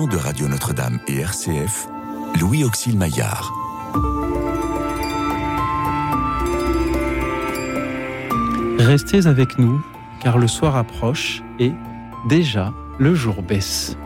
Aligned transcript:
de 0.00 0.16
Radio 0.16 0.48
Notre-Dame 0.48 1.00
et 1.06 1.18
RCF, 1.18 1.86
Louis 2.40 2.64
Auxil 2.64 2.96
Maillard. 2.96 3.52
Restez 8.78 9.26
avec 9.26 9.58
nous, 9.58 9.84
car 10.22 10.38
le 10.38 10.48
soir 10.48 10.76
approche 10.76 11.42
et 11.58 11.72
déjà 12.26 12.72
le 12.98 13.14
jour 13.14 13.42
baisse. 13.42 13.98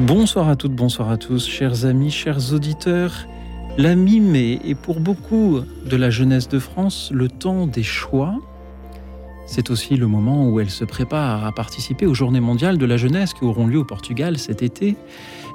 Bonsoir 0.00 0.48
à 0.48 0.56
toutes, 0.56 0.74
bonsoir 0.74 1.10
à 1.10 1.16
tous, 1.16 1.46
chers 1.46 1.84
amis, 1.84 2.10
chers 2.10 2.52
auditeurs. 2.52 3.28
La 3.78 3.94
mi-mai 3.94 4.58
est 4.64 4.74
pour 4.74 5.00
beaucoup 5.00 5.60
de 5.84 5.96
la 5.96 6.08
jeunesse 6.08 6.48
de 6.48 6.58
France 6.58 7.10
le 7.12 7.28
temps 7.28 7.66
des 7.66 7.82
choix. 7.82 8.34
C'est 9.46 9.68
aussi 9.68 9.96
le 9.96 10.06
moment 10.06 10.48
où 10.48 10.60
elle 10.60 10.70
se 10.70 10.86
prépare 10.86 11.44
à 11.44 11.52
participer 11.52 12.06
aux 12.06 12.14
Journées 12.14 12.40
mondiales 12.40 12.78
de 12.78 12.86
la 12.86 12.96
jeunesse 12.96 13.34
qui 13.34 13.44
auront 13.44 13.66
lieu 13.66 13.78
au 13.78 13.84
Portugal 13.84 14.38
cet 14.38 14.62
été. 14.62 14.96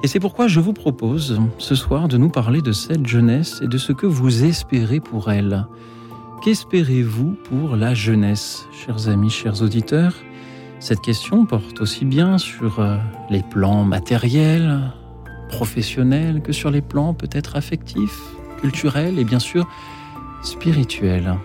Et 0.03 0.07
c'est 0.07 0.19
pourquoi 0.19 0.47
je 0.47 0.59
vous 0.59 0.71
propose 0.71 1.41
ce 1.57 1.73
soir 1.73 2.07
de 2.07 2.17
nous 2.17 2.29
parler 2.29 2.61
de 2.61 2.71
cette 2.71 3.07
jeunesse 3.07 3.59
et 3.63 3.67
de 3.67 3.79
ce 3.79 3.91
que 3.91 4.05
vous 4.05 4.43
espérez 4.43 4.99
pour 4.99 5.31
elle. 5.31 5.65
Qu'espérez-vous 6.43 7.35
pour 7.45 7.75
la 7.75 7.95
jeunesse, 7.95 8.67
chers 8.85 9.09
amis, 9.09 9.31
chers 9.31 9.63
auditeurs? 9.63 10.13
Cette 10.79 11.01
question 11.01 11.47
porte 11.47 11.81
aussi 11.81 12.05
bien 12.05 12.37
sur 12.37 12.79
euh, 12.79 12.97
les 13.31 13.41
plans 13.41 13.83
matériels, 13.83 14.91
professionnels, 15.51 16.41
que 16.41 16.51
sur 16.51 16.71
les 16.71 16.81
plans 16.81 17.13
peut-être 17.13 17.55
affectifs, 17.55 18.19
culturels 18.59 19.19
et 19.19 19.23
bien 19.23 19.39
sûr 19.39 19.67
spirituels. 20.43 21.35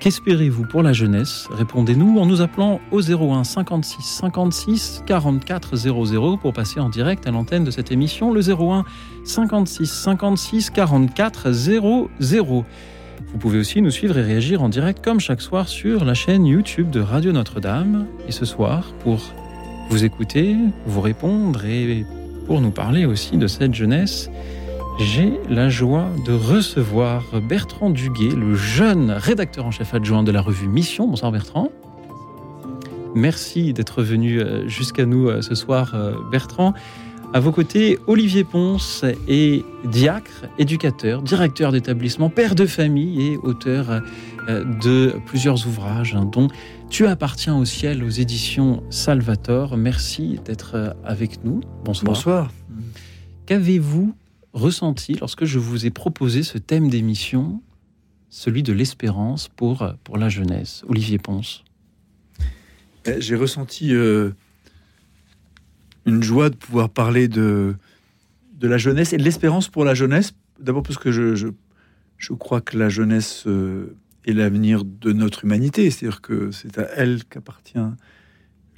Qu'espérez-vous 0.00 0.64
pour 0.66 0.82
la 0.82 0.92
jeunesse? 0.92 1.48
Répondez-nous 1.50 2.18
en 2.18 2.26
nous 2.26 2.40
appelant 2.40 2.80
au 2.92 3.00
01 3.00 3.44
56 3.44 4.02
56 4.02 5.02
44 5.06 5.76
00 5.76 6.36
pour 6.36 6.52
passer 6.52 6.80
en 6.80 6.88
direct 6.88 7.26
à 7.26 7.30
l'antenne 7.30 7.64
de 7.64 7.70
cette 7.70 7.90
émission, 7.90 8.32
le 8.32 8.40
01 8.40 8.84
56 9.24 9.90
56 9.90 10.70
44 10.70 11.52
00. 11.52 12.64
Vous 13.32 13.38
pouvez 13.38 13.58
aussi 13.58 13.82
nous 13.82 13.90
suivre 13.90 14.18
et 14.18 14.22
réagir 14.22 14.62
en 14.62 14.68
direct 14.68 15.02
comme 15.02 15.18
chaque 15.18 15.40
soir 15.40 15.68
sur 15.68 16.04
la 16.04 16.14
chaîne 16.14 16.46
YouTube 16.46 16.90
de 16.90 17.00
Radio 17.00 17.32
Notre-Dame. 17.32 18.06
Et 18.28 18.32
ce 18.32 18.44
soir, 18.44 18.92
pour 19.02 19.20
vous 19.88 20.04
écouter, 20.04 20.56
vous 20.86 21.00
répondre 21.00 21.64
et 21.64 22.04
pour 22.46 22.60
nous 22.60 22.70
parler 22.70 23.06
aussi 23.06 23.36
de 23.36 23.48
cette 23.48 23.74
jeunesse, 23.74 24.30
j'ai 25.00 25.32
la 25.48 25.68
joie 25.68 26.08
de 26.24 26.32
recevoir 26.32 27.24
Bertrand 27.48 27.90
Duguet, 27.90 28.34
le 28.34 28.54
jeune 28.54 29.10
rédacteur 29.10 29.66
en 29.66 29.72
chef 29.72 29.94
adjoint 29.94 30.22
de 30.22 30.30
la 30.30 30.40
revue 30.40 30.68
Mission. 30.68 31.08
Bonsoir 31.08 31.32
Bertrand. 31.32 31.70
Merci 33.16 33.72
d'être 33.72 34.02
venu 34.02 34.40
euh, 34.40 34.68
jusqu'à 34.68 35.06
nous 35.06 35.28
euh, 35.28 35.42
ce 35.42 35.54
soir, 35.56 35.92
euh, 35.94 36.14
Bertrand. 36.30 36.72
À 37.34 37.40
vos 37.40 37.50
côtés, 37.50 37.98
Olivier 38.06 38.44
Ponce 38.44 39.04
est 39.26 39.64
diacre, 39.84 40.44
éducateur, 40.58 41.22
directeur 41.22 41.72
d'établissement, 41.72 42.30
père 42.30 42.54
de 42.54 42.66
famille 42.66 43.32
et 43.32 43.36
auteur 43.36 44.00
de 44.48 45.16
plusieurs 45.26 45.66
ouvrages, 45.66 46.14
hein, 46.14 46.24
dont 46.24 46.48
Tu 46.88 47.06
appartiens 47.06 47.56
au 47.56 47.64
ciel 47.64 48.02
aux 48.04 48.08
éditions 48.08 48.82
Salvator. 48.90 49.76
Merci 49.76 50.38
d'être 50.44 50.76
euh, 50.76 50.90
avec 51.04 51.44
nous. 51.44 51.60
Bonsoir. 51.84 52.12
Bonsoir. 52.12 52.52
Qu'avez-vous 53.46 54.16
ressenti 54.52 55.14
lorsque 55.14 55.44
je 55.44 55.58
vous 55.58 55.84
ai 55.84 55.90
proposé 55.90 56.42
ce 56.42 56.58
thème 56.58 56.88
d'émission, 56.88 57.60
celui 58.30 58.62
de 58.62 58.72
l'espérance 58.72 59.48
pour, 59.48 59.86
pour 60.04 60.16
la 60.16 60.28
jeunesse? 60.28 60.84
Olivier 60.88 61.18
Ponce. 61.18 61.64
Eh, 63.04 63.20
j'ai 63.20 63.36
ressenti 63.36 63.92
euh, 63.92 64.30
une 66.06 66.22
joie 66.22 66.50
de 66.50 66.56
pouvoir 66.56 66.88
parler 66.88 67.28
de, 67.28 67.76
de 68.54 68.68
la 68.68 68.78
jeunesse 68.78 69.12
et 69.12 69.18
de 69.18 69.22
l'espérance 69.22 69.68
pour 69.68 69.84
la 69.84 69.94
jeunesse. 69.94 70.32
D'abord 70.58 70.82
parce 70.82 70.98
que 70.98 71.12
je, 71.12 71.34
je, 71.34 71.48
je, 72.16 72.32
crois 72.32 72.60
que 72.60 72.78
la 72.78 72.88
jeunesse 72.88 73.44
euh, 73.46 73.94
est 74.26 74.32
l'avenir 74.32 74.84
de 74.84 75.12
notre 75.12 75.44
humanité. 75.44 75.90
C'est-à-dire 75.90 76.20
que 76.20 76.50
c'est 76.50 76.78
à 76.78 76.88
elle 76.96 77.24
qu'appartient 77.24 77.78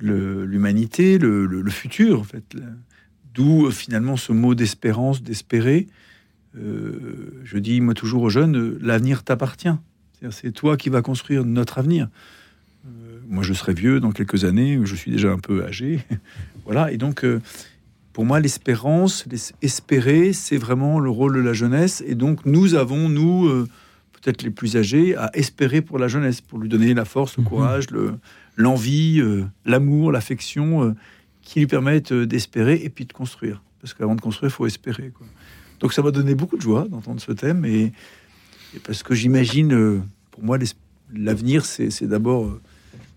l'humanité, 0.01 1.19
le, 1.19 1.71
futur, 1.71 2.21
en 2.21 2.25
fait. 2.25 2.45
D'où 3.35 3.71
finalement 3.71 4.17
ce 4.17 4.33
mot 4.33 4.55
d'espérance, 4.55 5.23
d'espérer. 5.23 5.89
Euh, 6.57 7.41
je 7.45 7.59
dis 7.59 7.81
moi 7.81 7.95
toujours 7.95 8.23
aux 8.23 8.31
jeunes, 8.31 8.79
l'avenir 8.81 9.23
t'appartient. 9.23 9.75
C'est 10.31 10.53
toi 10.53 10.77
qui 10.77 10.89
vas 10.89 11.03
construire 11.03 11.45
notre 11.45 11.79
avenir. 11.79 12.09
Euh, 12.87 13.19
moi, 13.29 13.43
je 13.43 13.53
serai 13.53 13.75
vieux 13.75 14.01
dans 14.01 14.13
quelques 14.13 14.45
années. 14.45 14.81
Je 14.85 14.95
suis 14.95 15.11
déjà 15.11 15.31
un 15.31 15.39
peu 15.39 15.65
âgé. 15.65 16.01
voilà. 16.65 16.91
Et 16.93 16.97
donc, 16.97 17.25
euh, 17.25 17.41
pour 18.13 18.25
moi, 18.25 18.41
l'espérance, 18.41 19.27
espérer, 19.63 20.33
c'est 20.33 20.57
vraiment 20.57 20.99
le 20.99 21.11
rôle 21.11 21.35
de 21.37 21.41
la 21.41 21.53
jeunesse. 21.53 22.03
Et 22.07 22.15
donc, 22.15 22.45
nous 22.47 22.75
avons, 22.75 23.09
nous, 23.09 23.47
euh, 23.47 23.69
peut-être 24.29 24.43
les 24.43 24.51
plus 24.51 24.77
âgés, 24.77 25.17
à 25.17 25.31
espérer 25.33 25.81
pour 25.81 25.99
la 25.99 26.07
jeunesse, 26.07 26.43
pour 26.43 26.59
lui 26.59 26.69
donner 26.69 26.93
la 26.93 27.07
force, 27.07 27.39
le 27.39 27.45
courage, 27.45 27.87
l'envie, 28.57 29.17
le, 29.17 29.47
l'amour, 29.65 30.13
l'affection 30.13 30.95
qui 31.41 31.61
lui 31.61 31.67
permettent 31.67 32.13
d'espérer 32.13 32.79
et 32.85 32.91
puis 32.91 33.07
de 33.07 33.13
construire. 33.15 33.63
Parce 33.81 33.95
qu'avant 33.95 34.15
de 34.15 34.21
construire, 34.21 34.51
il 34.51 34.55
faut 34.55 34.67
espérer. 34.67 35.13
Quoi. 35.17 35.27
Donc, 35.81 35.95
ça 35.95 36.03
m'a 36.03 36.11
donné 36.11 36.35
beaucoup 36.35 36.59
de 36.59 36.61
joie 36.61 36.87
d'entendre 36.91 37.23
ce 37.23 37.33
thème. 37.33 37.65
Et, 37.65 37.93
et 38.75 38.79
parce 38.85 39.03
que 39.03 39.15
j'imagine, 39.15 40.03
pour 40.31 40.43
moi, 40.43 40.59
l'avenir, 41.15 41.65
c'est 41.65 42.07
d'abord 42.07 42.59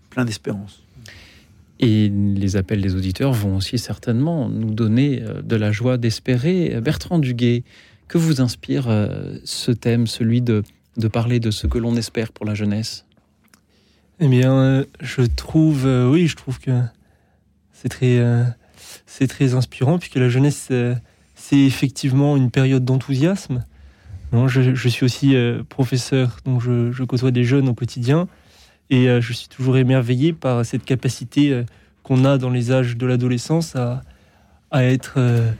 plein 0.08 0.24
d'espérance. 0.24 0.82
Et 1.78 2.08
les 2.08 2.56
appels 2.56 2.80
des 2.80 2.94
auditeurs 2.94 3.34
vont 3.34 3.58
aussi 3.58 3.76
certainement 3.76 4.48
nous 4.48 4.72
donner 4.72 5.22
de 5.44 5.56
la 5.56 5.72
joie 5.72 5.98
d'espérer. 5.98 6.80
Bertrand 6.80 7.18
Duguet, 7.18 7.64
que 8.08 8.16
vous 8.16 8.40
inspire 8.40 8.86
ce 9.44 9.72
thème, 9.72 10.06
celui 10.06 10.40
de, 10.40 10.62
de 10.96 11.08
parler 11.08 11.40
de 11.40 11.50
ce 11.50 11.66
que 11.66 11.78
l'on 11.78 11.96
espère 11.96 12.32
pour 12.32 12.46
la 12.46 12.54
jeunesse 12.54 13.06
Eh 14.20 14.28
bien, 14.28 14.84
je 15.00 15.22
trouve, 15.22 15.84
oui, 15.84 16.26
je 16.26 16.36
trouve 16.36 16.58
que 16.58 16.80
c'est 17.72 17.88
très, 17.88 18.22
c'est 19.06 19.26
très 19.26 19.54
inspirant, 19.54 19.98
puisque 19.98 20.16
la 20.16 20.28
jeunesse, 20.28 20.70
c'est 21.34 21.58
effectivement 21.58 22.36
une 22.36 22.50
période 22.50 22.84
d'enthousiasme. 22.84 23.64
Je, 24.46 24.74
je, 24.74 24.88
suis 24.88 25.04
aussi 25.04 25.34
professeur, 25.68 26.38
donc 26.44 26.62
je, 26.62 26.90
je 26.92 27.04
côtoie 27.04 27.30
des 27.30 27.44
jeunes 27.44 27.68
au 27.68 27.74
quotidien. 27.74 28.28
Et 28.92 29.08
euh, 29.08 29.22
je 29.22 29.32
suis 29.32 29.48
toujours 29.48 29.78
émerveillé 29.78 30.34
par 30.34 30.66
cette 30.66 30.84
capacité 30.84 31.50
euh, 31.50 31.64
qu'on 32.02 32.26
a 32.26 32.36
dans 32.36 32.50
les 32.50 32.72
âges 32.72 32.98
de 32.98 33.06
l'adolescence 33.06 33.74
à, 33.74 34.02
être 34.70 35.14
euh, 35.16 35.50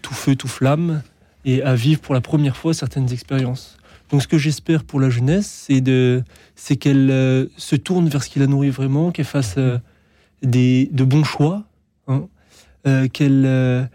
tout 0.00 0.14
feu, 0.14 0.36
tout 0.36 0.48
flamme 0.48 1.02
et 1.44 1.62
à 1.62 1.74
vivre 1.74 2.00
pour 2.00 2.14
la 2.14 2.22
première 2.22 2.56
fois 2.56 2.72
certaines 2.72 3.12
expériences. 3.12 3.76
Donc 4.12 4.22
ce 4.22 4.28
que 4.28 4.38
j'espère 4.38 4.84
pour 4.84 5.00
la 5.00 5.10
jeunesse, 5.10 5.66
c'est 6.54 6.76
qu'elle 6.76 7.10
euh, 7.10 7.46
se 7.56 7.74
tourne 7.74 8.08
vers 8.08 8.22
ce 8.22 8.28
qui 8.28 8.38
la 8.38 8.46
nourrit 8.46 8.70
vraiment, 8.70 9.10
qu'elle 9.10 9.24
fasse 9.24 9.54
euh, 9.58 9.78
des, 10.42 10.88
de 10.92 11.02
bons 11.02 11.24
choix, 11.24 11.64
hein, 12.06 12.28
qu'elle, 13.12 13.88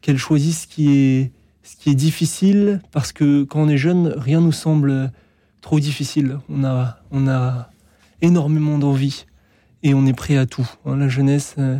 qu'elle 0.00 0.18
choisisse 0.18 0.62
ce 0.62 0.66
qui 0.66 0.96
est, 0.96 1.32
ce 1.62 1.76
qui 1.76 1.90
est 1.90 1.94
difficile, 1.94 2.80
parce 2.92 3.12
que 3.12 3.42
quand 3.42 3.60
on 3.60 3.68
est 3.68 3.76
jeune, 3.76 4.14
rien 4.16 4.40
nous 4.40 4.52
semble 4.52 5.10
trop 5.62 5.80
difficile. 5.80 6.38
On 6.48 6.62
a, 6.62 7.00
on 7.10 7.26
a 7.26 7.70
énormément 8.22 8.78
d'envie 8.78 9.26
et 9.82 9.94
on 9.94 10.06
est 10.06 10.12
prêt 10.12 10.36
à 10.36 10.46
tout. 10.46 10.68
Hein, 10.84 10.96
la 10.96 11.08
jeunesse, 11.08 11.56
euh, 11.58 11.78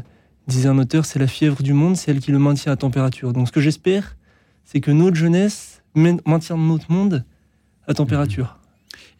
disait 0.49 0.69
un 0.69 0.79
auteur, 0.79 1.05
c'est 1.05 1.21
la 1.21 1.29
fièvre 1.29 1.63
du 1.63 1.73
monde, 1.73 1.97
c'est 1.97 2.11
elle 2.11 2.19
qui 2.19 2.33
le 2.33 2.39
maintient 2.41 2.73
à 2.73 2.77
température. 2.77 3.33
Donc 3.33 3.47
ce 3.47 3.53
que 3.53 3.61
j'espère, 3.61 4.17
c'est 4.65 4.81
que 4.81 4.91
notre 4.91 5.17
jeunesse 5.17 5.83
maintienne 5.95 6.67
notre 6.67 6.91
monde 6.91 7.25
à 7.87 7.95
température. 7.95 8.59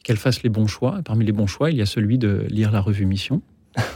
Qu'elle 0.03 0.17
fasse 0.17 0.43
les 0.43 0.49
bons 0.49 0.67
choix. 0.67 1.01
Parmi 1.05 1.25
les 1.25 1.33
bons 1.33 1.47
choix, 1.47 1.71
il 1.71 1.77
y 1.77 1.83
a 1.83 1.87
celui 1.87 2.19
de 2.19 2.47
lire 2.49 2.71
la 2.71 2.81
revue 2.81 3.07
Mission, 3.07 3.43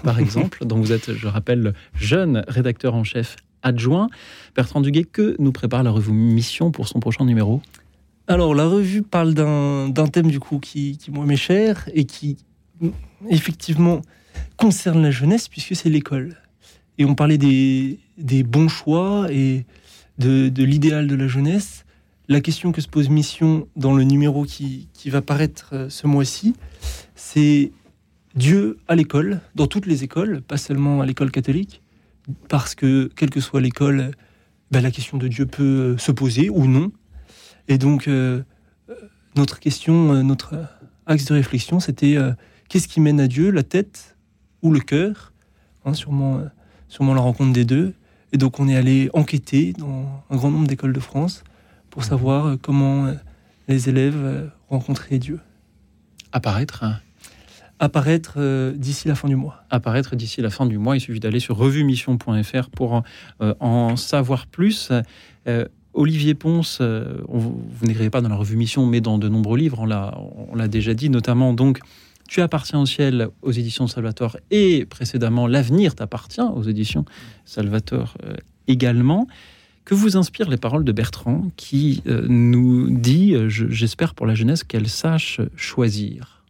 par 0.03 0.19
exemple, 0.21 0.65
dont 0.65 0.79
vous 0.79 0.93
êtes, 0.93 1.15
je 1.15 1.27
rappelle, 1.29 1.75
jeune 1.95 2.45
rédacteur 2.49 2.95
en 2.95 3.05
chef 3.05 3.37
adjoint. 3.63 4.09
Bertrand 4.55 4.81
Duguet, 4.81 5.05
que 5.05 5.37
nous 5.39 5.53
prépare 5.53 5.83
la 5.83 5.91
revue 5.91 6.13
Mission 6.13 6.71
pour 6.71 6.89
son 6.89 7.01
prochain 7.01 7.25
numéro? 7.25 7.63
Alors, 8.27 8.55
la 8.55 8.67
revue 8.67 9.03
parle 9.03 9.35
d'un 9.35 10.07
thème 10.13 10.31
du 10.31 10.41
coup 10.41 10.59
qui, 10.59 10.99
qui 10.99 11.11
moi 11.11 11.27
m'est 11.27 11.37
cher 11.37 11.89
et 11.95 12.05
qui 12.05 12.37
effectivement 13.29 14.03
concerne 14.57 15.03
la 15.03 15.11
jeunesse 15.11 15.49
puisque 15.49 15.75
c'est 15.75 15.91
l'école. 15.91 16.37
Et 16.99 17.05
on 17.05 17.15
parlait 17.15 17.39
des, 17.39 17.99
des 18.19 18.43
bons 18.43 18.69
choix 18.69 19.27
et 19.31 19.65
de, 20.19 20.49
de 20.49 20.65
l'idéal 20.65 21.07
de 21.07 21.15
la 21.15 21.29
jeunesse. 21.29 21.85
La 22.31 22.41
question 22.41 22.71
que 22.71 22.81
se 22.81 22.87
pose 22.87 23.09
Mission 23.09 23.67
dans 23.75 23.93
le 23.93 24.05
numéro 24.05 24.45
qui, 24.45 24.89
va 25.07 25.21
paraître 25.21 25.89
ce 25.89 26.07
mois-ci, 26.07 26.55
c'est 27.17 27.73
Dieu 28.37 28.79
à 28.87 28.95
l'école, 28.95 29.41
dans 29.57 29.67
toutes 29.67 29.87
les 29.87 30.05
écoles, 30.05 30.41
pas 30.41 30.57
seulement 30.57 31.01
à 31.01 31.07
l'école 31.07 31.33
catholique, 31.33 31.83
parce 32.49 32.77
que 32.77 33.11
quelle 33.17 33.31
que 33.31 33.41
soit 33.41 33.61
l'école, 33.61 34.13
ben, 34.71 34.81
la 34.81 34.93
question 34.93 35.19
de 35.19 35.27
Dieu 35.27 35.45
peut 35.45 35.99
se 35.99 36.13
poser 36.13 36.51
ou 36.51 36.69
non. 36.69 36.93
Et 37.67 37.79
donc, 37.79 38.07
euh, 38.07 38.45
notre 39.35 39.59
question, 39.59 40.23
notre 40.23 40.55
axe 41.07 41.25
de 41.25 41.35
réflexion, 41.35 41.81
c'était 41.81 42.17
qu'est-ce 42.69 42.87
qui 42.87 43.01
mène 43.01 43.19
à 43.19 43.27
Dieu, 43.27 43.51
la 43.51 43.65
tête 43.65 44.17
ou 44.63 44.71
le 44.71 44.79
cœur 44.79 45.33
hein, 45.85 45.95
sûrement, 45.95 46.41
sûrement 46.87 47.13
la 47.13 47.23
rencontre 47.23 47.53
des 47.53 47.65
deux. 47.65 47.93
Et 48.33 48.37
donc 48.37 48.61
on 48.61 48.69
est 48.69 48.77
allé 48.77 49.11
enquêter 49.15 49.73
dans 49.73 50.25
un 50.31 50.37
grand 50.37 50.53
nombre 50.53 50.69
d'écoles 50.69 50.93
de 50.93 51.01
France 51.01 51.43
pour 51.91 52.05
savoir 52.05 52.57
comment 52.63 53.13
les 53.69 53.89
élèves 53.89 54.51
rencontraient 54.69 55.19
Dieu. 55.19 55.41
Apparaître 56.33 56.85
apparaître 57.81 58.35
euh, 58.37 58.73
d'ici 58.77 59.09
la 59.09 59.15
fin 59.15 59.27
du 59.27 59.37
mois. 59.37 59.65
Apparaître 59.71 60.15
d'ici 60.15 60.41
la 60.43 60.51
fin 60.51 60.67
du 60.67 60.79
mois. 60.79 60.97
Il 60.97 61.01
suffit 61.01 61.19
d'aller 61.19 61.41
sur 61.41 61.57
revuemission.fr 61.57 62.71
pour 62.71 63.03
euh, 63.41 63.55
en 63.59 63.97
savoir 63.97 64.47
plus. 64.47 64.91
Euh, 65.49 65.65
Olivier 65.93 66.35
Ponce, 66.35 66.81
vous 66.81 67.67
n'écrivez 67.83 68.11
pas 68.11 68.21
dans 68.21 68.29
la 68.29 68.37
revue 68.37 68.55
Mission, 68.55 68.87
mais 68.87 69.01
dans 69.01 69.19
de 69.19 69.29
nombreux 69.29 69.59
livres, 69.59 69.81
on 69.81 70.55
l'a 70.55 70.69
déjà 70.69 70.95
dit, 70.95 71.11
notamment 71.11 71.53
donc 71.53 71.81
Tu 72.29 72.43
appartiens 72.43 72.79
au 72.79 72.87
ciel 72.87 73.27
aux 73.43 73.51
éditions 73.51 73.89
Salvatore 73.89 74.37
et 74.53 74.87
précédemment 74.87 75.49
L'avenir 75.49 75.97
t'appartient 75.97 76.41
aux 76.41 76.63
éditions 76.63 77.05
Salvatore 77.45 78.17
également. 78.69 79.27
Que 79.91 79.97
vous 79.97 80.17
inspirent 80.17 80.49
les 80.49 80.57
paroles 80.57 80.85
de 80.85 80.93
Bertrand 80.93 81.51
qui 81.57 82.05
nous 82.07 82.89
dit, 82.91 83.35
j'espère 83.49 84.15
pour 84.15 84.25
la 84.25 84.37
jeunesse, 84.37 84.63
qu'elle 84.63 84.89
sache 84.89 85.41
choisir? 85.57 86.45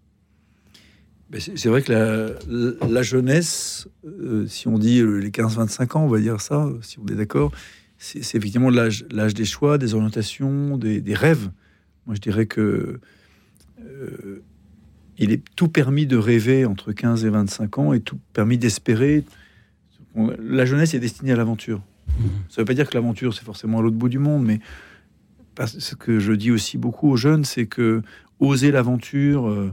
C'est 1.39 1.71
vrai 1.71 1.81
que 1.81 2.37
la, 2.87 3.03
jeunesse, 3.03 3.89
euh, 4.05 4.47
si 4.47 4.69
on 4.69 4.77
dit 4.77 5.01
les 5.03 5.31
15-25 5.31 5.97
ans, 5.97 6.05
on 6.05 6.09
va 6.09 6.21
dire 6.21 6.43
ça, 6.43 6.69
si 6.83 6.99
on 6.99 7.07
est 7.07 7.15
d'accord, 7.15 7.51
c'est 7.97 8.19
effectivement 8.19 8.69
l'âge 8.69 9.07
des 9.09 9.47
choix, 9.47 9.79
des 9.79 9.95
orientations, 9.95 10.77
des, 10.77 11.15
rêves. 11.15 11.51
Moi, 12.05 12.17
je 12.17 12.21
dirais 12.21 12.45
que 12.45 13.01
euh, 13.81 14.43
il 15.17 15.33
est 15.33 15.43
tout 15.57 15.69
permis 15.69 16.05
de 16.05 16.19
rêver 16.19 16.67
entre 16.67 16.93
15 16.93 17.25
et 17.25 17.31
25 17.31 17.79
ans 17.79 17.93
et 17.95 18.01
tout 18.01 18.19
permis 18.35 18.59
d'espérer. 18.59 19.25
La 20.15 20.67
jeunesse 20.67 20.93
est 20.93 21.01
destinée 21.01 21.33
à 21.33 21.37
l'aventure. 21.37 21.81
Mmh. 22.19 22.25
Ça 22.49 22.57
ne 22.59 22.63
veut 22.63 22.65
pas 22.67 22.75
dire 22.75 22.89
que 22.89 22.95
l'aventure, 22.95 23.35
c'est 23.35 23.45
forcément 23.45 23.79
à 23.79 23.83
l'autre 23.83 23.97
bout 23.97 24.09
du 24.09 24.19
monde, 24.19 24.45
mais 24.45 24.61
ce 25.67 25.95
que 25.95 26.21
je 26.21 26.33
dis 26.33 26.51
aussi 26.51 26.79
beaucoup 26.79 27.11
aux 27.11 27.17
jeunes, 27.17 27.45
c'est 27.45 27.67
que 27.67 28.03
oser 28.39 28.71
l'aventure, 28.71 29.49
euh, 29.49 29.73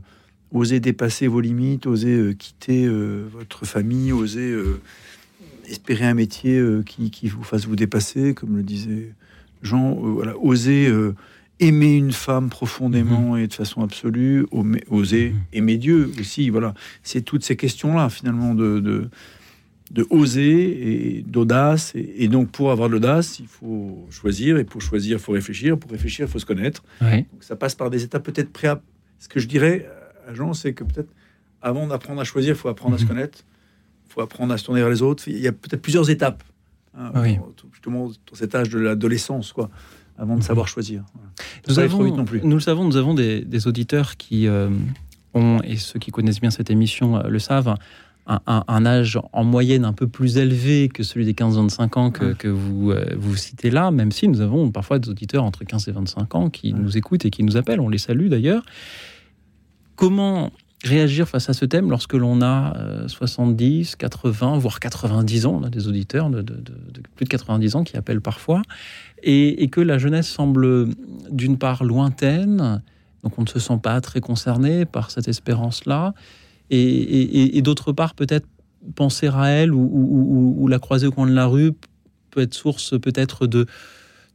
Osez 0.54 0.80
dépasser 0.80 1.28
vos 1.28 1.42
limites, 1.42 1.88
osez 1.88 2.16
euh, 2.16 2.34
quitter 2.34 2.86
euh, 2.86 3.28
votre 3.32 3.66
famille, 3.66 4.12
euh, 4.12 4.80
espérer 5.68 6.06
un 6.06 6.14
métier 6.14 6.64
qui, 6.86 7.28
vous 7.28 7.44
fasse 7.44 7.66
vous 7.66 7.76
dépasser, 7.76 8.34
comme 8.34 8.56
le 8.56 8.64
disait 8.64 9.12
Jean. 9.62 9.94
voilà, 9.96 10.38
osez 10.38 10.90
aimer 11.60 11.96
une 11.96 12.14
femme 12.14 12.50
profondément 12.50 13.34
mhm. 13.34 13.40
et 13.40 13.48
de 13.48 13.54
façon 13.54 13.82
absolue, 13.82 14.46
oser 14.90 15.32
mhm. 15.32 15.40
aimer 15.52 15.78
Dieu 15.78 16.12
aussi. 16.18 16.50
Voilà, 16.50 16.74
c'est 17.04 17.22
toutes 17.22 17.44
ces 17.44 17.58
questions-là 17.58 18.08
finalement 18.08 18.56
de, 18.56 18.80
de, 18.80 19.10
oser 20.10 21.18
et 21.18 21.22
d'audace. 21.22 21.94
Et, 21.96 22.28
donc 22.28 22.52
pour 22.52 22.72
avoir 22.72 22.90
de 22.90 22.94
l'audace, 22.94 23.40
il 23.40 23.48
faut 23.48 24.06
choisir. 24.10 24.58
Et 24.58 24.64
pour 24.64 24.82
choisir, 24.82 25.18
il 25.18 25.22
faut 25.22 25.34
réfléchir. 25.34 25.78
Pour 25.78 25.92
réfléchir, 25.92 26.28
il 26.28 26.32
faut 26.32 26.40
se 26.40 26.46
connaître. 26.46 26.84
ça 27.40 27.56
passe 27.56 27.76
par 27.76 27.90
des 27.90 28.04
étapes 28.04 28.24
peut-être 28.24 28.52
pré 28.52 28.72
Ce 29.20 29.28
que 29.28 29.40
je 29.40 29.48
dirais 29.48 29.88
c'est 30.54 30.74
que 30.74 30.84
peut-être 30.84 31.10
avant 31.62 31.88
d'apprendre 31.88 32.22
à 32.22 32.24
choisir, 32.24 32.54
il 32.54 32.58
faut 32.58 32.70
apprendre 32.70 32.96
à 32.96 32.98
se 32.98 33.04
mhm. 33.04 33.10
connaître, 33.10 33.40
il 34.08 34.14
faut 34.14 34.22
apprendre 34.22 34.54
à 34.54 34.58
se 34.58 34.66
tourner 34.66 34.82
vers 34.82 34.90
les 34.90 35.02
autres. 35.02 35.28
Il 35.28 35.40
y 35.40 35.48
a 35.48 35.52
peut-être 35.52 35.82
plusieurs 35.82 36.10
étapes, 36.10 36.44
hein, 36.98 37.12
justement 37.72 38.08
dans 38.08 38.36
cet 38.36 38.56
âge 38.56 38.70
de 38.70 38.80
l'adolescence, 38.80 39.54
quoi, 39.54 39.70
avant 40.18 40.34
de 40.34 40.40
mhm. 40.40 40.46
savoir 40.46 40.68
choisir. 40.68 41.04
Nous, 41.68 41.80
avons, 41.80 42.16
non 42.16 42.26
plus. 42.26 42.42
nous 42.44 42.56
le 42.56 42.62
savons, 42.62 42.86
nous 42.86 42.98
avons 42.98 43.14
des, 43.14 43.68
auditeurs 43.68 44.18
qui 44.18 44.48
euh, 44.48 44.70
ont, 45.34 45.62
et 45.64 45.78
ceux 45.78 46.00
qui 46.00 46.12
connaissent 46.12 46.42
bien 46.42 46.52
cette 46.52 46.70
émission 46.70 47.18
euh, 47.18 47.28
le 47.28 47.40
savent, 47.40 47.76
un, 48.28 48.86
âge 48.86 49.18
en 49.32 49.44
moyenne 49.46 49.86
un 49.86 49.94
peu 49.94 50.08
plus 50.08 50.38
élevé 50.38 50.90
que 50.90 51.02
celui 51.04 51.26
des 51.26 51.34
15-25 51.34 52.00
ans 52.00 52.12
que, 52.12 52.48
vous, 52.48 52.92
euh, 52.92 53.16
vous 53.18 53.36
citez 53.38 53.70
là, 53.70 53.90
même 53.90 54.12
si 54.12 54.28
nous 54.28 54.42
avons 54.42 54.70
parfois 54.70 55.00
des 55.00 55.10
auditeurs 55.10 55.46
entre 55.46 55.64
15 55.64 55.88
et 55.88 55.92
25 55.92 56.36
ans 56.36 56.50
qui 56.50 56.74
nous 56.74 56.98
écoutent 56.98 57.26
et 57.26 57.30
qui 57.30 57.44
nous 57.44 57.56
appellent, 57.56 57.80
on 57.80 57.90
les 57.90 57.98
salue 57.98 58.28
d'ailleurs. 58.28 58.64
Comment 59.96 60.52
réagir 60.84 61.28
face 61.28 61.50
à 61.50 61.54
ce 61.54 61.66
thème 61.66 61.90
lorsque 61.90 62.14
l'on 62.14 62.42
a 62.42 63.08
70, 63.08 63.94
euh, 63.94 63.96
80, 63.98 64.58
voire 64.58 64.80
90 64.80 65.46
ans, 65.46 65.60
on 65.62 65.64
a 65.64 65.70
des 65.70 65.88
auditeurs 65.88 66.30
de, 66.30 66.42
plus 67.16 67.24
de 67.24 67.30
90 67.30 67.76
ans 67.76 67.84
qui 67.84 67.98
appellent 67.98 68.22
parfois, 68.22 68.62
et, 69.24 69.68
que 69.70 69.82
la 69.82 69.98
jeunesse 69.98 70.28
semble 70.28 70.90
d'une 71.32 71.58
part 71.58 71.84
lointaine, 71.84 72.82
donc 73.24 73.40
on 73.40 73.44
ne 73.44 73.48
se 73.48 73.60
sent 73.60 73.80
pas 73.82 74.00
très 74.02 74.20
concerné 74.20 74.86
par 74.86 75.12
cette 75.12 75.28
espérance-là, 75.28 76.14
et, 76.70 77.62
d'autre 77.62 77.92
part 77.92 78.14
peut-être 78.14 78.48
penser 78.96 79.28
à 79.28 79.48
elle 79.48 79.74
ou, 79.74 80.68
la 80.70 80.80
croiser 80.80 81.08
au 81.08 81.12
coin 81.12 81.28
de 81.28 81.34
la 81.34 81.46
rue 81.46 81.74
peut 82.32 82.42
être 82.42 82.54
source 82.54 83.00
peut-être 83.00 83.48
de, 83.48 83.66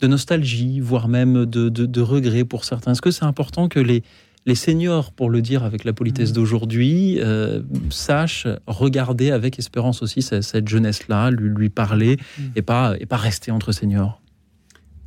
nostalgie, 0.02 0.80
voire 0.80 1.08
même 1.08 1.46
de, 1.46 1.68
de 1.68 2.00
regret 2.00 2.44
pour 2.44 2.64
certains. 2.64 2.92
Est-ce 2.92 3.02
que 3.02 3.12
c'est 3.12 3.24
important 3.24 3.68
que 3.68 3.78
les 3.78 4.02
les 4.46 4.54
seniors, 4.54 5.12
pour 5.12 5.30
le 5.30 5.40
dire 5.40 5.64
avec 5.64 5.84
la 5.84 5.92
politesse 5.92 6.30
mmh. 6.30 6.34
d'aujourd'hui, 6.34 7.18
euh, 7.20 7.62
sachent 7.90 8.48
regarder 8.66 9.30
avec 9.30 9.58
espérance 9.58 10.02
aussi 10.02 10.22
cette, 10.22 10.68
jeunesse-là, 10.68 11.30
lui, 11.30 11.48
lui 11.48 11.68
parler 11.68 12.16
mmh. 12.16 12.42
et, 12.56 12.62
pas, 12.62 12.94
et 12.98 13.06
pas 13.06 13.16
rester 13.16 13.50
entre 13.50 13.72
seniors? 13.72 14.20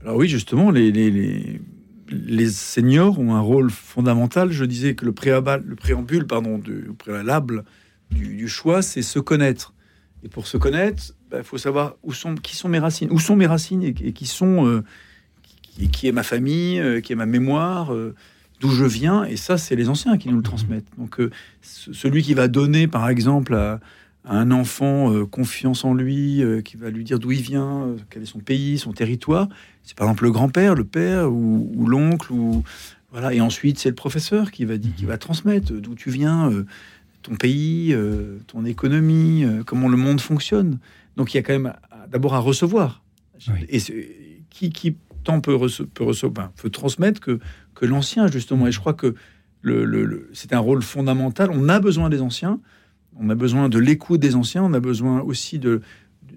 Alors 0.02 0.18
oui, 0.18 0.28
justement, 0.28 0.72
les, 0.72 0.92
les, 0.92 1.12
les, 1.12 1.62
seniors 2.50 3.20
ont 3.20 3.34
un 3.34 3.40
rôle 3.40 3.70
fondamental. 3.70 4.52
Je 4.52 4.66
disais 4.66 4.96
que 4.96 5.06
le, 5.06 5.12
préambule, 5.12 5.64
le 5.66 5.76
préambule 5.76 6.28
pardon, 6.28 6.58
du, 6.58 6.92
préalable 6.98 7.64
du, 8.12 8.48
choix, 8.48 8.82
c'est 8.82 9.02
se 9.02 9.20
connaître. 9.20 9.74
Et 10.24 10.30
pour 10.30 10.48
se 10.48 10.58
connaître, 10.58 11.04
il 11.10 11.30
bah, 11.32 11.44
faut 11.44 11.58
savoir 11.58 11.96
qui 12.42 12.56
sont 12.56 12.70
mes 12.70 12.80
racines, 12.80 13.12
où 13.12 13.20
sont 13.20 13.36
mes 13.36 13.48
racines 13.48 13.84
et, 13.84 13.94
qui 13.94 14.26
sont... 14.26 14.66
Euh, 14.66 14.84
qui, 15.92 16.08
est 16.08 16.14
ma 16.14 16.24
famille, 16.24 16.80
euh, 16.80 17.02
qui 17.02 17.12
est 17.12 17.18
ma 17.18 17.26
mémoire 17.26 17.94
d'où 18.60 18.70
je 18.70 18.86
viens, 18.86 19.24
et 19.24 19.36
ça, 19.36 19.58
c'est 19.58 19.76
les 19.76 19.90
anciens 19.90 20.18
qui 20.18 20.30
nous 20.30 20.38
le 20.38 20.44
transmettent. 20.44 20.88
Donc, 20.98 21.20
euh, 21.20 21.30
celui 21.62 22.24
qui 22.24 22.34
va 22.34 22.48
donner, 22.48 22.88
par 22.88 23.10
exemple, 23.10 23.54
à, 23.54 23.80
un 24.26 24.52
enfant 24.52 25.14
euh, 25.14 25.26
confiance 25.26 25.86
en 25.86 25.94
lui, 25.94 26.42
euh, 26.44 26.62
qui 26.62 26.78
va 26.78 26.90
lui 26.90 27.04
dire 27.04 27.20
d'où 27.20 27.32
il 27.32 27.42
vient, 27.42 27.96
quel 28.10 28.24
est 28.24 28.28
son 28.28 28.40
pays, 28.40 28.78
son 28.78 28.92
territoire, 28.92 29.48
c'est 29.84 29.96
par 29.96 30.08
exemple 30.08 30.24
le 30.24 30.32
grand-père, 30.32 30.76
le 30.76 30.84
père 30.84 31.32
ou, 31.32 31.86
l'oncle, 31.88 32.32
ou 32.34 32.64
voilà. 33.12 33.34
Et 33.34 33.42
ensuite, 33.42 33.80
c'est 33.80 33.90
le 33.90 33.96
professeur 33.96 34.52
qui 34.52 34.66
va 34.66 34.78
dire, 34.78 34.94
qui 34.96 35.06
va 35.06 35.18
transmettre 35.18 35.72
d'où 35.74 35.96
tu 35.96 36.10
viens, 36.10 36.52
ton 37.22 37.36
pays, 37.36 37.96
ton 38.48 38.66
économie, 38.66 39.46
comment 39.66 39.88
le 39.88 39.98
monde 39.98 40.20
fonctionne. 40.20 40.80
Donc, 41.18 41.34
il 41.34 41.38
y 41.38 41.40
a 41.40 41.44
quand 41.44 41.54
même 41.54 41.74
d'abord 42.10 42.34
à 42.34 42.40
recevoir. 42.40 43.04
Et 43.70 43.80
qui, 44.50 44.72
qui 44.72 44.98
tant 45.24 45.40
peut, 45.40 45.58
peut, 45.94 46.04
recevoir, 46.04 46.52
peut 46.54 46.70
transmettre 46.72 47.22
que 47.22 47.40
que 47.76 47.86
l'ancien, 47.86 48.28
justement. 48.28 48.66
Et 48.68 48.72
je 48.72 48.80
crois 48.80 48.94
que 48.94 49.14
le, 49.62 50.30
c'est 50.34 50.54
un 50.54 50.60
rôle 50.60 50.82
fondamental. 50.82 51.50
On 51.52 51.70
a 51.70 51.80
besoin 51.80 52.10
des 52.10 52.22
anciens, 52.22 52.60
on 53.20 53.30
a 53.30 53.36
besoin 53.36 53.70
de 53.70 53.80
l'écoute 53.80 54.20
des 54.20 54.36
anciens, 54.36 54.64
on 54.64 54.74
a 54.74 54.80
besoin 54.80 55.22
aussi 55.22 55.60
de, 55.60 55.82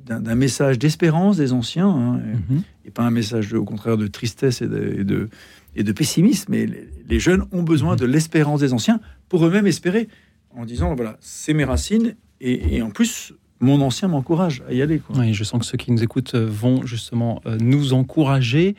d'un, 0.06 0.34
message 0.34 0.78
d'espérance 0.78 1.36
des 1.36 1.52
anciens, 1.52 1.88
hein, 1.88 2.20
mhm. 2.50 2.62
et, 2.84 2.90
pas 2.90 3.02
un 3.02 3.10
message, 3.10 3.52
au 3.52 3.64
contraire, 3.64 3.96
de 3.96 4.06
tristesse 4.06 4.62
et 4.62 4.68
de, 4.68 5.28
et 5.74 5.82
de, 5.82 5.92
pessimisme. 5.92 6.46
Mais 6.50 6.68
les, 7.08 7.20
jeunes 7.20 7.44
ont 7.52 7.62
besoin 7.62 7.92
mhm. 7.92 8.00
de 8.00 8.06
l'espérance 8.06 8.60
des 8.60 8.72
anciens 8.72 9.00
pour 9.28 9.44
eux-mêmes 9.44 9.66
espérer, 9.66 10.08
en 10.56 10.64
disant, 10.64 10.94
voilà, 10.94 11.16
c'est 11.20 11.54
mes 11.54 11.64
racines, 11.64 12.14
et, 12.40 12.80
en 12.82 12.90
plus, 12.90 13.32
mon 13.60 13.80
ancien 13.80 14.06
m'encourage 14.06 14.62
à 14.68 14.72
y 14.72 14.80
aller. 14.80 15.02
Oui, 15.16 15.34
je 15.34 15.42
sens 15.42 15.60
que 15.60 15.66
ceux 15.66 15.76
qui 15.76 15.90
nous 15.90 16.02
écoutent 16.02 16.36
vont 16.36 16.86
justement 16.86 17.40
euh, 17.46 17.58
nous 17.60 17.92
encourager. 17.92 18.76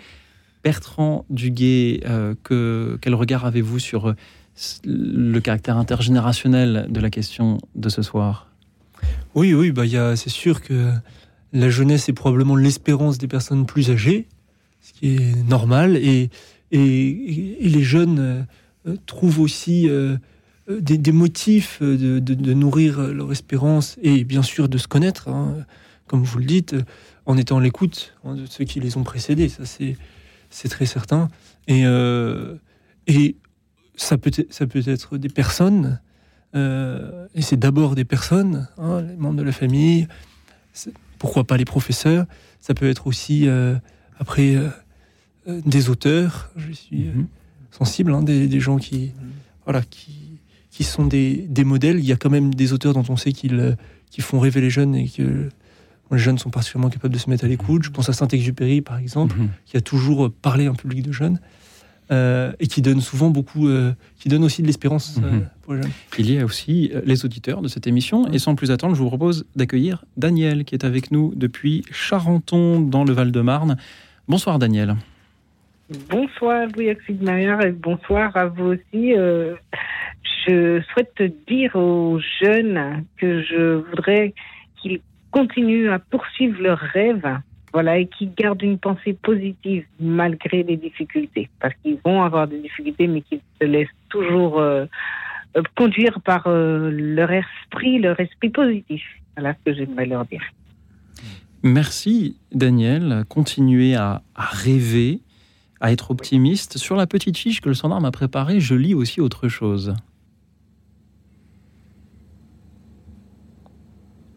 Bertrand 0.63 1.25
Duguay, 1.29 2.01
euh, 2.05 2.35
que, 2.43 2.97
quel 3.01 3.15
regard 3.15 3.45
avez-vous 3.45 3.79
sur 3.79 4.09
euh, 4.09 4.13
le 4.85 5.39
caractère 5.39 5.77
intergénérationnel 5.77 6.87
de 6.89 6.99
la 6.99 7.09
question 7.09 7.59
de 7.75 7.89
ce 7.89 8.01
soir 8.01 8.47
Oui, 9.35 9.53
oui, 9.53 9.71
bah, 9.71 9.83
c'est 10.15 10.29
sûr 10.29 10.61
que 10.61 10.91
la 11.53 11.69
jeunesse 11.69 12.09
est 12.09 12.13
probablement 12.13 12.55
l'espérance 12.55 13.17
des 13.17 13.27
personnes 13.27 13.65
plus 13.65 13.89
âgées, 13.89 14.27
ce 14.81 14.93
qui 14.93 15.15
est 15.15 15.47
normal, 15.47 15.97
et, 15.97 16.29
et, 16.71 17.57
les 17.61 17.83
jeunes 17.83 18.45
euh, 18.87 18.95
trouvent 19.05 19.39
aussi 19.39 19.89
des, 20.69 21.11
motifs 21.11 21.81
de, 21.81 22.53
nourrir 22.53 23.01
leur 23.01 23.31
espérance 23.31 23.97
et 24.01 24.23
bien 24.23 24.43
sûr 24.43 24.69
de 24.69 24.77
se 24.77 24.87
connaître, 24.87 25.29
hein, 25.29 25.65
comme 26.07 26.23
vous 26.23 26.39
le 26.39 26.45
dites, 26.45 26.75
en 27.25 27.37
étant 27.37 27.59
l'écoute 27.59 28.15
hein, 28.25 28.35
de 28.35 28.45
ceux 28.45 28.65
qui 28.65 28.79
les 28.79 28.97
ont 28.97 29.03
précédés. 29.03 29.49
Ça, 29.49 29.63
c'est 29.65 30.69
très 30.69 30.85
certain. 30.85 31.29
Euh, 31.69 32.55
et 33.07 33.35
ça, 34.01 34.17
peut 34.17 34.31
être, 34.35 34.51
ça 34.53 34.65
peut 34.67 34.81
être 34.87 35.17
des 35.17 35.29
personnes, 35.29 35.99
euh, 36.55 37.27
et 37.35 37.41
c'est 37.41 37.57
d'abord 37.57 37.95
des 37.95 38.05
personnes, 38.05 38.67
hein, 38.77 39.01
les 39.01 39.15
membres 39.15 39.37
de 39.37 39.43
la 39.43 39.51
famille, 39.51 40.07
pourquoi 41.17 41.43
pas 41.43 41.57
les 41.57 41.65
professeurs, 41.65 42.25
ça 42.59 42.73
peut 42.73 42.89
être 42.89 43.07
aussi, 43.07 43.47
euh, 43.47 43.75
après, 44.19 44.55
des 45.47 45.89
auteurs. 45.89 46.51
Je 46.55 46.71
suis 46.71 47.07
sensibles, 47.71 48.13
hein, 48.13 48.21
des, 48.23 48.47
des 48.47 48.59
gens 48.59 48.77
qui, 48.77 49.11
voilà, 49.65 49.81
qui, 49.81 50.39
qui 50.71 50.83
sont 50.83 51.05
des, 51.05 51.45
des 51.49 51.63
modèles. 51.63 51.99
Il 51.99 52.05
y 52.05 52.11
a 52.11 52.15
quand 52.17 52.29
même 52.29 52.53
des 52.53 52.73
auteurs 52.73 52.93
dont 52.93 53.05
on 53.09 53.17
sait 53.17 53.31
qu'ils 53.31 53.59
euh, 53.59 53.75
qui 54.09 54.21
font 54.21 54.39
rêver 54.39 54.59
les 54.61 54.69
jeunes 54.69 54.95
et 54.95 55.07
que 55.07 55.49
les 56.11 56.17
jeunes 56.17 56.39
sont 56.39 56.49
particulièrement 56.49 56.89
capables 56.89 57.13
de 57.13 57.19
se 57.19 57.29
mettre 57.29 57.45
à 57.45 57.47
l'écoute. 57.47 57.83
Je 57.83 57.91
pense 57.91 58.09
à 58.09 58.13
Saint-Exupéry, 58.13 58.81
par 58.81 58.97
exemple, 58.97 59.37
Mhm. 59.37 59.49
qui 59.65 59.77
a 59.77 59.81
toujours 59.81 60.31
parlé 60.31 60.65
à 60.65 60.71
un 60.71 60.73
public 60.73 61.03
de 61.03 61.11
jeunes 61.11 61.39
euh, 62.11 62.51
et 62.59 62.67
qui 62.67 62.81
donne 62.81 63.01
souvent 63.01 63.29
beaucoup, 63.29 63.67
euh, 63.67 63.91
qui 64.19 64.29
donne 64.29 64.43
aussi 64.43 64.61
de 64.61 64.67
l'espérance 64.67 65.19
euh, 65.23 65.29
Mhm. 65.31 65.47
pour 65.61 65.73
les 65.73 65.81
jeunes. 65.83 65.91
Il 66.17 66.31
y 66.31 66.39
a 66.39 66.45
aussi 66.45 66.91
les 67.05 67.25
auditeurs 67.25 67.61
de 67.61 67.67
cette 67.67 67.87
émission. 67.87 68.27
Et 68.31 68.39
sans 68.39 68.55
plus 68.55 68.71
attendre, 68.71 68.95
je 68.95 69.01
vous 69.01 69.07
propose 69.07 69.45
d'accueillir 69.55 70.05
Daniel, 70.17 70.65
qui 70.65 70.75
est 70.75 70.83
avec 70.83 71.11
nous 71.11 71.33
depuis 71.35 71.83
Charenton, 71.91 72.79
dans 72.81 73.03
le 73.03 73.13
Val-de-Marne. 73.13 73.77
Bonsoir 74.27 74.59
Daniel. 74.59 74.95
Bonsoir 76.09 76.67
Louis 76.75 76.91
Oxydmeyer 76.91 77.55
et 77.65 77.71
bonsoir 77.71 78.35
à 78.37 78.45
vous 78.45 78.73
aussi. 78.73 79.15
Euh, 79.15 79.55
je 80.47 80.81
souhaite 80.93 81.13
te 81.15 81.23
dire 81.47 81.75
aux 81.75 82.19
jeunes 82.43 83.05
que 83.17 83.41
je 83.41 83.83
voudrais 83.89 84.33
qu'ils 84.81 85.01
continuent 85.31 85.89
à 85.91 85.99
poursuivre 85.99 86.61
leurs 86.61 86.79
rêves, 86.79 87.27
voilà, 87.73 87.99
et 87.99 88.07
qu'ils 88.07 88.33
gardent 88.33 88.61
une 88.61 88.79
pensée 88.79 89.13
positive 89.13 89.85
malgré 89.99 90.63
les 90.63 90.77
difficultés, 90.77 91.49
parce 91.59 91.73
qu'ils 91.81 91.97
vont 92.03 92.23
avoir 92.23 92.47
des 92.47 92.59
difficultés, 92.59 93.07
mais 93.07 93.21
qu'ils 93.21 93.41
se 93.61 93.65
laissent 93.65 93.88
toujours 94.09 94.59
euh, 94.59 94.85
conduire 95.75 96.19
par 96.21 96.47
euh, 96.47 96.89
leur 96.91 97.31
esprit, 97.31 97.99
leur 97.99 98.19
esprit 98.19 98.49
positif. 98.49 99.03
Voilà 99.35 99.53
ce 99.53 99.71
que 99.71 99.77
j'aimerais 99.77 100.05
leur 100.05 100.25
dire. 100.25 100.41
Merci 101.61 102.38
Daniel. 102.51 103.25
Continuez 103.27 103.95
à, 103.95 104.21
à 104.35 104.45
rêver, 104.45 105.19
à 105.81 105.91
être 105.91 106.11
optimiste. 106.11 106.77
Sur 106.77 106.95
la 106.95 107.05
petite 107.05 107.38
fiche 107.38 107.61
que 107.61 107.69
le 107.69 107.75
standard 107.75 108.01
m'a 108.01 108.11
préparée, 108.11 108.59
je 108.59 108.75
lis 108.75 108.93
aussi 108.93 109.21
autre 109.21 109.47
chose. 109.47 109.93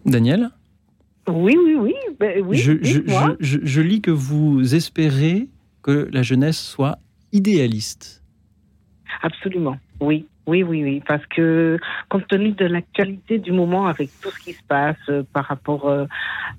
Daniel? 0.04 0.50
Oui, 1.34 1.56
oui, 1.64 1.74
oui, 1.78 1.94
ben 2.20 2.42
oui. 2.44 2.56
je, 2.58 2.72
je- 2.72 2.98
dites-moi. 2.98 3.36
je- 3.40 3.58
je- 3.60 3.66
je 3.66 3.80
lis 3.80 4.00
que 4.00 4.10
vous 4.10 4.74
espérez 4.74 5.48
que 5.82 6.08
la 6.12 6.22
jeunesse 6.22 6.60
soit 6.60 6.98
idéaliste. 7.32 8.22
Absolument, 9.22 9.76
oui. 10.00 10.26
Oui, 10.44 10.64
oui, 10.64 10.82
oui, 10.82 11.00
parce 11.06 11.24
que 11.26 11.78
compte 12.08 12.26
tenu 12.26 12.50
de 12.50 12.64
l'actualité 12.64 13.38
du 13.38 13.52
moment 13.52 13.86
avec 13.86 14.10
tout 14.20 14.30
ce 14.32 14.38
qui 14.40 14.54
se 14.54 14.62
passe 14.66 14.96
euh, 15.08 15.22
par 15.32 15.44
rapport 15.44 15.88
euh, 15.88 16.06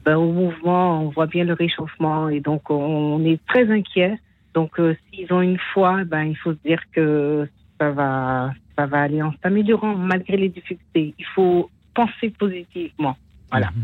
ben, 0.06 0.15
au 0.15 0.32
mouvement, 0.32 1.01
on 1.03 1.10
voit 1.10 1.27
bien 1.27 1.44
le 1.44 1.51
réchauffement 1.53 2.30
et 2.30 2.39
donc 2.39 2.70
on 2.70 3.22
est 3.25 3.46
très 3.46 3.70
inquiet. 3.70 4.18
Donc 4.53 4.80
euh, 4.80 4.96
s'ils 5.12 5.34
ont 5.34 5.42
une 5.42 5.58
foi, 5.74 6.06
ben 6.06 6.24
il 6.24 6.38
faut 6.38 6.53
se 6.53 6.60
dire 6.65 6.82
que 6.94 7.46
ça 7.77 7.92
va, 7.92 8.53
ça 8.77 8.86
va 8.86 9.01
aller 9.01 9.22
en 9.22 9.34
s'améliorant 9.44 9.96
malgré 9.98 10.38
les 10.38 10.48
difficultés. 10.48 11.13
Il 11.20 11.25
faut 11.36 11.70
penser 11.94 12.30
positivement 12.39 13.18
Voilà. 13.51 13.68
Mhm. 13.75 13.84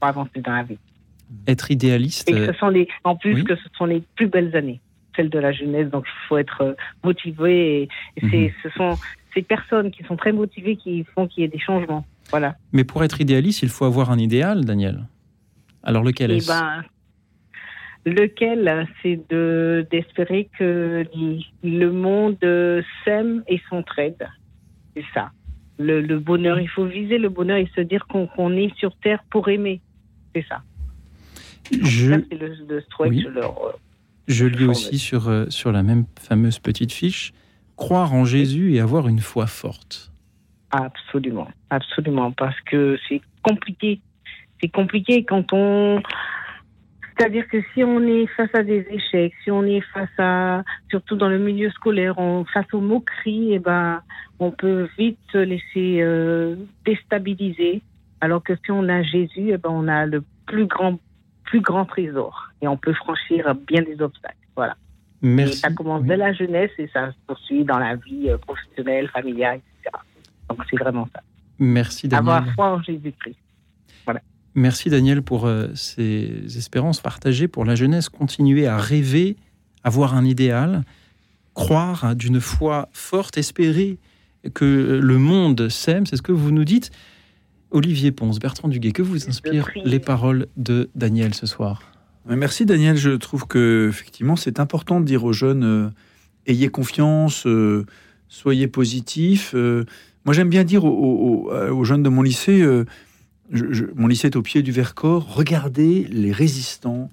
Pour 0.00 0.08
avancer 0.08 0.40
dans 0.40 0.52
la 0.52 0.62
vie. 0.64 0.78
Être 1.46 1.70
idéaliste, 1.70 2.28
Et 2.28 2.32
que 2.32 2.38
euh, 2.38 2.52
ce 2.52 2.58
sont 2.58 2.68
les, 2.68 2.88
en 3.04 3.14
plus 3.14 3.34
oui. 3.34 3.44
que 3.44 3.54
ce 3.54 3.68
sont 3.76 3.84
les 3.84 4.02
plus 4.16 4.26
belles 4.26 4.56
années, 4.56 4.80
celles 5.14 5.30
de 5.30 5.38
la 5.38 5.52
jeunesse. 5.52 5.88
Donc 5.90 6.04
il 6.08 6.26
faut 6.28 6.38
être 6.38 6.62
euh, 6.62 6.74
motivé. 7.04 7.82
Et, 7.82 8.22
Mhm. 8.22 8.50
ce 8.64 8.70
sont 8.70 8.96
ces 9.34 9.42
personnes 9.42 9.90
qui 9.92 10.02
sont 10.04 10.16
très 10.16 10.32
motivées 10.32 10.74
qui 10.76 11.04
font 11.14 11.28
qu'il 11.28 11.42
y 11.42 11.44
ait 11.44 11.48
des 11.48 11.60
changements. 11.60 12.04
Voilà. 12.30 12.54
mais 12.72 12.84
pour 12.84 13.02
être 13.04 13.20
idéaliste, 13.20 13.62
il 13.62 13.68
faut 13.68 13.84
avoir 13.84 14.10
un 14.12 14.18
idéal, 14.18 14.64
Daniel. 14.64 15.04
Alors 15.82 16.02
lequel 16.04 16.30
Et 16.30 16.36
est-ce? 16.36 16.48
ben, 16.48 16.84
lequel, 18.06 18.86
c'est 19.02 19.20
de 19.28 19.86
d'espérer 19.90 20.48
que 20.58 21.04
le 21.64 21.90
monde 21.90 22.36
euh, 22.44 22.82
s'aime 23.04 23.42
et 23.48 23.60
s'entraide. 23.68 24.28
C'est 24.96 25.04
ça. 25.14 25.30
Le, 25.78 26.00
le 26.00 26.18
bonheur, 26.18 26.60
il 26.60 26.68
faut 26.68 26.84
viser 26.84 27.18
le 27.18 27.28
bonheur 27.30 27.56
et 27.56 27.68
se 27.74 27.80
dire 27.80 28.06
qu'on, 28.06 28.26
qu'on 28.26 28.52
est 28.56 28.74
sur 28.76 28.94
terre 28.96 29.22
pour 29.30 29.48
aimer. 29.48 29.80
C'est 30.34 30.44
ça. 30.48 30.62
je, 31.70 32.20
c'est 32.30 32.38
le, 32.38 32.54
le 32.68 32.84
Oui. 33.00 33.26
leur. 33.32 33.64
euh, 33.64 33.72
je 34.28 34.46
lis 34.46 34.66
aussi 34.66 34.98
sur, 34.98 35.28
euh, 35.28 35.46
sur 35.48 35.72
la 35.72 35.82
même 35.82 36.04
fameuse 36.18 36.58
petite 36.58 36.92
fiche, 36.92 37.32
croire 37.76 38.12
en 38.14 38.24
Jésus 38.24 38.74
et 38.74 38.80
avoir 38.80 39.08
une 39.08 39.18
foi 39.18 39.46
forte. 39.46 40.12
Absolument, 40.70 41.48
absolument, 41.70 42.30
parce 42.30 42.60
que 42.60 42.96
c'est 43.08 43.20
compliqué. 43.42 44.00
C'est 44.60 44.68
compliqué 44.68 45.24
quand 45.24 45.52
on. 45.52 46.00
C'est-à-dire 47.16 47.48
que 47.48 47.60
si 47.74 47.82
on 47.82 48.00
est 48.02 48.26
face 48.28 48.54
à 48.54 48.62
des 48.62 48.86
échecs, 48.90 49.34
si 49.42 49.50
on 49.50 49.64
est 49.64 49.80
face 49.92 50.08
à, 50.18 50.62
surtout 50.90 51.16
dans 51.16 51.28
le 51.28 51.38
milieu 51.38 51.70
scolaire, 51.70 52.18
on, 52.18 52.44
face 52.44 52.72
aux 52.72 52.80
moqueries, 52.80 53.54
eh 53.54 53.58
ben, 53.58 54.00
on 54.38 54.50
peut 54.52 54.88
vite 54.96 55.18
se 55.32 55.38
laisser 55.38 55.98
euh, 56.00 56.56
déstabiliser. 56.84 57.82
Alors 58.20 58.42
que 58.42 58.54
si 58.64 58.70
on 58.70 58.88
a 58.88 59.02
Jésus, 59.02 59.50
eh 59.52 59.56
ben, 59.58 59.70
on 59.70 59.88
a 59.88 60.06
le 60.06 60.22
plus 60.46 60.66
grand, 60.66 60.98
plus 61.44 61.60
grand 61.60 61.84
trésor 61.86 62.50
et 62.60 62.68
on 62.68 62.76
peut 62.76 62.92
franchir 62.94 63.54
bien 63.66 63.82
des 63.82 64.00
obstacles. 64.02 64.36
Voilà. 64.56 64.76
Et 65.22 65.26
Merci. 65.26 65.58
ça 65.58 65.70
commence 65.70 66.02
Oui. 66.02 66.08
dès 66.08 66.16
la 66.16 66.32
jeunesse 66.32 66.70
et 66.78 66.88
ça 66.92 67.10
se 67.12 67.16
poursuit 67.26 67.64
dans 67.64 67.78
la 67.78 67.96
vie 67.96 68.28
euh, 68.30 68.38
professionnelle, 68.38 69.08
familiale, 69.08 69.60
etc. 69.80 69.96
Donc 70.48 70.58
c'est 70.70 70.76
vraiment 70.78 71.08
ça. 71.14 71.20
Merci 71.58 72.08
Daniel. 72.08 72.28
Avoir 72.34 72.54
foi 72.54 72.66
en 72.72 72.82
Jésus-Christ. 72.82 73.36
Merci 74.56 74.90
Daniel 74.90 75.22
pour 75.22 75.46
euh, 75.46 75.68
ces 75.74 76.42
espérances 76.58 77.00
partagées 77.00 77.46
pour 77.46 77.64
la 77.64 77.76
jeunesse. 77.76 78.08
Continuer 78.08 78.66
à 78.66 78.76
rêver, 78.78 79.36
avoir 79.84 80.16
un 80.16 80.24
idéal, 80.24 80.82
croire 81.54 82.16
d'une 82.16 82.40
foi 82.40 82.88
forte, 82.92 83.38
espérer 83.38 83.98
que 84.54 84.98
le 85.00 85.18
monde 85.18 85.68
s'aime. 85.68 86.04
C'est 86.04 86.16
ce 86.16 86.22
que 86.22 86.32
vous 86.32 86.50
nous 86.50 86.64
dites. 86.64 86.90
Olivier 87.70 88.10
Ponce, 88.12 88.38
Bertrand 88.38 88.68
Duguay, 88.68 88.92
que 88.92 89.02
vous 89.02 89.28
inspirent 89.28 89.68
les 89.84 89.98
paroles 90.00 90.46
de 90.56 90.90
Daniel 90.94 91.34
ce 91.34 91.46
soir 91.46 91.82
Merci 92.26 92.66
Daniel. 92.66 92.96
Je 92.96 93.10
trouve 93.10 93.46
que 93.46 93.88
effectivement 93.88 94.36
c'est 94.36 94.60
important 94.60 95.00
de 95.00 95.04
dire 95.06 95.24
aux 95.24 95.32
jeunes 95.32 95.64
euh, 95.64 95.88
ayez 96.46 96.68
confiance, 96.68 97.46
euh, 97.46 97.86
soyez 98.28 98.68
positifs. 98.68 99.52
Euh, 99.54 99.84
moi 100.24 100.34
j'aime 100.34 100.48
bien 100.50 100.64
dire 100.64 100.84
aux, 100.84 100.90
aux- 100.90 101.50
aux- 101.50 101.70
aux 101.78 101.84
jeunes 101.84 102.02
de 102.02 102.08
mon 102.08 102.22
lycée, 102.22 102.60
euh, 102.60 102.84
je- 103.50 103.72
je- 103.72 103.84
mon 103.94 104.06
lycée 104.06 104.26
est 104.28 104.36
au 104.36 104.42
pied 104.42 104.62
du 104.62 104.70
Vercors. 104.70 105.34
Regardez 105.34 106.04
les 106.10 106.30
résistants 106.32 107.10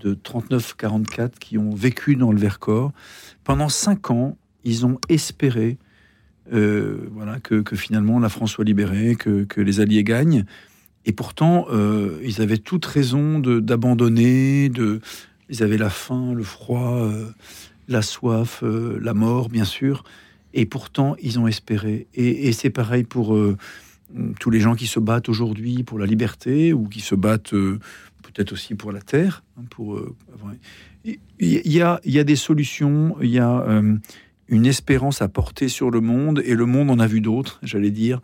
de 0.00 0.14
39-44 0.14 1.38
qui 1.38 1.56
ont 1.58 1.74
vécu 1.74 2.16
dans 2.16 2.32
le 2.32 2.38
Vercors 2.38 2.92
pendant 3.44 3.68
cinq 3.68 4.10
ans. 4.10 4.36
Ils 4.64 4.84
ont 4.84 4.98
espéré. 5.08 5.78
Euh, 6.52 7.08
voilà, 7.12 7.38
que, 7.40 7.62
finalement 7.76 8.18
la 8.18 8.28
France 8.28 8.52
soit 8.52 8.64
libérée, 8.64 9.14
que, 9.16 9.60
les 9.60 9.80
Alliés 9.80 10.04
gagnent. 10.04 10.44
Et 11.06 11.12
pourtant, 11.12 11.66
euh, 11.70 12.18
ils 12.24 12.42
avaient 12.42 12.58
toute 12.58 12.84
raison 12.84 13.38
d'abandonner, 13.38 14.70
ils 15.48 15.62
avaient 15.62 15.78
la 15.78 15.90
faim, 15.90 16.34
le 16.34 16.42
froid, 16.42 16.96
euh, 16.96 17.26
la 17.88 18.02
soif, 18.02 18.62
la 18.62 19.14
mort, 19.14 19.48
bien 19.48 19.64
sûr. 19.64 20.04
Et 20.52 20.66
pourtant, 20.66 21.16
ils 21.22 21.38
ont 21.38 21.46
espéré. 21.46 22.06
Et, 22.14 22.52
c'est 22.52 22.70
pareil 22.70 23.04
pour 23.04 23.38
tous 24.40 24.50
les 24.50 24.60
gens 24.60 24.74
qui 24.74 24.86
se 24.86 24.98
battent 24.98 25.28
aujourd'hui 25.28 25.84
pour 25.84 25.98
la 25.98 26.06
liberté 26.06 26.72
ou 26.72 26.88
qui 26.88 27.00
se 27.00 27.14
battent 27.14 27.52
peut-être 27.52 28.52
aussi 28.52 28.74
pour 28.74 28.92
la 28.92 29.00
terre. 29.00 29.42
hein, 30.44 30.56
il 31.04 31.18
y, 31.40 31.80
a, 31.80 32.00
y 32.04 32.18
a 32.18 32.24
des 32.24 32.36
solutions, 32.36 33.16
il 33.22 33.30
y 33.30 33.38
a 33.38 33.82
une 34.50 34.66
espérance 34.66 35.22
à 35.22 35.28
porter 35.28 35.68
sur 35.68 35.90
le 35.90 36.00
monde, 36.00 36.42
et 36.44 36.54
le 36.54 36.66
monde 36.66 36.90
en 36.90 36.98
a 36.98 37.06
vu 37.06 37.20
d'autres, 37.20 37.60
j'allais 37.62 37.92
dire. 37.92 38.20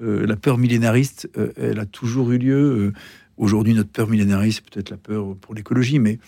Euh, 0.00 0.26
la 0.26 0.36
peur 0.36 0.56
millénariste, 0.56 1.28
euh, 1.36 1.52
elle 1.56 1.78
a 1.78 1.86
toujours 1.86 2.32
eu 2.32 2.38
lieu. 2.38 2.54
Euh, 2.54 2.92
Aujourd'hui, 3.36 3.74
notre 3.74 3.90
peur 3.90 4.08
millénariste, 4.08 4.62
c'est 4.64 4.72
peut-être 4.72 4.90
la 4.90 4.96
peur 4.96 5.34
pour 5.40 5.54
l'écologie, 5.54 5.98
mais 5.98 6.20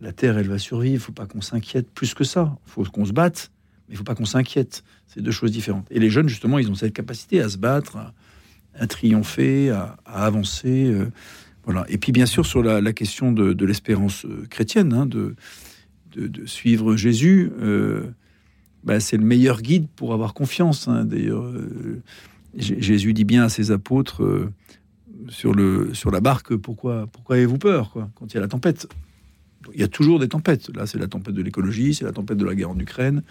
la 0.00 0.12
Terre, 0.12 0.38
elle 0.38 0.46
va 0.46 0.58
survivre. 0.58 0.94
Il 0.94 1.00
faut 1.00 1.10
pas 1.10 1.26
qu'on 1.26 1.40
s'inquiète 1.40 1.90
plus 1.90 2.14
que 2.14 2.22
ça. 2.22 2.56
Il 2.66 2.70
faut 2.70 2.84
qu'on 2.84 3.04
se 3.04 3.12
batte, 3.12 3.50
mais 3.88 3.94
il 3.94 3.96
faut 3.96 4.04
pas 4.04 4.14
qu'on 4.14 4.24
s'inquiète. 4.24 4.84
C'est 5.08 5.20
deux 5.20 5.32
choses 5.32 5.50
différentes. 5.50 5.88
Et 5.90 5.98
les 5.98 6.10
jeunes, 6.10 6.28
justement, 6.28 6.60
ils 6.60 6.70
ont 6.70 6.76
cette 6.76 6.92
capacité 6.92 7.40
à 7.40 7.48
se 7.48 7.58
battre, 7.58 7.98
à, 8.76 8.86
triompher, 8.86 9.70
à, 9.70 9.96
avancer. 10.04 10.94
voilà. 11.64 11.84
Et 11.88 11.98
puis, 11.98 12.12
bien 12.12 12.26
sûr, 12.26 12.46
sur 12.46 12.62
la, 12.62 12.92
question 12.92 13.32
de, 13.32 13.64
l'espérance 13.64 14.24
chrétienne, 14.50 14.92
hein, 14.92 15.06
de, 15.06 15.34
suivre 16.46 16.94
Jésus, 16.94 17.50
bah, 18.84 19.00
c'est 19.00 19.16
le 19.16 19.24
meilleur 19.24 19.62
guide 19.62 19.86
pour 19.96 20.12
avoir 20.12 20.34
confiance. 20.34 20.88
hein. 20.88 21.04
D'ailleurs, 21.04 21.44
euh, 21.44 22.02
Jésus 22.56 23.12
dit 23.14 23.24
bien 23.24 23.44
à 23.44 23.48
ses 23.48 23.70
apôtres 23.70 24.22
euh, 24.22 24.52
sur, 25.28 25.54
le, 25.54 25.92
sur 25.94 26.10
la 26.10 26.20
barque 26.20 26.54
pourquoi, 26.54 27.06
pourquoi 27.08 27.36
avez-vous 27.36 27.58
peur 27.58 27.90
quoi, 27.90 28.10
quand 28.14 28.32
il 28.32 28.34
y 28.34 28.38
a 28.38 28.40
la 28.40 28.48
tempête? 28.48 28.86
Il 29.74 29.80
y 29.80 29.84
a 29.84 29.88
toujours 29.88 30.18
des 30.20 30.28
tempêtes. 30.28 30.68
Là, 30.76 30.86
c'est 30.86 30.98
la 30.98 31.08
tempête 31.08 31.34
de 31.34 31.42
l'écologie, 31.42 31.94
c'est 31.94 32.04
la 32.04 32.12
tempête 32.12 32.36
de 32.36 32.44
la 32.44 32.54
guerre 32.54 32.70
en 32.70 32.78
Ukraine. 32.78 33.22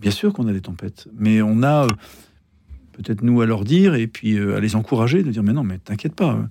Bien 0.00 0.10
sûr 0.10 0.32
qu'on 0.32 0.48
a 0.48 0.52
des 0.52 0.62
tempêtes, 0.62 1.08
mais 1.14 1.42
on 1.42 1.62
a 1.62 1.84
euh, 1.84 1.88
peut-être 2.92 3.22
nous 3.22 3.42
à 3.42 3.46
leur 3.46 3.64
dire 3.64 3.94
et 3.94 4.06
puis 4.06 4.38
euh, 4.38 4.56
à 4.56 4.60
les 4.60 4.74
encourager, 4.74 5.22
de 5.22 5.30
dire 5.30 5.42
mais 5.42 5.52
non, 5.52 5.62
mais 5.62 5.76
t'inquiète 5.78 6.14
pas, 6.14 6.30
hein. 6.30 6.50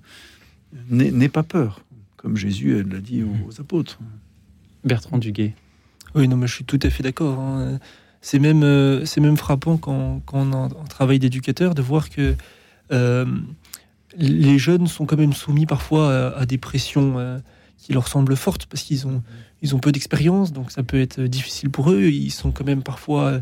n'aie 0.88 1.10
n'aie 1.10 1.28
pas 1.28 1.42
peur, 1.42 1.84
comme 2.16 2.36
Jésus 2.36 2.84
l'a 2.84 3.00
dit 3.00 3.24
aux, 3.24 3.48
aux 3.48 3.60
apôtres. 3.60 3.98
Bertrand 4.84 5.18
Duguay. 5.18 5.54
Oui, 6.14 6.28
non, 6.28 6.36
mais 6.36 6.46
je 6.46 6.54
suis 6.54 6.64
tout 6.64 6.78
à 6.82 6.90
fait 6.90 7.02
d'accord. 7.02 7.40
hein. 7.40 7.80
C'est 8.20 8.38
même, 8.38 8.62
euh, 8.62 9.04
même 9.18 9.36
frappant 9.36 9.76
quand, 9.76 10.22
on, 10.32 10.52
a 10.52 10.56
un 10.56 10.68
travail 10.88 11.18
d'éducateur 11.18 11.74
de 11.74 11.82
voir 11.82 12.10
que 12.10 12.34
euh, 12.92 13.24
les 14.16 14.58
jeunes 14.58 14.86
sont 14.86 15.06
quand 15.06 15.16
même 15.16 15.32
soumis 15.32 15.66
parfois 15.66 16.34
à, 16.36 16.44
des 16.44 16.58
pressions 16.58 17.18
euh, 17.18 17.38
qui 17.78 17.92
leur 17.92 18.08
semblent 18.08 18.36
fortes 18.36 18.66
parce 18.66 18.82
qu'ils 18.82 19.06
ont, 19.06 19.22
ils 19.62 19.74
ont 19.74 19.78
peu 19.78 19.92
d'expérience, 19.92 20.52
donc 20.52 20.70
ça 20.70 20.82
peut 20.82 21.00
être 21.00 21.22
difficile 21.22 21.70
pour 21.70 21.90
eux. 21.90 22.08
Ils 22.08 22.32
sont 22.32 22.50
quand 22.50 22.64
même 22.64 22.82
parfois, 22.82 23.40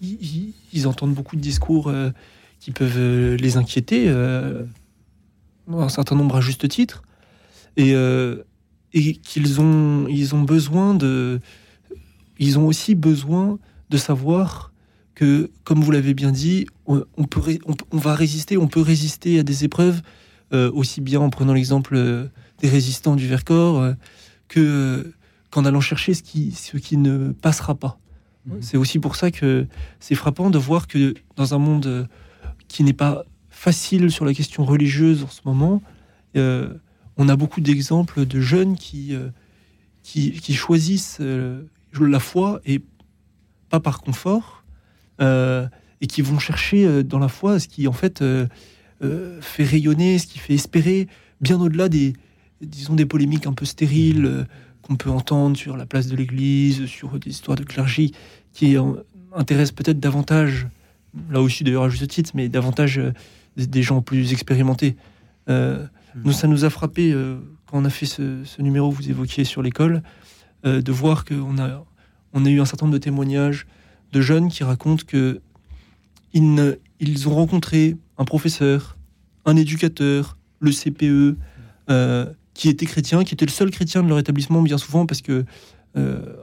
ils, 0.00 0.86
entendent 0.86 1.14
beaucoup 1.14 1.36
de 1.36 1.40
discours 1.40 1.88
euh, 1.88 2.10
qui 2.58 2.72
peuvent 2.72 3.34
les 3.34 3.56
inquiéter, 3.58 4.08
un 4.08 5.88
certain 5.88 6.16
nombre 6.16 6.36
à 6.36 6.40
juste 6.40 6.68
titre, 6.68 7.02
et, 7.76 7.92
et 8.94 9.12
qu'ils 9.16 9.60
ont, 9.60 10.06
ils 10.08 10.34
ont 10.34 10.42
besoin 10.42 10.94
de, 10.94 11.40
ils 12.38 12.58
ont 12.58 12.66
aussi 12.66 12.94
besoin 12.94 13.58
de 13.90 13.96
savoir 13.96 14.72
que, 15.14 15.50
comme 15.64 15.82
vous 15.82 15.90
l'avez 15.90 16.14
bien 16.14 16.30
dit, 16.30 16.66
on, 16.86 17.04
on 17.16 17.24
peut, 17.24 17.58
on, 17.66 17.74
on 17.90 17.98
va 17.98 18.14
résister, 18.14 18.56
on 18.56 18.68
peut 18.68 18.82
résister 18.82 19.38
à 19.38 19.42
des 19.42 19.64
épreuves 19.64 20.02
euh, 20.52 20.70
aussi 20.72 21.00
bien 21.00 21.20
en 21.20 21.30
prenant 21.30 21.54
l'exemple 21.54 21.96
euh, 21.96 22.28
des 22.60 22.68
résistants 22.68 23.16
du 23.16 23.26
Vercors 23.26 23.80
euh, 23.80 23.94
que 24.46 25.12
qu'en 25.50 25.64
allant 25.64 25.80
chercher 25.80 26.14
ce 26.14 26.22
qui, 26.22 26.52
ce 26.52 26.76
qui 26.76 26.96
ne 26.96 27.32
passera 27.32 27.74
pas. 27.74 27.98
Mhm. 28.46 28.62
C'est 28.62 28.76
aussi 28.76 29.00
pour 29.00 29.16
ça 29.16 29.32
que 29.32 29.66
c'est 29.98 30.14
frappant 30.14 30.50
de 30.50 30.58
voir 30.58 30.86
que 30.86 31.14
dans 31.34 31.54
un 31.54 31.58
monde 31.58 32.08
qui 32.68 32.84
n'est 32.84 32.92
pas 32.92 33.24
facile 33.48 34.10
sur 34.10 34.24
la 34.24 34.34
question 34.34 34.64
religieuse 34.64 35.24
en 35.24 35.30
ce 35.30 35.40
moment, 35.44 35.82
euh, 36.36 36.74
on 37.16 37.28
a 37.28 37.34
beaucoup 37.34 37.60
d'exemples 37.60 38.26
de 38.26 38.40
jeunes 38.40 38.76
qui, 38.76 39.16
qui, 40.02 40.32
qui 40.32 40.54
choisissent 40.54 41.20
la 41.20 42.20
foi 42.20 42.60
et 42.66 42.82
pas 43.68 43.80
par 43.80 44.00
confort, 44.00 44.64
euh, 45.20 45.66
et 46.00 46.06
qui 46.06 46.22
vont 46.22 46.38
chercher 46.38 46.86
euh, 46.86 47.02
dans 47.02 47.18
la 47.18 47.28
foi 47.28 47.58
ce 47.58 47.68
qui 47.68 47.88
en 47.88 47.92
fait 47.92 48.20
euh, 48.22 48.46
euh, 49.02 49.40
fait 49.40 49.64
rayonner, 49.64 50.18
ce 50.18 50.26
qui 50.26 50.38
fait 50.38 50.54
espérer, 50.54 51.08
bien 51.40 51.60
au-delà 51.60 51.88
des, 51.88 52.12
disons, 52.60 52.94
des 52.94 53.06
polémiques 53.06 53.46
un 53.46 53.52
peu 53.52 53.64
stériles 53.64 54.46
qu'on 54.82 54.96
peut 54.96 55.10
entendre 55.10 55.56
sur 55.56 55.76
la 55.76 55.86
place 55.86 56.06
de 56.06 56.16
l'Église, 56.16 56.86
sur 56.86 57.18
des 57.18 57.30
histoires 57.30 57.56
de 57.56 57.64
clergie, 57.64 58.12
qui 58.52 58.76
intéressent 59.34 59.72
peut-être 59.74 59.98
davantage, 60.00 60.68
là 61.30 61.40
aussi 61.40 61.64
d'ailleurs 61.64 61.84
à 61.84 61.88
juste 61.88 62.06
titre, 62.08 62.30
mais 62.34 62.48
davantage 62.48 63.00
des- 63.56 63.82
gens 63.82 64.00
plus 64.00 64.32
expérimentés. 64.32 64.96
Euh, 65.48 65.86
nous, 66.24 66.32
ça 66.32 66.46
nous 66.46 66.64
a 66.64 66.70
frappé 66.70 67.12
quand 67.66 67.78
on 67.78 67.84
a 67.84 67.90
fait 67.90 68.06
ce, 68.06 68.44
ce 68.44 68.62
numéro 68.62 68.90
que 68.90 68.96
vous 68.96 69.10
évoquiez 69.10 69.44
sur 69.44 69.60
l'école, 69.62 70.02
de 70.64 70.92
voir 70.92 71.24
qu'on 71.24 71.58
a, 71.58 71.84
on 72.32 72.44
a 72.44 72.50
eu 72.50 72.60
un 72.60 72.64
certain 72.64 72.86
nombre 72.86 72.98
de 72.98 73.02
témoignages 73.02 73.66
de 74.12 74.20
jeunes 74.20 74.48
qui 74.48 74.64
racontent 74.64 75.04
que 75.06 75.40
ils, 76.32 77.28
ont 77.28 77.34
rencontré 77.34 77.96
un 78.18 78.24
professeur, 78.24 78.96
un 79.44 79.56
éducateur, 79.56 80.36
le 80.60 80.70
CPE, 80.70 81.38
euh, 81.88 82.26
qui 82.54 82.68
était 82.68 82.86
chrétien, 82.86 83.24
qui 83.24 83.34
était 83.34 83.46
le 83.46 83.50
seul 83.50 83.70
chrétien 83.70 84.02
de 84.02 84.08
leur 84.08 84.18
établissement 84.18 84.62
bien 84.62 84.78
souvent, 84.78 85.06
parce 85.06 85.22
que, 85.22 85.44
euh, 85.96 86.34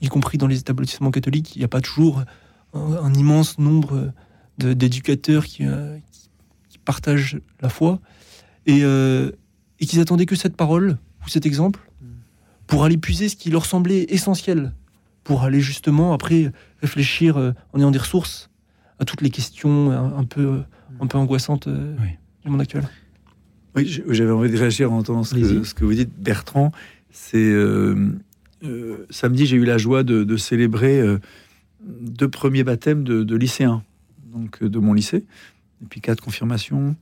y 0.00 0.08
compris 0.08 0.36
dans 0.36 0.46
les 0.46 0.58
établissements 0.58 1.10
catholiques, 1.10 1.56
il 1.56 1.60
n'y 1.60 1.64
a 1.64 1.68
pas 1.68 1.80
toujours 1.80 2.22
un, 2.74 3.14
immense 3.14 3.58
nombre 3.58 4.12
d'éducateurs 4.58 5.46
qui, 5.46 5.64
euh, 5.64 5.96
qui- 6.10 6.78
partagent 6.84 7.38
la 7.62 7.70
foi, 7.70 7.98
et, 8.66 8.80
et 8.82 9.86
qu'ils 9.86 10.00
attendaient 10.00 10.26
que 10.26 10.36
cette 10.36 10.54
parole 10.54 10.98
ou 11.24 11.30
cet 11.30 11.46
exemple 11.46 11.80
pour 12.66 12.84
aller 12.84 12.98
puiser 12.98 13.30
ce 13.30 13.36
qui 13.36 13.48
leur 13.48 13.64
semblait 13.64 14.02
essentiel, 14.10 14.74
pour 15.24 15.42
aller 15.42 15.60
justement 15.60 16.12
après 16.12 16.52
réfléchir 16.80 17.36
euh, 17.36 17.52
en 17.72 17.78
ayant 17.80 17.90
des 17.90 17.98
ressources 17.98 18.50
à 18.98 19.04
toutes 19.04 19.22
les 19.22 19.30
questions 19.30 19.90
un, 19.90 20.16
un 20.18 20.24
peu, 20.24 20.60
un 21.00 21.06
peu 21.06 21.18
angoissantes 21.18 21.66
euh, 21.66 21.96
Oui. 22.00 22.08
du 22.44 22.50
monde 22.50 22.60
actuel. 22.60 22.84
Oui, 23.74 24.02
j'avais 24.10 24.30
envie 24.30 24.50
de 24.50 24.56
réagir 24.56 24.92
en 24.92 24.98
entendant 24.98 25.24
ce 25.24 25.34
que, 25.34 25.40
Allez-y. 25.44 25.64
ce 25.64 25.74
que 25.74 25.84
vous 25.84 25.94
dites, 25.94 26.10
Bertrand. 26.16 26.70
C'est 27.10 27.38
euh, 27.38 28.12
euh, 28.62 29.06
samedi, 29.10 29.46
j'ai 29.46 29.56
eu 29.56 29.64
la 29.64 29.78
joie 29.78 30.04
de, 30.04 30.22
de 30.24 30.36
célébrer 30.36 31.00
euh, 31.00 31.18
deux 31.82 32.28
premiers 32.28 32.62
baptêmes 32.64 33.02
de, 33.02 33.24
de 33.24 33.36
lycéens, 33.36 33.82
donc 34.32 34.62
euh, 34.62 34.68
de 34.68 34.78
mon 34.78 34.92
lycée, 34.92 35.24
et 35.82 35.86
puis 35.90 36.00
quatre 36.00 36.20
confirmations. 36.22 36.94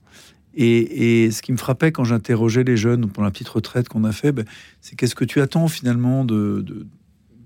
Et, 0.54 1.24
et 1.24 1.30
ce 1.30 1.40
qui 1.42 1.52
me 1.52 1.56
frappait 1.56 1.92
quand 1.92 2.04
j'interrogeais 2.04 2.64
les 2.64 2.76
jeunes 2.76 3.08
pour 3.10 3.22
la 3.22 3.30
petite 3.30 3.48
retraite 3.48 3.88
qu'on 3.88 4.04
a 4.04 4.12
fait, 4.12 4.32
ben, 4.32 4.44
c'est 4.80 4.96
qu'est-ce 4.96 5.14
que 5.14 5.24
tu 5.24 5.40
attends 5.40 5.68
finalement 5.68 6.24
de, 6.24 6.62
de- 6.66 6.86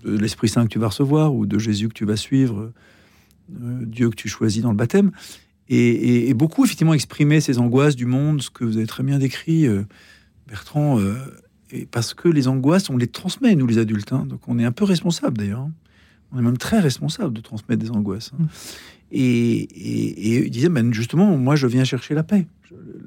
de 0.03 0.17
l'Esprit 0.17 0.49
Saint 0.49 0.63
que 0.65 0.69
tu 0.71 0.79
vas 0.79 0.87
recevoir 0.87 1.33
ou 1.33 1.45
de 1.45 1.57
Jésus 1.59 1.87
que 1.89 1.93
tu 1.93 2.05
vas 2.05 2.15
suivre, 2.17 2.71
euh, 3.61 3.79
Dieu 3.85 4.09
que 4.09 4.15
tu 4.15 4.27
choisis 4.29 4.61
dans 4.61 4.71
le 4.71 4.77
baptême. 4.77 5.11
Et, 5.69 5.77
et- 5.77 6.29
et 6.29 6.33
beaucoup 6.33 6.63
effectivement 6.65 6.93
exprimer 6.93 7.41
ces 7.41 7.59
angoisses 7.59 7.95
du 7.95 8.05
monde, 8.05 8.41
ce 8.41 8.49
que 8.49 8.63
vous 8.63 8.77
avez 8.77 8.87
très 8.87 9.03
bien 9.03 9.19
décrit, 9.19 9.67
euh, 9.67 9.83
Bertrand. 10.47 10.99
euh, 10.99 11.15
et 11.71 11.85
parce 11.85 12.13
que 12.13 12.29
les 12.29 12.47
angoisses, 12.47 12.89
on 12.89 12.95
les 12.95 13.07
transmet 13.07 13.53
nous 13.55 13.67
les 13.67 13.77
adultes, 13.77 14.13
hein. 14.13 14.25
donc 14.25 14.39
on 14.47 14.57
est 14.59 14.63
un 14.63 14.71
peu 14.71 14.85
responsable 14.85 15.37
d'ailleurs. 15.37 15.59
hein. 15.61 15.71
On 16.31 16.39
est 16.39 16.41
même 16.41 16.57
très 16.57 16.79
responsable 16.79 17.33
de 17.33 17.41
transmettre 17.41 17.81
des 17.83 17.91
angoisses. 17.91 18.31
hein. 18.33 18.43
Mm. 18.43 18.47
Et, 19.11 20.43
il 20.45 20.49
disait, 20.51 20.67
ben 20.69 20.93
justement, 20.93 21.37
moi 21.37 21.55
je 21.55 21.67
viens 21.67 21.83
chercher 21.85 22.13
la 22.13 22.23
paix. 22.23 22.45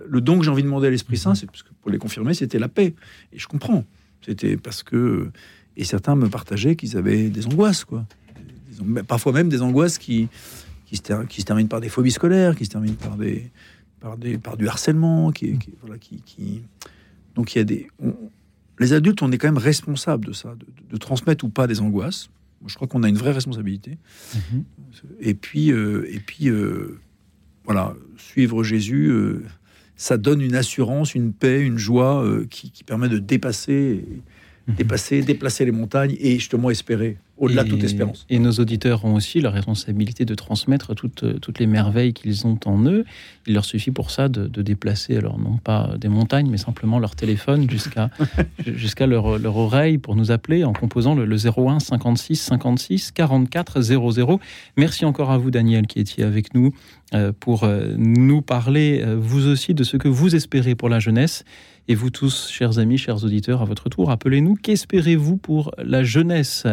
Le 0.09 0.21
don 0.23 0.39
que 0.39 0.45
j'ai 0.45 0.51
envie 0.51 0.63
de 0.63 0.67
demander 0.67 0.87
à 0.87 0.91
l'Esprit 0.91 1.19
Saint, 1.19 1.35
c'est 1.35 1.45
parce 1.47 1.63
que 1.63 1.69
pour 1.83 1.91
les 1.91 1.99
confirmer, 1.99 2.33
c'était 2.35 2.59
la 2.59 2.69
paix. 2.69 2.95
Et 3.35 3.39
je 3.39 3.47
comprends. 3.47 3.85
C'était 4.25 4.57
parce 4.57 4.83
que 4.83 5.31
et 5.77 5.85
certains 5.85 6.15
me 6.17 6.29
partageaient 6.29 6.77
qu'ils 6.77 6.97
avaient 6.97 7.29
des 7.31 7.47
angoisses, 7.47 7.85
quoi. 7.85 8.07
Des 8.83 9.03
parfois 9.03 9.33
même 9.33 9.49
des 9.49 9.63
angoisses 9.63 9.99
qui 9.99 10.29
qui 10.87 10.97
se, 10.97 11.03
ter- 11.03 11.27
qui 11.29 11.41
se 11.41 11.47
terminent 11.47 11.69
par 11.69 11.81
des 11.81 11.89
phobies 11.89 12.11
scolaires, 12.11 12.57
qui 12.57 12.65
se 12.65 12.71
terminent 12.71 12.97
par 12.97 13.17
des 13.17 13.51
par 14.01 14.17
des 14.17 14.39
par 14.39 14.57
du 14.57 14.67
harcèlement, 14.69 15.31
qui, 15.31 15.57
qui- 15.59 15.75
voilà, 15.81 15.99
qui, 15.99 16.21
qui- 16.23 16.63
donc 17.35 17.55
il 17.55 17.59
y 17.59 17.61
a 17.61 17.65
des 17.65 17.87
on- 18.03 18.17
les 18.81 18.93
adultes, 18.95 19.23
on 19.23 19.31
est 19.31 19.39
quand 19.39 19.49
même 19.49 19.59
responsable 19.59 20.25
de 20.27 20.33
ça, 20.33 20.55
de, 20.55 20.67
de 20.91 20.97
transmettre 20.97 21.45
ou 21.45 21.49
pas 21.51 21.67
des 21.67 21.81
angoisses. 21.81 22.31
Moi, 22.63 22.69
je 22.71 22.75
crois 22.77 22.89
qu'on 22.89 23.03
a 23.03 23.09
une 23.09 23.17
vraie 23.19 23.33
responsabilité. 23.33 23.99
Mhm. 24.35 24.65
Et 25.21 25.35
puis, 25.35 25.71
euh, 25.71 26.07
et 26.11 26.19
puis 26.19 26.49
euh, 26.49 26.99
voilà, 27.65 27.95
suivre 28.17 28.65
Jésus, 28.65 29.09
euh, 29.11 29.45
ça 29.97 30.17
donne 30.17 30.41
une 30.41 30.55
assurance, 30.55 31.15
une 31.15 31.33
paix, 31.35 31.61
une 31.61 31.77
joie 31.79 32.27
qui, 32.49 32.71
qui 32.71 32.83
permet 32.85 33.09
de 33.11 33.19
dépasser. 33.19 34.05
Dépasser, 34.77 35.23
déplacer 35.23 35.65
les 35.65 35.73
montagnes 35.73 36.17
et 36.21 36.35
justement 36.35 36.71
espérer, 36.71 37.19
au-delà 37.39 37.65
de 37.65 37.71
toute 37.71 37.85
espérance. 37.85 38.27
Et 38.29 38.39
nos 38.39 38.53
auditeurs 38.53 39.05
ont 39.05 39.15
aussi 39.15 39.41
la 39.41 39.51
responsabilité 39.51 40.25
de 40.25 40.35
transmettre 40.35 40.95
toutes, 40.95 41.41
toutes 41.41 41.59
les 41.59 41.67
merveilles 41.67 42.13
qu'ils 42.13 42.47
ont 42.47 42.59
en 42.67 42.85
eux. 42.87 43.05
Il 43.47 43.55
leur 43.55 43.65
suffit 43.65 43.91
pour 43.91 44.11
ça 44.11 44.29
de, 44.29 44.47
de 44.47 44.63
déplacer, 44.63 45.17
alors 45.17 45.39
non 45.39 45.57
pas 45.57 45.95
des 45.99 46.09
montagnes, 46.09 46.51
mais 46.51 46.59
simplement 46.59 46.99
leur 46.99 47.17
téléphone 47.17 47.69
jusqu'à 47.71 48.11
jusqu'à 48.67 49.07
leur, 49.07 49.39
leur 49.39 49.57
oreille 49.57 49.99
pour 49.99 50.17
nous 50.17 50.31
appeler 50.31 50.65
en 50.65 50.73
composant 50.73 51.15
le, 51.15 51.25
le 51.25 51.37
01 51.37 51.81
56 51.81 52.37
56 52.37 53.13
44 53.13 53.81
00. 53.81 54.41
Merci 54.77 55.05
encore 55.05 55.31
à 55.31 55.39
vous, 55.39 55.51
Daniel, 55.51 55.87
qui 55.87 56.01
étiez 56.01 56.25
avec 56.25 56.55
nous 56.55 56.73
euh, 57.13 57.33
pour 57.39 57.65
euh, 57.65 57.95
nous 57.97 58.41
parler, 58.41 59.03
euh, 59.05 59.17
vous 59.19 59.49
aussi, 59.49 59.75
de 59.75 59.83
ce 59.83 59.97
que 59.97 60.07
vous 60.07 60.37
espérez 60.37 60.77
pour 60.77 60.89
la 60.89 61.01
jeunesse. 61.01 61.45
Et 61.91 61.97
vous 61.97 62.11
tous, 62.11 62.49
chers 62.49 62.79
amis, 62.79 62.99
chers 62.99 63.25
auditeurs, 63.25 63.63
à 63.63 63.65
votre 63.65 63.89
tour, 63.89 64.13
appelez-nous. 64.13 64.55
Qu'espérez-vous 64.55 65.37
pour 65.37 65.73
la 65.77 66.05
jeunesse 66.05 66.69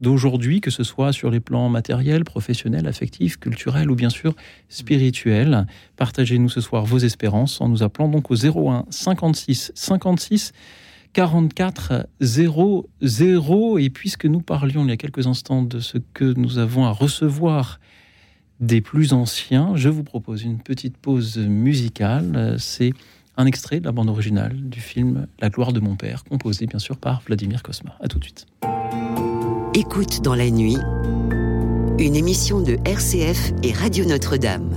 d'aujourd'hui, 0.00 0.60
que 0.60 0.70
ce 0.70 0.84
soit 0.84 1.12
sur 1.12 1.28
les 1.28 1.40
plans 1.40 1.68
matériels, 1.68 2.22
professionnels, 2.22 2.86
affectifs, 2.86 3.36
culturels 3.36 3.90
ou 3.90 3.96
bien 3.96 4.10
sûr 4.10 4.36
spirituels? 4.68 5.66
Partagez-nous 5.96 6.48
ce 6.48 6.60
soir 6.60 6.84
vos 6.84 6.98
espérances 6.98 7.60
en 7.60 7.68
nous 7.68 7.82
appelant 7.82 8.08
donc 8.08 8.30
au 8.30 8.36
01 8.36 8.84
56 8.90 9.72
56 9.74 10.52
44 11.14 12.06
00. 12.20 13.78
Et 13.78 13.90
puisque 13.90 14.26
nous 14.26 14.40
parlions 14.40 14.84
il 14.84 14.90
y 14.90 14.92
a 14.92 14.96
quelques 14.96 15.26
instants 15.26 15.64
de 15.64 15.80
ce 15.80 15.98
que 16.14 16.32
nous 16.34 16.58
avons 16.58 16.84
à 16.84 16.92
recevoir 16.92 17.80
des 18.60 18.82
plus 18.82 19.14
anciens, 19.14 19.74
je 19.74 19.88
vous 19.88 20.04
propose 20.04 20.44
une 20.44 20.60
petite 20.60 20.96
pause 20.96 21.38
musicale. 21.38 22.54
C'est 22.60 22.92
un 23.36 23.46
extrait 23.46 23.80
de 23.80 23.84
la 23.84 23.92
bande 23.92 24.08
originale 24.08 24.54
du 24.54 24.80
film 24.80 25.26
La 25.40 25.50
gloire 25.50 25.72
de 25.72 25.80
mon 25.80 25.96
père, 25.96 26.24
composé 26.24 26.66
bien 26.66 26.78
sûr 26.78 26.96
par 26.96 27.22
Vladimir 27.26 27.62
Kosma. 27.62 27.96
À 28.00 28.08
tout 28.08 28.18
de 28.18 28.24
suite. 28.24 28.46
Écoute 29.74 30.22
dans 30.22 30.34
la 30.34 30.50
nuit, 30.50 30.78
une 31.98 32.16
émission 32.16 32.60
de 32.60 32.76
RCF 32.84 33.52
et 33.62 33.72
Radio 33.72 34.04
Notre-Dame. 34.04 34.70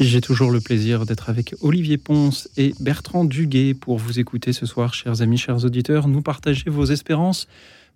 J'ai 0.00 0.22
toujours 0.22 0.50
le 0.50 0.60
plaisir 0.60 1.04
d'être 1.04 1.28
avec 1.28 1.54
Olivier 1.60 1.98
Ponce 1.98 2.48
et 2.56 2.72
Bertrand 2.80 3.26
Duguet 3.26 3.74
pour 3.74 3.98
vous 3.98 4.18
écouter 4.18 4.54
ce 4.54 4.64
soir, 4.64 4.94
chers 4.94 5.20
amis, 5.20 5.36
chers 5.36 5.62
auditeurs. 5.66 6.08
Nous 6.08 6.22
partager 6.22 6.70
vos 6.70 6.86
espérances 6.86 7.48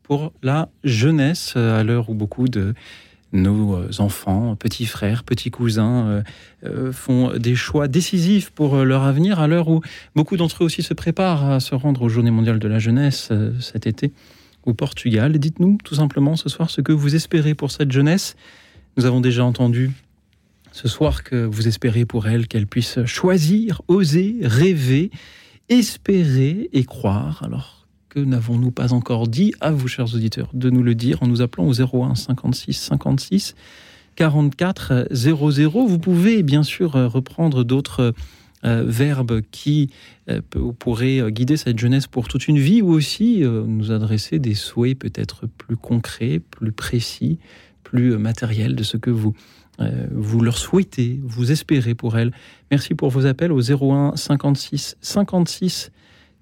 pour 0.03 0.35
la 0.43 0.69
jeunesse 0.85 1.57
à 1.57 1.83
l'heure 1.83 2.11
où 2.11 2.15
beaucoup 2.15 2.47
de 2.47 2.75
nos 3.33 3.79
enfants, 4.03 4.55
petits 4.55 4.85
frères, 4.85 5.25
petits 5.25 5.51
cousins 5.51 6.07
euh, 6.07 6.23
euh, 6.67 6.93
font 6.93 7.39
des 7.39 7.55
choix 7.55 7.89
décisifs 7.89 8.51
pour 8.51 8.85
leur 8.85 9.05
avenir 9.05 9.41
à 9.41 9.49
l'heure 9.49 9.69
où 9.69 9.81
beaucoup 10.15 10.37
d'entre 10.37 10.63
eux 10.63 10.67
aussi 10.67 10.83
se 10.83 10.93
préparent 10.93 11.53
à 11.53 11.59
se 11.59 11.75
rendre 11.75 12.03
aux 12.03 12.11
Journées 12.11 12.31
mondiales 12.31 12.59
de 12.59 12.69
la 12.69 12.79
jeunesse 12.79 13.29
euh, 13.31 13.59
cet 13.61 13.87
été 13.87 14.13
au 14.65 14.75
Portugal. 14.75 15.39
Dites-nous 15.39 15.79
tout 15.83 15.95
simplement 15.95 16.37
ce 16.37 16.51
soir 16.51 16.69
ce 16.69 16.83
que 16.83 16.93
vous 16.93 17.15
espérez 17.15 17.55
pour 17.55 17.71
cette 17.71 17.93
jeunesse. 17.93 18.37
Nous 18.99 19.07
avons 19.07 19.23
déjà 19.23 19.43
entendu 19.43 19.91
ce 20.75 20.89
soir 20.89 21.23
que 21.23 21.45
vous 21.45 21.69
espérez 21.69 22.05
pour 22.05 22.27
elle 22.27 22.49
qu'elle 22.49 22.67
puisse 22.67 22.99
choisir, 23.05 23.81
oser, 23.87 24.39
rêver, 24.43 25.13
espérer 25.69 26.69
et 26.73 26.83
croire. 26.83 27.45
Alors 27.45 27.87
que 28.09 28.19
n'avons-nous 28.19 28.73
pas 28.73 28.93
encore 28.93 29.29
dit 29.29 29.55
à 29.61 29.71
vous, 29.71 29.87
chers 29.87 30.13
auditeurs, 30.17 30.51
de 30.53 30.71
nous 30.71 30.83
le 30.83 30.97
dire 30.97 31.23
en 31.23 31.29
nous 31.29 31.43
appelant 31.43 31.69
au 31.69 31.81
01 31.81 32.17
56 32.17 32.73
56 32.73 33.55
44 34.17 35.07
00. 35.13 35.87
Vous 35.87 35.99
pouvez 36.01 36.43
bien 36.43 36.65
sûr 36.65 36.95
reprendre 36.95 37.63
d'autres 37.63 38.13
euh, 38.65 38.83
verbes 38.85 39.43
qui 39.53 39.91
euh, 40.29 40.41
pourraient 40.81 41.31
guider 41.31 41.57
cette 41.57 41.79
jeunesse 41.79 42.09
pour 42.09 42.27
toute 42.27 42.49
une 42.49 42.59
vie 42.59 42.83
ou 42.83 42.89
aussi 42.89 43.45
euh, 43.45 43.63
nous 43.65 43.93
adresser 43.93 44.41
des 44.41 44.55
souhaits 44.55 44.99
peut-être 44.99 45.47
plus 45.47 45.77
concrets, 45.77 46.41
plus 46.41 46.73
précis, 46.73 47.39
plus 47.85 48.17
matériels 48.17 48.75
de 48.75 48.83
ce 48.83 48.97
que 48.97 49.11
vous 49.11 49.35
euh, 49.37 49.64
vous 49.79 50.41
leur 50.41 50.57
souhaitez, 50.57 51.21
vous 51.23 51.51
espérez 51.51 51.95
pour 51.95 52.17
elles. 52.17 52.33
Merci 52.71 52.95
pour 52.95 53.11
vos 53.11 53.27
appels 53.27 53.53
au 53.53 53.61
01 53.61 54.17
56 54.17 54.97
56 55.01 55.91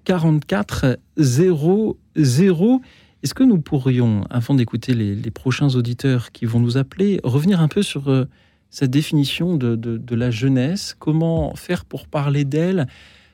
44 0.05 0.99
00. 1.17 2.81
Est-ce 3.23 3.33
que 3.33 3.43
nous 3.43 3.59
pourrions, 3.59 4.25
avant 4.29 4.53
d'écouter 4.53 4.93
les, 4.93 5.31
prochains 5.31 5.75
auditeurs 5.75 6.31
qui 6.31 6.45
vont 6.45 6.59
nous 6.59 6.77
appeler, 6.77 7.21
revenir 7.23 7.61
un 7.61 7.69
peu 7.69 7.81
sur 7.81 8.09
euh, 8.09 8.25
cette 8.69 8.91
définition 8.91 9.55
de, 9.55 10.15
la 10.15 10.29
jeunesse? 10.29 10.95
Comment 10.99 11.55
faire 11.55 11.85
pour 11.85 12.07
parler 12.07 12.43
d'elle 12.43 12.87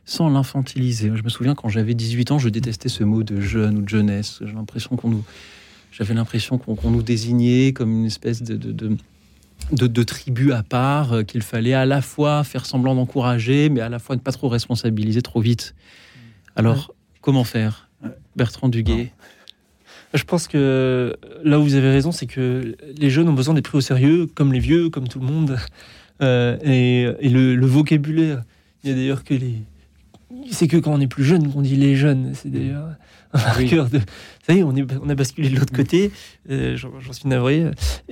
sans 0.05 0.29
l'infantiliser? 0.29 1.11
Je 1.15 1.23
me 1.23 1.29
souviens 1.29 1.55
quand 1.55 1.69
j'avais 1.69 1.95
18 1.95 2.31
ans, 2.31 2.39
je 2.39 2.49
détestais 2.49 2.89
ce 2.89 3.03
mot 3.03 3.23
de 3.23 3.41
jeune 3.41 3.79
ou 3.79 3.81
de 3.81 3.89
jeunesse. 3.89 4.41
J'ai 4.45 4.53
l'impression 4.53 4.95
qu'on 4.95 5.09
nous, 5.09 5.23
j'avais 5.91 6.13
l'impression 6.13 6.59
qu'on 6.59 6.91
nous 6.91 7.03
désignait 7.03 7.73
comme 7.73 7.91
une 7.91 8.05
espèce 8.05 8.43
de 8.43 8.97
de, 9.71 10.03
tribus 10.03 10.51
à 10.53 10.63
part 10.63 11.13
euh, 11.13 11.23
qu'il 11.23 11.41
fallait 11.41 11.73
à 11.73 11.85
la 11.85 12.01
fois 12.01 12.43
faire 12.43 12.65
semblant 12.65 12.95
d'encourager, 12.95 13.69
mais 13.69 13.81
à 13.81 13.89
la 13.89 13.99
fois 13.99 14.15
ne 14.15 14.21
pas 14.21 14.31
trop 14.31 14.47
responsabiliser 14.47 15.21
trop 15.21 15.41
vite. 15.41 15.75
Alors, 16.55 16.93
comment 17.21 17.43
faire 17.43 17.89
Bertrand 18.35 18.69
Duguay 18.69 19.11
Je 20.13 20.23
pense 20.23 20.47
que 20.47 21.15
là 21.43 21.59
où 21.59 21.63
vous 21.63 21.75
avez 21.75 21.89
raison, 21.89 22.11
c'est 22.11 22.25
que 22.25 22.75
les 22.97 23.09
jeunes 23.09 23.29
ont 23.29 23.33
besoin 23.33 23.53
d'être 23.53 23.69
pris 23.69 23.77
au 23.77 23.81
sérieux, 23.81 24.27
comme 24.27 24.51
les 24.51 24.59
vieux, 24.59 24.89
comme 24.89 25.07
tout 25.07 25.19
le 25.19 25.25
monde. 25.25 25.57
Euh, 26.21 26.57
et, 27.21 27.29
le, 27.29 27.65
vocabulaire, 27.65 28.43
il 28.83 28.89
y 28.89 28.91
a 28.91 28.95
d'ailleurs 28.97 29.23
que 29.23 29.33
les. 29.33 29.63
C'est 30.51 30.67
que 30.67 30.75
quand 30.75 30.91
on 30.91 30.99
est 30.99 31.07
plus 31.07 31.23
jeune 31.23 31.49
qu'on 31.49 31.61
dit 31.61 31.77
les 31.77 31.95
jeunes. 31.95 32.31
C'est 32.33 32.51
d'ailleurs 32.51 32.89
ah 33.33 33.55
de. 33.59 33.99
Ça 34.45 34.53
y 34.53 34.59
est, 34.59 34.63
on, 34.63 34.75
est, 34.75 34.85
on 35.01 35.09
a 35.09 35.15
basculé 35.15 35.49
de 35.49 35.59
l'autre 35.59 35.73
côté. 35.73 36.11
Euh, 36.49 36.77
j'en 36.77 37.13
suis 37.13 37.27
navré. 37.27 37.65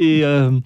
Et, 0.00 0.24
euh, 0.24 0.58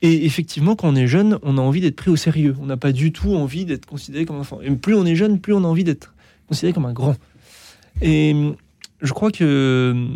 et, 0.00 0.26
effectivement, 0.26 0.76
quand 0.76 0.88
on 0.88 0.96
est 0.96 1.06
jeune, 1.06 1.38
on 1.42 1.58
a 1.58 1.60
envie 1.60 1.80
d'être 1.80 1.96
pris 1.96 2.10
au 2.10 2.16
sérieux. 2.16 2.56
On 2.60 2.66
n'a 2.66 2.76
pas 2.76 2.92
du 2.92 3.12
tout 3.12 3.34
envie 3.34 3.64
d'être 3.64 3.86
considéré 3.86 4.24
comme 4.26 4.36
un 4.36 4.40
enfant. 4.40 4.60
Et 4.62 4.70
plus 4.70 4.94
on 4.94 5.04
est 5.04 5.16
jeune, 5.16 5.40
plus 5.40 5.52
on 5.52 5.64
a 5.64 5.66
envie 5.66 5.84
d'être 5.84 6.14
considéré 6.46 6.72
comme 6.72 6.86
un 6.86 6.92
grand. 6.92 7.16
Et 8.00 8.34
je 9.00 9.12
crois 9.12 9.32
que 9.32 10.06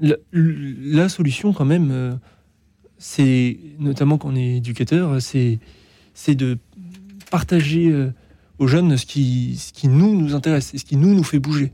la, 0.00 1.08
solution, 1.08 1.52
quand 1.52 1.64
même, 1.64 1.90
euh, 1.92 2.14
c'est 2.98 3.56
notamment 3.78 4.18
quand 4.18 4.30
on 4.30 4.36
est 4.36 4.56
éducateur, 4.56 5.20
c'est 5.20 5.60
de 6.28 6.58
partager 7.30 7.92
aux 8.58 8.66
jeunes 8.66 8.96
ce 8.96 9.06
qui, 9.06 9.56
ce 9.58 9.72
qui 9.72 9.86
nous 9.86 10.20
nous 10.20 10.34
intéresse 10.34 10.74
et 10.74 10.78
ce 10.78 10.84
qui 10.84 10.96
nous 10.96 11.14
nous 11.14 11.22
fait 11.22 11.38
bouger 11.38 11.72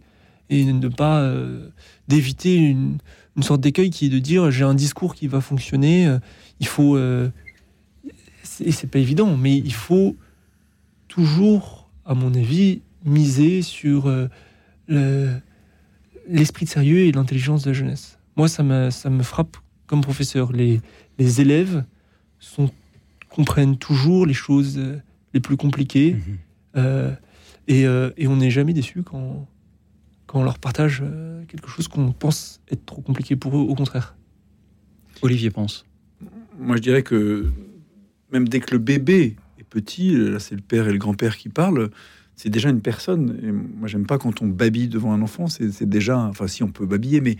et 0.55 0.64
ne 0.64 0.88
pas 0.88 1.21
euh, 1.21 1.69
d'éviter 2.09 2.57
une, 2.57 2.99
sorte 3.40 3.61
d'écueil 3.61 3.90
qui 3.90 4.07
est 4.07 4.11
de 4.11 4.19
dire 4.19 4.51
j'ai 4.51 4.64
un 4.64 4.75
discours 4.75 5.14
qui 5.14 5.27
va 5.27 5.40
fonctionner, 5.40 6.07
euh, 6.07 6.19
il 6.61 6.67
faut 6.67 6.97
euh, 6.97 7.29
et 8.61 8.71
c'est 8.71 8.87
pas 8.87 9.01
évident, 9.01 9.37
mais 9.37 9.57
il 9.57 9.73
faut 9.73 10.17
toujours, 11.09 11.88
à 12.05 12.14
mon 12.14 12.33
avis, 12.35 12.83
miser 13.05 13.62
sur 13.62 14.09
l'esprit 14.88 16.64
de 16.64 16.71
sérieux 16.71 17.01
et 17.01 17.12
l'intelligence 17.12 17.64
de 17.64 17.71
la 17.71 17.75
jeunesse. 17.75 18.19
Moi, 18.37 18.49
ça 18.49 18.62
me, 18.62 18.90
ça 18.90 19.11
me 19.11 19.23
frappe 19.23 19.57
comme 19.87 20.03
professeur. 20.03 20.53
Les, 20.53 20.81
les 21.19 21.40
élèves 21.40 21.85
sont, 22.38 22.71
comprennent 23.29 23.77
toujours 23.77 24.27
les 24.27 24.35
choses 24.35 24.81
les 25.33 25.40
plus 25.40 25.57
compliquées. 25.57 26.17
Mm-hmm. 26.77 27.17
et, 27.69 27.83
et, 27.83 28.29
on 28.29 28.37
n'est 28.37 28.51
jamais 28.51 28.73
déçu 28.73 29.03
quand, 29.03 29.49
on 30.38 30.44
leur 30.44 30.59
partage 30.59 31.03
euh, 31.05 31.44
quelque 31.47 31.68
chose 31.68 31.88
qu'on 31.88 32.12
pense 32.12 32.61
être 32.70 32.85
trop 32.85 33.03
compliqué 33.03 33.37
pour 33.37 33.57
eux, 33.57 33.61
au 33.61 33.75
contraire. 33.75 34.16
Olivier 35.23 35.51
pense. 35.51 35.85
Moi, 36.59 36.77
je 36.77 36.83
dirais 36.83 37.03
que 37.03 37.47
même 38.33 38.49
dès 38.49 38.61
que 38.61 38.73
le 38.73 38.79
bébé 38.79 39.37
est 39.59 39.64
petit, 39.64 40.14
là, 40.16 40.38
c'est 40.38 40.55
le 40.55 40.61
père 40.61 40.88
et 40.88 40.92
le 40.92 40.99
grand-père 40.99 41.37
qui 41.37 41.49
parlent, 41.49 41.90
c'est 42.37 42.51
déjà 42.51 42.68
une 42.68 42.81
personne. 42.81 43.38
Et 43.42 43.53
moi, 43.53 43.88
j'aime 43.88 44.07
pas 44.07 44.18
quand 44.18 44.42
on 44.42 44.49
babille 44.49 44.88
devant 44.88 45.12
un 45.12 45.23
enfant. 45.23 45.47
C'est 45.47 45.88
déjà, 45.88 46.18
enfin, 46.18 46.47
si 46.49 46.62
on 46.62 46.68
peut 46.68 46.87
babiller, 46.87 47.20
mais 47.20 47.37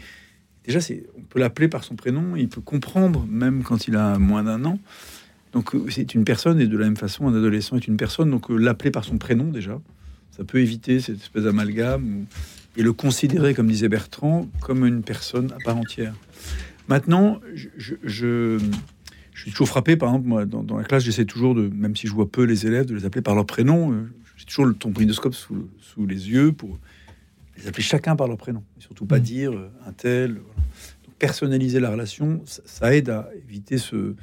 déjà, 0.65 0.81
c'est, 0.81 1.05
on 1.19 1.23
peut 1.23 1.41
l'appeler 1.41 1.69
par 1.69 1.85
son 1.85 1.97
prénom. 1.97 2.37
Il 2.37 2.49
peut 2.49 2.61
comprendre, 2.61 3.27
même 3.29 3.63
quand 3.65 3.89
il 3.89 3.97
a 3.97 4.19
moins 4.19 4.45
d'un 4.45 4.65
an. 4.65 4.79
Donc, 5.53 5.75
euh, 5.75 5.87
c'est 5.89 6.15
une 6.15 6.25
personne, 6.25 6.61
et 6.61 6.67
de 6.67 6.77
la 6.77 6.85
même 6.85 6.97
façon, 6.97 7.29
un 7.29 7.35
adolescent 7.35 7.77
est 7.77 7.87
une 7.87 7.97
personne. 7.97 8.31
Donc, 8.31 8.51
euh, 8.51 8.57
l'appeler 8.57 8.91
par 8.91 9.05
son 9.05 9.19
prénom, 9.19 9.51
déjà, 9.51 9.81
ça 10.31 10.45
peut 10.45 10.59
éviter 10.59 11.01
cette 11.01 11.17
espèce 11.17 11.45
d'amalgame 11.45 12.27
et 12.77 12.83
le 12.83 12.93
considérer, 12.93 13.55
comme 13.55 13.69
disait 13.69 13.89
Bertrand, 13.89 14.49
comme 14.61 14.85
une 14.85 15.03
personne 15.03 15.53
à 15.53 15.59
part 15.65 15.77
entière. 15.77 16.15
Maintenant, 16.89 17.41
je, 17.55 17.95
je, 18.03 18.59
suis 19.35 19.51
toujours 19.51 19.69
frappé, 19.69 19.97
par 19.97 20.11
exemple, 20.11 20.27
moi, 20.27 20.45
dans, 20.45 20.77
la 20.77 20.85
classe, 20.85 21.05
j'essaie 21.05 21.25
toujours 21.25 21.55
de, 21.55 21.69
même 21.69 21.97
si 21.97 22.07
je 22.07 22.13
vois 22.13 22.31
peu 22.31 22.45
les 22.45 22.67
élèves, 22.67 22.87
de 22.87 22.95
les 22.95 23.05
appeler 23.05 23.23
par 23.23 23.35
leur 23.35 23.47
prénom. 23.47 23.93
Euh, 23.93 24.11
j'ai 24.37 24.45
toujours 24.45 24.67
le 24.67 24.75
tombridoscope 24.75 25.35
sous, 25.35 25.69
sous 25.81 26.07
les 26.07 26.31
yeux 26.31 26.53
pour 26.53 26.79
les 27.57 27.69
appeler 27.69 27.83
chacun 27.83 28.17
par 28.17 28.29
leur 28.29 28.37
prénom. 28.37 28.63
Et 28.79 28.83
surtout 28.83 29.07
pas 29.07 29.19
mmh. 29.19 29.23
dire 29.23 29.53
euh, 29.53 29.71
un 29.87 29.93
tel. 29.93 30.41
personnaliser 31.19 31.81
la 31.81 31.91
relation, 31.91 32.43
ça, 32.45 32.95
aide 32.95 33.09
à 33.09 33.31
éviter 33.49 33.79
ce, 33.79 34.15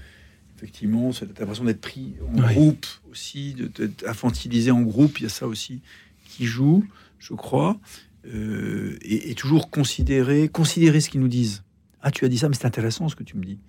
effectivement, 0.57 1.11
cette 1.13 1.41
impression 1.41 1.63
d'être 1.63 1.81
pris 1.81 2.15
en 2.27 2.39
groupe 2.39 2.85
aussi, 3.09 3.55
d'être 3.55 4.07
infantilisé 4.07 4.69
en 4.69 4.81
groupe. 4.81 5.19
Il 5.19 5.23
y 5.23 5.25
a 5.25 5.29
ça 5.29 5.47
aussi 5.47 5.81
qui 6.25 6.45
joue, 6.45 6.85
je 7.19 7.33
crois. 7.33 7.79
Euh, 8.25 8.97
et, 9.01 9.33
toujours 9.33 9.71
considérer, 9.71 10.47
considérer 10.47 11.01
ce 11.01 11.09
qu'ils 11.09 11.21
nous 11.21 11.27
disent. 11.27 11.63
Ah, 12.01 12.11
tu 12.11 12.25
as 12.25 12.29
dit 12.29 12.37
ça, 12.37 12.49
mais 12.49 12.55
c'est 12.55 12.67
intéressant 12.67 13.09
ce 13.09 13.15
que 13.15 13.23
tu 13.23 13.37
me 13.37 13.43
dis. 13.43 13.59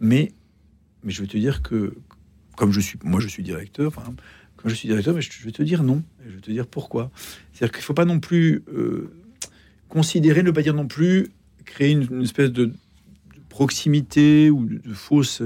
Mais, 0.00 0.32
mais 1.04 1.12
je 1.12 1.20
vais 1.20 1.28
te 1.28 1.36
dire 1.36 1.62
que, 1.62 1.94
comme 2.56 2.72
je 2.72 2.80
suis, 2.80 2.98
moi 3.02 3.20
je 3.20 3.28
suis 3.28 3.42
directeur, 3.42 3.88
enfin, 3.88 4.14
comme 4.56 4.70
je 4.70 4.74
suis 4.74 4.88
directeur, 4.88 5.14
mais 5.14 5.20
je, 5.20 5.44
vais 5.44 5.52
te 5.52 5.62
dire 5.62 5.82
non. 5.82 6.02
Et 6.24 6.30
je 6.30 6.34
vais 6.36 6.40
te 6.40 6.50
dire 6.50 6.66
pourquoi. 6.66 7.10
C'est-à-dire 7.52 7.72
qu'il 7.72 7.80
ne 7.80 7.84
faut 7.84 7.94
pas 7.94 8.04
non 8.04 8.20
plus 8.20 8.62
euh, 8.72 9.10
considérer, 9.88 10.42
ne 10.42 10.50
pas 10.50 10.62
dire 10.62 10.74
non 10.74 10.86
plus, 10.86 11.28
créer 11.64 11.92
une, 11.92 12.22
espèce 12.22 12.50
de, 12.50 12.72
proximité 13.48 14.50
ou 14.50 14.66
de, 14.66 14.94
fausse, 14.94 15.42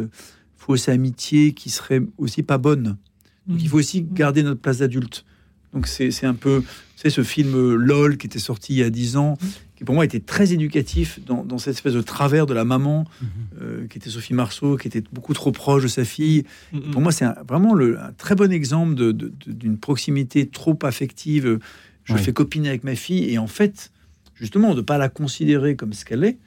fausse 0.57 0.89
amitié 0.89 1.53
qui 1.53 1.71
serait 1.71 2.03
aussi 2.19 2.43
pas 2.43 2.59
bonne. 2.59 2.97
Donc 3.47 3.61
il 3.61 3.69
faut 3.69 3.79
aussi 3.79 4.03
garder 4.03 4.43
notre 4.43 4.61
place 4.61 4.79
d'adulte. 4.79 5.25
Donc 5.73 5.87
c'est 5.87 6.25
un 6.25 6.35
peu, 6.35 6.63
c'est 6.97 7.11
ce 7.11 7.23
film 7.23 7.55
euh, 7.55 7.77
LOL 7.77 8.19
qui 8.19 8.27
était 8.27 8.39
sorti 8.39 8.75
il 8.75 8.79
y 8.79 8.83
a 8.83 8.91
10 8.91 9.17
ans, 9.17 9.39
qui 9.77 9.85
pour 9.85 9.95
moi 9.95 10.05
était 10.05 10.21
très 10.21 10.53
éducatif 10.53 11.19
dans, 11.25 11.59
cette 11.59 11.75
espèce 11.75 11.95
de 11.95 12.03
travers 12.03 12.47
de 12.47 12.53
la 12.53 12.65
maman, 12.65 13.07
mhm. 13.21 13.29
euh, 13.61 13.87
qui 13.87 13.99
était 13.99 14.11
Sophie 14.11 14.35
Marceau, 14.35 14.77
qui 14.77 14.89
était 14.89 15.03
beaucoup 15.13 15.33
trop 15.33 15.51
proche 15.51 15.83
de 15.83 15.89
sa 15.89 16.05
fille. 16.05 16.45
Mhm. 16.73 16.91
Pour 16.91 17.01
moi, 17.01 17.11
c'est 17.11 17.27
vraiment 17.49 17.75
le, 17.75 17.99
un 17.99 18.13
très 18.13 18.35
bon 18.35 18.53
exemple 18.53 19.13
d'une 19.47 19.79
proximité 19.79 20.47
trop 20.47 20.79
affective. 20.83 21.59
Je 22.05 22.17
fais 22.17 22.33
copine 22.33 22.67
avec 22.67 22.85
ma 22.85 22.97
fille, 22.97 23.31
et 23.31 23.39
en 23.39 23.47
fait, 23.47 23.93
justement, 24.35 24.71
de 24.75 24.81
ne 24.81 24.83
pas 24.83 24.99
la 24.99 25.09
considérer 25.09 25.77
comme 25.77 25.93
ce 25.93 26.05
qu'elle 26.05 26.25
est, 26.25 26.39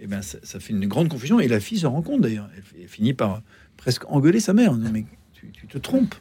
eh 0.00 0.06
ben, 0.06 0.22
ça, 0.22 0.60
fait 0.60 0.72
une 0.72 0.86
grande 0.86 1.08
confusion. 1.08 1.40
Et 1.40 1.48
la 1.48 1.60
fille 1.60 1.78
se 1.78 1.86
rend 1.86 2.02
compte 2.02 2.20
d'ailleurs. 2.20 2.48
Elle, 2.56 2.86
finit 2.86 3.14
par 3.14 3.42
presque 3.76 4.04
engueuler 4.08 4.38
sa 4.38 4.52
mère. 4.52 4.74
mais 4.74 5.04
tu 5.34 5.66
te 5.66 5.78
trompes. 5.78 6.14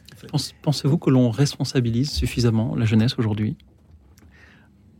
Pensez-vous 0.62 0.97
que 0.97 1.10
l'on 1.10 1.30
responsabilise 1.30 2.10
suffisamment 2.10 2.75
la 2.75 2.86
jeunesse 2.86 3.15
aujourd'hui? 3.17 3.56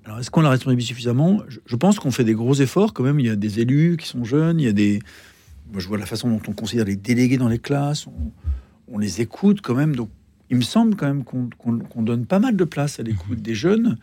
Alors, 0.06 0.20
est-ce 0.20 0.32
qu'on 0.32 0.42
la 0.42 0.50
responsabilise 0.50 0.88
suffisamment? 0.88 1.42
Je, 1.66 1.76
pense 1.76 2.00
qu'on 2.00 2.12
fait 2.12 2.24
des 2.24 2.34
gros 2.34 2.54
efforts 2.54 2.94
quand 2.94 3.04
même. 3.04 3.20
Il 3.20 3.26
y 3.26 3.30
a 3.30 3.36
des 3.36 3.60
élus 3.60 3.98
qui 3.98 4.08
sont 4.08 4.24
jeunes, 4.24 4.60
il 4.60 4.66
y 4.66 4.70
a 4.70 4.74
des. 4.74 5.00
Moi, 5.72 5.82
je 5.82 5.88
vois 5.88 5.98
la 5.98 6.06
façon 6.06 6.30
dont 6.30 6.42
on 6.48 6.54
considère 6.54 6.86
les 6.86 6.96
délégués 6.96 7.38
dans 7.38 7.50
les 7.50 7.60
classes. 7.60 8.08
on 8.88 8.98
les 8.98 9.20
écoute 9.22 9.60
quand 9.62 9.76
même. 9.76 9.96
Donc, 9.96 10.10
il 10.50 10.58
me 10.58 10.62
semble 10.62 10.96
quand 10.96 11.08
même 11.08 11.24
qu'on 11.26 12.04
donne 12.04 12.26
pas 12.26 12.40
mal 12.40 12.56
de 12.56 12.64
place 12.64 13.00
à 13.00 13.04
l'écoute 13.04 13.42
des 13.42 13.56
jeunes, 13.56 13.98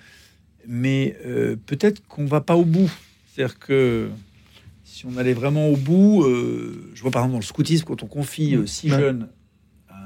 mais 0.67 1.17
euh, 1.25 1.57
peut-être 1.65 2.07
qu'on 2.07 2.27
va 2.27 2.41
pas 2.43 2.57
au 2.57 2.65
bout. 2.65 2.91
C'est-à-dire 3.33 3.59
que 3.59 4.11
si 4.85 5.07
on 5.07 5.17
allait 5.17 5.33
vraiment 5.33 5.69
au 5.69 5.77
bout, 5.77 6.25
euh, 6.25 6.91
je 6.95 7.01
vois 7.01 7.11
par 7.11 7.23
exemple 7.23 7.33
dans 7.33 7.39
le 7.41 7.45
scoutisme, 7.45 7.85
quand 7.87 8.03
on 8.03 8.07
confie 8.07 8.57
euh, 8.57 8.67
six 8.67 8.93
Ouais. 8.93 8.99
jeunes 8.99 9.29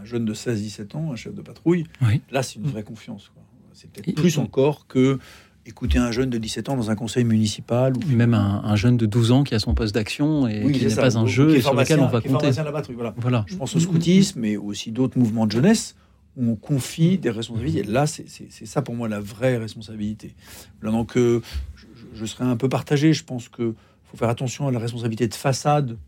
jeune 0.08 0.24
de 0.24 0.34
16-17 0.34 0.96
ans, 0.96 1.12
un 1.12 1.16
chef 1.16 1.34
de 1.34 1.42
patrouille, 1.42 1.84
Oui. 2.02 2.20
là 2.30 2.42
c'est 2.42 2.56
une 2.56 2.66
vraie 2.66 2.82
confiance. 2.82 3.30
C'est 3.72 3.90
peut-être 3.90 4.14
plus 4.16 4.38
encore 4.38 4.86
que 4.88 5.18
écouter 5.66 5.98
un 5.98 6.10
jeune 6.10 6.30
de 6.30 6.38
17 6.38 6.70
ans 6.70 6.76
dans 6.76 6.90
un 6.90 6.94
conseil 6.96 7.24
municipal 7.24 7.92
ou 7.96 8.00
Même 8.10 8.32
un, 8.34 8.62
un 8.64 8.74
jeune 8.74 8.96
de 8.96 9.04
12 9.06 9.30
ans 9.32 9.44
qui 9.44 9.54
a 9.54 9.58
son 9.58 9.74
poste 9.74 9.94
d'action 9.94 10.48
et 10.48 10.64
Oui, 10.64 10.72
qui 10.72 10.84
n'est 10.86 10.94
pas 10.94 11.16
un 11.18 11.26
jeu 11.26 11.54
et 11.56 11.60
sur 11.60 11.74
lequel 11.74 12.00
on 12.00 12.06
va 12.08 12.20
compter. 12.22 12.50
la 12.50 12.72
patrouille, 12.72 12.96
voilà. 12.96 13.14
Voilà. 13.18 13.44
Je 13.46 13.54
pense 13.54 13.76
au 13.76 13.80
scoutisme, 13.80 14.40
mais 14.40 14.56
aussi 14.56 14.90
d'autres 14.92 15.18
mouvements 15.18 15.46
de 15.46 15.52
jeunesse 15.52 15.94
où 16.36 16.50
on 16.50 16.56
confie 16.56 17.18
des 17.18 17.30
responsabilités. 17.30 17.82
Là, 17.82 18.06
c'est 18.06 18.26
ça 18.66 18.80
pour 18.82 18.94
moi 18.94 19.08
la 19.08 19.20
vraie 19.20 19.58
responsabilité. 19.58 20.34
Là, 20.82 20.90
donc, 20.90 21.16
euh, 21.16 21.42
je, 21.76 21.84
je- 21.94 22.18
je 22.20 22.24
serais 22.24 22.44
un 22.44 22.56
peu 22.56 22.68
partagé. 22.68 23.12
Je 23.12 23.24
pense 23.24 23.48
que 23.48 23.74
faut 24.04 24.16
faire 24.16 24.28
attention 24.30 24.68
à 24.68 24.72
la 24.72 24.78
responsabilité 24.78 25.28
de 25.28 25.34
façade. 25.34 25.98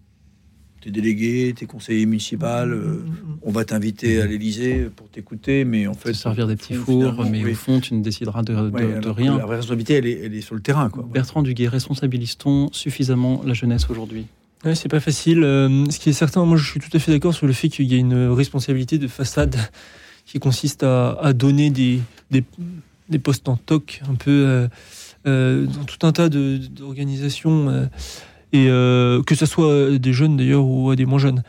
T'es 0.80 0.90
délégué, 0.90 1.52
t'es 1.54 1.66
conseiller 1.66 2.06
municipal, 2.06 2.72
euh, 2.72 3.04
on 3.42 3.50
va 3.50 3.66
t'inviter 3.66 4.22
à 4.22 4.26
l'Élysée 4.26 4.88
pour 4.96 5.10
t'écouter, 5.10 5.64
mais 5.66 5.86
en 5.86 5.92
fait, 5.92 6.12
Te 6.12 6.16
servir 6.16 6.46
des 6.46 6.56
petits 6.56 6.72
fours, 6.72 7.26
mais 7.30 7.44
oui. 7.44 7.52
au 7.52 7.54
fond, 7.54 7.80
tu 7.80 7.92
ne 7.92 8.02
décideras 8.02 8.42
de, 8.42 8.54
de- 8.54 8.70
Ouais, 8.70 8.86
de 8.86 8.92
alors 8.92 9.02
que 9.14 9.20
rien. 9.20 9.36
La 9.36 9.44
vraie 9.44 9.56
responsabilité, 9.56 9.94
elle 9.94 10.06
est, 10.06 10.20
elle 10.24 10.34
est 10.34 10.40
sur 10.40 10.54
le 10.54 10.62
terrain, 10.62 10.88
quoi. 10.88 11.06
Bertrand 11.12 11.42
Duguay, 11.42 11.68
responsabilise-t-on 11.68 12.70
suffisamment 12.72 13.42
la 13.44 13.52
jeunesse 13.52 13.86
aujourd'hui 13.90 14.24
Ouais, 14.64 14.74
c'est 14.74 14.88
pas 14.88 15.00
facile. 15.00 15.42
Euh, 15.44 15.84
ce 15.90 15.98
qui 15.98 16.08
est 16.10 16.14
certain, 16.14 16.44
moi 16.46 16.56
je 16.56 16.64
suis 16.70 16.80
tout 16.80 16.94
à 16.94 16.98
fait 16.98 17.12
d'accord 17.12 17.34
sur 17.34 17.46
le 17.46 17.52
fait 17.52 17.68
qu'il 17.68 17.90
y 17.90 17.94
a 17.94 17.98
une 17.98 18.28
responsabilité 18.28 18.96
de 18.98 19.06
façade 19.06 19.56
qui 20.26 20.38
consiste 20.38 20.82
à, 20.82 21.12
à 21.20 21.32
donner 21.34 21.68
des, 21.70 22.00
des, 22.30 22.44
des 23.08 23.18
postes 23.18 23.48
en 23.48 23.56
toc 23.56 24.00
un 24.10 24.14
peu 24.14 24.30
euh, 24.30 24.68
euh, 25.26 25.66
dans 25.66 25.84
tout 25.84 26.06
un 26.06 26.12
tas 26.12 26.28
de- 26.30 26.58
d'organisations, 26.58 27.68
et 28.52 28.68
euh, 28.68 29.22
que 29.22 29.34
ce 29.34 29.46
soit 29.46 29.98
des 29.98 30.12
jeunes 30.12 30.36
d'ailleurs 30.36 30.64
ou 30.64 30.94
des 30.94 31.06
moins 31.06 31.18
jeunes. 31.18 31.42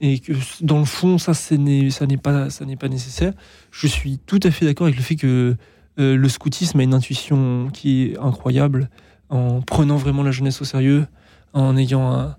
Et 0.00 0.20
que 0.20 0.32
dans 0.60 0.78
le 0.78 0.84
fond, 0.84 1.18
ça, 1.18 1.34
ça 1.34 1.56
n'est 1.56 1.90
pas, 2.16 2.48
pas 2.78 2.88
nécessaire. 2.88 3.32
Je 3.72 3.86
suis 3.86 4.18
tout 4.18 4.40
à 4.42 4.50
fait 4.50 4.64
d'accord 4.64 4.86
avec 4.86 4.96
le 4.96 5.02
fait 5.02 5.16
que 5.16 5.56
euh, 5.98 6.16
le 6.16 6.28
scoutisme 6.28 6.78
a 6.78 6.82
une 6.82 6.94
intuition 6.94 7.68
qui 7.72 8.04
est 8.04 8.18
incroyable 8.18 8.88
en 9.28 9.60
prenant 9.60 9.96
vraiment 9.96 10.22
la 10.22 10.30
jeunesse 10.30 10.62
au 10.62 10.64
sérieux, 10.64 11.06
en 11.52 11.76
ayant 11.76 12.34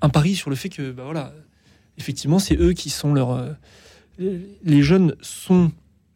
un, 0.00 0.08
pari 0.08 0.34
sur 0.34 0.50
le 0.50 0.56
fait 0.56 0.68
que, 0.68 0.90
bah 0.90 1.04
voilà, 1.04 1.32
effectivement, 1.96 2.38
c'est 2.38 2.56
eux 2.56 2.72
qui 2.72 2.90
sont 2.90 3.14
leurs. 3.14 3.30
euh, 3.30 3.52
les 4.62 4.82
jeunes 4.82 5.14
sont 5.22 5.70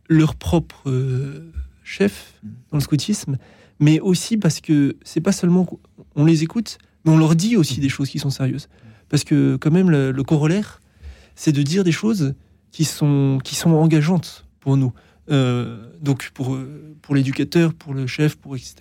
leurs 0.09 0.35
propres 0.35 0.91
euh, 0.91 1.53
chefs 1.85 2.35
dans 2.71 2.79
le 2.79 2.83
scoutisme, 2.83 3.39
mais 3.79 4.01
aussi 4.01 4.37
parce 4.37 4.61
que 4.61 4.97
c'est 5.03 5.21
pas 5.21 5.33
seulement 5.33 5.65
qu'on 5.65 6.25
les 6.25 6.43
écoute, 6.43 6.79
mais 7.05 7.13
on 7.13 7.19
leur 7.19 7.35
dit 7.35 7.57
aussi 7.57 7.81
des 7.81 7.89
choses 7.89 8.09
qui 8.09 8.19
sont 8.19 8.31
sérieuses. 8.31 8.69
Parce 9.09 9.25
que, 9.25 9.57
quand 9.57 9.71
même, 9.71 9.91
le, 9.91 10.23
corollaire, 10.23 10.81
c'est 11.35 11.53
de 11.53 11.63
dire 11.63 11.85
des 11.85 11.93
choses 11.93 12.35
qui 12.73 12.85
sont, 12.85 13.39
qui 13.43 13.55
sont 13.55 13.71
engageantes 13.71 14.45
pour 14.61 14.77
nous. 14.77 14.93
Euh, 15.31 15.89
donc, 16.01 16.31
pour, 16.35 16.59
pour 17.03 17.15
l'éducateur, 17.15 17.75
pour 17.75 17.95
le 17.95 18.07
chef, 18.07 18.37
pour 18.37 18.57
etc. 18.57 18.77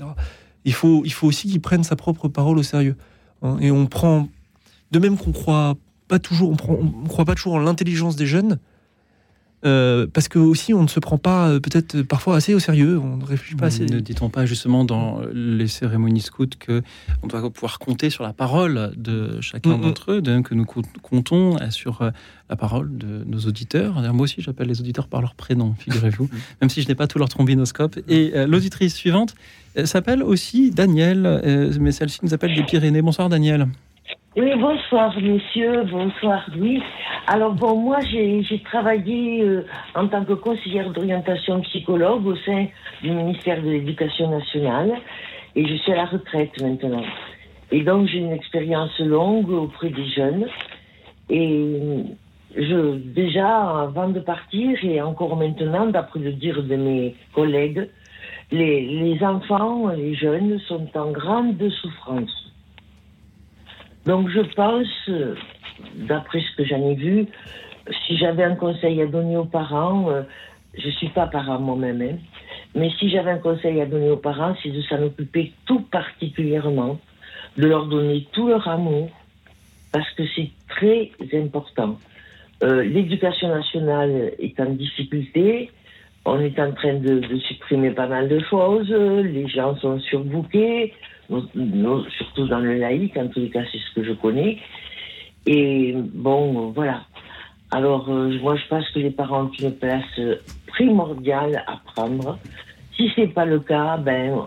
Il 0.65 0.73
faut, 0.73 1.03
il 1.06 1.13
faut 1.13 1.27
aussi 1.27 1.49
qu'ils 1.49 1.62
prennent 1.62 1.84
sa 1.84 1.95
propre 1.95 2.27
parole 2.27 2.58
au 2.58 2.63
sérieux. 2.63 2.95
hein. 3.41 3.58
et 3.62 3.71
on 3.71 3.86
prend 3.86 4.27
de 4.91 4.99
même 4.99 5.17
qu'on 5.17 5.32
croit 5.32 5.75
pas 6.08 6.19
toujours, 6.19 6.51
on 6.51 7.08
croit 7.08 7.25
pas 7.25 7.36
toujours 7.36 7.56
en 7.56 7.60
l'intelligence 7.60 8.15
des 8.15 8.25
jeunes, 8.25 8.60
euh, 9.65 10.06
parce 10.12 10.28
que 10.28 10.38
aussi 10.39 10.74
on 10.74 10.84
ne 10.84 10.88
se 10.88 11.00
prend 11.00 11.17
pas 11.17 11.50
euh, 11.50 11.60
peut-être 11.60 12.04
parfois 12.04 12.36
assez 12.36 12.54
au 12.54 12.60
sérieux, 12.60 13.00
on 13.00 13.17
ne 13.17 13.26
réfléchit 13.26 13.56
pas 13.56 13.67
assez. 13.67 13.86
Ne 13.86 14.00
dit-on 14.00 14.30
pas 14.30 14.46
justement 14.46 14.86
dans 14.86 15.22
les 15.34 15.67
cérémonies 15.67 16.22
scouts 16.22 16.46
que 16.60 16.84
on 17.24 17.28
doit 17.28 17.50
pouvoir 17.52 17.80
compter 17.80 18.10
sur 18.10 18.24
la 18.24 18.34
parole 18.34 18.91
de 18.96 19.41
chacun 19.41 19.78
Mhm. 19.78 19.82
d'entre 19.82 20.12
eux, 20.12 20.22
que 20.22 20.54
nous 20.54 20.65
co- 20.65 20.84
comptons 21.02 21.58
euh, 21.60 21.70
sur 21.72 22.02
euh, 22.04 22.12
la 22.50 22.56
parole 22.56 22.98
de 22.98 23.24
nos 23.26 23.39
auditeurs. 23.39 23.96
Moi 24.13 24.24
aussi, 24.26 24.41
j'appelle 24.41 24.67
les 24.67 24.80
auditeurs 24.80 25.08
par 25.08 25.22
leur 25.22 25.34
prénom, 25.36 25.74
figurez-vous, 25.80 26.30
même 26.62 26.70
si 26.70 26.82
je 26.84 26.88
n'ai 26.88 26.96
pas 26.96 27.08
tout 27.08 27.17
leur 27.17 27.30
trombinoscope. 27.30 27.98
Et 28.08 28.34
euh, 28.36 28.46
l'auditrice 28.48 28.93
suivante 28.96 29.34
euh, 29.78 29.86
s'appelle 29.86 30.22
aussi 30.24 30.70
Daniel, 30.72 31.24
euh, 31.26 31.74
mais 31.82 31.91
celle-ci 31.91 32.20
nous 32.24 32.34
appelle 32.34 32.54
des 32.56 32.63
Pyrénées. 32.63 33.02
Bonsoir 33.02 33.28
Daniel. 33.28 33.67
Oui, 34.39 34.52
bonsoir 34.56 35.19
messieurs, 35.19 35.84
bonsoir 35.89 36.47
Louis. 36.56 36.80
Alors 37.26 37.54
bon, 37.54 37.76
moi 37.76 37.97
j'ai 38.02 38.62
travaillé 38.65 39.41
euh, 39.41 39.65
en 39.95 40.08
tant 40.08 40.23
que 40.26 40.34
conseillère 40.34 40.91
d'orientation 40.91 41.60
psychologue 41.62 42.23
au 42.28 42.36
sein 42.36 42.67
du 43.02 43.10
ministère 43.10 43.63
de 43.63 43.67
l'Éducation 43.67 44.30
nationale 44.30 44.93
et 45.56 45.65
je 45.65 45.73
suis 45.78 45.91
à 45.91 45.95
la 45.95 46.06
retraite 46.06 46.52
maintenant. 46.62 47.02
Et 47.71 47.82
donc 47.82 48.10
j'ai 48.10 48.19
une 48.19 48.32
expérience 48.32 49.00
longue 49.00 49.50
auprès 49.50 49.89
des 49.89 50.08
jeunes 50.08 50.45
et 51.32 52.04
je 52.56 52.95
déjà 52.95 53.82
avant 53.88 54.10
de 54.10 54.19
partir 54.19 54.78
et 54.84 55.02
encore 55.02 55.36
maintenant, 55.36 55.88
d'après 55.88 56.19
le 56.19 56.34
dire 56.34 56.62
de 56.62 56.76
mes 56.76 57.15
collègues, 57.34 57.89
les 58.52 59.17
enfants, 59.23 59.88
les 59.88 60.13
jeunes 60.13 60.60
sont 60.67 60.88
en 60.95 61.10
grande 61.10 61.58
souffrance. 61.82 62.47
Donc 64.08 64.30
je 64.30 64.39
pense, 64.56 64.88
euh, 65.10 65.36
d'après 65.96 66.39
ce 66.39 66.56
que 66.56 66.63
j'en 66.63 66.82
ai 66.89 66.96
vu, 66.96 67.26
si 68.06 68.17
j'avais 68.17 68.43
un 68.43 68.56
conseil 68.56 69.02
à 69.02 69.06
donner 69.06 69.36
aux 69.36 69.52
parents, 69.60 70.10
euh, 70.10 70.22
je 70.78 70.89
suis 70.91 71.10
pas 71.10 71.28
parent 71.28 71.60
moi-même, 71.60 72.02
hein, 72.02 72.15
mais 72.74 72.89
si 72.98 73.10
j'avais 73.10 73.32
un 73.32 73.38
conseil 73.38 73.82
à 73.82 73.86
donner 73.86 74.10
aux 74.10 74.24
parents, 74.30 74.56
c'est 74.63 74.70
de 74.70 74.82
s'en 74.84 75.04
occuper 75.04 75.52
tout 75.65 75.82
particulièrement, 75.82 76.98
de 77.58 77.67
leur 77.67 77.88
donner 77.88 78.26
tout 78.32 78.48
leur 78.48 78.65
amour, 78.70 79.10
parce 79.91 80.10
que 80.12 80.24
c'est 80.36 80.52
très 80.70 81.12
important. 81.34 82.00
Euh, 82.63 82.84
L'éducation 82.84 83.50
nationale 83.50 84.32
est 84.39 84.58
en 84.62 84.70
difficulté, 84.70 85.70
on 86.24 86.39
est 86.39 86.58
en 86.60 86.72
train 86.72 86.93
de, 86.93 87.20
de 87.20 87.38
supprimer 87.39 87.91
pas 87.91 88.08
mal 88.08 88.30
de 88.30 88.39
choses, 88.39 88.89
les 88.89 89.50
gens 89.50 89.76
sont 89.78 90.00
surbookés, 90.00 90.93
surtout 91.30 92.48
dans 92.48 92.60
le 92.60 92.76
laïc, 92.76 93.18
en 93.18 93.28
tous 93.28 93.40
les 93.40 93.50
cas, 93.50 93.63
c'est 93.72 93.80
ce 93.80 93.96
que 93.96 94.04
je 94.04 94.13
connais. 94.13 94.58
Et 95.46 95.94
bon, 95.96 96.72
voilà. 96.72 97.04
Alors, 97.72 98.10
euh, 98.10 98.38
moi, 98.42 98.56
je 98.56 98.68
pense 98.70 98.90
que 98.90 99.00
les 99.00 99.12
parents 99.12 99.44
ont 99.44 99.52
une 99.60 99.74
place 99.74 100.20
primordiale 100.68 101.63
à 101.68 101.80
prendre. 101.94 102.40
Si 102.96 103.12
c'est 103.16 103.28
pas 103.28 103.46
le 103.46 103.60
cas, 103.60 103.98
ben, 103.98 104.46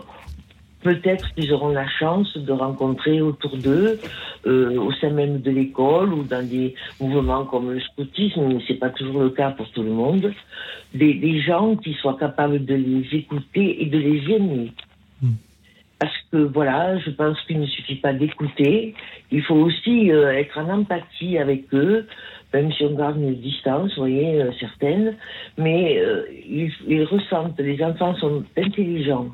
peut-être 0.81 1.33
qu'ils 1.33 1.53
auront 1.53 1.69
la 1.69 1.87
chance 1.87 2.35
de 2.37 2.51
rencontrer 2.51 3.21
autour 3.21 3.57
d'eux, 3.57 3.99
euh, 4.45 4.79
au 4.79 4.91
sein 4.93 5.11
même 5.11 5.39
de 5.41 5.51
l'école 5.51 6.13
ou 6.13 6.23
dans 6.23 6.47
des 6.47 6.75
mouvements 6.99 7.45
comme 7.45 7.71
le 7.71 7.79
scoutisme, 7.79 8.47
mais 8.47 8.59
c'est 8.67 8.79
pas 8.79 8.89
toujours 8.89 9.21
le 9.21 9.29
cas 9.29 9.51
pour 9.51 9.69
tout 9.71 9.83
le 9.83 9.91
monde, 9.91 10.33
des, 10.93 11.13
des 11.13 11.41
gens 11.41 11.75
qui 11.75 11.93
soient 11.93 12.17
capables 12.17 12.65
de 12.65 12.75
les 12.75 13.07
écouter 13.13 13.83
et 13.83 13.85
de 13.85 13.97
les 13.97 14.35
aimer. 14.35 14.71
Parce 16.01 16.17
que 16.31 16.37
voilà, 16.37 16.97
je 16.97 17.11
pense 17.11 17.39
qu'il 17.41 17.59
ne 17.59 17.67
suffit 17.67 17.97
pas 17.97 18.11
d'écouter, 18.11 18.95
il 19.29 19.43
faut 19.43 19.53
aussi 19.53 20.11
euh, 20.11 20.33
être 20.33 20.57
en 20.57 20.67
empathie 20.67 21.37
avec 21.37 21.71
eux, 21.75 22.07
même 22.51 22.71
si 22.71 22.83
on 22.85 22.95
garde 22.95 23.17
une 23.17 23.35
distance, 23.35 23.91
vous 23.91 24.01
voyez, 24.01 24.41
euh, 24.41 24.51
certaines, 24.59 25.15
mais 25.59 25.99
euh, 25.99 26.25
ils, 26.87 27.03
ressentent, 27.03 27.59
les 27.59 27.83
enfants 27.83 28.15
sont 28.15 28.43
intelligents 28.57 29.29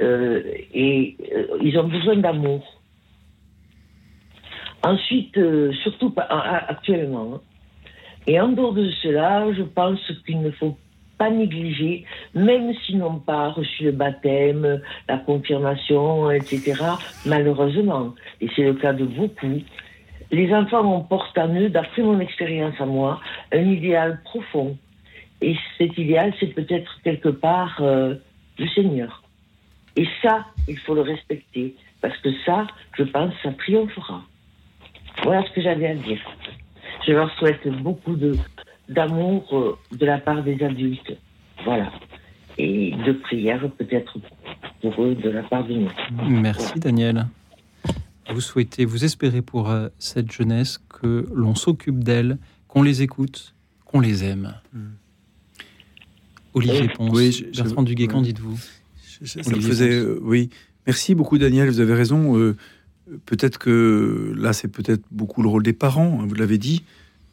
euh, 0.00 0.40
et 0.72 1.16
ils 1.60 1.76
ont 1.76 1.88
besoin 1.88 2.14
d'amour. 2.14 2.80
Ensuite, 4.84 5.36
surtout 5.82 6.14
actuellement, 6.16 7.34
hein. 7.34 7.40
et 8.28 8.40
en 8.40 8.50
dehors 8.50 8.72
de 8.72 8.88
cela, 9.02 9.52
je 9.52 9.62
pense 9.62 10.00
qu'il 10.24 10.42
ne 10.42 10.52
faut 10.52 10.76
pas 11.22 11.30
même 12.34 12.74
s'ils 12.74 12.98
n'ont 12.98 13.18
pas 13.18 13.50
reçu 13.50 13.84
le 13.84 13.92
baptême, 13.92 14.80
la 15.08 15.18
confirmation, 15.18 16.30
etc., 16.30 16.82
malheureusement, 17.26 18.14
et 18.40 18.48
c'est 18.56 18.62
le 18.62 18.74
cas 18.74 18.92
de 18.92 19.04
beaucoup, 19.04 19.60
les 20.32 20.52
enfants 20.52 20.84
ont 20.84 21.02
portent 21.02 21.38
en 21.38 21.54
eux, 21.54 21.68
d'après 21.68 22.02
mon 22.02 22.18
expérience 22.18 22.74
à 22.80 22.86
moi, 22.86 23.20
un 23.52 23.62
idéal 23.62 24.20
profond. 24.24 24.76
Et 25.40 25.56
cet 25.78 25.96
idéal, 25.98 26.32
c'est 26.40 26.54
peut-être 26.54 27.00
quelque 27.04 27.28
part 27.28 27.76
euh, 27.80 28.14
le 28.58 28.66
Seigneur. 28.68 29.22
Et 29.96 30.06
ça, 30.22 30.46
il 30.66 30.78
faut 30.78 30.94
le 30.94 31.02
respecter, 31.02 31.74
parce 32.00 32.16
que 32.18 32.30
ça, 32.46 32.66
je 32.96 33.04
pense, 33.04 33.32
ça 33.42 33.52
triomphera. 33.52 34.22
Voilà 35.22 35.44
ce 35.44 35.52
que 35.52 35.60
j'avais 35.60 35.88
à 35.88 35.94
dire. 35.94 36.20
Je 37.06 37.12
leur 37.12 37.30
souhaite 37.38 37.68
beaucoup 37.68 38.16
de 38.16 38.34
d'amour 38.92 39.46
euh, 39.52 39.76
de 39.96 40.06
la 40.06 40.18
part 40.18 40.42
des 40.42 40.62
adultes. 40.62 41.12
Voilà. 41.64 41.92
Et 42.58 42.92
de 43.06 43.12
prières 43.12 43.70
peut-être 43.78 44.18
pour 44.80 45.04
eux 45.04 45.14
de 45.14 45.30
la 45.30 45.42
part 45.42 45.66
de 45.66 45.74
nous. 45.74 45.90
Merci 46.28 46.78
Daniel. 46.78 47.26
Vous 48.32 48.40
souhaitez, 48.40 48.84
vous 48.84 49.04
espérez 49.04 49.42
pour 49.42 49.70
euh, 49.70 49.88
cette 49.98 50.30
jeunesse 50.30 50.78
que 50.88 51.26
l'on 51.34 51.54
s'occupe 51.54 52.02
d'elle, 52.04 52.38
qu'on 52.68 52.82
les 52.82 53.02
écoute, 53.02 53.54
qu'on 53.84 54.00
les 54.00 54.24
aime. 54.24 54.54
Mm. 54.72 54.78
Olivier 56.54 56.88
Ponce, 56.88 57.10
Oui, 57.12 57.32
je- 57.32 57.44
je- 57.52 57.62
Bertrand 57.62 57.82
Duguay, 57.82 58.06
qu'en 58.06 58.18
ouais. 58.18 58.24
dites-vous? 58.24 58.58
Ça 59.24 59.40
me 59.40 59.46
Olivier 59.54 59.68
faisait, 59.70 59.90
euh, 59.94 60.18
oui. 60.22 60.50
Merci 60.86 61.14
beaucoup, 61.14 61.38
Daniel. 61.38 61.68
Vous 61.68 61.80
avez 61.80 61.94
raison. 61.94 62.36
euh, 62.36 62.56
peut-être 63.26 63.58
que 63.58 64.32
là, 64.36 64.52
c'est 64.52 64.68
peut-être 64.68 65.02
beaucoup 65.10 65.42
le 65.42 65.48
rôle 65.48 65.62
des 65.62 65.72
parents. 65.72 66.20
hein, 66.20 66.26
vous 66.26 66.34
l'avez 66.34 66.58
dit. 66.58 66.84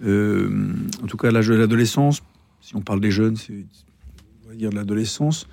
Euh, 0.02 0.74
en 1.04 1.08
tout 1.08 1.18
cas, 1.18 1.32
l'âge 1.32 1.48
de 1.48 1.56
l'adolescence, 1.56 2.22
si 2.62 2.76
on 2.76 2.82
parle 2.82 3.02
des 3.02 3.12
jeunes, 3.12 3.36
c'est 3.36 3.66
on 4.46 4.50
va 4.50 4.56
dire 4.56 4.70
de 4.70 4.76
l'adolescence. 4.76 5.48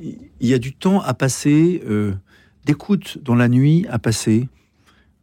Il 0.00 0.18
y 0.40 0.54
a 0.54 0.58
du 0.58 0.72
temps 0.72 1.00
à 1.00 1.14
passer, 1.14 1.82
euh, 1.88 2.12
d'écoute 2.64 3.18
dans 3.22 3.34
la 3.34 3.48
nuit 3.48 3.86
à 3.90 3.98
passer 3.98 4.48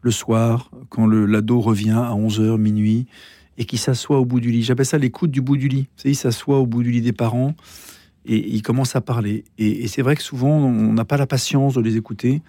le 0.01 0.11
soir, 0.11 0.69
quand 0.89 1.07
l'ado 1.07 1.59
revient 1.59 1.91
à 1.91 2.13
11h, 2.13 2.57
minuit, 2.57 3.07
et 3.57 3.65
qui 3.65 3.77
s'assoit 3.77 4.19
au 4.19 4.25
bout 4.25 4.39
du 4.39 4.51
lit. 4.51 4.63
J'appelle 4.63 4.85
ça 4.85 4.97
l'écoute 4.97 5.31
du 5.31 5.41
bout 5.41 5.57
du 5.57 5.67
lit. 5.67 5.87
Savez, 5.95 6.11
il 6.11 6.15
s'assoit 6.15 6.59
au 6.59 6.65
bout 6.65 6.83
du 6.83 6.91
lit 6.91 7.01
des 7.01 7.13
parents 7.13 7.55
et 8.25 8.53
il 8.53 8.61
commence 8.61 8.95
à 8.95 9.01
parler. 9.01 9.45
Et, 9.57 9.83
et 9.83 9.87
c'est 9.87 10.01
vrai 10.01 10.15
que 10.15 10.21
souvent, 10.21 10.57
on 10.57 10.93
n'a 10.93 11.05
pas 11.05 11.17
la 11.17 11.25
patience 11.25 11.75
de 11.75 11.81
les 11.81 11.95
écouter. 11.95 12.41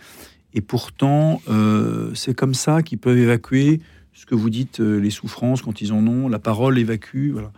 Et 0.57 0.63
pourtant, 0.63 1.41
euh, 1.49 2.11
c'est 2.15 2.35
comme 2.35 2.55
ça 2.55 2.83
qu'ils 2.83 2.99
peuvent 2.99 3.19
évacuer 3.19 3.81
ce 4.17 4.25
que 4.25 4.35
vous 4.35 4.49
dites, 4.49 4.81
euh, 4.81 4.99
les 4.99 5.11
souffrances 5.11 5.61
quand 5.61 5.83
ils 5.83 5.93
en 5.93 6.07
ont. 6.07 6.29
La 6.29 6.39
parole 6.39 6.79
évacue. 6.79 7.33
Voilà. 7.33 7.53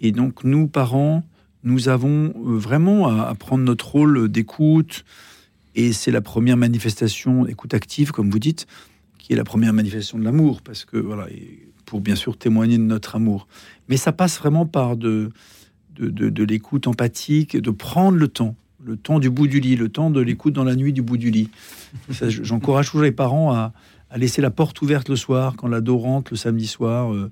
Et 0.00 0.12
donc, 0.12 0.44
nous, 0.44 0.68
parents, 0.68 1.24
nous 1.64 1.88
avons 1.88 2.34
euh, 2.36 2.58
vraiment 2.58 3.08
à, 3.08 3.34
prendre 3.34 3.64
notre 3.64 3.92
rôle 3.92 4.28
d'écoute. 4.28 5.04
Et 5.74 5.94
c'est 5.94 6.10
la 6.10 6.20
première 6.20 6.58
manifestation, 6.58 7.46
écoute 7.46 7.72
active, 7.72 8.12
comme 8.12 8.30
vous 8.30 8.38
dites, 8.38 8.66
qui 9.18 9.32
est 9.32 9.36
la 9.36 9.44
première 9.44 9.72
manifestation 9.72 10.18
de 10.18 10.24
l'amour. 10.24 10.60
Parce 10.60 10.84
que, 10.84 10.98
voilà, 10.98 11.28
pour 11.86 12.02
bien 12.02 12.14
sûr 12.14 12.36
témoigner 12.36 12.76
de 12.76 12.82
notre 12.82 13.16
amour. 13.16 13.48
Mais 13.88 13.96
ça 13.96 14.12
passe 14.12 14.38
vraiment 14.38 14.66
par 14.66 14.98
de, 14.98 15.30
de, 15.96 16.28
de- 16.28 16.44
l'écoute 16.44 16.86
empathique, 16.86 17.56
de 17.56 17.70
prendre 17.70 18.18
le 18.18 18.28
temps, 18.28 18.54
le 18.84 18.98
temps 18.98 19.18
du 19.18 19.30
bout 19.30 19.46
du 19.46 19.60
lit, 19.60 19.76
le 19.76 19.88
temps 19.88 20.10
de 20.10 20.20
l'écoute 20.20 20.52
dans 20.52 20.64
la 20.64 20.76
nuit 20.76 20.92
du 20.92 21.00
bout 21.00 21.16
du 21.16 21.30
lit. 21.30 21.48
J'encourage 22.20 22.88
toujours 22.88 23.02
les 23.02 23.12
parents 23.12 23.54
à, 23.54 23.72
à 24.12 24.18
laisser 24.18 24.42
la 24.42 24.50
porte 24.50 24.80
ouverte 24.82 25.08
le 25.08 25.16
soir, 25.16 25.56
quand 25.56 25.68
l'ado 25.68 25.96
rentre 25.96 26.32
le 26.32 26.36
samedi 26.36 26.66
soir, 26.66 27.12
euh, 27.12 27.30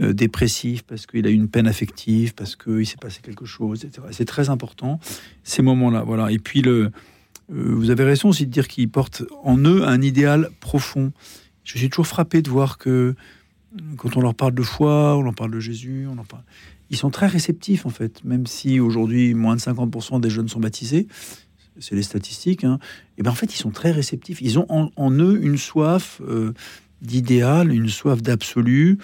euh, 0.00 0.12
dépressif, 0.12 0.82
parce 0.82 1.06
qu'il 1.06 1.26
a 1.26 1.30
eu 1.30 1.34
une 1.34 1.48
peine 1.48 1.66
affective, 1.66 2.34
parce 2.34 2.54
qu'il 2.54 2.86
s'est 2.86 2.98
passé 3.00 3.20
quelque 3.22 3.46
chose, 3.46 3.84
etc. 3.84 4.06
C'est 4.10 4.26
très 4.26 4.50
important, 4.50 5.00
ces 5.42 5.62
moments-là. 5.62 6.02
Voilà. 6.02 6.30
Et 6.30 6.38
puis, 6.38 6.60
le, 6.60 6.90
euh, 7.50 7.74
vous 7.74 7.90
avez 7.90 8.04
raison 8.04 8.28
aussi 8.28 8.46
de 8.46 8.52
dire 8.52 8.68
qu'ils 8.68 8.90
portent 8.90 9.22
en 9.42 9.56
eux 9.58 9.88
un 9.88 10.02
idéal 10.02 10.50
profond. 10.60 11.12
Je 11.64 11.78
suis 11.78 11.88
toujours 11.88 12.06
frappé 12.06 12.42
de 12.42 12.50
voir 12.50 12.76
que 12.76 13.14
quand 13.96 14.16
on 14.16 14.20
leur 14.20 14.34
parle 14.34 14.54
de 14.54 14.62
foi, 14.62 15.16
on 15.16 15.22
leur 15.22 15.34
parle 15.34 15.50
de 15.50 15.60
Jésus, 15.60 16.06
on 16.10 16.16
parle 16.24 16.42
ils 16.90 16.96
sont 16.96 17.10
très 17.10 17.26
réceptifs 17.26 17.86
en 17.86 17.90
fait, 17.90 18.24
même 18.24 18.46
si 18.46 18.80
aujourd'hui 18.80 19.34
moins 19.34 19.56
de 19.56 19.60
50% 19.60 20.20
des 20.20 20.30
jeunes 20.30 20.48
sont 20.48 20.60
baptisés, 20.60 21.06
c'est 21.80 21.94
les 21.94 22.02
statistiques, 22.02 22.64
hein, 22.64 22.78
et 23.18 23.22
ben 23.22 23.30
en 23.30 23.34
fait 23.34 23.52
ils 23.54 23.58
sont 23.58 23.70
très 23.70 23.90
réceptifs. 23.90 24.40
Ils 24.42 24.58
ont 24.58 24.66
en, 24.68 24.90
en 24.96 25.10
eux 25.12 25.38
une 25.42 25.56
soif 25.58 26.20
euh, 26.26 26.52
d'idéal, 27.02 27.72
une 27.72 27.88
soif 27.88 28.22
d'absolu. 28.22 28.98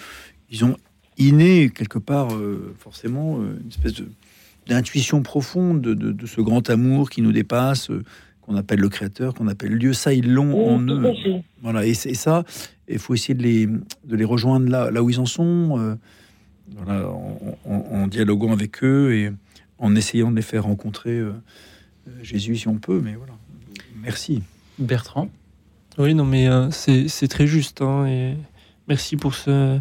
Ils 0.51 0.65
ont 0.65 0.77
inné 1.17 1.69
quelque 1.69 1.99
part 1.99 2.33
euh, 2.35 2.73
forcément 2.77 3.39
euh, 3.39 3.57
une 3.61 3.69
espèce 3.69 3.93
d'intuition 4.67 5.21
profonde 5.21 5.81
de, 5.81 5.93
de- 5.93 6.11
de 6.11 6.25
ce 6.25 6.41
grand 6.41 6.69
amour 6.69 7.09
qui 7.09 7.21
nous 7.21 7.31
dépasse, 7.31 7.89
euh, 7.89 8.03
qu'on 8.41 8.55
appelle 8.55 8.79
le 8.79 8.89
Créateur, 8.89 9.33
qu'on 9.33 9.47
appelle 9.47 9.77
Dieu. 9.79 9.93
Ça 9.93 10.13
ils 10.13 10.31
l'ont 10.31 10.67
en 10.75 10.87
Oui, 10.87 11.15
eux. 11.27 11.41
Voilà, 11.61 11.85
et, 11.85 11.93
c'est- 11.93 12.09
et 12.09 12.15
ça, 12.15 12.43
il 12.87 12.99
faut 12.99 13.13
essayer 13.13 13.33
de 13.33 13.41
les, 13.43 13.65
de 13.67 14.15
les 14.15 14.25
rejoindre 14.25 14.69
là, 14.69 14.91
là 14.91 15.01
où 15.01 15.09
ils 15.09 15.19
en 15.19 15.25
sont, 15.25 15.97
voilà, 16.75 17.09
en, 17.09 17.57
en- 17.65 17.85
en 17.91 18.07
dialoguant 18.07 18.51
avec 18.53 18.83
eux 18.83 19.13
et 19.15 19.31
en 19.77 19.95
essayant 19.95 20.31
de 20.31 20.35
les 20.35 20.41
faire 20.41 20.63
rencontrer 20.63 21.21
Jésus 22.21 22.55
si 22.57 22.67
on 22.67 22.75
peut. 22.75 23.01
Mais 23.03 23.15
voilà, 23.15 23.33
merci. 24.01 24.41
Bertrand 24.79 25.29
Oui, 25.97 26.13
non, 26.13 26.25
mais 26.25 26.47
euh, 26.47 26.69
c'est 26.71 27.07
c'est 27.07 27.27
très 27.27 27.47
juste. 27.47 27.81
hein, 27.81 28.05
et 28.07 28.33
merci 28.87 29.15
pour 29.17 29.33
ce, 29.35 29.79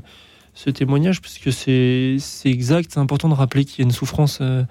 ce 0.54 0.70
témoignage, 0.70 1.20
parce 1.20 1.38
que 1.38 1.50
c'est 1.50 2.16
c'est 2.18 2.50
exact. 2.50 2.90
C'est 2.92 3.00
important 3.00 3.28
de 3.28 3.34
rappeler 3.34 3.64
qu'il 3.64 3.80
y 3.80 3.82
a 3.82 3.86
une 3.86 3.92
souffrance 3.94 4.38
euh, 4.40 4.62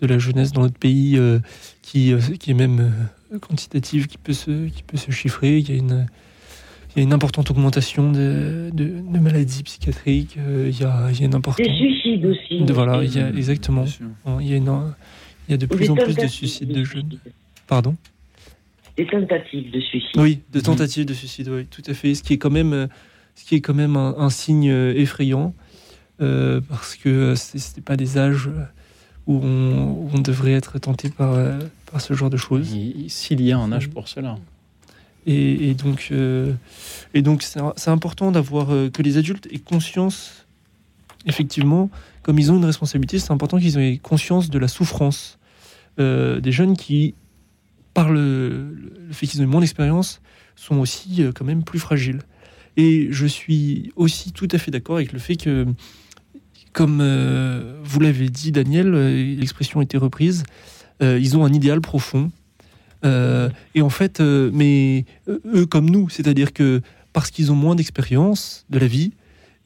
de 0.00 0.06
la 0.06 0.18
jeunesse 0.18 0.52
dans 0.52 0.60
notre 0.62 0.78
pays 0.78 1.16
euh, 1.16 1.38
qui, 1.82 2.12
euh, 2.12 2.18
qui 2.38 2.50
est 2.50 2.54
même 2.54 2.92
euh, 3.32 3.38
quantitative, 3.38 4.06
qui 4.06 4.18
peut, 4.18 4.32
se, 4.32 4.66
qui 4.68 4.82
peut 4.82 4.96
se 4.96 5.10
chiffrer. 5.12 5.58
Il 5.58 5.68
y 5.70 5.72
a 5.72 5.76
une, 5.76 6.06
il 6.94 6.98
y 6.98 7.00
a 7.00 7.02
une 7.04 7.12
importante 7.12 7.50
augmentation 7.50 8.12
de, 8.12 8.70
de, 8.72 8.84
de 8.84 9.18
maladies 9.18 9.62
psychiatriques. 9.62 10.36
euh, 10.38 10.68
il, 10.72 10.78
y 10.80 10.84
a, 10.84 11.08
il 11.10 11.20
y 11.20 11.22
a 11.22 11.26
une 11.26 11.34
importante. 11.34 11.64
Des 11.66 11.72
suicides 11.74 12.26
aussi. 12.26 12.60
De- 12.64 12.72
voilà, 12.72 13.02
il 13.02 13.14
y 13.16 13.20
a, 13.20 13.28
exactement. 13.30 13.84
Il 14.40 14.46
y 14.46 14.52
a, 14.52 14.56
une- 14.56 14.92
il 15.48 15.52
y 15.52 15.54
a 15.54 15.56
de 15.58 15.66
plus 15.66 15.90
en 15.90 15.94
plus 15.94 16.14
de 16.16 16.26
suicides 16.26 16.68
de 16.68 16.84
jeunes. 16.84 17.08
suicide. 17.10 17.32
Pardon 17.66 17.96
Des 18.96 19.06
tentatives 19.06 19.70
de 19.70 19.80
suicide. 19.80 20.10
Oui, 20.16 20.40
de 20.52 20.60
tentatives 20.60 21.04
de 21.06 21.14
suicide, 21.14 21.48
oui, 21.48 21.66
tout 21.66 21.82
à 21.86 21.94
fait. 21.94 22.14
Ce 22.14 22.22
qui 22.22 22.34
est 22.34 22.38
quand 22.38 22.50
même, 22.50 22.88
ce 23.34 23.44
qui 23.44 23.54
est 23.56 23.60
quand 23.60 23.74
même 23.74 23.96
un, 23.96 24.14
un 24.18 24.30
signe 24.30 24.70
euh, 24.70 24.94
effrayant, 24.94 25.54
euh, 26.20 26.60
parce 26.68 26.94
que 26.96 27.08
euh, 27.08 27.34
c'est 27.36 27.58
c'est 27.58 27.80
pas 27.82 27.96
des 27.96 28.18
âges 28.18 28.48
où 29.26 29.36
on, 29.42 29.90
où 29.90 30.10
on 30.12 30.20
devrait 30.20 30.52
être 30.52 30.78
tenté 30.78 31.08
par, 31.10 31.34
par 31.90 32.00
ce 32.00 32.14
genre 32.14 32.30
de 32.30 32.36
choses. 32.36 32.72
Il- 32.72 33.10
S'il 33.10 33.40
y 33.40 33.52
a 33.52 33.58
un 33.58 33.72
âge 33.72 33.88
pour 33.88 34.06
cela. 34.08 34.36
Et, 35.26 35.70
et 35.70 35.74
donc, 35.74 36.08
euh, 36.12 36.52
et 37.14 37.22
donc 37.22 37.42
c'est 37.42 37.58
c'est 37.76 37.90
important 37.90 38.30
d'avoir 38.30 38.72
euh, 38.72 38.90
que 38.90 39.00
les 39.02 39.16
adultes 39.16 39.48
aient 39.50 39.58
conscience, 39.58 40.46
effectivement, 41.24 41.88
comme 42.24 42.38
ils 42.38 42.50
ont 42.50 42.56
une 42.56 42.64
responsabilité, 42.64 43.18
c'est 43.20 43.30
important 43.30 43.58
qu'ils 43.58 43.78
aient 43.78 43.98
conscience 43.98 44.50
de 44.50 44.58
la 44.58 44.66
souffrance 44.66 45.38
euh, 46.00 46.40
des 46.40 46.50
jeunes 46.50 46.76
qui, 46.76 47.14
par 47.92 48.10
le, 48.10 48.74
fait 49.12 49.26
qu'ils 49.26 49.42
ont 49.42 49.46
moins 49.46 49.60
d'expérience, 49.60 50.20
sont 50.56 50.78
aussi 50.78 51.22
euh, 51.22 51.32
quand 51.32 51.44
même 51.44 51.62
plus 51.62 51.78
fragiles. 51.78 52.20
Et 52.76 53.08
je 53.10 53.26
suis 53.26 53.92
aussi 53.94 54.32
tout 54.32 54.48
à 54.50 54.58
fait 54.58 54.70
d'accord 54.70 54.96
avec 54.96 55.12
le 55.12 55.18
fait 55.18 55.36
que, 55.36 55.66
comme 56.72 57.00
euh, 57.02 57.78
vous 57.84 58.00
l'avez 58.00 58.30
dit, 58.30 58.50
Daniel, 58.50 58.90
l'expression 59.38 59.80
a 59.80 59.82
été 59.84 59.96
reprise, 59.96 60.42
ils 61.00 61.36
ont 61.36 61.44
un 61.44 61.52
idéal 61.52 61.82
profond. 61.82 62.32
Et 63.04 63.82
en 63.82 63.90
fait, 63.90 64.20
mais 64.20 65.04
eux 65.28 65.66
comme 65.66 65.90
nous, 65.90 66.08
c'est-à-dire 66.08 66.54
que 66.54 66.80
parce 67.12 67.30
qu'ils 67.30 67.52
ont 67.52 67.56
moins 67.56 67.74
d'expérience 67.74 68.64
de 68.70 68.78
la 68.78 68.86
vie, 68.86 69.12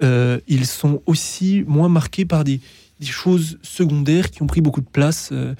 euh, 0.02 0.38
ils 0.48 0.66
sont 0.66 1.02
aussi 1.06 1.64
moins 1.66 1.88
marqués 1.88 2.24
par 2.24 2.44
des, 2.44 2.60
des 3.00 3.06
choses 3.06 3.58
secondaires 3.62 4.30
qui 4.30 4.42
ont 4.42 4.46
pris 4.46 4.60
beaucoup 4.60 4.80
de 4.80 4.86
place 4.90 5.30
euh, 5.32 5.54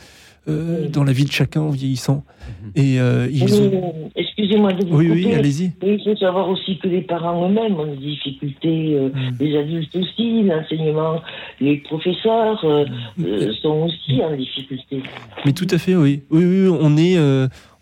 euh, 0.49 0.89
dans 0.89 1.05
la 1.05 1.13
vie 1.13 1.25
de 1.27 1.33
chacun 1.33 1.61
en 1.61 1.71
vieillissant. 1.71 2.25
Mhm. 2.65 2.71
Et 2.77 3.01
euh, 3.01 3.29
ils 3.31 3.55
ont... 3.61 4.11
Excusez-moi 4.17 4.73
de 4.73 4.87
vous 4.87 4.97
Oui, 4.97 5.09
couper. 5.09 5.25
oui, 5.27 5.35
allez-y. 5.35 5.73
Il 5.83 6.01
faut 6.03 6.17
savoir 6.17 6.49
aussi 6.49 6.79
que 6.79 6.89
les 6.89 7.03
parents 7.03 7.47
eux-mêmes 7.51 7.75
ont 7.75 7.87
des 7.87 7.97
difficultés, 7.99 8.95
euh, 8.95 9.09
Mm. 9.11 9.37
les 9.41 9.59
adultes 9.59 9.97
aussi, 9.97 10.43
l'enseignement, 10.45 11.21
les 11.61 11.79
professeurs 11.79 12.65
euh, 12.65 12.87
sont 13.61 13.89
aussi 13.89 14.23
en 14.23 14.35
difficulté. 14.37 15.03
Mais 15.45 15.53
tout 15.53 15.67
à 15.71 15.77
fait, 15.77 15.97
oui. 15.97 16.23
Oui, 16.31 16.45
on 16.81 16.97
est, 16.97 17.19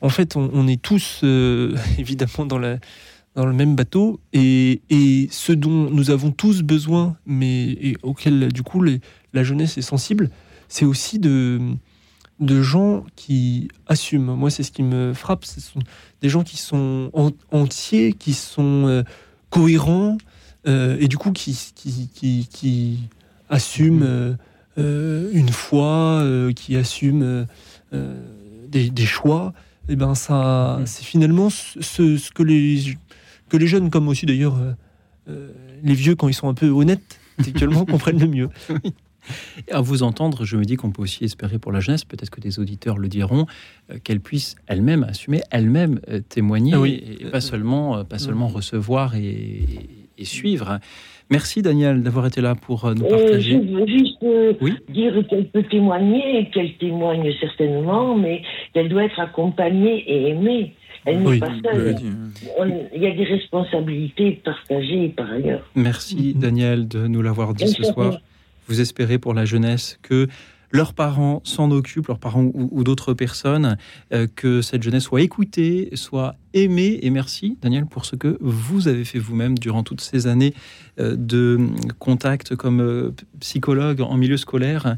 en 0.01 0.09
fait, 0.09 0.35
on, 0.37 0.51
on 0.53 0.67
est 0.67 0.81
tous 0.83 1.23
évidemment 1.99 2.47
dans, 2.49 2.59
la, 2.59 2.79
dans 3.37 3.47
le 3.47 3.53
même 3.53 3.77
bateau. 3.77 4.19
Et, 4.33 4.81
et 4.91 5.29
ce 5.31 5.53
dont 5.53 5.89
nous 5.91 6.11
avons 6.11 6.33
tous 6.33 6.63
besoin, 6.63 7.17
mais 7.27 7.69
et 7.69 7.97
auquel, 8.03 8.51
du 8.53 8.63
coup, 8.65 8.83
les- 8.83 9.01
la 9.33 9.45
jeunesse 9.45 9.79
est 9.79 9.83
sensible, 9.83 10.31
c'est 10.69 10.85
aussi 10.87 11.19
de, 11.21 11.61
de 12.41 12.63
gens 12.63 13.05
qui 13.15 13.69
assument. 13.87 14.35
Moi, 14.35 14.51
c'est 14.51 14.63
ce 14.65 14.73
qui 14.73 14.83
me 14.83 15.13
frappe. 15.15 15.45
Ce 15.45 15.61
sont 15.61 15.81
des 16.23 16.29
gens 16.29 16.43
qui 16.43 16.57
sont 16.57 17.11
en- 17.13 17.31
entiers, 17.53 18.15
qui 18.15 18.33
sont 18.33 18.87
euh, 18.89 19.03
cohérents, 19.51 20.17
euh, 20.67 20.97
et 20.99 21.07
du 21.07 21.17
coup, 21.19 21.31
qui, 21.31 21.57
qui, 21.77 22.09
qui, 22.13 22.49
qui 22.51 22.99
assument. 23.49 24.03
euh, 24.03 24.35
euh, 24.79 25.31
une 25.33 25.49
foi, 25.49 26.23
qui 26.55 26.77
assume 26.77 27.47
euh, 27.95 28.21
des, 28.69 28.91
des 28.91 29.07
choix, 29.07 29.55
et 29.89 29.97
ben 29.97 30.15
ça, 30.15 30.77
Mhm. 30.81 30.87
c'est 30.87 31.03
finalement 31.05 31.49
ce 31.49 32.31
que 32.31 32.43
les 32.43 32.95
que 33.49 33.57
les 33.57 33.67
jeunes, 33.67 33.91
comme 33.91 34.09
aussi 34.09 34.27
d'ailleurs 34.27 34.57
euh, 34.59 34.73
euh, 35.29 35.49
les 35.83 35.95
vieux, 35.95 36.15
quand 36.15 36.29
ils 36.29 36.35
sont 36.35 36.49
un 36.49 36.55
peu 36.55 36.69
honnêtes, 36.69 37.21
intellectuellement, 37.39 37.85
comprennent 37.87 38.21
le 38.21 38.27
mieux. 38.29 38.49
Et 39.67 39.73
À 39.73 39.81
vous 39.81 40.05
entendre, 40.05 40.45
je 40.45 40.57
me 40.57 40.65
dis 40.65 40.77
qu'on 40.77 40.93
peut 40.93 41.03
aussi 41.03 41.25
espérer 41.25 41.59
pour 41.59 41.73
la 41.73 41.81
jeunesse, 41.81 42.05
peut-être 42.05 42.31
que 42.31 42.41
des 42.41 42.61
auditeurs 42.61 42.97
le 42.97 43.09
diront, 43.09 43.47
euh, 43.91 43.99
qu'elle 44.03 44.21
puisse 44.21 44.55
elle-même 44.69 45.03
assumer, 45.03 45.41
elle-même 45.51 46.01
euh, 46.09 46.21
témoigner, 46.21 46.73
Ah 46.75 46.81
oui. 46.81 47.03
et, 47.21 47.27
et 47.27 47.31
pas 47.31 47.41
seulement, 47.41 47.97
euh, 47.99 48.05
pas 48.05 48.19
seulement 48.19 48.49
Mhm. 48.49 48.55
recevoir 48.55 49.17
et, 49.17 49.25
et- 49.25 49.89
et 50.19 50.25
suivre. 50.25 50.79
Merci 51.29 51.61
Daniel 51.61 52.03
d'avoir 52.03 52.25
été 52.27 52.41
là 52.41 52.55
pour 52.55 52.87
nous 52.95 53.05
Euh, 53.05 53.09
je 53.09 53.11
partager. 53.25 53.59
veux 53.59 53.87
juste 53.87 54.17
euh, 54.23 54.55
Oui. 54.63 54.75
dire 54.89 55.13
qu'elle 55.29 55.49
peut 55.51 55.65
témoigner, 55.65 56.49
qu'elle 56.55 56.75
témoigne 56.79 57.31
certainement, 57.41 58.17
mais 58.17 58.41
qu'elle 58.73 58.89
doit 58.89 59.05
être 59.05 59.19
accompagnée 59.21 60.05
et 60.11 60.31
aimée. 60.31 60.73
Elle 61.07 61.21
n'est 61.21 61.27
Oui. 61.29 61.39
pas 61.39 61.49
Vous 61.49 61.61
l'avez 61.63 61.93
seule. 61.93 61.95
dit. 61.95 62.11
On- 62.59 62.67
Il 62.95 63.03
y 63.03 63.07
a 63.07 63.15
des 63.15 63.25
responsabilités 63.25 64.33
partagées 64.45 65.09
par 65.17 65.31
ailleurs. 65.31 65.63
Merci 65.75 66.33
Mhm. 66.35 66.41
Daniel 66.41 66.89
de 66.89 67.07
nous 67.07 67.23
l'avoir 67.23 67.55
dit 67.55 67.67
ce 67.69 67.81
Merci 67.81 67.93
soir. 67.95 68.11
vous. 68.13 68.17
vous 68.69 68.81
espérez 68.81 69.19
pour 69.19 69.33
la 69.33 69.45
jeunesse 69.45 69.99
que 70.03 70.27
leurs 70.73 70.95
parents 70.95 71.41
s'en 71.45 71.71
occupent, 71.71 72.09
leurs 72.09 72.19
parents 72.19 72.51
ou, 72.53 72.83
d'autres 72.83 73.15
personnes, 73.15 73.77
euh, 74.13 74.27
que 74.35 74.61
cette 74.63 74.83
jeunesse 74.83 75.05
soit 75.05 75.23
écoutée, 75.23 75.91
soit 75.95 76.35
aimée. 76.55 76.99
Et 77.03 77.11
merci, 77.11 77.57
Daniel, 77.63 77.87
pour 77.87 78.05
ce 78.05 78.17
que 78.17 78.37
vous 78.41 78.89
avez 78.89 79.05
fait 79.05 79.21
vous-même 79.21 79.57
durant 79.57 79.85
toutes 79.85 80.01
ces 80.01 80.27
années 80.27 80.55
euh, 80.99 81.15
de 81.17 81.61
contact 82.01 82.57
comme 82.57 82.81
euh, 82.81 83.13
psychologue 83.39 84.01
en 84.01 84.17
milieu 84.17 84.37
scolaire. 84.37 84.97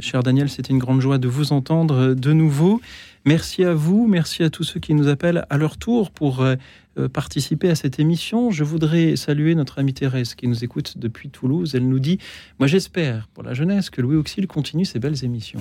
cher 0.00 0.22
Daniel, 0.24 0.48
c'était 0.48 0.72
une 0.72 0.78
grande 0.80 1.00
joie 1.00 1.18
de 1.18 1.28
vous 1.28 1.52
entendre 1.52 2.14
de 2.14 2.32
nouveau. 2.32 2.80
Merci 3.28 3.62
à 3.62 3.74
vous, 3.74 4.06
merci 4.06 4.42
à 4.42 4.48
tous 4.48 4.64
ceux 4.64 4.80
qui 4.80 4.94
nous 4.94 5.06
appellent 5.06 5.44
à 5.50 5.58
leur 5.58 5.76
tour 5.76 6.12
pour 6.12 6.40
euh, 6.40 6.56
participer 7.12 7.68
à 7.68 7.74
cette 7.74 7.98
émission. 7.98 8.50
Je 8.50 8.64
voudrais 8.64 9.16
saluer 9.16 9.54
notre 9.54 9.78
amie 9.78 9.92
Thérèse 9.92 10.34
qui 10.34 10.48
nous 10.48 10.64
écoute 10.64 10.96
depuis 10.96 11.28
Toulouse. 11.28 11.74
Elle 11.74 11.86
nous 11.86 11.98
dit 11.98 12.18
Moi, 12.58 12.66
j'espère 12.68 13.28
pour 13.34 13.42
la 13.42 13.52
jeunesse 13.52 13.90
que 13.90 14.00
Louis 14.00 14.16
Auxil 14.16 14.46
continue 14.46 14.86
ses 14.86 14.98
belles 14.98 15.26
émissions. 15.26 15.60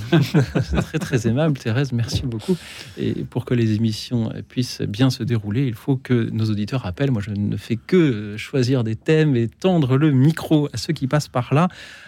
C'est 0.63 0.81
très, 0.81 0.97
très 0.97 1.27
aimable, 1.27 1.57
Thérèse. 1.57 1.91
Merci 1.91 2.25
beaucoup. 2.25 2.55
Et 2.97 3.11
pour 3.25 3.43
que 3.43 3.53
les 3.53 3.75
émissions 3.75 4.31
puissent 4.47 4.81
bien 4.81 5.09
se 5.09 5.23
dérouler, 5.23 5.67
il 5.67 5.75
faut 5.75 5.97
que 5.97 6.29
nos 6.31 6.45
auditeurs 6.45 6.85
appellent. 6.85 7.11
Moi, 7.11 7.21
je 7.21 7.31
ne 7.31 7.57
fais 7.57 7.75
que 7.75 8.37
choisir 8.37 8.85
des 8.85 8.95
thèmes 8.95 9.35
et 9.35 9.49
tendre 9.49 9.97
le 9.97 10.11
micro 10.11 10.69
à 10.71 10.77
ceux 10.77 10.93
qui 10.93 11.07
passent 11.07 11.27
par 11.27 11.53
là. 11.53 11.67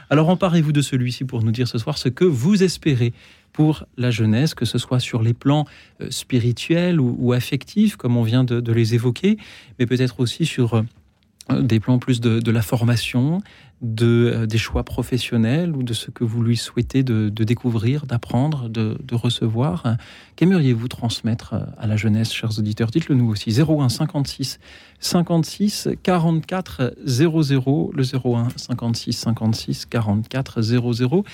Alors, 0.09 0.29
emparez-vous 0.29 0.71
de 0.71 0.81
celui-ci 0.81 1.25
pour 1.25 1.43
nous 1.43 1.51
dire 1.51 1.67
ce 1.67 1.77
soir 1.77 1.97
ce 1.97 2.07
que 2.07 2.23
vous 2.23 2.63
espérez 2.63 3.13
pour 3.59 3.83
la 3.97 4.09
jeunesse, 4.09 4.53
que 4.53 4.63
ce 4.63 4.77
soit 4.77 5.01
sur 5.01 5.21
les 5.21 5.33
plans 5.33 5.65
euh, 5.99 6.07
spirituels 6.11 6.97
ou, 7.01 7.33
affectifs, 7.33 7.97
comme 7.97 8.15
on 8.15 8.23
vient 8.23 8.45
de, 8.45 8.71
les 8.71 8.95
évoquer, 8.95 9.35
mais 9.77 9.85
peut-être 9.85 10.21
aussi 10.21 10.45
sur 10.45 10.75
euh, 10.75 11.61
des 11.61 11.81
plans 11.81 11.99
plus 11.99 12.21
de, 12.21 12.51
la 12.51 12.61
formation, 12.61 13.41
de, 13.81 14.31
euh, 14.33 14.45
des 14.45 14.57
choix 14.57 14.85
professionnels 14.85 15.75
ou 15.75 15.83
de 15.83 15.91
ce 15.91 16.09
que 16.09 16.23
vous 16.23 16.41
lui 16.41 16.55
souhaitez 16.55 17.03
de, 17.03 17.27
découvrir, 17.29 18.05
d'apprendre, 18.05 18.69
de, 18.69 18.95
recevoir. 19.11 19.97
Qu'aimeriez-vous 20.37 20.87
transmettre 20.87 21.53
à 21.77 21.85
la 21.85 21.97
jeunesse, 21.97 22.31
chers 22.31 22.59
auditeurs? 22.59 22.91
Dites-le 22.91 23.15
nous 23.15 23.27
aussi. 23.27 23.51
01 23.59 23.89
56 23.89 24.61
56 25.01 25.89
44 26.01 26.95
00, 27.05 27.91
le 27.93 28.03
01 28.03 28.47
56 28.55 29.11
56 29.17 29.85
44 29.85 30.61
00. 30.61 31.25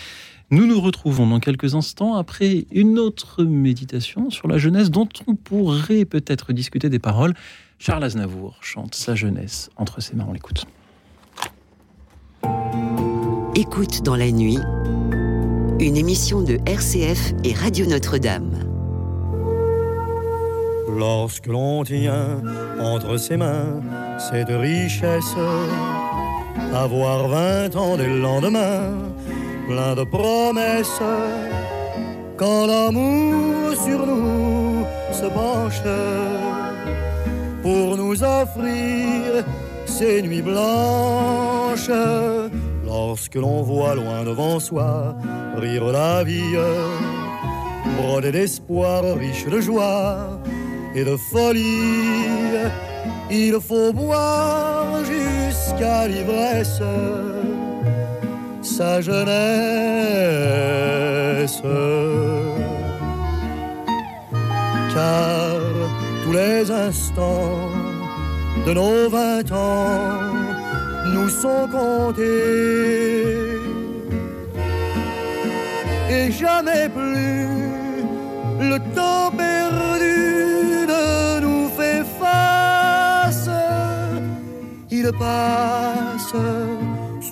Nous 0.51 0.67
nous 0.67 0.79
retrouvons 0.79 1.25
dans 1.25 1.39
quelques 1.39 1.73
instants 1.73 2.15
après 2.15 2.67
une 2.71 2.99
autre 2.99 3.43
méditation 3.43 4.29
sur 4.29 4.47
la 4.47 4.59
jeunesse 4.59 4.91
dont 4.91 5.09
on 5.25 5.33
pourrait 5.35 6.05
peut-être 6.05 6.53
discuter 6.53 6.87
des 6.87 6.99
paroles. 6.99 7.33
Charles 7.79 8.03
Aznavour 8.03 8.57
chante 8.61 8.93
sa 8.93 9.15
jeunesse 9.15 9.71
entre 9.75 10.01
ses 10.01 10.15
mains. 10.15 10.27
On 10.29 10.33
l'écoute. 10.33 10.65
Écoute 13.55 14.03
dans 14.03 14.15
la 14.15 14.31
nuit, 14.31 14.59
une 15.79 15.97
émission 15.97 16.43
de 16.43 16.59
RCF 16.67 17.33
et 17.43 17.53
Radio 17.53 17.87
Notre-Dame. 17.87 18.51
Lorsque 20.95 21.47
l'on 21.47 21.83
tient 21.83 22.41
entre 22.79 23.17
ses 23.17 23.37
mains 23.37 23.81
cette 24.19 24.49
richesse, 24.49 25.33
avoir 26.71 27.27
vingt 27.27 27.75
ans 27.75 27.97
dès 27.97 28.07
le 28.07 28.19
lendemain, 28.21 28.91
plein 29.67 29.95
de 29.95 30.03
promesses. 30.03 31.01
Quand 32.37 32.67
l'amour 32.67 33.73
sur 33.85 34.05
nous 34.05 34.85
se 35.11 35.25
penche 35.25 35.81
pour 37.63 37.97
nous 37.97 38.23
offrir 38.23 39.43
ces 39.85 40.21
nuits 40.21 40.41
blanches, 40.41 41.91
lorsque 42.85 43.35
l'on 43.35 43.61
voit 43.61 43.95
loin 43.95 44.23
devant 44.23 44.59
soi 44.59 45.15
rire 45.57 45.85
la 45.85 46.23
vie, 46.23 46.55
brodée 47.97 48.31
d'espoir, 48.31 49.03
riche 49.17 49.45
de 49.45 49.61
joie 49.61 50.41
et 50.93 51.03
de 51.03 51.15
folie, 51.15 52.67
il 53.31 53.57
faut 53.61 53.93
boire 53.93 55.03
jusqu'à 55.05 56.07
l'ivresse 56.07 56.81
sa 58.65 58.99
jeunesse. 58.99 59.31
Car 64.93 65.59
tous 66.23 66.33
les 66.33 66.71
instants 66.71 67.69
de 68.65 68.73
nos 68.73 69.09
vingt 69.09 69.51
ans 69.51 69.99
nous 71.13 71.29
sont 71.29 71.67
comptés. 71.71 72.23
Et 76.09 76.31
jamais 76.31 76.89
plus 76.89 77.47
le 78.71 78.77
temps 78.95 79.29
perdu 79.31 80.87
ne 80.87 81.39
nous 81.45 81.67
fait 81.77 82.03
face. 82.19 83.49
Il 84.89 85.11
passe 85.19 86.33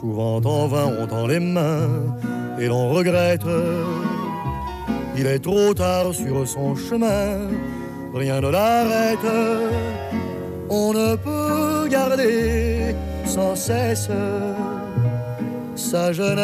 Souvent 0.03 0.41
en 0.43 0.67
vain 0.67 0.91
on 0.99 1.07
tend 1.07 1.27
les 1.27 1.39
mains 1.39 1.87
et 2.59 2.67
l'on 2.67 2.89
regrette. 2.89 3.45
Il 5.15 5.25
est 5.25 5.39
trop 5.39 5.73
tard 5.73 6.13
sur 6.13 6.45
son 6.45 6.75
chemin, 6.75 7.47
rien 8.13 8.41
ne 8.41 8.49
l'arrête. 8.49 9.25
On 10.69 10.91
ne 10.91 11.15
peut 11.15 11.87
garder 11.89 12.93
sans 13.25 13.55
cesse 13.55 14.09
sa 15.77 16.11
jeunesse. 16.11 16.43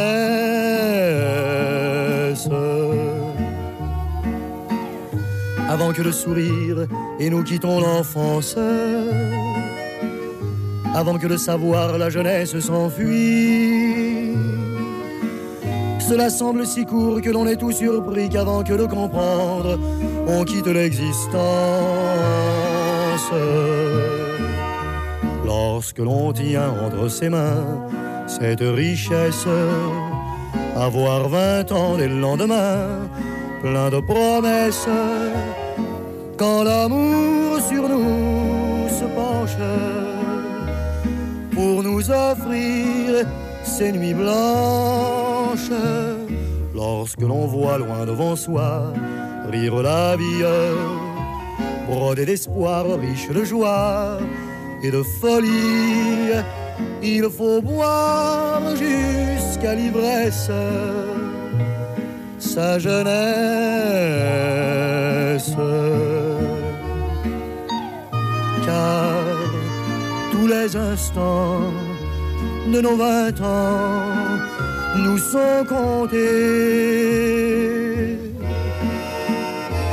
Avant 5.68 5.92
que 5.92 6.02
le 6.02 6.14
sourire 6.14 6.88
et 7.20 7.30
nous 7.30 7.44
quittons 7.44 7.82
l'enfance 7.82 8.56
avant 10.96 11.18
que 11.18 11.28
le 11.28 11.38
savoir, 11.38 11.98
la 11.98 12.10
jeunesse 12.10 12.60
s'enfuit. 12.60 14.36
Cela 16.10 16.30
semble 16.32 16.66
si 16.66 16.86
court 16.86 17.22
que 17.22 17.30
l'on 17.30 17.46
est 17.46 17.58
tout 17.58 17.72
surpris 17.72 18.30
qu'avant 18.30 18.64
que 18.64 18.74
de 18.74 18.86
comprendre, 18.86 19.78
on 20.28 20.44
quitte 20.44 20.68
l'existence. 20.68 21.40
Lorsque 25.46 26.00
l'on 26.00 26.34
tient 26.34 26.74
entre 26.84 27.10
ses 27.10 27.30
mains 27.30 27.88
cette 28.28 28.62
richesse, 28.62 29.46
avoir 30.76 31.30
vingt 31.30 31.72
ans 31.72 31.98
dès 31.98 32.08
le 32.08 32.20
lendemain, 32.20 32.88
plein 33.62 33.90
de 33.90 34.00
promesses, 34.00 34.88
quand 36.38 36.64
l'amour 36.64 37.60
sur 37.68 37.88
nous 37.88 38.88
se 38.90 39.06
penche 39.06 39.58
pour 41.60 41.84
nous 41.84 42.10
offrir 42.10 43.26
ces 43.64 43.92
nuits 43.92 44.14
blanches. 44.14 45.74
Lorsque 46.74 47.22
l'on 47.22 47.48
voit 47.48 47.78
loin 47.78 48.06
devant 48.06 48.38
soi 48.38 48.94
rire 49.52 49.82
la 49.82 50.16
vie, 50.16 50.46
brodée 51.90 52.26
d'espoir, 52.26 52.86
riche 53.06 53.30
de 53.30 53.44
joie 53.44 54.20
et 54.84 54.92
de 54.92 55.04
folie, 55.20 56.32
il 57.04 57.26
faut 57.38 57.62
boire 57.62 58.62
jusqu'à 58.86 59.76
l'ivresse 59.76 60.52
sa 62.38 62.80
jeunesse. 62.80 64.00
Les 70.50 70.76
instants 70.76 71.62
de 72.74 72.82
nos 72.82 72.96
vingt 72.96 73.40
ans 73.42 74.38
nous 74.98 75.18
sont 75.18 75.64
comptés. 75.68 76.18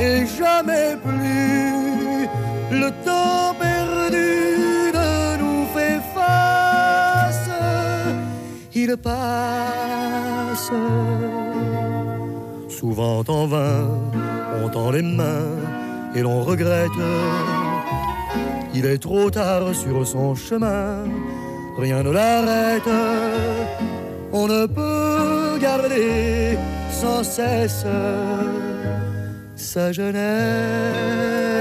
Et 0.01 0.27
jamais 0.39 0.97
plus 1.05 2.29
le 2.71 2.89
temps 3.05 3.55
perdu 3.61 4.93
ne 4.99 5.37
nous 5.43 5.67
fait 5.75 6.01
face. 6.15 7.51
Il 8.75 8.97
passe. 8.97 10.71
Souvent 12.69 13.23
en 13.29 13.47
vain, 13.47 13.89
on 14.63 14.69
tend 14.69 14.91
les 14.91 15.03
mains 15.03 15.57
et 16.15 16.23
l'on 16.23 16.43
regrette 16.43 17.01
il 18.79 18.85
est 18.85 18.99
trop 18.99 19.31
tard 19.31 19.75
sur 19.75 20.07
son 20.07 20.35
chemin, 20.35 21.05
rien 21.79 22.03
ne 22.03 22.11
l'arrête. 22.11 22.91
On 24.33 24.47
ne 24.47 24.67
peut 24.67 25.59
garder 25.59 26.59
sans 26.91 27.23
cesse 27.25 27.87
sa 29.55 29.93
jeunesse. 29.93 31.56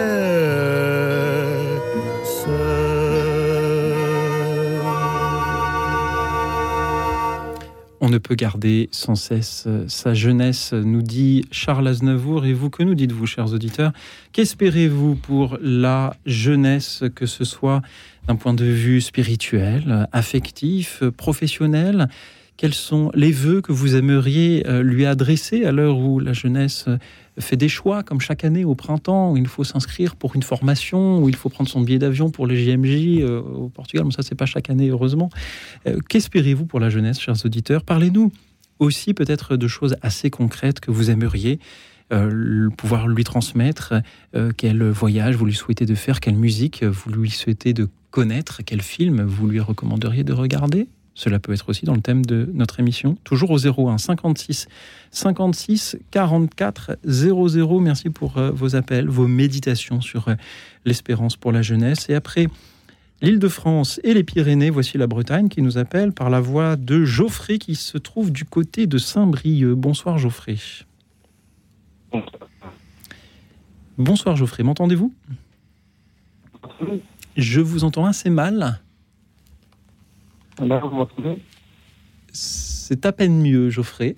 Peut 8.18 8.36
garder 8.36 8.89
sans 8.91 9.16
cesse 9.16 9.66
euh, 9.68 9.86
sa 9.88 10.13
jeunesse, 10.13 10.74
nous 10.74 11.01
dit 11.01 11.45
Charles 11.51 11.88
Aznavour. 11.88 12.45
Et 12.45 12.53
vous, 12.53 12.70
que 12.70 12.84
nous 12.84 12.95
dites-vous, 12.95 13.26
chers 13.26 13.53
auditeurs? 13.53 13.91
Qu'espérez-vous 14.32 15.16
pour 15.16 15.57
la 15.61 16.16
jeunesse, 16.26 17.03
que 17.16 17.26
ce 17.26 17.43
soit 17.43 17.82
d'un 18.28 18.36
point 18.36 18.53
de 18.53 18.66
vue 18.66 19.01
spirituel, 19.01 20.07
affectif, 20.11 21.03
professionnel? 21.16 22.09
Quels 22.58 22.74
sont 22.74 23.12
les 23.14 23.32
vœux 23.32 23.62
que 23.62 23.72
vous 23.72 23.95
aimeriez 23.95 24.66
euh, 24.68 24.82
lui 24.82 25.06
adresser 25.06 25.66
à 25.66 25.72
l'heure 25.72 25.97
où 25.97 26.20
la 26.20 26.34
jeunesse 26.34 26.86
euh, 26.88 26.97
fait 27.38 27.58
des 27.58 27.68
choix, 27.68 28.01
comme 28.01 28.22
chaque 28.22 28.45
année 28.45 28.64
au 28.64 28.76
printemps, 28.76 29.34
où 29.34 29.38
il 29.38 29.47
faut 29.47 29.66
s'inscrire 29.66 30.16
pour 30.16 30.36
une 30.36 30.43
formation, 30.43 31.22
où 31.22 31.28
il 31.28 31.36
faut 31.36 31.49
prendre 31.49 31.70
son 31.70 31.82
billet 31.82 31.99
d'avion 31.99 32.30
pour 32.30 32.47
les 32.47 32.56
JMJ 32.56 33.20
euh, 33.20 33.41
au 33.41 33.68
Portugal. 33.68 34.06
Mais 34.06 34.12
ça, 34.12 34.24
c'est 34.24 34.36
pas 34.36 34.45
chaque 34.45 34.70
année, 34.70 34.89
heureusement. 34.89 35.30
Qu'espérez-vous 36.08 36.66
pour 36.66 36.80
la 36.80 36.89
jeunesse, 36.89 37.20
chers 37.20 37.45
auditeurs? 37.45 37.84
Parlez-nous 37.84 38.32
aussi 38.80 39.14
peut-être 39.14 39.58
de 39.58 39.68
choses 39.68 39.95
assez 40.01 40.30
concrètes 40.30 40.80
que 40.80 40.91
vous 40.91 41.10
aimeriez 41.10 41.60
pouvoir 42.78 43.08
lui 43.08 43.24
transmettre. 43.24 43.95
quel 44.58 44.84
voyage 44.84 45.36
vous 45.36 45.45
lui 45.45 45.56
souhaitez 45.56 45.88
de 45.88 45.95
faire 45.95 46.20
Quelle 46.20 46.36
musique 46.36 46.84
vous 46.84 47.12
lui 47.12 47.32
souhaitez 47.32 47.74
de 47.74 47.89
connaître 48.12 48.62
Quel 48.64 48.82
film 48.82 49.24
vous 49.24 49.47
lui 49.47 49.60
recommanderiez 49.60 50.24
de 50.24 50.34
regarder? 50.34 50.88
Cela 51.16 51.39
peut 51.39 51.53
être 51.53 51.70
aussi 51.70 51.86
dans 51.86 51.95
le 51.95 52.01
thème 52.01 52.26
de 52.26 52.49
notre 52.53 52.82
émission. 52.82 53.18
Toujours 53.24 53.51
au 53.51 53.57
01 53.57 53.97
56 53.97 54.68
56 55.11 55.97
44 56.11 56.97
00. 57.05 57.80
Merci 57.80 58.09
pour 58.09 58.38
euh, 58.38 58.51
vos 58.51 58.76
appels, 58.76 59.07
vos 59.07 59.26
méditations 59.26 60.01
sur 60.01 60.28
euh, 60.28 60.36
l'espérance 60.84 61.38
pour 61.38 61.53
la 61.53 61.61
jeunesse. 61.61 62.09
Et 62.09 62.16
après 62.16 62.47
l'île 63.22 63.39
de 63.39 63.47
France 63.47 64.01
et 64.03 64.13
les 64.13 64.26
Pyrénées, 64.26 64.70
voici 64.70 64.97
la 64.97 65.07
Bretagne 65.07 65.47
qui 65.47 65.61
nous 65.61 65.78
appelle 65.78 66.11
par 66.11 66.30
la 66.30 66.41
voix 66.41 66.76
de 66.76 67.05
Geoffrey 67.05 67.59
qui 67.59 67.76
se 67.76 67.97
trouve 67.97 68.34
du 68.34 68.43
côté 68.43 68.86
de 68.86 68.97
Saint-Brieuc. 68.97 69.76
Bonsoir 69.78 70.18
Geoffrey. 70.18 70.57
Bonsoir 73.97 74.36
Geoffrey, 74.36 74.63
m'entendez-vous? 74.63 75.13
Je 77.38 77.61
vous 77.61 77.86
entends 77.86 78.05
assez 78.05 78.30
mal. 78.30 78.82
Là, 80.62 80.80
vous 80.80 80.95
m'entendez? 80.95 81.38
C'est 82.32 83.06
à 83.06 83.12
peine 83.12 83.41
mieux, 83.41 83.70
Geoffrey. 83.70 84.16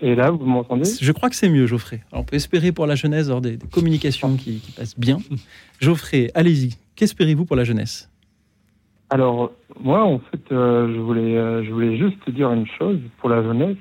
Et 0.00 0.14
là, 0.14 0.30
vous 0.30 0.44
m'entendez? 0.44 0.88
Je 1.00 1.12
crois 1.12 1.28
que 1.28 1.36
c'est 1.36 1.48
mieux, 1.48 1.66
Geoffrey. 1.66 2.02
Alors, 2.10 2.22
on 2.22 2.24
peut 2.24 2.36
espérer 2.36 2.72
pour 2.72 2.86
la 2.86 2.94
jeunesse 2.94 3.26
avoir 3.26 3.40
des, 3.40 3.58
communications 3.72 4.36
qui, 4.36 4.62
passent 4.76 4.98
bien. 4.98 5.18
Geoffrey, 5.80 6.30
allez-y. 6.34 6.76
Qu'espérez-vous 6.96 7.44
pour 7.44 7.56
la 7.56 7.64
jeunesse? 7.64 8.10
Alors, 9.10 9.52
moi, 9.80 10.02
en 10.04 10.18
fait, 10.18 10.52
euh, 10.52 10.92
je, 10.94 11.00
voulais, 11.00 11.36
euh, 11.36 11.64
je 11.64 11.70
voulais 11.70 11.96
juste 11.98 12.28
dire 12.30 12.50
une 12.52 12.66
chose 12.66 12.98
pour 13.18 13.28
la 13.28 13.42
jeunesse. 13.42 13.76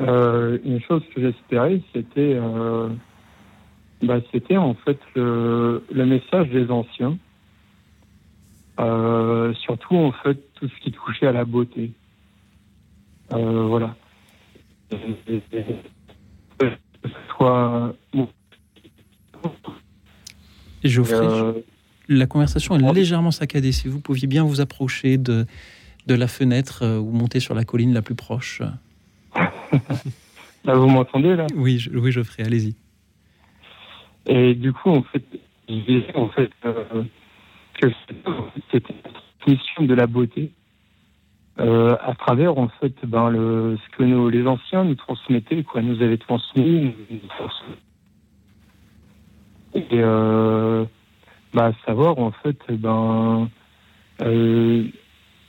Euh, 0.00 0.58
une 0.64 0.80
chose 0.82 1.02
que 1.14 1.20
j'espérais, 1.20 1.80
c'était, 1.92 2.38
bah, 4.02 4.20
c'était 4.32 4.56
en 4.56 4.74
fait 4.74 4.98
le, 5.16 5.82
le 5.90 6.06
message 6.06 6.48
des 6.50 6.70
anciens 6.70 7.18
euh, 8.78 9.52
surtout, 9.54 9.96
en 9.96 10.12
fait, 10.12 10.38
tout 10.54 10.68
ce 10.68 10.80
qui 10.82 10.92
touchait 10.92 11.26
à 11.26 11.32
la 11.32 11.44
beauté. 11.44 11.92
Euh, 13.32 13.66
voilà. 13.66 13.96
Soit... 17.36 17.94
Geoffrey, 20.84 21.16
euh, 21.16 21.52
la 22.08 22.26
conversation 22.26 22.76
est 22.76 22.92
légèrement 22.92 23.32
saccadée. 23.32 23.72
Si 23.72 23.88
vous 23.88 24.00
pouviez 24.00 24.28
bien 24.28 24.44
vous 24.44 24.60
approcher 24.60 25.18
de, 25.18 25.44
de 26.06 26.14
la 26.14 26.28
fenêtre 26.28 26.84
ou 26.98 27.10
monter 27.10 27.40
sur 27.40 27.54
la 27.54 27.64
colline 27.64 27.92
la 27.92 28.02
plus 28.02 28.14
proche. 28.14 28.62
là, 29.34 30.74
vous 30.74 30.88
m'entendez 30.88 31.34
là? 31.34 31.46
Oui, 31.54 31.78
je, 31.78 31.90
oui, 31.90 32.12
Geoffrey, 32.12 32.44
allez-y. 32.44 32.76
Et 34.26 34.54
du 34.54 34.72
coup, 34.72 34.90
en 34.90 35.02
fait, 35.02 35.24
en 36.14 36.28
fait, 36.28 36.50
que 37.80 37.88
une 39.46 39.54
mission 39.54 39.84
de 39.84 39.94
la 39.94 40.06
beauté 40.06 40.52
euh, 41.60 41.96
à 42.00 42.14
travers 42.14 42.56
en 42.56 42.68
fait 42.68 42.94
ben, 43.04 43.30
le, 43.30 43.76
ce 43.76 43.96
que 43.96 44.04
nos, 44.04 44.28
les 44.28 44.46
anciens 44.46 44.84
nous 44.84 44.94
transmettaient, 44.94 45.64
quoi, 45.64 45.82
nous 45.82 46.00
avaient 46.02 46.18
transmis. 46.18 46.94
Et 49.74 49.86
euh, 49.92 50.84
bah, 51.52 51.72
savoir 51.84 52.18
en 52.18 52.30
fait 52.30 52.58
ben, 52.70 53.48
euh, 54.22 54.84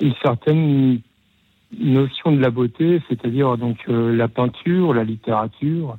une 0.02 0.14
certaine 0.24 1.02
notion 1.78 2.32
de 2.32 2.40
la 2.40 2.50
beauté, 2.50 3.02
c'est-à-dire 3.08 3.58
donc 3.58 3.78
euh, 3.88 4.16
la 4.16 4.28
peinture, 4.28 4.94
la 4.94 5.04
littérature, 5.04 5.98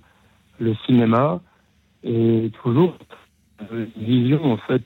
le 0.58 0.74
cinéma, 0.86 1.40
et 2.02 2.50
toujours 2.62 2.96
une 3.70 3.86
vision 3.96 4.52
en 4.52 4.56
fait 4.56 4.84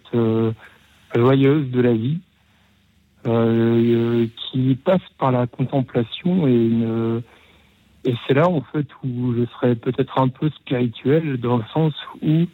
joyeuse 1.15 1.71
de 1.71 1.81
la 1.81 1.93
vie, 1.93 2.19
euh, 3.27 4.27
qui 4.37 4.75
passe 4.75 5.03
par 5.19 5.33
la 5.33 5.47
contemplation 5.47 6.47
et 8.05 8.15
c'est 8.27 8.35
là 8.35 8.49
en 8.49 8.61
fait 8.61 8.87
où 9.03 9.35
je 9.35 9.47
serais 9.47 9.75
peut-être 9.75 10.19
un 10.21 10.29
peu 10.29 10.51
spirituel 10.51 11.39
dans 11.39 11.57
le 11.57 11.65
sens 11.73 11.95
où 12.23 12.47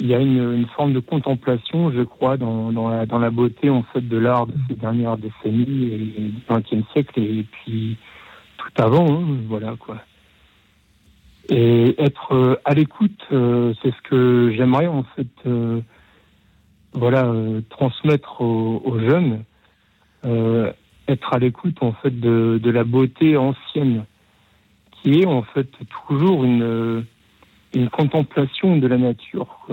il 0.00 0.08
y 0.08 0.14
a 0.14 0.18
une, 0.18 0.66
forme 0.74 0.92
de 0.92 0.98
contemplation, 0.98 1.92
je 1.92 2.02
crois, 2.02 2.36
dans, 2.36 2.72
la, 2.88 3.30
beauté 3.30 3.70
en 3.70 3.84
fait 3.84 4.00
de 4.00 4.18
l'art 4.18 4.48
de 4.48 4.54
ces 4.68 4.74
dernières 4.74 5.16
décennies 5.16 5.84
et 5.84 5.98
du 5.98 6.42
XXe 6.50 6.90
siècle 6.92 7.20
et 7.20 7.44
puis 7.44 7.96
tout 8.56 8.82
avant, 8.82 9.06
hein, 9.08 9.24
voilà 9.46 9.76
quoi. 9.78 9.98
Et 11.48 11.94
être 12.02 12.34
euh, 12.34 12.56
à 12.64 12.74
l'écoute, 12.74 13.20
euh, 13.32 13.74
c'est 13.80 13.90
ce 13.90 14.02
que 14.02 14.52
j'aimerais 14.56 14.88
en 14.88 15.04
fait 15.14 15.28
voilà, 16.94 17.24
euh, 17.24 17.62
transmettre 17.70 18.40
aux, 18.40 18.98
jeunes, 18.98 19.44
euh, 20.24 20.72
être 21.08 21.32
à 21.32 21.38
l'écoute 21.38 21.82
en 21.82 21.92
fait 21.92 22.18
de, 22.18 22.60
la 22.70 22.84
beauté 22.84 23.36
ancienne, 23.36 24.04
qui 24.90 25.20
est 25.20 25.26
en 25.26 25.42
fait 25.42 25.68
toujours 26.06 26.44
une, 26.44 27.04
contemplation 27.90 28.76
de 28.76 28.86
la 28.86 28.98
nature. 28.98 29.66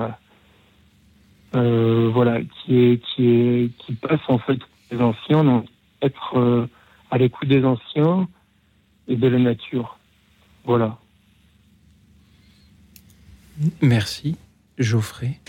Euh, 1.55 2.09
voilà, 2.13 2.39
qui 2.41 2.77
est 2.77 3.95
passe 4.01 4.21
en 4.27 4.37
fait 4.37 4.59
des 4.91 5.01
anciens, 5.01 5.63
être 6.01 6.67
à 7.11 7.17
l'écoute 7.17 7.49
des 7.49 7.65
anciens 7.65 8.27
et 9.07 9.15
de 9.15 9.27
la 9.27 9.39
nature, 9.39 9.97
voilà. 10.63 10.97
Merci, 13.81 14.37
Geoffrey 14.77 15.39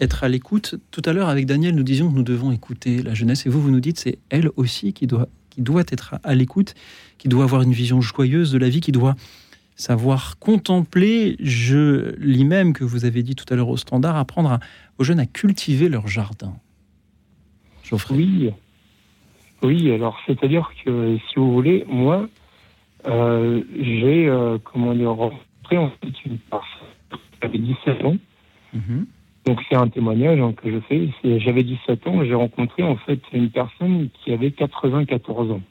être 0.00 0.24
à 0.24 0.28
l'écoute. 0.28 0.74
Tout 0.90 1.02
à 1.04 1.12
l'heure, 1.12 1.28
avec 1.28 1.46
Daniel, 1.46 1.74
nous 1.74 1.82
disions 1.82 2.10
que 2.10 2.16
nous 2.16 2.22
devons 2.22 2.50
écouter 2.50 3.02
la 3.02 3.14
jeunesse. 3.14 3.46
Et 3.46 3.48
vous, 3.48 3.60
vous 3.60 3.70
nous 3.70 3.80
dites 3.80 3.98
c'est 3.98 4.18
elle 4.30 4.50
aussi 4.56 4.92
qui 4.92 5.06
doit, 5.06 5.28
qui 5.50 5.62
doit 5.62 5.84
être 5.88 6.16
à 6.24 6.34
l'écoute, 6.34 6.74
qui 7.18 7.28
doit 7.28 7.44
avoir 7.44 7.62
une 7.62 7.72
vision 7.72 8.00
joyeuse 8.00 8.50
de 8.52 8.58
la 8.58 8.68
vie, 8.68 8.80
qui 8.80 8.92
doit 8.92 9.14
savoir 9.76 10.38
contempler. 10.38 11.36
Je 11.40 12.14
lis 12.18 12.44
même 12.44 12.72
que 12.72 12.84
vous 12.84 13.04
avez 13.04 13.22
dit 13.22 13.34
tout 13.34 13.46
à 13.50 13.56
l'heure 13.56 13.68
au 13.68 13.76
standard, 13.76 14.16
apprendre 14.16 14.58
aux 14.98 15.04
jeunes 15.04 15.20
à 15.20 15.26
cultiver 15.26 15.88
leur 15.88 16.08
jardin. 16.08 16.54
Geoffrey. 17.84 18.16
Oui. 18.16 18.50
Oui, 19.62 19.92
alors 19.92 20.18
c'est-à-dire 20.26 20.70
que 20.84 21.18
si 21.18 21.34
vous 21.36 21.52
voulez, 21.52 21.84
moi, 21.86 22.26
euh, 23.06 23.62
j'ai, 23.76 24.26
euh, 24.26 24.58
comment 24.64 24.94
dire, 24.94 25.10
rencontré 25.10 25.76
en 25.76 25.90
fait 25.90 26.12
une 26.24 26.38
personne 26.38 27.52
qui 27.52 27.58
17 27.58 28.04
ans. 28.04 28.16
Mhm. 28.72 29.06
Donc 29.46 29.60
c'est 29.68 29.76
un 29.76 29.88
témoignage 29.88 30.38
hein, 30.38 30.52
que 30.52 30.70
je 30.70 30.80
fais. 30.80 31.08
J'avais 31.38 31.62
17 31.62 32.06
ans, 32.06 32.24
j'ai 32.24 32.34
rencontré 32.34 32.82
en 32.82 32.96
fait 32.96 33.20
une 33.32 33.50
personne 33.50 34.10
qui 34.12 34.32
avait 34.32 34.50
94 34.50 35.52
ans. 35.52 35.62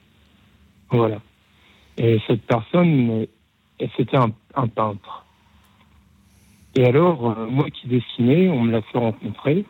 Voilà. 0.89 1.21
Et 1.97 2.19
cette 2.27 2.41
personne, 2.43 3.27
c'était 3.95 4.17
un, 4.17 4.67
peintre. 4.67 5.25
Et 6.75 6.85
alors, 6.85 7.29
euh, 7.29 7.47
moi 7.47 7.69
qui 7.69 7.87
dessinais, 7.87 8.49
on 8.49 8.61
me 8.61 8.71
l'a 8.71 8.81
fait 8.81 8.97
rencontrer. 8.97 9.65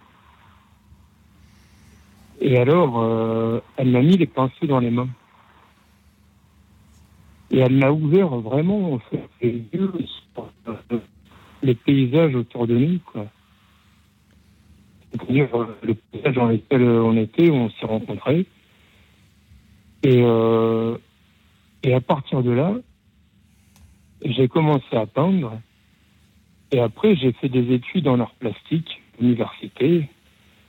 Et 2.39 2.57
alors, 2.57 2.99
euh, 2.99 3.59
elle 3.77 3.89
m'a 3.89 4.01
mis 4.01 4.15
les 4.15 4.27
pinceaux 4.27 4.65
dans 4.65 4.79
les 4.79 4.91
mains. 4.91 5.09
Et 7.51 7.59
elle 7.59 7.75
m'a 7.75 7.91
ouvert 7.91 8.29
vraiment 8.29 8.93
en 8.93 8.99
fait, 8.99 9.27
les 9.41 9.63
yeux 9.73 9.91
sur 10.33 10.47
les 11.63 11.75
paysages 11.75 12.35
autour 12.35 12.67
de 12.67 12.77
nous, 12.77 12.99
quoi 12.99 13.25
c'est-à-dire 15.11 15.47
euh, 15.53 15.77
le 15.83 15.95
paysage 15.95 16.35
dans 16.35 16.47
lequel 16.47 16.83
on 16.83 17.15
était, 17.17 17.49
où 17.49 17.55
on 17.55 17.69
s'est 17.71 17.85
rencontrés. 17.85 18.45
Et, 20.03 20.21
euh, 20.23 20.97
et 21.83 21.93
à 21.93 22.01
partir 22.01 22.41
de 22.41 22.51
là, 22.51 22.73
j'ai 24.23 24.47
commencé 24.47 24.95
à 24.95 25.05
peindre. 25.05 25.59
Et 26.71 26.79
après, 26.79 27.15
j'ai 27.15 27.31
fait 27.33 27.49
des 27.49 27.73
études 27.73 28.07
en 28.07 28.19
art 28.19 28.33
plastique, 28.39 29.01
université, 29.19 30.07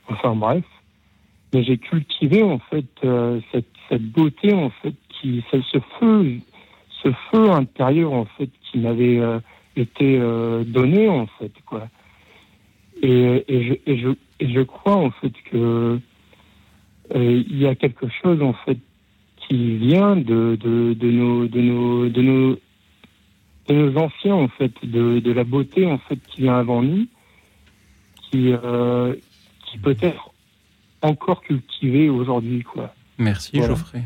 enfin 0.09 0.35
bref. 0.35 0.63
mais 1.53 1.63
j'ai 1.63 1.77
cultivé 1.77 2.43
en 2.43 2.59
fait 2.59 2.85
euh, 3.03 3.39
cette, 3.51 3.67
beauté 4.01 4.53
en 4.53 4.69
fait 4.69 4.93
qui 5.09 5.43
ce 5.51 5.77
feu 5.99 6.37
ce 7.03 7.11
feu 7.29 7.51
intérieur 7.51 8.13
en 8.13 8.23
fait 8.23 8.49
qui 8.63 8.79
m'avait 8.79 9.19
euh, 9.19 9.39
été 9.75 10.17
euh, 10.17 10.63
donné 10.63 11.09
en 11.09 11.27
fait 11.27 11.51
quoi 11.65 11.89
et, 13.01 13.43
et, 13.47 13.63
je, 13.67 13.73
et, 13.91 13.97
je, 13.97 14.09
et 14.39 14.53
je 14.53 14.61
crois 14.61 14.95
en 14.95 15.11
fait 15.11 15.33
que 15.51 15.99
euh, 17.15 17.43
il 17.49 17.57
y 17.57 17.67
a 17.67 17.75
quelque 17.75 18.07
chose 18.21 18.41
en 18.41 18.53
fait 18.53 18.77
qui 19.47 19.77
vient 19.77 20.15
de, 20.15 20.57
de, 20.59 20.93
de 20.93 21.11
nos 21.11 21.47
de 21.47 21.61
nos 21.61 22.09
de 22.09 22.21
nos 22.21 22.59
de 23.67 23.73
nos 23.73 23.97
anciens 23.97 24.35
en 24.35 24.47
fait 24.47 24.71
de, 24.83 25.19
de 25.19 25.31
la 25.31 25.43
beauté 25.43 25.85
en 25.85 25.97
fait 25.97 26.19
qui 26.27 26.41
vient 26.41 26.57
avant 26.57 26.81
nous 26.81 27.07
qui 28.29 28.53
euh, 28.53 29.15
qui 29.65 29.77
peut 29.77 29.97
être 30.01 30.31
encore 31.01 31.41
cultivée 31.41 32.09
aujourd'hui 32.09 32.63
quoi 32.63 32.93
Merci 33.17 33.57
Voilà. 33.57 33.73
Geoffrey. 33.73 34.03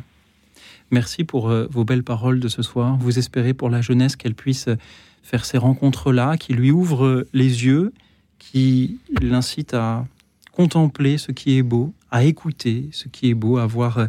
Merci 0.91 1.23
pour 1.23 1.49
euh, 1.49 1.67
vos 1.69 1.83
belles 1.83 2.03
paroles 2.03 2.39
de 2.39 2.47
ce 2.47 2.61
soir. 2.61 2.97
Vous 2.99 3.17
espérez 3.17 3.53
pour 3.53 3.69
la 3.69 3.81
jeunesse 3.81 4.15
qu'elle 4.15 4.35
puisse 4.35 4.69
faire 5.23 5.45
ces 5.45 5.57
rencontres-là, 5.57 6.37
qui 6.37 6.53
lui 6.53 6.69
ouvrent 6.71 7.25
les 7.33 7.65
yeux, 7.65 7.93
qui 8.39 8.99
l'incitent 9.21 9.73
à 9.73 10.05
contempler 10.55 11.17
ce 11.17 11.31
qui 11.31 11.57
est 11.57 11.63
beau, 11.63 11.93
à 12.11 12.23
écouter 12.23 12.87
ce 12.91 13.07
qui 13.07 13.29
est 13.29 13.33
beau, 13.33 13.57
à 13.57 13.63
avoir 13.63 13.97
euh, 13.97 14.05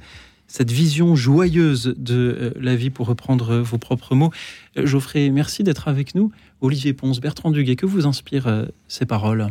cette 0.47 0.71
vision 0.71 1.17
joyeuse 1.17 1.95
de 1.97 2.15
euh, 2.15 2.51
la 2.61 2.77
vie, 2.77 2.91
pour 2.91 3.09
reprendre 3.09 3.51
euh, 3.51 3.63
vos 3.63 3.79
propres 3.79 4.15
mots. 4.15 4.31
Geoffrey, 4.77 5.31
merci 5.31 5.65
d'être 5.65 5.89
avec 5.89 6.15
nous. 6.15 6.31
Olivier 6.61 6.93
Ponce, 6.93 7.21
Bertrand 7.21 7.51
Duguet, 7.51 7.77
que 7.77 7.87
vous 7.87 8.07
inspirent 8.07 8.67
ces 8.89 9.05
paroles? 9.05 9.49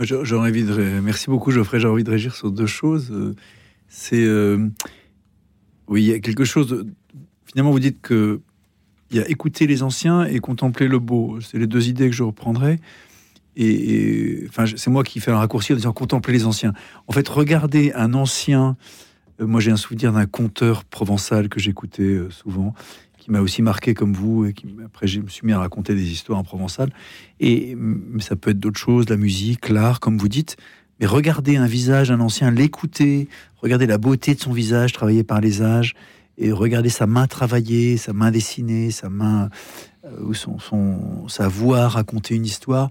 J'ai 0.00 0.34
envie 0.34 0.64
de. 0.64 1.00
Merci 1.00 1.28
beaucoup, 1.28 1.52
Geoffrey. 1.52 1.78
J'ai 1.78 1.86
envie 1.86 2.02
de 2.02 2.10
réagir 2.10 2.34
sur 2.34 2.50
deux 2.50 2.66
choses. 2.66 3.12
C'est. 3.88 4.26
Oui, 5.86 6.02
il 6.02 6.08
y 6.08 6.12
a 6.12 6.18
quelque 6.18 6.44
chose. 6.44 6.84
Finalement, 7.44 7.70
vous 7.70 7.78
dites 7.78 8.00
que. 8.00 8.40
Il 9.12 9.18
y 9.18 9.20
a 9.20 9.28
écouter 9.28 9.66
les 9.66 9.82
anciens 9.82 10.24
et 10.24 10.40
contempler 10.40 10.88
le 10.88 10.98
beau. 10.98 11.38
C'est 11.40 11.58
les 11.58 11.68
deux 11.68 11.88
idées 11.88 12.08
que 12.08 12.16
je 12.16 12.24
reprendrai. 12.24 12.80
Et, 13.56 14.48
c'est 14.76 14.88
moi 14.90 15.04
qui 15.04 15.20
fais 15.20 15.30
un 15.30 15.38
raccourci 15.38 15.72
en 15.72 15.76
disant 15.76 15.92
contempler 15.92 16.32
les 16.32 16.46
anciens. 16.46 16.72
En 17.06 17.12
fait, 17.12 17.28
regarder 17.28 17.92
un 17.94 18.14
ancien. 18.14 18.76
euh, 19.40 19.46
moi, 19.46 19.60
j'ai 19.60 19.70
un 19.70 19.76
souvenir 19.76 20.12
d'un 20.12 20.26
conteur 20.26 20.84
provençal 20.84 21.48
que 21.48 21.60
j'écoutais 21.60 22.02
euh, 22.02 22.30
souvent, 22.30 22.74
qui 23.18 23.30
m'a 23.30 23.40
aussi 23.40 23.62
marqué 23.62 23.94
comme 23.94 24.14
vous. 24.14 24.46
Et 24.46 24.52
qui, 24.52 24.66
après, 24.84 25.06
je 25.06 25.20
me 25.20 25.28
suis 25.28 25.46
mis 25.46 25.52
à 25.52 25.58
raconter 25.58 25.94
des 25.94 26.10
histoires 26.10 26.38
en 26.38 26.44
provençal. 26.44 26.90
Et 27.40 27.74
mais 27.76 28.22
ça 28.22 28.36
peut 28.36 28.50
être 28.50 28.60
d'autres 28.60 28.80
choses, 28.80 29.08
la 29.08 29.16
musique, 29.16 29.68
l'art, 29.68 30.00
comme 30.00 30.18
vous 30.18 30.28
dites. 30.28 30.56
Mais 31.00 31.06
regarder 31.06 31.56
un 31.56 31.66
visage, 31.66 32.10
un 32.10 32.20
ancien, 32.20 32.50
l'écouter, 32.50 33.28
regarder 33.60 33.86
la 33.86 33.98
beauté 33.98 34.34
de 34.34 34.40
son 34.40 34.52
visage 34.52 34.92
travaillé 34.92 35.24
par 35.24 35.40
les 35.40 35.60
âges, 35.62 35.94
et 36.38 36.50
regarder 36.50 36.88
sa 36.88 37.06
main 37.06 37.26
travaillée, 37.26 37.96
sa 37.98 38.12
main 38.12 38.30
dessinée, 38.30 38.90
sa 38.90 39.10
main 39.10 39.50
euh, 40.04 40.24
ou 40.24 40.34
son- 40.34 41.28
sa 41.28 41.46
voix 41.46 41.88
raconter 41.88 42.34
une 42.34 42.46
histoire. 42.46 42.88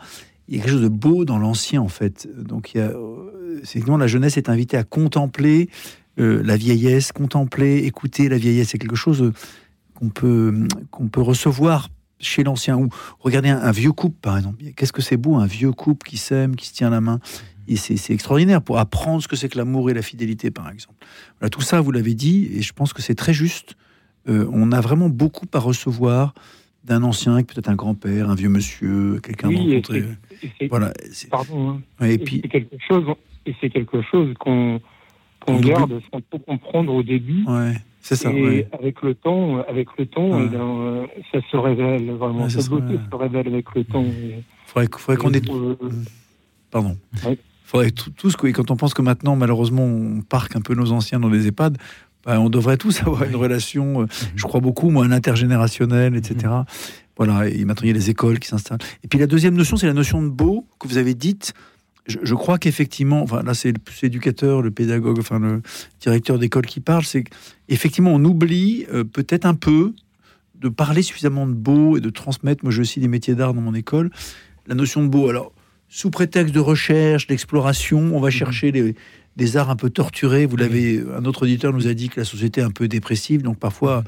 Il 0.51 0.57
y 0.57 0.59
a 0.59 0.63
quelque 0.63 0.73
chose 0.73 0.81
de 0.81 0.89
beau 0.89 1.23
dans 1.23 1.39
l'ancien 1.39 1.81
en 1.81 1.87
fait. 1.87 2.27
Donc 2.37 2.73
il 2.73 2.79
y 2.79 2.81
a, 2.81 2.87
euh, 2.87 3.97
la 3.97 4.07
jeunesse 4.07 4.35
est 4.35 4.49
invitée 4.49 4.75
à 4.75 4.83
contempler 4.83 5.69
euh, 6.19 6.43
la 6.43 6.57
vieillesse, 6.57 7.13
contempler, 7.13 7.77
écouter 7.77 8.27
la 8.27 8.37
vieillesse. 8.37 8.69
C'est 8.69 8.77
quelque 8.77 8.97
chose 8.97 9.21
euh, 9.21 9.33
qu'on 9.95 10.09
peut 10.09 10.67
qu'on 10.91 11.07
peut 11.07 11.21
recevoir 11.21 11.87
chez 12.19 12.43
l'ancien 12.43 12.77
ou 12.77 12.89
regarder 13.19 13.47
un, 13.47 13.71
vieux 13.71 13.93
couple 13.93 14.17
par 14.21 14.37
exemple. 14.37 14.61
Qu'est-ce 14.75 14.91
que 14.91 15.01
c'est 15.01 15.15
beau 15.15 15.35
un 15.35 15.45
vieux 15.45 15.71
couple 15.71 16.05
qui 16.05 16.17
s'aime, 16.17 16.57
qui 16.57 16.67
se 16.67 16.73
tient 16.73 16.89
la 16.89 16.99
main. 16.99 17.21
Et 17.69 17.77
c'est 17.77 18.13
extraordinaire 18.13 18.61
pour 18.61 18.77
apprendre 18.77 19.23
ce 19.23 19.29
que 19.29 19.37
c'est 19.37 19.47
que 19.47 19.57
l'amour 19.57 19.89
et 19.89 19.93
la 19.93 20.01
fidélité, 20.01 20.51
par 20.51 20.69
exemple. 20.69 20.97
Voilà, 21.39 21.49
tout 21.49 21.61
ça, 21.61 21.79
vous 21.79 21.91
l'avez 21.91 22.15
dit, 22.15 22.49
et 22.53 22.61
je 22.61 22.73
pense 22.73 22.91
que 22.91 23.01
c'est 23.01 23.15
très 23.15 23.33
juste. 23.33 23.75
On 24.27 24.71
a 24.71 24.81
vraiment 24.81 25.09
beaucoup 25.09 25.45
à 25.53 25.59
recevoir 25.59 26.33
d'un 26.84 27.03
ancien, 27.03 27.41
peut-être 27.43 27.69
un 27.69 27.75
grand-père, 27.75 28.29
un 28.29 28.36
vieux 28.36 28.49
monsieur, 28.49 29.19
quelqu'un 29.21 29.49
Oui, 29.49 29.57
rencontré. 29.75 30.03
c'est- 30.41 30.47
et 30.61 30.67
Voilà. 30.67 30.91
pardon 31.29 31.69
hein. 31.69 31.82
ouais, 31.99 32.11
et 32.11 32.13
Et 32.15 32.17
puis, 32.17 32.39
c'est 32.43 32.49
quelque 32.49 32.75
chose 32.88 33.03
et 33.45 33.55
c'est 33.61 33.69
quelque 33.69 34.01
chose 34.03 34.34
qu'on 34.39 34.79
garde 35.59 35.99
sans 36.11 36.21
trop 36.29 36.39
comprendre 36.39 36.93
au 36.93 37.03
début 37.03 37.43
ouais, 37.47 37.73
c'est 38.01 38.15
ça. 38.15 38.32
et 38.32 38.43
ouais. 38.43 38.67
avec 38.71 39.01
le 39.03 39.13
temps 39.15 39.57
avec 39.67 39.88
le 39.99 40.05
temps 40.07 40.29
Ouais. 40.39 40.47
eh 40.51 40.55
euh, 40.55 41.05
ça 41.32 41.39
se 41.51 41.57
révèle 41.57 42.09
vraiment 42.11 42.43
Ouais, 42.43 42.49
ça 42.49 42.61
se 42.61 42.69
révèle. 42.71 42.99
se 43.11 43.15
révèle 43.15 43.47
avec 43.47 43.65
le 43.75 43.84
temps 43.84 44.03
et- 44.03 44.43
Faudrait, 44.65 44.88
faudrait 44.97 45.17
qu'on 45.17 45.32
ait. 45.34 45.41
euh, 45.51 45.75
Pardon. 46.71 46.97
Ouais. 47.25 47.38
Faudrait 47.65 47.91
tous, 47.91 48.36
quand 48.36 48.71
on 48.71 48.75
pense 48.77 48.93
que 48.93 49.01
maintenant, 49.01 49.36
malheureusement, 49.36 49.84
on 49.84 50.21
parque 50.21 50.55
un 50.55 50.61
peu 50.61 50.73
nos 50.75 50.91
anciens 50.91 51.19
dans 51.19 51.29
des 51.29 51.47
EHPAD, 51.47 51.77
bah, 52.26 52.39
on 52.39 52.49
devrait 52.49 52.78
tous 52.78 53.01
avoir 53.01 53.24
une 53.24 53.36
relation, 53.36 54.03
euh, 54.03 54.05
je 54.36 54.43
crois 54.43 54.59
beaucoup, 54.59 54.89
moi, 54.89 55.05
un 55.05 55.11
intergénérationnel, 55.11 56.15
etc. 56.15 56.53
Voilà, 57.17 57.47
et 57.49 57.65
maintenant, 57.65 57.84
il 57.84 57.88
y 57.88 57.91
a 57.91 57.93
les 57.93 58.09
écoles 58.09 58.39
qui 58.39 58.47
s'installent. 58.47 58.80
Et 59.03 59.07
puis 59.07 59.19
la 59.19 59.28
deuxième 59.28 59.53
notion, 59.55 59.78
c'est 59.78 59.88
la 59.88 59.93
notion 59.93 60.22
de 60.24 60.30
beau 60.30 60.65
que 60.80 60.88
vous 60.88 60.97
avez 60.97 61.13
dite. 61.13 61.53
Je, 62.07 62.17
je 62.24 62.34
crois 62.36 62.57
qu'effectivement, 62.57 63.22
enfin, 63.22 63.43
là, 63.43 63.53
c'est 63.53 63.72
le 63.72 63.78
plus 63.80 64.03
éducateur, 64.03 64.61
le 64.61 64.72
pédagogue, 64.72 65.19
enfin, 65.19 65.38
le 65.39 65.61
directeur 65.99 66.39
d'école 66.39 66.65
qui 66.65 66.80
parle, 66.80 67.03
c'est 67.05 67.24
qu'effectivement, 67.67 68.11
on 68.13 68.24
oublie 68.26 68.86
euh, 68.91 69.03
peut-être 69.03 69.45
un 69.45 69.53
peu 69.53 69.93
de 70.59 70.69
parler 70.69 71.01
suffisamment 71.03 71.45
de 71.47 71.53
beau 71.53 71.97
et 71.97 72.01
de 72.01 72.09
transmettre. 72.09 72.63
Moi, 72.63 72.72
j'ai 72.72 72.82
aussi 72.82 72.99
des 72.99 73.07
métiers 73.07 73.36
d'art 73.36 73.53
dans 73.53 73.61
mon 73.61 73.74
école. 73.76 74.09
La 74.67 74.74
notion 74.76 75.03
de 75.03 75.07
beau, 75.09 75.28
alors, 75.30 75.51
sous 75.89 76.09
prétexte 76.09 76.53
de 76.55 76.59
recherche, 76.59 77.28
d'exploration, 77.28 78.15
on 78.15 78.19
va 78.19 78.30
chercher 78.30 78.72
les- 78.72 78.95
des 79.38 79.57
arts 79.57 79.69
un 79.69 79.75
peu 79.75 79.89
torturés. 79.89 80.45
Vous 80.45 80.57
l'avez, 80.57 81.03
un 81.15 81.25
autre 81.25 81.43
auditeur 81.43 81.73
nous 81.73 81.88
a 81.88 81.93
dit 81.93 82.09
que 82.09 82.19
la 82.19 82.25
société 82.25 82.61
est 82.61 82.63
un 82.63 82.71
peu 82.71 82.88
dépressive, 82.88 83.41
donc 83.43 83.57
parfois, 83.59 84.03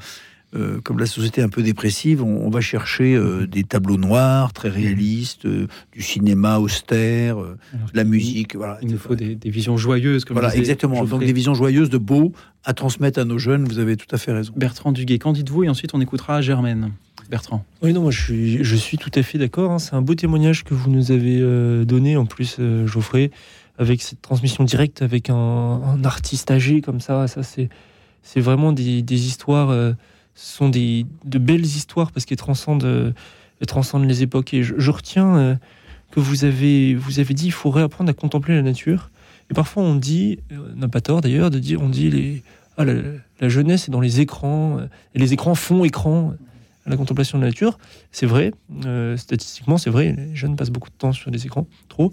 euh, 0.54 0.80
comme 0.82 0.98
la 0.98 1.06
société 1.06 1.40
est 1.40 1.44
un 1.44 1.48
peu 1.48 1.62
dépressive, 1.62 2.22
on, 2.22 2.46
on 2.46 2.50
va 2.50 2.60
chercher 2.60 3.14
euh, 3.14 3.46
des 3.46 3.64
tableaux 3.64 3.96
noirs 3.96 4.52
très 4.52 4.68
réalistes, 4.68 5.46
euh, 5.46 5.66
du 5.92 6.02
cinéma 6.02 6.58
austère, 6.58 7.40
euh, 7.40 7.56
de 7.72 7.96
la 7.96 8.04
musique, 8.04 8.54
voilà. 8.54 8.78
Il 8.82 8.90
nous 8.90 8.98
faut 8.98 9.16
des, 9.16 9.34
des 9.34 9.50
visions 9.50 9.76
joyeuses, 9.76 10.24
comme 10.24 10.36
Voilà, 10.36 10.54
exactement. 10.54 10.96
Geoffrey. 10.96 11.10
Donc 11.10 11.24
des 11.26 11.32
visions 11.32 11.54
joyeuses 11.54 11.90
de 11.90 11.98
beau 11.98 12.32
à 12.62 12.72
transmettre 12.72 13.18
à 13.18 13.24
nos 13.24 13.38
jeunes. 13.38 13.64
Vous 13.64 13.78
avez 13.78 13.96
tout 13.96 14.06
à 14.14 14.18
fait 14.18 14.32
raison. 14.32 14.52
Bertrand 14.56 14.92
Duguet, 14.92 15.18
qu'en 15.18 15.32
dites-vous? 15.32 15.64
Et 15.64 15.68
ensuite, 15.68 15.92
on 15.94 16.00
écoutera 16.00 16.40
Germaine. 16.40 16.92
Bertrand. 17.30 17.64
Oui, 17.82 17.92
non, 17.94 18.02
moi 18.02 18.10
je 18.10 18.20
suis, 18.22 18.62
je 18.64 18.76
suis 18.76 18.98
tout 18.98 19.10
à 19.14 19.22
fait 19.22 19.38
d'accord. 19.38 19.70
hein. 19.72 19.78
C'est 19.78 19.94
un 19.94 20.02
beau 20.02 20.14
témoignage 20.14 20.62
que 20.62 20.74
vous 20.74 20.90
nous 20.90 21.10
avez 21.10 21.38
euh, 21.40 21.84
donné, 21.86 22.16
en 22.18 22.26
plus, 22.26 22.56
euh, 22.60 22.86
Geoffrey, 22.86 23.30
avec 23.78 24.02
cette 24.02 24.22
transmission 24.22 24.64
directe 24.64 25.02
avec 25.02 25.30
un, 25.30 25.34
un 25.34 26.04
artiste 26.04 26.50
âgé 26.50 26.80
comme 26.80 27.00
ça. 27.00 27.26
Ça, 27.28 27.42
c'est, 27.42 28.40
vraiment 28.40 28.72
des, 28.72 29.02
histoires, 29.26 29.70
euh, 29.70 29.92
ce 30.34 30.56
sont 30.56 30.68
des, 30.68 31.06
de 31.24 31.38
belles 31.38 31.64
histoires 31.64 32.12
parce 32.12 32.24
qu'elles 32.24 32.38
transcendent, 32.38 32.84
euh, 32.84 33.12
transcendent 33.66 34.06
les 34.06 34.22
époques. 34.22 34.54
Et 34.54 34.62
je, 34.62 34.90
retiens 34.90 35.36
euh, 35.36 35.54
que 36.10 36.20
vous 36.20 36.44
avez, 36.44 36.94
vous 36.94 37.18
avez 37.18 37.34
dit 37.34 37.46
il 37.46 37.52
faut 37.52 37.70
réapprendre 37.70 38.10
à 38.10 38.14
contempler 38.14 38.54
la 38.54 38.62
nature. 38.62 39.10
Et 39.50 39.54
parfois, 39.54 39.82
on 39.82 39.94
dit, 39.94 40.38
euh, 40.52 40.72
on 40.74 40.78
n'a 40.78 40.88
pas 40.88 41.00
tort 41.00 41.20
d'ailleurs, 41.20 41.50
de 41.50 41.58
dire 41.58 41.82
on 41.82 41.88
dit 41.88 42.10
les, 42.10 42.42
ah, 42.76 42.84
la, 42.84 42.94
la 43.40 43.48
jeunesse 43.48 43.88
est 43.88 43.90
dans 43.90 44.00
les 44.00 44.20
écrans, 44.20 44.78
euh, 44.78 44.86
et 45.14 45.18
les 45.18 45.32
écrans 45.32 45.54
font 45.54 45.84
écran 45.84 46.34
à 46.86 46.90
la 46.90 46.96
contemplation 46.96 47.38
de 47.38 47.44
la 47.44 47.50
nature. 47.50 47.78
C'est 48.12 48.26
vrai, 48.26 48.52
euh, 48.84 49.16
statistiquement, 49.16 49.78
c'est 49.78 49.90
vrai, 49.90 50.14
les 50.16 50.34
jeunes 50.34 50.56
passent 50.56 50.70
beaucoup 50.70 50.90
de 50.90 50.96
temps 50.96 51.12
sur 51.12 51.30
des 51.30 51.46
écrans, 51.46 51.66
trop. 51.88 52.12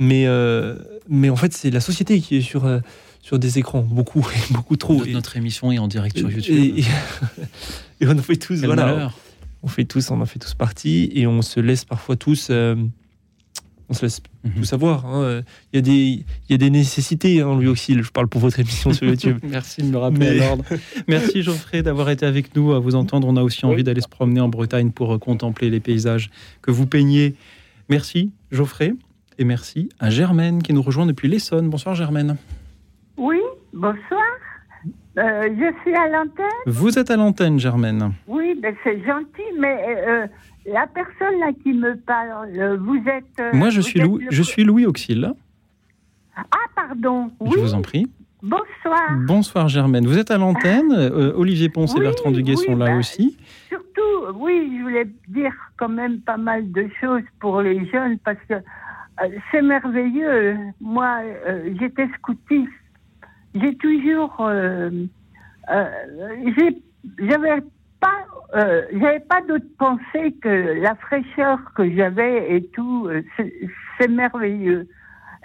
Mais, 0.00 0.26
euh, 0.26 0.74
mais 1.08 1.28
en 1.30 1.36
fait, 1.36 1.52
c'est 1.52 1.70
la 1.70 1.80
société 1.80 2.20
qui 2.20 2.36
est 2.36 2.40
sur, 2.40 2.64
euh, 2.64 2.80
sur 3.22 3.38
des 3.38 3.58
écrans, 3.58 3.82
beaucoup, 3.82 4.26
beaucoup 4.50 4.76
trop. 4.76 4.94
Notre- 4.94 5.08
Et- 5.08 5.12
Notre 5.12 5.36
émission 5.36 5.70
est 5.70 5.78
en 5.78 5.86
direct 5.88 6.16
sur 6.18 6.30
YouTube. 6.30 6.56
et- 6.78 6.80
et 8.00 8.06
on 8.08 8.18
en 8.18 8.22
fait 8.22 8.36
tous, 8.36 8.56
Quel 8.60 8.66
voilà, 8.66 8.86
malheur. 8.86 9.18
on 9.62 9.68
fait 9.68 9.84
tous, 9.84 10.10
on 10.10 10.20
en 10.20 10.26
fait 10.26 10.38
tous 10.38 10.54
partie, 10.54 11.10
et 11.14 11.26
on 11.26 11.42
se 11.42 11.60
laisse 11.60 11.84
parfois 11.84 12.16
tous, 12.16 12.48
euh, 12.50 12.74
on 13.90 13.92
se 13.94 14.02
laisse 14.02 14.22
Mhm. 14.42 14.52
tout 14.54 14.64
savoir. 14.64 15.04
hein. 15.04 15.42
Il 15.72 15.76
y 15.76 15.78
a 15.80 15.82
des, 15.82 15.92
il 15.92 16.24
y 16.48 16.54
a 16.54 16.56
des 16.56 16.70
nécessités, 16.70 17.42
hein, 17.42 17.54
Louis 17.54 17.66
Auxil. 17.66 18.02
Je 18.02 18.10
parle 18.10 18.26
pour 18.28 18.40
votre 18.40 18.58
émission 18.58 18.94
sur 18.94 19.06
YouTube. 19.06 19.38
Merci 19.42 19.82
de 19.82 19.88
me 19.88 19.98
rappeler 19.98 20.18
Mais- 20.30 20.40
à 20.40 20.46
l'ordre. 20.46 20.64
Merci 21.08 21.42
Geoffrey 21.42 21.82
d'avoir 21.82 22.08
été 22.08 22.24
avec 22.24 22.56
nous. 22.56 22.72
À 22.72 22.78
vous 22.78 22.94
entendre, 22.94 23.28
on 23.28 23.36
a 23.36 23.42
aussi 23.42 23.66
envie 23.66 23.84
d'aller 23.84 24.00
se 24.00 24.08
promener 24.08 24.40
en 24.40 24.48
Bretagne 24.48 24.92
pour 24.92 25.12
euh, 25.12 25.18
contempler 25.18 25.68
les 25.68 25.80
paysages 25.80 26.30
que 26.62 26.70
vous 26.70 26.86
peignez. 26.86 27.34
Merci 27.90 28.30
Geoffrey 28.50 28.94
et 29.40 29.44
merci 29.44 29.88
à 29.98 30.10
Germaine 30.10 30.62
qui 30.62 30.74
nous 30.74 30.82
rejoint 30.82 31.06
depuis 31.06 31.26
l'Essonne. 31.26 31.70
Bonsoir 31.70 31.94
Germaine. 31.94 32.36
Oui, 33.16 33.40
bonsoir. 33.72 34.20
Euh, 35.18 35.48
je 35.48 35.72
suis 35.82 35.94
à 35.96 36.08
l'antenne. 36.08 36.46
Vous 36.66 36.98
êtes 36.98 37.10
à 37.10 37.16
l'antenne 37.16 37.58
Germaine. 37.58 38.12
Oui, 38.28 38.54
ben 38.62 38.74
c'est 38.84 39.02
gentil, 39.04 39.42
mais 39.58 39.82
euh, 40.06 40.26
la 40.66 40.86
personne 40.86 41.40
là 41.40 41.52
qui 41.62 41.72
me 41.72 41.96
parle, 41.96 42.50
euh, 42.56 42.76
vous 42.76 43.02
êtes. 43.06 43.24
euh, 43.40 43.50
Moi 43.54 43.70
je 43.70 43.80
suis, 43.80 43.98
Louis, 44.00 44.24
le- 44.24 44.30
je 44.30 44.42
suis 44.42 44.62
Louis 44.62 44.84
Auxil. 44.86 45.32
Ah, 46.36 46.44
pardon. 46.76 47.30
Oui, 47.40 47.50
Je 47.54 47.60
vous 47.60 47.74
en 47.74 47.82
prie. 47.82 48.06
bonsoir. 48.42 49.10
Bonsoir 49.26 49.68
Germaine. 49.68 50.06
Vous 50.06 50.18
êtes 50.18 50.30
à 50.30 50.36
l'antenne. 50.38 50.92
Euh, 50.92 51.32
Olivier 51.34 51.70
Ponce 51.70 51.96
et 51.96 52.00
Bertrand 52.00 52.30
Duguet 52.30 52.56
oui, 52.56 52.64
sont 52.66 52.76
là 52.76 52.86
bah, 52.86 52.96
aussi. 52.98 53.36
Surtout, 53.68 54.34
oui, 54.36 54.76
je 54.78 54.82
voulais 54.82 55.08
dire 55.28 55.52
quand 55.78 55.88
même 55.88 56.20
pas 56.20 56.36
mal 56.36 56.70
de 56.70 56.86
choses 57.00 57.22
pour 57.40 57.62
les 57.62 57.84
jeunes 57.90 58.18
parce 58.18 58.38
que 58.48 58.54
c'est 59.50 59.62
merveilleux. 59.62 60.56
Moi, 60.80 61.20
euh, 61.46 61.74
j'étais 61.78 62.08
scoutiste 62.18 62.70
j'ai 63.54 63.74
toujours, 63.76 64.36
euh, 64.40 64.90
euh, 65.70 65.84
j'avais 67.18 67.60
pas, 68.00 68.24
euh, 68.54 68.82
j'avais 68.92 69.20
pas 69.20 69.40
d'autre 69.42 69.66
pensée 69.78 70.32
que 70.40 70.80
la 70.80 70.94
fraîcheur 70.96 71.58
que 71.74 71.90
j'avais 71.94 72.56
et 72.56 72.66
tout, 72.68 73.08
euh, 73.08 73.22
c'est 73.98 74.08
merveilleux. 74.08 74.88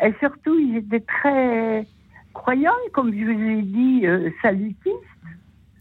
Et 0.04 0.14
surtout, 0.20 0.58
j'étais 0.74 1.00
très 1.00 1.88
croyante, 2.34 2.76
comme 2.94 3.14
je 3.14 3.26
vous 3.26 3.50
ai 3.50 3.62
dit, 3.62 4.02
euh, 4.06 4.30
salutiste. 4.42 4.94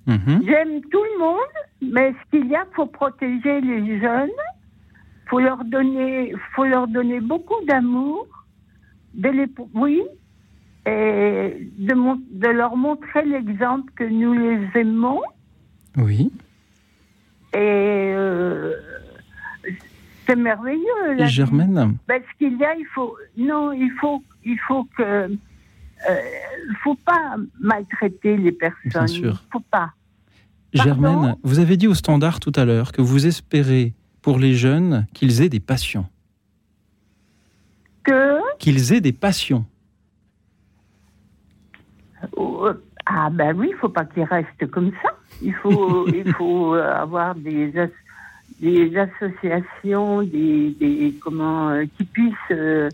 Mhm. 0.07 0.42
J'aime 0.47 0.80
tout 0.82 1.03
le 1.14 1.18
monde, 1.18 1.92
mais 1.95 2.12
ce 2.12 2.30
qu'il 2.30 2.49
y 2.49 2.55
a, 2.55 2.64
faut 2.74 2.86
protéger 2.86 3.61
les 3.61 4.01
jeunes, 4.01 4.30
faut 5.35 5.41
leur 5.41 5.64
donner, 5.64 6.32
faut 6.55 6.64
leur 6.64 6.87
donner 6.87 7.20
beaucoup 7.20 7.61
d'amour, 7.66 8.28
de 9.14 9.28
les, 9.30 9.47
oui, 9.74 10.01
et 10.87 11.70
de, 11.76 11.95
mon- 11.95 12.22
de 12.30 12.49
leur 12.49 12.76
montrer 12.76 13.24
l'exemple 13.24 13.91
que 13.97 14.05
nous 14.05 14.32
les 14.32 14.61
aimons. 14.80 15.22
Oui. 15.97 16.30
Et 17.53 17.57
euh, 17.59 18.74
c'est 20.26 20.37
merveilleux. 20.37 21.18
Et. 21.18 21.26
Germaine? 21.26 21.97
Ben, 22.07 22.22
ce 22.30 22.39
qu'il 22.39 22.57
y 22.59 22.64
a, 22.64 22.76
il 22.76 22.87
faut, 22.95 23.16
non, 23.37 23.72
il 23.72 23.91
faut, 24.01 24.22
il 24.45 24.59
faut 24.68 24.85
que, 24.97 25.03
euh, 25.03 25.28
faut 26.85 26.95
pas 26.97 27.35
maltraiter 27.61 28.37
les 28.37 28.53
personnes. 28.53 28.91
Bien 28.91 29.07
sûr. 29.09 29.43
Il 29.49 29.53
faut 29.53 29.64
pas. 29.68 29.91
Pardon? 30.76 30.91
Germaine, 30.93 31.37
vous 31.43 31.59
avez 31.59 31.76
dit 31.76 31.89
au 31.89 31.95
standard 31.95 32.39
tout 32.39 32.53
à 32.55 32.64
l'heure 32.64 32.93
que 32.93 33.03
vous 33.03 33.26
espérez 33.26 33.95
pour 34.25 34.39
les 34.39 34.55
jeunes 34.55 35.07
qu'ils 35.12 35.43
aient 35.43 35.51
des 35.51 35.61
passions. 35.61 36.07
Que? 38.05 38.41
Qu'ils 38.59 38.95
aient 38.95 39.03
des 39.03 39.12
passions. 39.12 39.66
Euh, 42.39 42.72
Ah 43.05 43.29
ben 43.31 43.55
oui, 43.55 43.68
il 43.70 43.77
faut 43.77 43.91
pas 43.91 44.07
qu'ils 44.07 44.25
restent 44.25 44.66
comme 44.70 44.93
ça. 45.03 45.11
Il 45.43 45.53
faut, 45.57 46.09
il 46.20 46.33
faut 46.33 46.75
euh, 46.75 46.91
avoir 46.95 47.35
des, 47.35 47.79
as- 47.79 47.91
des 48.61 48.97
associations, 48.97 50.22
des, 50.22 50.70
des 50.81 51.14
comment, 51.22 51.68
euh, 51.68 51.85
qui 51.99 52.05
puissent. 52.05 52.35
euh, 52.51 52.89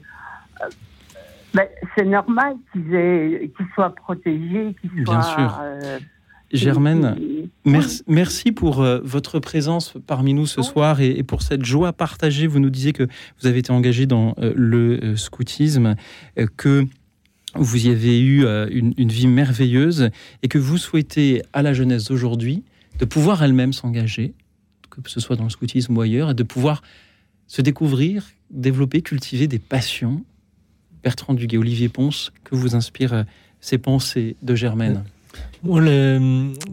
ben, 1.54 1.68
c'est 1.94 2.04
normal 2.06 2.54
qu'ils 2.72 2.92
aient, 2.94 3.52
qu'ils 3.56 3.66
soient 3.74 3.94
protégés, 3.94 4.74
qu'ils 4.80 4.90
Bien 5.04 5.22
soient. 5.22 5.34
sûr. 5.36 5.58
euh, 5.60 5.98
Germaine, 6.52 7.16
merci, 7.64 8.02
merci 8.06 8.52
pour 8.52 8.80
euh, 8.80 9.00
votre 9.04 9.38
présence 9.38 9.94
parmi 10.06 10.34
nous 10.34 10.46
ce 10.46 10.62
soir 10.62 11.00
et, 11.00 11.10
et 11.10 11.22
pour 11.22 11.42
cette 11.42 11.64
joie 11.64 11.92
partagée. 11.92 12.46
Vous 12.46 12.58
nous 12.58 12.70
disiez 12.70 12.92
que 12.92 13.04
vous 13.40 13.46
avez 13.46 13.60
été 13.60 13.70
engagé 13.72 14.06
dans 14.06 14.34
euh, 14.38 14.52
le 14.56 15.02
euh, 15.02 15.16
scoutisme, 15.16 15.94
euh, 16.38 16.46
que 16.56 16.86
vous 17.54 17.86
y 17.86 17.90
avez 17.90 18.20
eu 18.20 18.44
une, 18.70 18.94
une 18.96 19.08
vie 19.08 19.26
merveilleuse 19.26 20.10
et 20.44 20.46
que 20.46 20.58
vous 20.58 20.78
souhaitez 20.78 21.42
à 21.52 21.62
la 21.62 21.72
jeunesse 21.72 22.04
d'aujourd'hui 22.04 22.62
de 23.00 23.04
pouvoir 23.04 23.42
elle-même 23.42 23.72
s'engager, 23.72 24.34
que 24.90 25.10
ce 25.10 25.18
soit 25.18 25.34
dans 25.34 25.44
le 25.44 25.50
scoutisme 25.50 25.96
ou 25.96 26.00
ailleurs, 26.00 26.30
et 26.30 26.34
de 26.34 26.42
pouvoir 26.42 26.82
se 27.46 27.62
découvrir, 27.62 28.26
développer, 28.50 29.02
cultiver 29.02 29.48
des 29.48 29.58
passions. 29.58 30.22
Bertrand 31.02 31.34
Duguay, 31.34 31.58
Olivier 31.58 31.88
Ponce, 31.88 32.30
que 32.44 32.54
vous 32.54 32.76
inspirent 32.76 33.14
euh, 33.14 33.22
ces 33.60 33.78
pensées 33.78 34.36
de 34.42 34.54
Germaine 34.54 35.02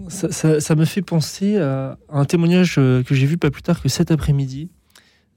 Ça, 0.10 0.76
me 0.76 0.86
fait 0.86 1.01
penser 1.01 1.58
à 1.58 1.97
un 2.10 2.26
témoignage 2.26 2.76
euh, 2.78 3.03
que 3.03 3.14
j'ai 3.16 3.26
vu 3.26 3.38
pas 3.38 3.51
plus 3.51 3.62
tard 3.62 3.82
que 3.82 3.89
cet 3.89 4.12
après-midi. 4.12 4.70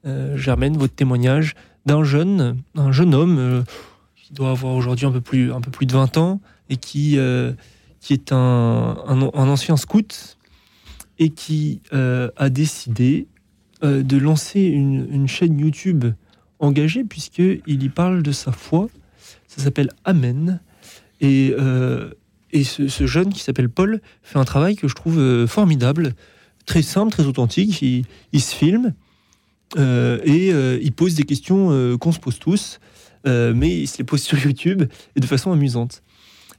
Euh, 0.05 0.37
Germaine, 0.37 0.77
votre 0.77 0.95
témoignage 0.95 1.55
d'un 1.85 2.03
jeune, 2.03 2.61
un 2.75 2.91
jeune 2.91 3.13
homme 3.13 3.37
euh, 3.37 3.61
qui 4.15 4.33
doit 4.33 4.51
avoir 4.51 4.73
aujourd'hui 4.75 5.05
un 5.05 5.11
peu 5.11 5.21
plus, 5.21 5.51
un 5.51 5.61
peu 5.61 5.71
plus 5.71 5.85
de 5.85 5.93
20 5.93 6.17
ans 6.17 6.41
et 6.69 6.77
qui, 6.77 7.19
qui 7.99 8.13
est 8.13 8.31
un, 8.31 8.95
ancien 9.33 9.75
scout 9.75 10.37
et 11.19 11.29
qui 11.29 11.81
a 11.91 12.49
décidé 12.49 13.27
de 13.83 14.17
lancer 14.17 14.61
une, 14.61 15.05
une 15.11 15.27
chaîne 15.27 15.59
YouTube 15.59 16.05
engagée 16.59 17.03
puisqu'il 17.03 17.83
y 17.83 17.89
parle 17.89 18.23
de 18.23 18.31
sa 18.31 18.53
foi. 18.53 18.87
Ça 19.47 19.61
s'appelle 19.61 19.91
Amen. 20.05 20.61
Et, 21.19 21.53
et 22.53 22.63
ce, 22.63 23.05
jeune 23.05 23.29
qui 23.29 23.39
s'appelle 23.39 23.69
Paul 23.69 24.01
fait 24.23 24.39
un 24.39 24.45
travail 24.45 24.75
que 24.75 24.87
je 24.87 24.95
trouve 24.95 25.19
euh, 25.19 25.47
formidable, 25.47 26.13
très 26.65 26.81
simple, 26.81 27.11
très 27.11 27.25
authentique. 27.25 27.81
Il, 27.81 28.41
se 28.41 28.55
filme 28.55 28.93
euh, 29.77 30.19
et 30.23 30.51
euh, 30.53 30.79
il 30.81 30.91
pose 30.91 31.15
des 31.15 31.23
questions 31.23 31.97
qu'on 31.97 32.11
se 32.11 32.19
pose 32.19 32.39
tous, 32.39 32.79
mais 33.25 33.81
il 33.81 33.87
se 33.87 33.97
les 33.97 34.03
pose 34.03 34.21
sur 34.21 34.37
YouTube 34.39 34.83
et 35.15 35.19
de 35.19 35.25
façon 35.25 35.51
amusante. 35.51 36.03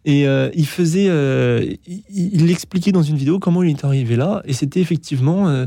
Et 0.05 0.24
il 0.55 0.66
faisait, 0.66 1.07
il, 2.11 2.51
expliquait 2.51 2.93
dans 2.93 3.03
une 3.03 3.16
vidéo 3.16 3.38
comment 3.38 3.62
il 3.62 3.70
est 3.70 3.84
arrivé 3.84 4.16
là, 4.16 4.43
et 4.45 4.53
c'était 4.53 4.80
effectivement, 4.80 5.66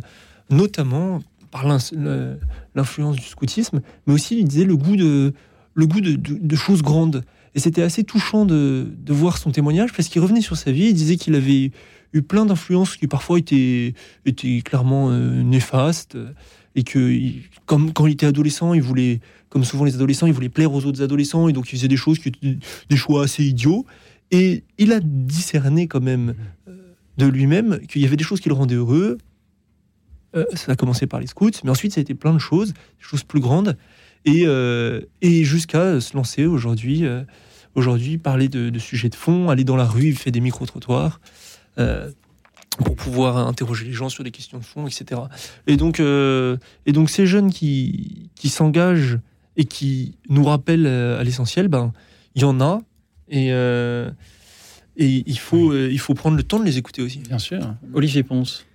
notamment 0.49 1.21
par 1.51 1.65
l'influence 1.65 3.15
du 3.15 3.23
scoutisme, 3.23 3.79
mais 4.05 4.13
aussi 4.13 4.39
il 4.39 4.45
disait 4.45 4.65
le 4.65 4.75
goût 4.75 4.97
de 4.97 6.55
choses 6.55 6.81
grandes. 6.81 7.23
Et 7.55 7.59
c'était 7.59 7.81
assez 7.81 8.03
touchant 8.03 8.45
de, 8.45 8.85
voir 9.07 9.37
son 9.37 9.49
témoignage 9.49 9.93
parce 9.93 10.09
qu'il 10.09 10.21
revenait 10.21 10.41
sur 10.41 10.57
sa 10.57 10.73
vie. 10.73 10.87
Il 10.87 10.93
disait 10.93 11.15
qu'il 11.15 11.35
avait 11.35 11.71
eu 12.11 12.21
plein 12.21 12.45
d'influences 12.45 12.97
qui 12.97 13.07
parfois 13.07 13.39
étaient, 13.39 13.93
clairement 14.65 15.09
euh, 15.09 15.41
néfastes 15.41 16.17
et 16.75 16.83
que 16.83 17.17
comme 17.65 17.93
quand 17.93 18.07
il 18.07 18.13
était 18.13 18.25
adolescent, 18.25 18.73
il 18.73 18.81
voulait, 18.81 19.21
comme 19.47 19.63
souvent 19.63 19.85
les 19.85 19.95
adolescents, 19.95 20.27
il 20.27 20.33
voulait 20.33 20.49
plaire 20.49 20.73
aux 20.73 20.85
autres 20.85 21.01
adolescents 21.01 21.47
et 21.47 21.53
donc 21.53 21.71
il 21.71 21.77
faisait 21.77 21.87
des 21.87 21.95
choses 21.95 22.19
qui 22.19 22.31
des 22.89 22.97
choix 22.97 23.23
assez 23.23 23.45
idiots. 23.45 23.85
Et 24.31 24.65
il 24.77 24.91
a 24.91 24.99
discerné 24.99 25.87
quand 25.87 26.01
même 26.01 26.35
euh, 26.67 26.73
de 27.17 27.25
lui-même 27.25 27.79
qu'il 27.87 28.01
y 28.01 28.05
avait 28.05 28.17
des 28.17 28.25
choses 28.25 28.41
qui 28.41 28.49
le 28.49 28.55
rendaient 28.55 28.75
heureux. 28.75 29.17
Euh, 30.35 30.43
ça 30.55 30.73
a 30.73 30.75
commencé 30.75 31.07
par 31.07 31.21
les 31.21 31.27
scouts, 31.27 31.51
mais 31.63 31.69
ensuite 31.69 31.93
ça 31.93 32.01
a 32.01 32.03
été 32.03 32.15
plein 32.15 32.33
de 32.33 32.39
choses, 32.39 32.73
des 32.73 32.75
choses 32.99 33.23
plus 33.23 33.39
grandes, 33.39 33.77
et, 34.25 34.45
et 35.21 35.43
jusqu'à 35.43 36.01
se 36.01 36.17
lancer 36.17 36.47
aujourd'hui, 36.47 37.05
aujourd'hui 37.75 38.17
parler 38.17 38.47
de, 38.49 38.69
de 38.69 38.79
sujets 38.79 39.09
de 39.09 39.15
fond, 39.15 39.49
aller 39.49 39.63
dans 39.63 39.75
la 39.75 39.85
rue, 39.85 40.07
il 40.07 40.17
fait 40.17 40.31
des 40.31 40.41
micro-trottoirs. 40.41 41.19
euh, 41.77 42.09
pour 42.77 42.95
pouvoir 42.95 43.37
interroger 43.37 43.85
les 43.85 43.93
gens 43.93 44.09
sur 44.09 44.23
des 44.23 44.31
questions 44.31 44.57
de 44.57 44.63
fond, 44.65 44.85
etc. 44.85 45.21
Et 45.65 45.77
donc, 45.77 45.99
euh, 46.01 46.57
et 46.85 46.91
donc 46.91 47.09
ces 47.09 47.25
jeunes 47.25 47.49
qui, 47.49 48.29
qui 48.35 48.49
s'engagent 48.49 49.19
et 49.55 49.63
qui 49.63 50.17
nous 50.27 50.43
rappellent 50.43 50.85
euh, 50.87 51.17
à 51.19 51.23
l'essentiel, 51.23 51.69
ben, 51.69 51.93
il 52.35 52.41
y 52.41 52.45
en 52.45 52.59
a, 52.59 52.81
et, 53.29 53.53
euh, 53.53 54.09
et 54.97 55.23
il, 55.25 55.39
faut, 55.39 55.71
euh, 55.71 55.89
il 55.89 55.99
faut 55.99 56.13
prendre 56.15 56.35
le 56.35 56.43
temps 56.43 56.59
de 56.59 56.65
les 56.65 56.77
écouter 56.77 57.01
aussi. 57.01 57.19
Bien 57.19 57.39
sûr. 57.39 57.61
Olivier 57.93 58.23
Ponce. 58.23 58.65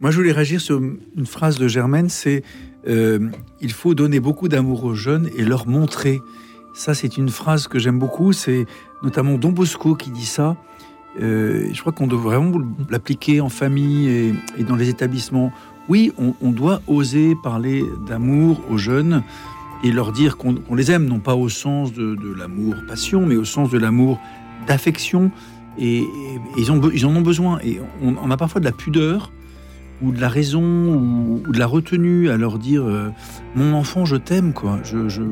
Moi, 0.00 0.10
je 0.10 0.16
voulais 0.16 0.32
réagir 0.32 0.60
sur 0.60 0.78
une 0.78 1.26
phrase 1.26 1.58
de 1.58 1.68
Germaine, 1.68 2.10
c'est 2.10 2.42
euh, 2.86 3.30
il 3.62 3.72
faut 3.72 3.94
donner 3.94 4.20
beaucoup 4.20 4.48
d'amour 4.48 4.84
aux 4.84 4.94
jeunes 4.94 5.30
et 5.38 5.44
leur 5.44 5.66
montrer. 5.66 6.20
Ça, 6.78 6.94
c'est 6.94 7.16
une 7.16 7.28
phrase 7.28 7.66
que 7.66 7.80
j'aime 7.80 7.98
beaucoup. 7.98 8.32
C'est 8.32 8.66
notamment 9.02 9.36
Don 9.36 9.50
Bosco 9.50 9.96
qui 9.96 10.12
dit 10.12 10.24
ça. 10.24 10.56
Euh, 11.20 11.68
je 11.72 11.80
crois 11.80 11.90
qu'on 11.90 12.06
doit 12.06 12.20
vraiment 12.20 12.56
l'appliquer 12.88 13.40
en 13.40 13.48
famille 13.48 14.08
et, 14.56 14.62
dans 14.62 14.76
les 14.76 14.88
établissements. 14.88 15.50
Oui, 15.88 16.12
on, 16.18 16.52
doit 16.52 16.80
oser 16.86 17.34
parler 17.42 17.82
d'amour 18.06 18.60
aux 18.70 18.78
jeunes 18.78 19.24
et 19.82 19.90
leur 19.90 20.12
dire 20.12 20.36
qu'on 20.36 20.54
les 20.72 20.92
aime, 20.92 21.06
non 21.06 21.18
pas 21.18 21.34
au 21.34 21.48
sens 21.48 21.92
de, 21.92 22.16
l'amour 22.38 22.76
passion, 22.86 23.26
mais 23.26 23.34
au 23.34 23.44
sens 23.44 23.70
de 23.70 23.78
l'amour 23.78 24.20
d'affection. 24.68 25.32
Et, 25.80 26.04
ils, 26.56 26.70
en 26.70 27.16
ont 27.16 27.22
besoin. 27.22 27.58
Et 27.64 27.80
on 28.00 28.30
a 28.30 28.36
parfois 28.36 28.60
de 28.60 28.66
la 28.66 28.72
pudeur 28.72 29.32
ou 30.02 30.12
de 30.12 30.20
la 30.20 30.28
raison 30.28 30.62
ou, 30.62 31.42
ou 31.46 31.52
de 31.52 31.58
la 31.58 31.66
retenue 31.66 32.30
à 32.30 32.36
leur 32.36 32.58
dire 32.58 32.84
euh, 32.84 33.08
mon 33.56 33.72
enfant 33.74 34.04
je 34.04 34.16
t'aime 34.16 34.52
quoi. 34.52 34.78
Je, 34.84 35.08
je- 35.08 35.22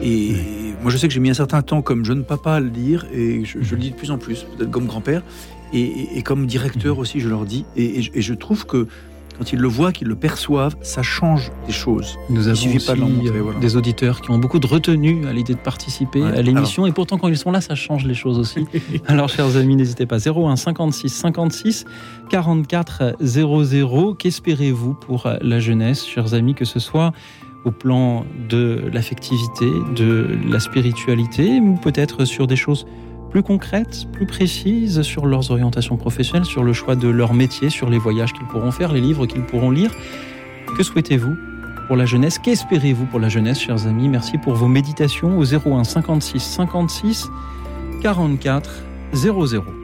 et 0.00 0.34
moi 0.82 0.90
je 0.90 0.96
sais 0.98 1.06
que 1.08 1.14
j'ai 1.14 1.20
mis 1.20 1.30
un 1.30 1.34
certain 1.34 1.62
temps 1.62 1.80
comme 1.82 2.04
jeune 2.04 2.24
papa 2.24 2.54
à 2.54 2.60
le 2.60 2.70
dire 2.70 3.06
et 3.14 3.44
je, 3.44 3.58
je 3.62 3.74
le 3.74 3.80
dis 3.80 3.90
de 3.90 3.96
plus 3.96 4.10
en 4.10 4.18
plus 4.18 4.44
peut-être 4.56 4.70
comme 4.70 4.86
grand-père 4.86 5.22
et, 5.72 5.80
et- 5.80 6.18
et 6.18 6.22
comme 6.22 6.46
directeur 6.46 6.98
aussi 6.98 7.20
je 7.20 7.28
leur 7.28 7.44
dis 7.44 7.64
et 7.76 8.02
je 8.20 8.34
trouve 8.34 8.66
que 8.66 8.86
quand 9.38 9.52
ils 9.52 9.58
le 9.58 9.68
voient 9.68 9.92
qu'ils 9.92 10.08
le 10.08 10.14
perçoivent 10.16 10.76
ça 10.82 11.02
change 11.02 11.50
des 11.66 11.72
choses 11.72 12.16
Nous 12.30 12.48
avons 12.48 12.52
aussi 12.74 12.86
pas 12.86 12.94
de 12.94 13.00
montrer 13.00 13.36
euh, 13.38 13.42
voilà. 13.42 13.58
des 13.60 13.76
auditeurs 13.76 14.20
qui 14.20 14.30
ont 14.30 14.38
beaucoup 14.38 14.58
de 14.58 14.66
retenue 14.66 15.26
à 15.26 15.32
l'idée 15.32 15.54
de 15.54 15.58
participer 15.58 16.22
Ouais. 16.22 16.38
à 16.38 16.42
l'émission. 16.42 16.86
Et 16.86 16.92
pourtant, 16.92 17.18
quand 17.18 17.28
ils 17.28 17.36
sont 17.36 17.50
là, 17.50 17.60
ça 17.60 17.74
change 17.74 18.04
les 18.04 18.14
choses 18.14 18.38
aussi. 18.38 18.66
Alors, 19.06 19.28
chers 19.28 19.56
amis, 19.56 19.76
n'hésitez 19.76 20.06
pas. 20.06 20.18
01 20.18 20.56
56 20.56 21.08
56 21.08 21.84
44 22.30 23.16
00. 23.20 24.14
Qu'espérez-vous 24.14 24.94
pour 24.94 25.28
la 25.40 25.60
jeunesse, 25.60 26.06
chers 26.06 26.34
amis, 26.34 26.54
que 26.54 26.64
ce 26.64 26.78
soit 26.78 27.12
au 27.64 27.70
plan 27.70 28.24
de 28.48 28.82
l'affectivité, 28.92 29.66
de 29.96 30.28
la 30.48 30.60
spiritualité, 30.60 31.60
ou 31.60 31.74
peut-être 31.76 32.24
sur 32.26 32.46
des 32.46 32.56
choses 32.56 32.86
plus 33.34 33.42
concrètes, 33.42 34.06
plus 34.12 34.26
précises 34.26 35.02
sur 35.02 35.26
leurs 35.26 35.50
orientations 35.50 35.96
professionnelles, 35.96 36.44
sur 36.44 36.62
le 36.62 36.72
choix 36.72 36.94
de 36.94 37.08
leur 37.08 37.34
métier, 37.34 37.68
sur 37.68 37.90
les 37.90 37.98
voyages 37.98 38.32
qu'ils 38.32 38.46
pourront 38.46 38.70
faire, 38.70 38.92
les 38.92 39.00
livres 39.00 39.26
qu'ils 39.26 39.42
pourront 39.42 39.72
lire. 39.72 39.90
Que 40.76 40.84
souhaitez-vous 40.84 41.34
pour 41.88 41.96
la 41.96 42.06
jeunesse? 42.06 42.38
Qu'espérez-vous 42.38 43.06
pour 43.06 43.18
la 43.18 43.28
jeunesse, 43.28 43.58
chers 43.58 43.88
amis? 43.88 44.08
Merci 44.08 44.38
pour 44.38 44.54
vos 44.54 44.68
méditations 44.68 45.36
au 45.36 45.42
01 45.44 45.82
56 45.82 46.38
56 46.38 47.26
44 48.02 48.70
00. 49.14 49.83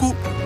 Radio 0.00 0.37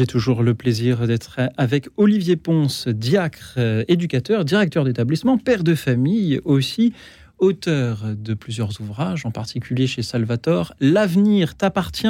J'ai 0.00 0.06
toujours 0.06 0.42
le 0.42 0.54
plaisir 0.54 1.06
d'être 1.06 1.40
avec 1.58 1.90
Olivier 1.98 2.36
Ponce, 2.36 2.88
diacre, 2.88 3.56
euh, 3.58 3.84
éducateur, 3.86 4.46
directeur 4.46 4.84
d'établissement, 4.84 5.36
père 5.36 5.62
de 5.62 5.74
famille 5.74 6.40
aussi, 6.46 6.94
auteur 7.38 8.04
de 8.16 8.32
plusieurs 8.32 8.80
ouvrages, 8.80 9.26
en 9.26 9.30
particulier 9.30 9.86
chez 9.86 10.00
Salvatore, 10.00 10.72
L'avenir 10.80 11.54
t'appartient 11.54 12.08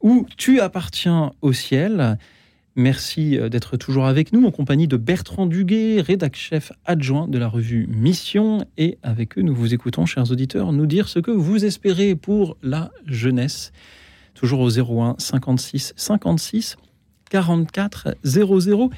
ou 0.00 0.24
Tu 0.36 0.60
appartiens 0.60 1.32
au 1.42 1.52
ciel. 1.52 2.16
Merci 2.76 3.36
euh, 3.36 3.48
d'être 3.48 3.76
toujours 3.76 4.06
avec 4.06 4.32
nous 4.32 4.46
en 4.46 4.52
compagnie 4.52 4.86
de 4.86 4.96
Bertrand 4.96 5.46
Duguet, 5.46 6.02
rédac-chef 6.02 6.70
adjoint 6.84 7.26
de 7.26 7.38
la 7.38 7.48
revue 7.48 7.88
Mission. 7.88 8.68
Et 8.78 8.98
avec 9.02 9.36
eux, 9.36 9.42
nous 9.42 9.52
vous 9.52 9.74
écoutons, 9.74 10.06
chers 10.06 10.30
auditeurs, 10.30 10.72
nous 10.72 10.86
dire 10.86 11.08
ce 11.08 11.18
que 11.18 11.32
vous 11.32 11.64
espérez 11.64 12.14
pour 12.14 12.56
la 12.62 12.92
jeunesse. 13.04 13.72
Toujours 14.34 14.60
au 14.60 14.70
01 14.70 15.16
56 15.18 15.92
56 15.96 16.76
44 17.30 18.16
00. 18.24 18.90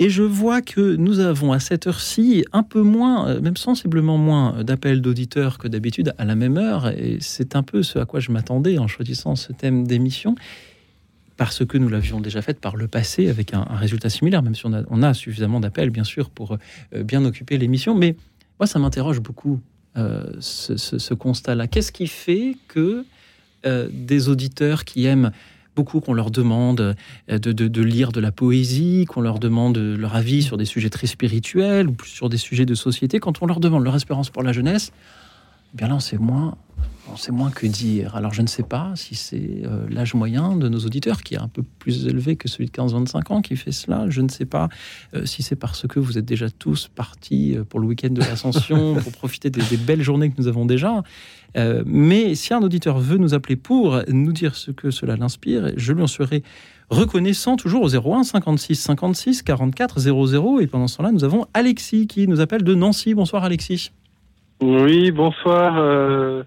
Et 0.00 0.10
je 0.10 0.22
vois 0.22 0.62
que 0.62 0.94
nous 0.94 1.18
avons 1.18 1.52
à 1.52 1.58
cette 1.58 1.88
heure-ci 1.88 2.44
un 2.52 2.62
peu 2.62 2.82
moins, 2.82 3.28
euh, 3.28 3.40
même 3.40 3.56
sensiblement 3.56 4.16
moins 4.16 4.62
d'appels 4.62 5.02
d'auditeurs 5.02 5.58
que 5.58 5.66
d'habitude 5.66 6.14
à 6.18 6.24
la 6.24 6.36
même 6.36 6.56
heure. 6.56 6.88
Et 6.88 7.18
c'est 7.20 7.56
un 7.56 7.64
peu 7.64 7.82
ce 7.82 7.98
à 7.98 8.06
quoi 8.06 8.20
je 8.20 8.30
m'attendais 8.30 8.78
en 8.78 8.86
choisissant 8.86 9.34
ce 9.34 9.52
thème 9.52 9.86
d'émission 9.86 10.36
parce 11.36 11.64
que 11.64 11.78
nous 11.78 11.88
l'avions 11.88 12.20
déjà 12.20 12.42
fait 12.42 12.58
par 12.58 12.74
le 12.74 12.88
passé 12.88 13.28
avec 13.28 13.54
un, 13.54 13.62
résultat 13.62 14.08
similaire, 14.08 14.42
même 14.42 14.56
si 14.56 14.64
on 14.66 15.02
a, 15.02 15.14
suffisamment 15.14 15.60
d'appels, 15.60 15.90
bien 15.90 16.02
sûr, 16.02 16.30
pour 16.30 16.58
euh, 16.94 17.04
bien 17.04 17.24
occuper 17.24 17.58
l'émission. 17.58 17.94
Mais 17.94 18.16
moi, 18.58 18.66
ça 18.66 18.80
m'interroge 18.80 19.20
beaucoup, 19.20 19.60
euh, 19.96 20.32
ce 20.40 21.14
constat-là. 21.14 21.68
Qu'est-ce 21.68 21.92
qui 21.92 22.08
fait 22.08 22.56
que 22.66 23.04
des 23.64 24.28
auditeurs 24.28 24.84
qui 24.84 25.04
aiment 25.04 25.32
beaucoup 25.78 26.00
qu'on 26.00 26.12
leur 26.12 26.32
demande 26.32 26.96
euh, 27.30 27.38
de, 27.38 27.82
lire 27.82 28.10
de 28.10 28.18
la 28.18 28.32
poésie, 28.32 29.04
qu'on 29.06 29.20
leur 29.20 29.38
demande 29.38 29.78
leur 29.78 30.16
avis 30.16 30.42
sur 30.42 30.56
des 30.56 30.64
sujets 30.64 30.90
très 30.90 31.06
spirituels 31.06 31.86
ou 31.88 31.94
sur 32.04 32.28
des 32.28 32.36
sujets 32.36 32.66
de 32.66 32.74
société. 32.74 33.20
Quand 33.20 33.42
on 33.42 33.46
leur 33.46 33.60
demande 33.60 33.84
leur 33.84 33.94
espérance 33.94 34.28
pour 34.28 34.42
la 34.42 34.52
jeunesse, 34.52 34.90
eh 35.72 35.76
bien 35.76 35.86
là, 35.86 35.94
on 35.94 36.00
sait 36.00 36.18
moins 36.18 36.56
on 37.08 37.32
moins 37.32 37.50
que 37.50 37.66
dire. 37.66 38.16
Alors 38.16 38.34
je 38.34 38.42
ne 38.42 38.48
sais 38.48 38.64
pas 38.64 38.92
si 38.96 39.14
c'est 39.14 39.62
euh, 39.64 39.86
l'âge 39.88 40.14
moyen 40.14 40.56
de 40.56 40.68
nos 40.68 40.80
auditeurs 40.80 41.22
qui 41.22 41.34
est 41.34 41.38
un 41.38 41.48
peu 41.48 41.62
plus 41.62 42.06
élevé 42.06 42.36
que 42.36 42.48
celui 42.48 42.66
de 42.66 42.72
15-25 42.72 43.32
ans 43.32 43.40
qui 43.40 43.56
fait 43.56 43.72
cela. 43.72 44.10
Je 44.10 44.20
ne 44.20 44.28
sais 44.28 44.44
pas 44.44 44.68
euh, 45.14 45.24
si 45.24 45.42
c'est 45.42 45.56
parce 45.56 45.86
que 45.86 46.00
vous 46.00 46.18
êtes 46.18 46.24
déjà 46.24 46.50
tous 46.50 46.88
partis 46.88 47.56
pour 47.70 47.80
le 47.80 47.86
week-end 47.86 48.10
de 48.10 48.20
l'Ascension, 48.20 48.94
pour 49.02 49.12
profiter 49.12 49.48
des, 49.48 49.62
belles 49.76 50.02
journées 50.02 50.30
que 50.30 50.34
nous 50.38 50.48
avons 50.48 50.66
déjà. 50.66 51.02
Mais 51.54 52.34
si 52.34 52.54
un 52.54 52.62
auditeur 52.62 52.98
veut 52.98 53.18
nous 53.18 53.34
appeler 53.34 53.56
pour 53.56 54.00
nous 54.08 54.32
dire 54.32 54.54
ce 54.54 54.70
que 54.70 54.90
cela 54.90 55.16
l'inspire, 55.16 55.72
je 55.76 55.92
lui 55.92 56.02
en 56.02 56.06
serai 56.06 56.42
reconnaissant 56.90 57.56
toujours 57.56 57.82
au 57.82 57.96
01 57.96 58.22
56 58.22 58.76
56 58.76 59.42
44 59.42 59.98
00. 59.98 60.60
Et 60.60 60.66
pendant 60.66 60.86
ce 60.86 60.98
temps-là, 60.98 61.10
nous 61.10 61.24
avons 61.24 61.46
Alexis 61.54 62.06
qui 62.06 62.28
nous 62.28 62.40
appelle 62.40 62.62
de 62.62 62.74
Nancy. 62.74 63.14
Bonsoir 63.14 63.44
Alexis. 63.44 63.90
Oui, 64.60 65.10
bonsoir 65.10 66.44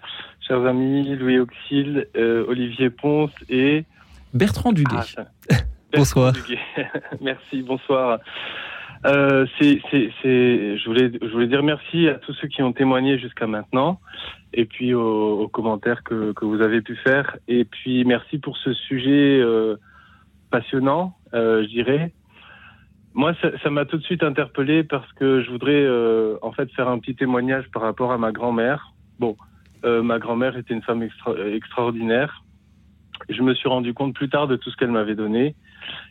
chers 0.52 0.66
amis 0.66 1.16
Louis 1.16 1.40
Auxil, 1.40 2.08
euh, 2.18 2.44
Olivier 2.46 2.90
Ponce 2.90 3.32
et 3.48 3.86
Bertrand 4.34 4.74
Duguay. 4.74 5.00
Ah, 5.18 5.56
bonsoir. 5.94 6.34
merci, 7.22 7.62
bonsoir. 7.62 8.20
Euh, 9.06 9.46
c'est, 9.58 9.80
je, 9.94 10.86
voulais, 10.86 11.10
je 11.22 11.32
voulais 11.32 11.48
dire 11.48 11.64
merci 11.64 12.10
à 12.10 12.16
tous 12.16 12.34
ceux 12.34 12.50
qui 12.50 12.62
ont 12.62 12.74
témoigné 12.74 13.18
jusqu'à 13.18 13.48
maintenant, 13.48 14.02
et 14.54 14.66
puis 14.66 14.94
aux, 14.94 15.48
commentaires 15.48 16.04
que, 16.04 16.34
que, 16.34 16.46
vous 16.46 16.62
avez 16.62 16.82
pu 16.82 16.96
faire, 16.96 17.38
et 17.48 17.66
puis 17.66 18.04
merci 18.06 18.38
pour 18.38 18.58
ce 18.58 18.74
sujet 18.74 19.40
euh, 19.40 19.78
passionnant, 20.50 21.18
je 21.34 21.68
dirais. 21.68 22.14
Moi, 23.14 23.34
ça 23.62 23.70
m'a 23.70 23.86
tout 23.86 23.98
de 23.98 24.04
suite 24.04 24.24
interpellé 24.24 24.84
parce 24.84 25.12
que 25.14 25.42
je 25.42 25.50
voudrais 25.52 25.86
en 26.42 26.52
fait 26.54 26.72
faire 26.72 26.88
un 26.88 27.00
petit 27.00 27.16
témoignage 27.16 27.70
par 27.72 27.82
rapport 27.82 28.12
à 28.12 28.18
ma 28.18 28.32
grand-mère. 28.32 28.94
Bon, 29.20 29.36
euh, 29.84 30.04
ma 30.04 30.20
grand-mère 30.20 30.58
était 30.58 30.74
une 30.74 30.82
femme 30.82 31.08
extraordinaire. 31.54 32.44
Je 33.30 33.42
me 33.42 33.54
suis 33.54 33.70
rendu 33.70 33.94
compte 33.94 34.16
plus 34.16 34.30
tard 34.30 34.48
de 34.48 34.56
tout 34.56 34.70
ce 34.70 34.78
qu'elle 34.78 34.92
m'avait 34.92 35.16
donné. 35.16 35.56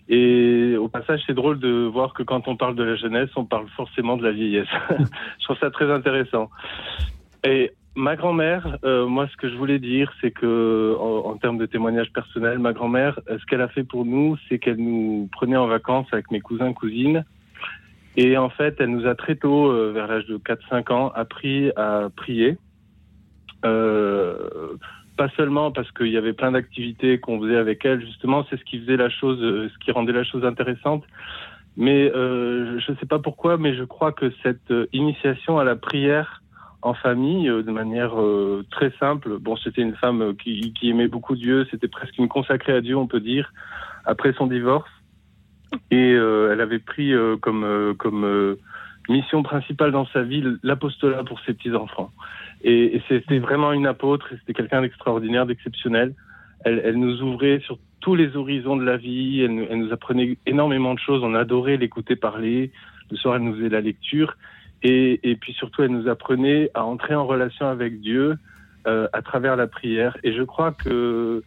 Et 0.08 0.76
au 0.76 0.88
passage, 0.88 1.20
c'est 1.26 1.34
drôle 1.34 1.58
de 1.58 1.84
voir 1.84 2.14
que 2.14 2.22
quand 2.22 2.48
on 2.48 2.56
parle 2.56 2.74
de 2.74 2.82
la 2.82 2.96
jeunesse, 2.96 3.30
on 3.36 3.44
parle 3.44 3.68
forcément 3.70 4.16
de 4.16 4.24
la 4.24 4.32
vieillesse. 4.32 4.68
je 4.98 5.44
trouve 5.44 5.58
ça 5.58 5.70
très 5.70 5.90
intéressant. 5.90 6.50
Et 7.44 7.72
ma 7.96 8.16
grand-mère, 8.16 8.78
euh, 8.84 9.06
moi, 9.06 9.28
ce 9.28 9.36
que 9.36 9.48
je 9.48 9.56
voulais 9.56 9.78
dire, 9.78 10.12
c'est 10.20 10.30
que, 10.30 10.96
en, 10.98 11.36
termes 11.36 11.58
de 11.58 11.66
témoignage 11.66 12.12
personnel, 12.12 12.58
ma 12.58 12.72
grand-mère, 12.72 13.18
ce 13.28 13.44
qu'elle 13.46 13.60
a 13.60 13.68
fait 13.68 13.84
pour 13.84 14.04
nous, 14.04 14.36
c'est 14.48 14.58
qu'elle 14.58 14.78
nous 14.78 15.28
prenait 15.32 15.56
en 15.56 15.66
vacances 15.66 16.06
avec 16.12 16.30
mes 16.30 16.40
cousins, 16.40 16.72
cousines. 16.72 17.24
Et 18.16 18.36
en 18.36 18.50
fait, 18.50 18.76
elle 18.80 18.90
nous 18.90 19.06
a 19.06 19.14
très 19.14 19.36
tôt, 19.36 19.70
euh, 19.70 19.92
vers 19.92 20.06
l'âge 20.06 20.26
de 20.26 20.36
4-5 20.36 20.92
ans, 20.92 21.12
appris 21.14 21.70
à 21.76 22.08
prier. 22.14 22.58
Euh, 23.64 24.76
pas 25.20 25.28
seulement 25.36 25.70
parce 25.70 25.92
qu'il 25.92 26.08
y 26.08 26.16
avait 26.16 26.32
plein 26.32 26.52
d'activités 26.52 27.20
qu'on 27.20 27.38
faisait 27.38 27.58
avec 27.58 27.84
elle, 27.84 28.00
justement, 28.00 28.46
c'est 28.48 28.58
ce 28.58 28.64
qui 28.64 28.80
faisait 28.80 28.96
la 28.96 29.10
chose, 29.10 29.38
euh, 29.42 29.68
ce 29.68 29.84
qui 29.84 29.92
rendait 29.92 30.14
la 30.14 30.24
chose 30.24 30.46
intéressante. 30.46 31.04
Mais 31.76 32.10
euh, 32.10 32.80
je 32.80 32.92
ne 32.92 32.96
sais 32.96 33.04
pas 33.04 33.18
pourquoi, 33.18 33.58
mais 33.58 33.74
je 33.74 33.84
crois 33.84 34.12
que 34.12 34.32
cette 34.42 34.70
euh, 34.70 34.86
initiation 34.94 35.58
à 35.58 35.64
la 35.64 35.76
prière 35.76 36.42
en 36.82 36.94
famille, 36.94 37.46
de 37.46 37.70
manière 37.70 38.14
très 38.70 38.90
simple, 38.98 39.38
bon, 39.38 39.56
c'était 39.56 39.82
une 39.82 39.96
femme 39.96 40.34
qui, 40.36 40.72
qui, 40.72 40.90
aimait 40.90 41.08
beaucoup 41.08 41.36
Dieu, 41.36 41.66
c'était 41.70 41.88
presque 41.88 42.16
une 42.18 42.28
consacrée 42.28 42.72
à 42.72 42.80
Dieu, 42.80 42.96
on 42.96 43.06
peut 43.06 43.20
dire, 43.20 43.52
après 44.06 44.32
son 44.32 44.46
divorce. 44.46 44.90
Et 45.90 46.12
elle 46.12 46.60
avait 46.60 46.78
pris 46.78 47.12
comme, 47.42 47.94
comme 47.98 48.56
mission 49.10 49.42
principale 49.42 49.92
dans 49.92 50.06
sa 50.06 50.22
vie 50.22 50.42
l'apostolat 50.62 51.24
pour 51.24 51.40
ses 51.40 51.54
petits-enfants. 51.54 52.10
Et, 52.62 53.00
c'était 53.08 53.38
vraiment 53.38 53.72
une 53.72 53.86
apôtre, 53.86 54.28
c'était 54.30 54.54
quelqu'un 54.54 54.82
d'extraordinaire, 54.82 55.46
d'exceptionnel. 55.46 56.14
Elle, 56.64 56.80
elle, 56.84 56.96
nous 56.96 57.22
ouvrait 57.22 57.60
sur 57.60 57.78
tous 58.00 58.14
les 58.14 58.36
horizons 58.36 58.76
de 58.76 58.84
la 58.84 58.96
vie, 58.96 59.40
elle, 59.42 59.66
elle, 59.70 59.78
nous 59.78 59.92
apprenait 59.92 60.36
énormément 60.46 60.94
de 60.94 60.98
choses, 60.98 61.22
on 61.22 61.34
adorait 61.34 61.78
l'écouter 61.78 62.16
parler, 62.16 62.70
le 63.10 63.16
soir 63.16 63.36
elle 63.36 63.42
nous 63.42 63.54
faisait 63.54 63.70
la 63.70 63.80
lecture, 63.80 64.36
et, 64.82 65.30
et, 65.30 65.36
puis 65.36 65.52
surtout 65.52 65.82
elle 65.82 65.90
nous 65.90 66.08
apprenait 66.08 66.70
à 66.74 66.84
entrer 66.84 67.14
en 67.14 67.26
relation 67.26 67.66
avec 67.66 68.00
Dieu 68.00 68.36
euh, 68.86 69.08
à 69.12 69.22
travers 69.22 69.56
la 69.56 69.66
prière. 69.66 70.16
Et 70.22 70.32
je 70.32 70.42
crois 70.42 70.72
que, 70.72 71.42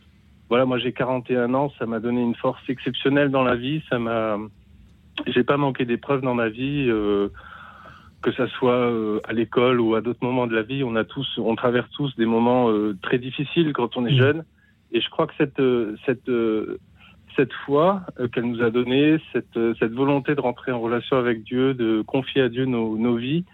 voilà, 0.49 0.65
moi 0.65 0.77
j'ai 0.77 0.93
41 0.93 1.53
ans, 1.53 1.71
ça 1.79 1.85
m'a 1.85 1.99
donné 1.99 2.21
une 2.21 2.35
force 2.35 2.61
exceptionnelle 2.69 3.29
dans 3.29 3.43
la 3.43 3.55
vie, 3.55 3.83
ça 3.89 3.99
m'a... 3.99 4.37
J'ai 5.27 5.43
pas 5.43 5.57
manqué 5.57 5.85
d'épreuves 5.85 6.21
dans 6.21 6.33
ma 6.33 6.49
vie. 6.49 6.87
Euh, 6.89 7.29
que 8.23 8.31
ça 8.31 8.47
soit 8.47 8.89
euh, 8.89 9.19
à 9.25 9.33
l'école 9.33 9.79
ou 9.79 9.93
à 9.93 10.01
d'autres 10.01 10.23
moments 10.23 10.47
de 10.47 10.55
la 10.55 10.63
vie, 10.63 10.83
on 10.83 10.95
a 10.95 11.03
tous, 11.03 11.27
on 11.37 11.55
traverse 11.55 11.89
tous 11.91 12.15
des 12.15 12.25
moments 12.25 12.71
euh, 12.71 12.97
très 13.03 13.19
difficiles 13.19 13.73
quand 13.73 13.97
on 13.97 14.05
est 14.07 14.13
mmh. 14.13 14.21
jeune. 14.21 14.43
Et 14.93 15.01
je 15.01 15.09
crois 15.09 15.27
que 15.27 15.33
cette 15.37 15.59
euh, 15.59 15.95
cette 16.05 16.29
cette 17.35 17.53
foi 17.65 18.01
qu'elle 18.33 18.45
nous 18.45 18.61
a 18.61 18.69
donnée, 18.69 19.17
cette 19.31 19.59
cette 19.79 19.93
volonté 19.93 20.35
de 20.35 20.41
rentrer 20.41 20.71
en 20.71 20.79
relation 20.79 21.17
avec 21.17 21.43
Dieu, 21.43 21.73
de 21.73 22.01
confier 22.01 22.41
à 22.41 22.49
Dieu 22.49 22.65
nos, 22.65 23.15
vies, 23.15 23.45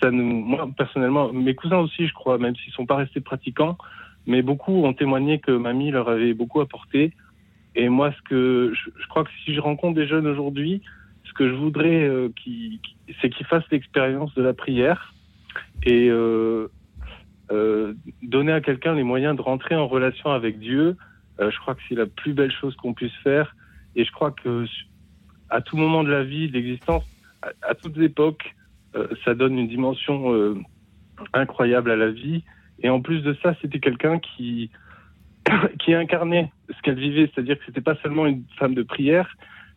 ça 0.00 0.10
nous, 0.10 0.24
moi 0.24 0.68
personnellement, 0.76 1.32
mes 1.32 1.54
cousins 1.54 1.78
aussi, 1.78 2.06
je 2.06 2.14
crois, 2.14 2.38
même 2.38 2.56
s'ils 2.56 2.72
sont 2.72 2.86
pas 2.86 2.96
restés 2.96 3.20
pratiquants, 3.20 3.76
mais 4.26 4.42
beaucoup 4.42 4.84
ont 4.84 4.92
témoigné 4.92 5.38
que 5.38 5.52
mamie 5.52 5.90
leur 5.90 6.08
avait 6.08 6.34
beaucoup 6.34 6.60
apporté. 6.60 7.12
Et 7.74 7.88
moi, 7.88 8.10
ce 8.12 8.22
que 8.22 8.72
je, 8.74 9.08
crois 9.08 9.24
que 9.24 9.30
si 9.44 9.54
je 9.54 9.60
rencontre 9.60 9.94
des 9.94 10.06
jeunes 10.06 10.26
aujourd'hui, 10.26 10.82
ce 11.24 11.32
que 11.34 11.48
je 11.48 11.54
voudrais, 11.54 12.02
euh, 12.04 12.30
c'est 13.20 13.30
qu'ils 13.30 13.46
fassent 13.46 13.68
l'expérience 13.70 14.34
de 14.34 14.42
la 14.42 14.54
prière 14.54 15.14
et 15.84 16.08
euh, 16.08 16.68
euh, 17.52 17.94
donner 18.22 18.52
à 18.52 18.60
quelqu'un 18.62 18.94
les 18.94 19.02
moyens 19.02 19.36
de 19.36 19.42
rentrer 19.42 19.76
en 19.76 19.86
relation 19.86 20.30
avec 20.30 20.58
Dieu. 20.58 20.96
Je 21.38 21.58
crois 21.58 21.74
que 21.74 21.80
c'est 21.88 21.94
la 21.94 22.06
plus 22.06 22.32
belle 22.32 22.52
chose 22.52 22.74
qu'on 22.76 22.94
puisse 22.94 23.14
faire. 23.22 23.54
Et 23.94 24.04
je 24.04 24.12
crois 24.12 24.30
que 24.30 24.64
à 25.50 25.60
tout 25.60 25.76
moment 25.76 26.02
de 26.02 26.10
la 26.10 26.24
vie, 26.24 26.48
de 26.48 26.54
l'existence, 26.54 27.04
à, 27.62 27.74
toutes 27.74 27.98
époques, 27.98 28.54
ça 29.24 29.34
donne 29.34 29.58
une 29.58 29.68
dimension 29.68 30.56
incroyable 31.32 31.90
à 31.90 31.96
la 31.96 32.10
vie. 32.10 32.42
Et 32.82 32.88
en 32.88 33.00
plus 33.00 33.20
de 33.20 33.36
ça, 33.42 33.54
c'était 33.60 33.80
quelqu'un 33.80 34.18
qui 34.18 34.70
qui 35.80 35.94
incarnait 35.94 36.50
ce 36.74 36.82
qu'elle 36.82 36.98
vivait, 36.98 37.30
c'est-à-dire 37.32 37.58
que 37.58 37.64
c'était 37.66 37.80
pas 37.80 37.96
seulement 38.02 38.26
une 38.26 38.44
femme 38.58 38.74
de 38.74 38.82
prière, 38.82 39.28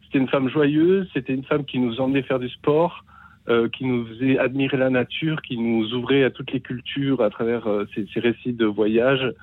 c'était 0.03 0.20
une 0.20 0.28
femme 0.28 0.49
joyeuse, 0.49 1.07
c'était 1.14 1.34
une 1.34 1.43
femme 1.43 1.66
qui 1.66 1.80
nous 1.80 1.99
emmenait 2.01 2.24
faire 2.24 2.39
du 2.39 2.49
sport, 2.49 3.05
euh, 3.47 3.70
qui 3.70 3.86
nous 3.86 4.05
faisait 4.07 4.38
admirer 4.38 4.78
la 4.78 4.89
nature, 4.89 5.41
qui 5.41 5.57
nous 5.57 5.93
ouvrait 5.93 6.24
à 6.24 6.32
toutes 6.32 6.51
les 6.51 6.62
cultures 6.62 7.22
à 7.22 7.30
travers 7.30 7.68
euh, 7.68 7.86
ces, 7.93 8.07
ces, 8.14 8.20
récits 8.20 8.53
de 8.53 8.66
voyage. 8.66 9.34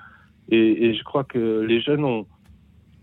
Et, 0.51 0.95
je 0.95 1.03
crois 1.03 1.25
que 1.25 1.65
les 1.67 1.81
jeunes 1.81 2.05
ont, 2.05 2.27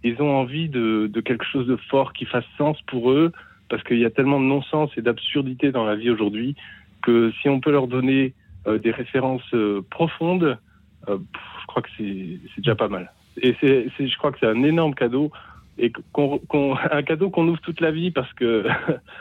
ils 0.03 0.21
ont 0.21 0.31
envie 0.31 0.69
de, 0.69 1.09
de 1.11 1.21
quelque 1.21 1.45
chose 1.45 1.67
de 1.67 1.75
fort 1.75 2.13
qui 2.13 2.25
fasse 2.25 2.45
sens 2.57 2.81
pour 2.83 3.11
eux, 3.11 3.31
parce 3.69 3.83
qu'il 3.83 3.99
y 3.99 4.05
a 4.05 4.09
tellement 4.09 4.39
de 4.39 4.45
non-sens 4.45 4.91
et 4.97 5.01
d'absurdité 5.01 5.71
dans 5.71 5.85
la 5.85 5.95
vie 5.95 6.09
aujourd'hui 6.09 6.55
que 7.01 7.31
si 7.41 7.49
on 7.49 7.59
peut 7.59 7.71
leur 7.71 7.87
donner 7.87 8.33
euh, 8.67 8.79
des 8.79 8.91
références 8.91 9.53
euh, 9.53 9.81
profondes, 9.89 10.57
euh, 11.09 11.17
je 11.61 11.65
crois 11.67 11.81
que 11.81 11.89
c'est 11.97 12.39
déjà 12.57 12.75
pas 12.75 12.87
mal. 12.87 13.11
Et 13.41 13.55
c'est, 13.59 13.89
je 13.99 14.17
crois 14.17 14.31
que 14.31 14.39
c'est 14.39 14.47
un 14.47 14.63
énorme 14.63 14.95
cadeau 14.95 15.31
et 15.77 15.91
qu'on, 16.11 16.39
un 16.91 17.03
cadeau 17.03 17.29
qu'on 17.29 17.47
ouvre 17.47 17.59
toute 17.61 17.81
la 17.81 17.91
vie 17.91 18.11
parce 18.11 18.31
que 18.33 18.65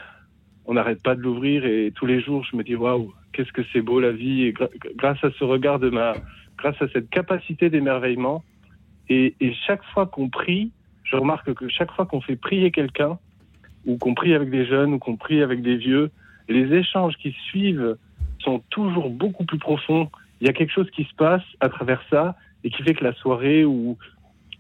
on 0.67 0.75
n'arrête 0.75 1.03
pas 1.03 1.17
de 1.17 1.23
l'ouvrir 1.23 1.65
et 1.65 1.93
tous 1.95 2.07
les 2.07 2.21
jours 2.21 2.45
je 2.49 2.57
me 2.57 2.63
dis 2.63 2.77
waouh 2.77 3.13
qu'est-ce 3.33 3.53
que 3.53 3.63
c'est 3.73 3.81
beau 3.81 3.99
la 3.99 4.13
vie 4.13 4.45
et 4.45 4.55
grâce 4.97 5.23
à 5.25 5.31
ce 5.39 5.45
regard 5.45 5.81
de 5.81 5.91
ma 5.91 6.15
grâce 6.59 6.81
à 6.81 6.89
cette 6.89 7.11
capacité 7.11 7.71
d'émerveillement 7.71 8.43
et, 9.09 9.35
et 9.41 9.55
chaque 9.67 9.85
fois 9.93 10.07
qu'on 10.07 10.29
prie 10.29 10.73
je 11.05 11.17
remarque 11.17 11.53
que 11.55 11.69
chaque 11.69 11.93
fois 11.93 12.07
qu'on 12.07 12.21
fait 12.21 12.37
prier 12.37 12.71
quelqu'un 12.71 13.19
ou 13.85 13.99
qu'on 13.99 14.15
prie 14.15 14.35
avec 14.35 14.51
des 14.51 14.65
jeunes 14.67 14.95
ou 14.95 14.99
qu'on 14.99 15.17
prie 15.17 15.43
avec 15.43 15.63
des 15.63 15.77
vieux 15.77 16.11
les 16.49 16.73
échanges 16.75 17.17
qui 17.17 17.33
suivent 17.33 17.97
sont 18.41 18.63
toujours 18.71 19.11
beaucoup 19.11 19.45
plus 19.45 19.59
profonds 19.59 20.11
il 20.41 20.47
y 20.47 20.51
a 20.51 20.53
quelque 20.53 20.73
chose 20.73 20.91
qui 20.91 21.05
se 21.05 21.15
passe 21.15 21.45
à 21.61 21.69
travers 21.69 22.03
ça 22.11 22.37
et 22.65 22.71
qui 22.71 22.83
fait 22.83 22.95
que 22.95 23.05
la 23.05 23.13
soirée 23.15 23.65
ou 23.65 23.97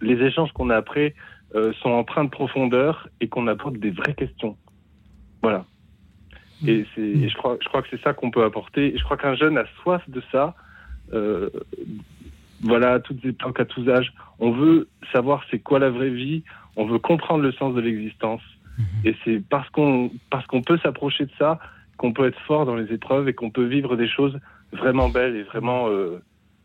les 0.00 0.20
échanges 0.24 0.52
qu'on 0.52 0.70
a 0.70 0.76
après 0.76 1.14
euh, 1.54 1.72
sont 1.82 1.90
empreints 1.90 2.24
de 2.24 2.30
profondeur 2.30 3.08
et 3.20 3.28
qu'on 3.28 3.46
apporte 3.46 3.76
des 3.76 3.90
vraies 3.90 4.14
questions. 4.14 4.56
Voilà. 5.42 5.64
Et, 6.66 6.86
c'est, 6.94 7.28
je, 7.28 7.36
crois, 7.36 7.58
je 7.60 7.68
crois 7.68 7.82
que 7.82 7.88
c'est 7.90 8.00
ça 8.02 8.12
qu'on 8.12 8.30
peut 8.30 8.44
apporter. 8.44 8.94
Et 8.94 8.98
je 8.98 9.04
crois 9.04 9.16
qu'un 9.16 9.34
jeune 9.34 9.58
a 9.58 9.64
soif 9.82 10.08
de 10.08 10.22
ça. 10.30 10.54
Euh, 11.12 11.50
voilà, 12.62 12.94
à 12.94 13.00
toutes 13.00 13.24
époques, 13.24 13.60
à 13.60 13.64
tous 13.64 13.88
âges. 13.88 14.12
On 14.38 14.52
veut 14.52 14.88
savoir 15.12 15.44
c'est 15.50 15.58
quoi 15.58 15.78
la 15.78 15.90
vraie 15.90 16.10
vie. 16.10 16.42
On 16.76 16.86
veut 16.86 16.98
comprendre 16.98 17.42
le 17.42 17.52
sens 17.52 17.74
de 17.74 17.80
l'existence. 17.80 18.42
Mhm. 18.78 18.84
Et 19.04 19.16
c'est 19.24 19.42
parce 19.48 19.68
qu'on, 19.70 20.10
parce 20.30 20.46
qu'on 20.46 20.62
peut 20.62 20.78
s'approcher 20.78 21.26
de 21.26 21.32
ça 21.38 21.58
qu'on 21.96 22.12
peut 22.12 22.26
être 22.26 22.40
fort 22.46 22.66
dans 22.66 22.74
les 22.74 22.92
épreuves 22.92 23.28
et 23.28 23.32
qu'on 23.32 23.50
peut 23.50 23.66
vivre 23.66 23.96
des 23.96 24.08
choses 24.08 24.38
vraiment 24.72 25.08
belles 25.08 25.36
et 25.36 25.42
vraiment 25.42 25.88
euh, 25.88 26.20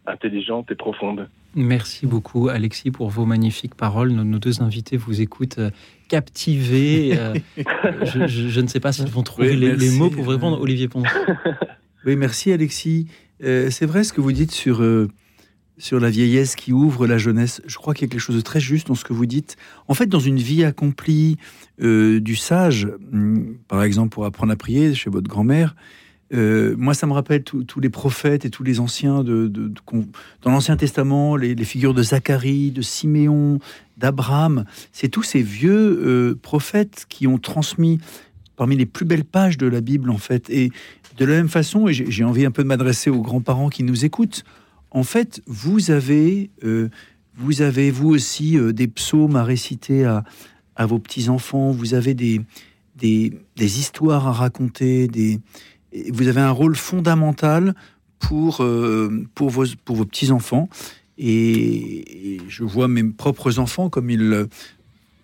intelligentes 0.08 0.72
et 0.72 0.76
profondes. 0.76 1.30
Merci 1.56 2.06
beaucoup, 2.06 2.50
Alexis, 2.50 2.92
pour 2.92 3.10
vos 3.10 3.26
magnifiques 3.26 3.76
paroles. 3.76 4.12
Nos, 4.12 4.40
deux 4.40 4.62
invités 4.62 4.98
vous 4.98 5.22
écoutent 5.22 5.60
euh, 5.60 5.70
captivés. 6.08 7.18
Euh, 7.18 7.34
je, 8.04 8.62
ne 8.62 8.68
sais 8.68 8.80
pas 8.80 8.92
s'ils 8.92 9.08
vont 9.08 9.24
trouver 9.24 9.56
les, 9.56 9.92
mots 9.92 10.10
pour 10.10 10.24
vous 10.24 10.32
répondre. 10.32 10.60
Olivier 10.62 10.88
Pont. 10.88 11.04
Oui, 12.06 12.16
merci, 12.16 12.54
Alexis. 12.54 13.08
Euh, 13.44 13.70
c'est 13.70 13.86
vrai 13.86 14.04
ce 14.04 14.14
que 14.14 14.22
vous 14.22 14.32
dites 14.32 14.52
sur, 14.52 14.84
sur 15.78 16.00
la 16.00 16.10
vieillesse 16.10 16.56
qui 16.56 16.74
ouvre 16.74 17.08
la 17.08 17.18
jeunesse. 17.18 17.62
Je 17.66 17.76
crois 17.78 17.94
qu'il 17.94 18.08
y 18.08 18.10
a 18.10 18.12
quelque 18.12 18.22
chose 18.22 18.36
de 18.36 18.42
très 18.42 18.60
juste 18.60 18.88
dans 18.88 18.96
ce 18.96 19.06
que 19.06 19.14
vous 19.14 19.26
dites. 19.26 19.58
En 19.88 19.94
fait, 19.94 20.08
dans 20.08 20.20
une 20.20 20.38
vie 20.38 20.64
accomplie 20.64 21.38
du 21.80 22.36
sage, 22.36 22.88
hum, 23.14 23.58
par 23.68 23.84
exemple, 23.84 24.10
pour 24.10 24.26
apprendre 24.26 24.52
à 24.52 24.56
prier 24.56 24.94
chez 24.94 25.10
votre 25.10 25.30
grand-mère, 25.30 25.76
euh, 26.34 26.76
moi, 26.78 26.94
ça 26.94 27.08
me 27.08 27.14
rappelle 27.14 27.44
tous 27.44 27.80
les 27.80 27.90
prophètes 27.90 28.46
et 28.46 28.50
tous 28.50 28.64
les 28.64 28.80
anciens 28.80 29.24
de, 29.24 29.48
dans 30.42 30.52
l'Ancien 30.52 30.76
Testament, 30.76 31.36
les, 31.36 31.56
figures 31.64 31.94
de 31.94 32.04
Zacharie, 32.04 32.72
de 32.72 32.82
Siméon, 32.82 33.60
d'Abraham. 33.98 34.66
C'est 34.92 35.10
tous 35.10 35.24
ces 35.24 35.42
vieux 35.42 35.74
euh, 35.74 36.40
prophètes 36.42 37.06
qui 37.10 37.28
ont 37.28 37.38
transmis 37.38 38.00
parmi 38.58 38.76
les 38.76 38.86
plus 38.86 39.06
belles 39.06 39.24
pages 39.24 39.58
de 39.58 39.68
la 39.68 39.80
Bible, 39.80 40.10
en 40.10 40.18
fait. 40.18 40.50
Et 40.50 40.72
de 41.18 41.26
la 41.26 41.36
même 41.36 41.48
façon, 41.48 41.88
et 41.88 41.94
j'ai 41.94 42.24
envie 42.26 42.46
un 42.46 42.52
peu 42.52 42.64
de 42.64 42.68
m'adresser 42.68 43.10
aux 43.10 43.22
grands-parents 43.22 43.70
qui 43.70 43.84
nous 43.84 44.04
écoutent, 44.04 44.44
en 44.92 45.04
fait, 45.04 45.42
vous 45.48 45.92
avez, 45.92 46.50
euh, 46.66 46.90
vous 47.38 47.62
avez 47.62 47.92
vous 47.92 48.10
aussi 48.10 48.58
des 48.74 48.88
psaumes 48.88 49.36
à 49.38 49.44
réciter 49.44 50.04
à, 50.04 50.24
vos 50.86 51.00
petits-enfants, 51.00 51.72
vous 51.72 51.94
avez 51.94 52.14
des, 52.14 52.42
des, 52.98 53.34
des 53.56 53.80
histoires 53.80 54.28
à 54.28 54.32
raconter, 54.34 55.08
des 55.08 55.40
vous 56.12 56.28
avez 56.28 56.42
un 56.42 56.52
rôle 56.52 56.76
fondamental 56.76 57.74
pour, 58.20 58.62
euh, 58.62 59.26
pour 59.36 59.50
vos, 59.50 59.66
pour 59.86 59.96
vos 59.96 60.06
petits-enfants. 60.06 60.70
Et, 61.18 62.40
je 62.48 62.64
vois 62.64 62.88
mes 62.88 63.04
propres 63.04 63.60
enfants 63.60 63.90
comme 63.90 64.10
ils, 64.10 64.48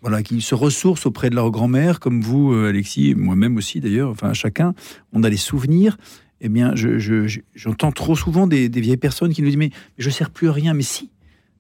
voilà, 0.04 0.22
qui 0.22 0.42
se 0.42 0.54
ressourcent 0.54 1.08
auprès 1.08 1.30
de 1.30 1.36
leur 1.36 1.50
grand-mère, 1.50 2.02
comme 2.02 2.22
vous, 2.22 2.52
euh, 2.52 2.68
Alexis, 2.68 3.16
moi-même 3.16 3.56
aussi 3.56 3.80
d'ailleurs, 3.80 4.10
enfin 4.10 4.34
chacun, 4.34 4.76
on 5.14 5.24
a 5.24 5.30
les 5.30 5.38
souvenirs. 5.38 5.98
Eh 6.42 6.50
bien, 6.50 6.76
j'entends 6.76 7.88
je, 7.88 7.94
trop 7.94 8.16
souvent 8.18 8.46
des, 8.46 8.68
vieilles 8.68 8.98
personnes 8.98 9.34
qui 9.34 9.42
nous 9.42 9.48
disent 9.48 9.58
Mais, 9.58 9.72
je 9.98 10.10
sers 10.10 10.30
plus 10.30 10.50
à 10.50 10.52
rien. 10.52 10.74
Mais 10.74 10.84
si, 10.84 11.10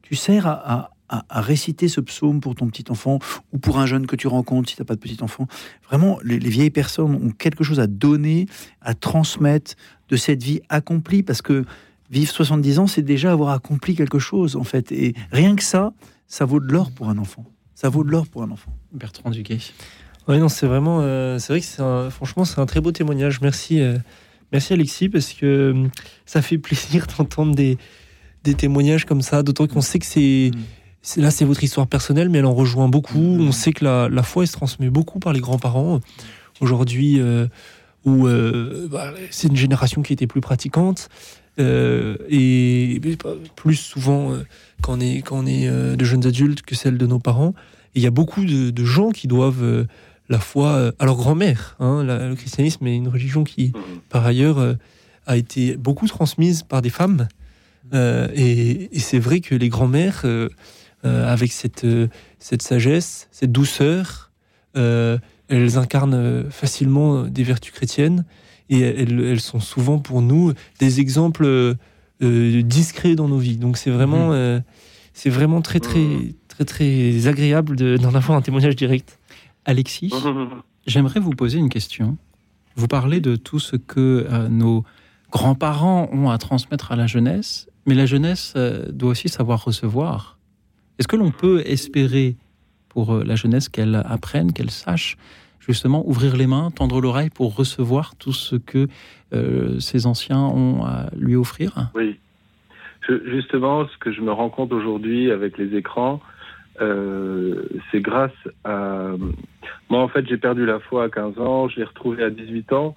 tu 0.01 0.15
sers 0.15 0.45
à, 0.45 0.91
réciter 1.29 1.87
ce 1.87 2.01
psaume 2.01 2.41
pour 2.41 2.55
ton 2.55 2.67
petit 2.67 2.85
enfant 2.89 3.19
ou 3.53 3.59
pour 3.59 3.77
un 3.79 3.85
jeune 3.85 4.07
que 4.07 4.15
tu 4.15 4.27
rencontres 4.27 4.69
si 4.69 4.75
tu 4.75 4.81
n'as 4.81 4.85
pas 4.85 4.95
de 4.95 4.99
petit 4.99 5.21
enfant. 5.21 5.47
Vraiment, 5.87 6.17
les, 6.23 6.37
vieilles 6.37 6.69
personnes 6.69 7.15
ont 7.15 7.29
quelque 7.29 7.63
chose 7.63 7.79
à 7.79 7.87
donner, 7.87 8.47
à 8.81 8.93
transmettre 8.93 9.75
de 10.09 10.17
cette 10.17 10.43
vie 10.43 10.59
accomplie 10.67 11.23
parce 11.23 11.41
que 11.41 11.63
vivre 12.09 12.31
70 12.31 12.79
ans, 12.79 12.87
c'est 12.87 13.03
déjà 13.03 13.31
avoir 13.31 13.51
accompli 13.51 13.95
quelque 13.95 14.19
chose 14.19 14.57
en 14.57 14.63
fait. 14.63 14.91
Et 14.91 15.13
rien 15.31 15.55
que 15.55 15.63
ça, 15.63 15.93
ça 16.27 16.43
vaut 16.43 16.59
de 16.59 16.69
l'or 16.69 16.91
pour 16.91 17.09
un 17.09 17.17
enfant. 17.19 17.45
Ça 17.75 17.89
vaut 17.89 18.03
de 18.03 18.09
l'or 18.09 18.27
pour 18.27 18.43
un 18.43 18.51
enfant. 18.51 18.71
Bertrand 18.91 19.29
Duguay. 19.31 19.57
Oui, 20.27 20.37
non, 20.39 20.47
c'est 20.47 20.67
vraiment, 20.67 20.99
euh, 21.01 21.37
c'est 21.39 21.51
vrai 21.53 21.59
que 21.59 21.65
c'est 21.65 22.09
franchement, 22.11 22.45
c'est 22.45 22.59
un 22.59 22.65
très 22.65 22.79
beau 22.81 22.91
témoignage. 22.91 23.41
Merci, 23.41 23.81
euh, 23.81 23.97
merci 24.51 24.71
Alexis, 24.73 25.09
parce 25.09 25.33
que 25.33 25.45
euh, 25.45 25.87
ça 26.25 26.41
fait 26.41 26.57
plaisir 26.57 27.07
d'entendre 27.17 27.53
des, 27.55 27.77
des 28.43 28.53
témoignages 28.53 29.05
comme 29.05 29.21
ça, 29.21 29.43
d'autant 29.43 29.67
qu'on 29.67 29.81
sait 29.81 29.99
que 29.99 30.05
c'est 30.05 30.51
c'est- 31.01 31.19
là 31.19 31.31
c'est 31.31 31.43
votre 31.43 31.61
histoire 31.63 31.87
personnelle, 31.87 32.29
mais 32.29 32.37
elle 32.37 32.45
en 32.45 32.53
rejoint 32.53 32.87
beaucoup. 32.87 33.17
On 33.19 33.51
sait 33.51 33.73
que 33.73 33.83
la, 33.83 34.07
la 34.07 34.23
foi 34.23 34.43
elle 34.43 34.47
se 34.47 34.53
transmet 34.53 34.89
beaucoup 34.89 35.19
par 35.19 35.33
les 35.33 35.41
grands-parents. 35.41 35.99
Aujourd'hui, 36.61 37.19
euh, 37.19 37.47
où 38.05 38.27
euh, 38.27 38.87
bah, 38.89 39.11
c'est 39.31 39.47
une 39.49 39.55
génération 39.57 40.01
qui 40.03 40.13
était 40.13 40.27
plus 40.27 40.39
pratiquante 40.41 41.09
euh, 41.59 42.17
et 42.29 42.99
plus 43.55 43.75
souvent 43.75 44.33
euh, 44.33 44.43
quand 44.81 44.97
on 44.97 44.99
est 44.99 45.21
quand 45.21 45.37
on 45.37 45.45
est 45.45 45.67
euh, 45.67 45.95
de 45.95 46.03
jeunes 46.03 46.25
adultes 46.25 46.61
que 46.63 46.75
celle 46.75 46.97
de 46.97 47.07
nos 47.07 47.19
parents. 47.19 47.53
Et 47.95 47.99
il 47.99 48.03
y 48.03 48.07
a 48.07 48.11
beaucoup 48.11 48.43
de, 48.43 48.71
de 48.71 48.85
gens 48.85 49.11
qui 49.11 49.27
doivent 49.27 49.85
la 50.29 50.39
foi 50.39 50.93
à 50.97 51.05
leur 51.05 51.15
grand-mère. 51.15 51.75
hein. 51.79 52.03
Le 52.03 52.35
christianisme 52.35 52.87
est 52.87 52.95
une 52.95 53.07
religion 53.07 53.43
qui, 53.43 53.71
par 54.09 54.25
ailleurs, 54.25 54.75
a 55.27 55.37
été 55.37 55.77
beaucoup 55.77 56.07
transmise 56.07 56.63
par 56.63 56.81
des 56.81 56.89
femmes. 56.89 57.27
Euh, 57.93 58.27
et 58.33 58.95
et 58.95 58.99
c'est 58.99 59.19
vrai 59.19 59.39
que 59.39 59.55
les 59.55 59.69
grands-mères, 59.69 60.21
euh, 60.25 60.49
euh, 61.05 61.31
avec 61.31 61.51
cette, 61.51 61.85
cette 62.39 62.61
sagesse, 62.61 63.27
cette 63.31 63.51
douceur, 63.51 64.31
elles 64.75 65.77
incarnent 65.77 66.49
facilement 66.49 67.23
des 67.23 67.43
vertus 67.43 67.71
chrétiennes 67.73 68.25
et 68.73 68.81
elles, 68.81 69.19
elles 69.19 69.39
sont 69.41 69.59
souvent 69.59 69.99
pour 69.99 70.21
nous 70.21 70.53
des 70.79 70.99
exemples 70.99 71.45
euh, 71.45 72.61
discrets 72.63 73.15
dans 73.15 73.27
nos 73.27 73.37
vies. 73.37 73.57
Donc 73.57 73.77
c'est 73.77 73.89
vraiment, 73.91 74.31
euh, 74.33 74.59
c'est 75.13 75.29
vraiment 75.29 75.61
très 75.61 75.79
très 75.79 76.05
très 76.47 76.65
très 76.65 77.27
agréable 77.27 77.75
de- 77.75 77.97
d'en 77.97 78.13
avoir 78.13 78.37
un 78.37 78.41
témoignage 78.41 78.75
direct. 78.75 79.19
Alexis, 79.65 80.11
j'aimerais 80.87 81.19
vous 81.19 81.31
poser 81.31 81.57
une 81.59 81.69
question. 81.69 82.17
Vous 82.75 82.87
parlez 82.87 83.21
de 83.21 83.35
tout 83.35 83.59
ce 83.59 83.75
que 83.75 84.25
euh, 84.29 84.49
nos 84.49 84.83
grands-parents 85.31 86.09
ont 86.11 86.29
à 86.29 86.37
transmettre 86.37 86.91
à 86.91 86.95
la 86.95 87.07
jeunesse, 87.07 87.67
mais 87.85 87.95
la 87.95 88.05
jeunesse 88.05 88.53
euh, 88.55 88.91
doit 88.91 89.11
aussi 89.11 89.29
savoir 89.29 89.63
recevoir. 89.63 90.37
Est-ce 90.99 91.07
que 91.07 91.15
l'on 91.15 91.31
peut 91.31 91.63
espérer 91.65 92.35
pour 92.89 93.15
la 93.15 93.35
jeunesse 93.35 93.69
qu'elle 93.69 93.95
apprenne, 94.07 94.53
qu'elle 94.53 94.69
sache 94.69 95.17
justement 95.65 96.07
ouvrir 96.07 96.35
les 96.35 96.47
mains, 96.47 96.71
tendre 96.71 97.01
l'oreille 97.01 97.29
pour 97.29 97.55
recevoir 97.55 98.15
tout 98.15 98.33
ce 98.33 98.55
que 98.55 98.87
euh, 99.33 99.79
ces 99.79 100.05
anciens 100.05 100.41
ont 100.41 100.83
à 100.83 101.09
lui 101.15 101.35
offrir? 101.35 101.89
Oui. 101.95 102.19
Justement, 103.25 103.85
ce 103.87 103.97
que 103.97 104.11
je 104.11 104.21
me 104.21 104.31
rends 104.31 104.49
compte 104.49 104.71
aujourd'hui 104.71 105.29
avec 105.29 105.57
les 105.57 105.75
écrans, 105.75 106.21
euh, 106.81 107.63
c'est 107.91 108.01
grâce 108.01 108.31
à... 108.63 109.11
Moi, 109.89 110.01
en 110.01 110.07
fait, 110.07 110.25
j'ai 110.27 110.37
perdu 110.37 110.65
la 110.65 110.79
foi 110.79 111.05
à 111.05 111.09
15 111.09 111.37
ans, 111.39 111.67
je 111.67 111.77
l'ai 111.77 111.83
retrouvée 111.83 112.23
à 112.23 112.29
18 112.29 112.71
ans. 112.73 112.95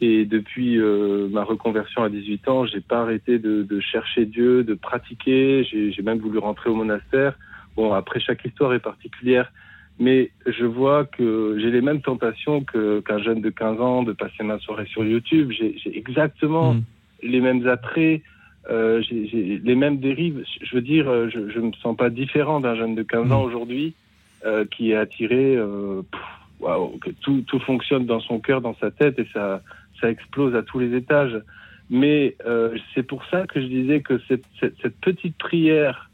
Et 0.00 0.24
depuis 0.26 0.78
euh, 0.78 1.28
ma 1.28 1.42
reconversion 1.42 2.04
à 2.04 2.08
18 2.08 2.48
ans, 2.48 2.66
j'ai 2.66 2.80
pas 2.80 3.00
arrêté 3.00 3.38
de, 3.38 3.62
de 3.64 3.80
chercher 3.80 4.26
Dieu, 4.26 4.62
de 4.62 4.74
pratiquer. 4.74 5.64
J'ai 5.64 6.02
même 6.02 6.18
voulu 6.18 6.38
rentrer 6.38 6.70
au 6.70 6.74
monastère. 6.74 7.34
Bon, 7.74 7.92
après, 7.92 8.20
chaque 8.20 8.44
histoire 8.44 8.74
est 8.74 8.80
particulière. 8.80 9.50
Mais 9.98 10.30
je 10.46 10.64
vois 10.64 11.04
que 11.04 11.56
j'ai 11.60 11.70
les 11.70 11.80
mêmes 11.80 12.00
tentations 12.00 12.62
que- 12.62 13.00
qu'un 13.00 13.18
jeune 13.18 13.40
de 13.40 13.50
15 13.50 13.80
ans 13.80 14.02
de 14.04 14.12
passer 14.12 14.44
ma 14.44 14.58
soirée 14.60 14.86
sur 14.86 15.04
YouTube. 15.04 15.50
J'ai 15.50 15.76
j'ai 15.78 15.96
exactement 15.96 16.76
les 17.22 17.40
mêmes 17.40 17.66
attraits, 17.66 18.22
euh, 18.70 19.02
j'ai 19.02 19.26
j'ai 19.26 19.58
les 19.62 19.74
mêmes 19.74 19.98
dérives. 19.98 20.44
Je 20.62 20.74
veux 20.76 20.82
dire, 20.82 21.08
euh, 21.08 21.28
je, 21.28 21.50
je 21.50 21.58
me 21.58 21.72
sens 21.82 21.96
pas 21.96 22.10
différent 22.10 22.60
d'un 22.60 22.76
jeune 22.76 22.94
de 22.94 23.02
15 23.02 23.32
ans 23.32 23.42
aujourd'hui 23.42 23.94
euh, 24.46 24.64
qui 24.70 24.92
est 24.92 24.96
attiré, 24.96 25.56
euh, 25.56 26.02
pff, 26.10 26.20
waouh, 26.60 26.96
que 26.98 27.10
tout, 27.22 27.42
tout 27.48 27.58
fonctionne 27.60 28.06
dans 28.06 28.20
son 28.20 28.38
cœur, 28.38 28.60
dans 28.60 28.76
sa 28.76 28.90
tête 28.92 29.18
et 29.18 29.26
ça, 29.32 29.62
ça 30.00 30.08
explose 30.10 30.54
à 30.54 30.62
tous 30.62 30.78
les 30.78 30.94
étages. 30.96 31.36
Mais 31.90 32.36
euh, 32.46 32.76
c'est 32.94 33.02
pour 33.02 33.24
ça 33.26 33.46
que 33.48 33.60
je 33.60 33.66
disais 33.66 34.00
que 34.00 34.20
cette, 34.28 34.44
cette, 34.60 34.76
cette 34.80 34.96
petite 35.00 35.36
prière 35.38 36.08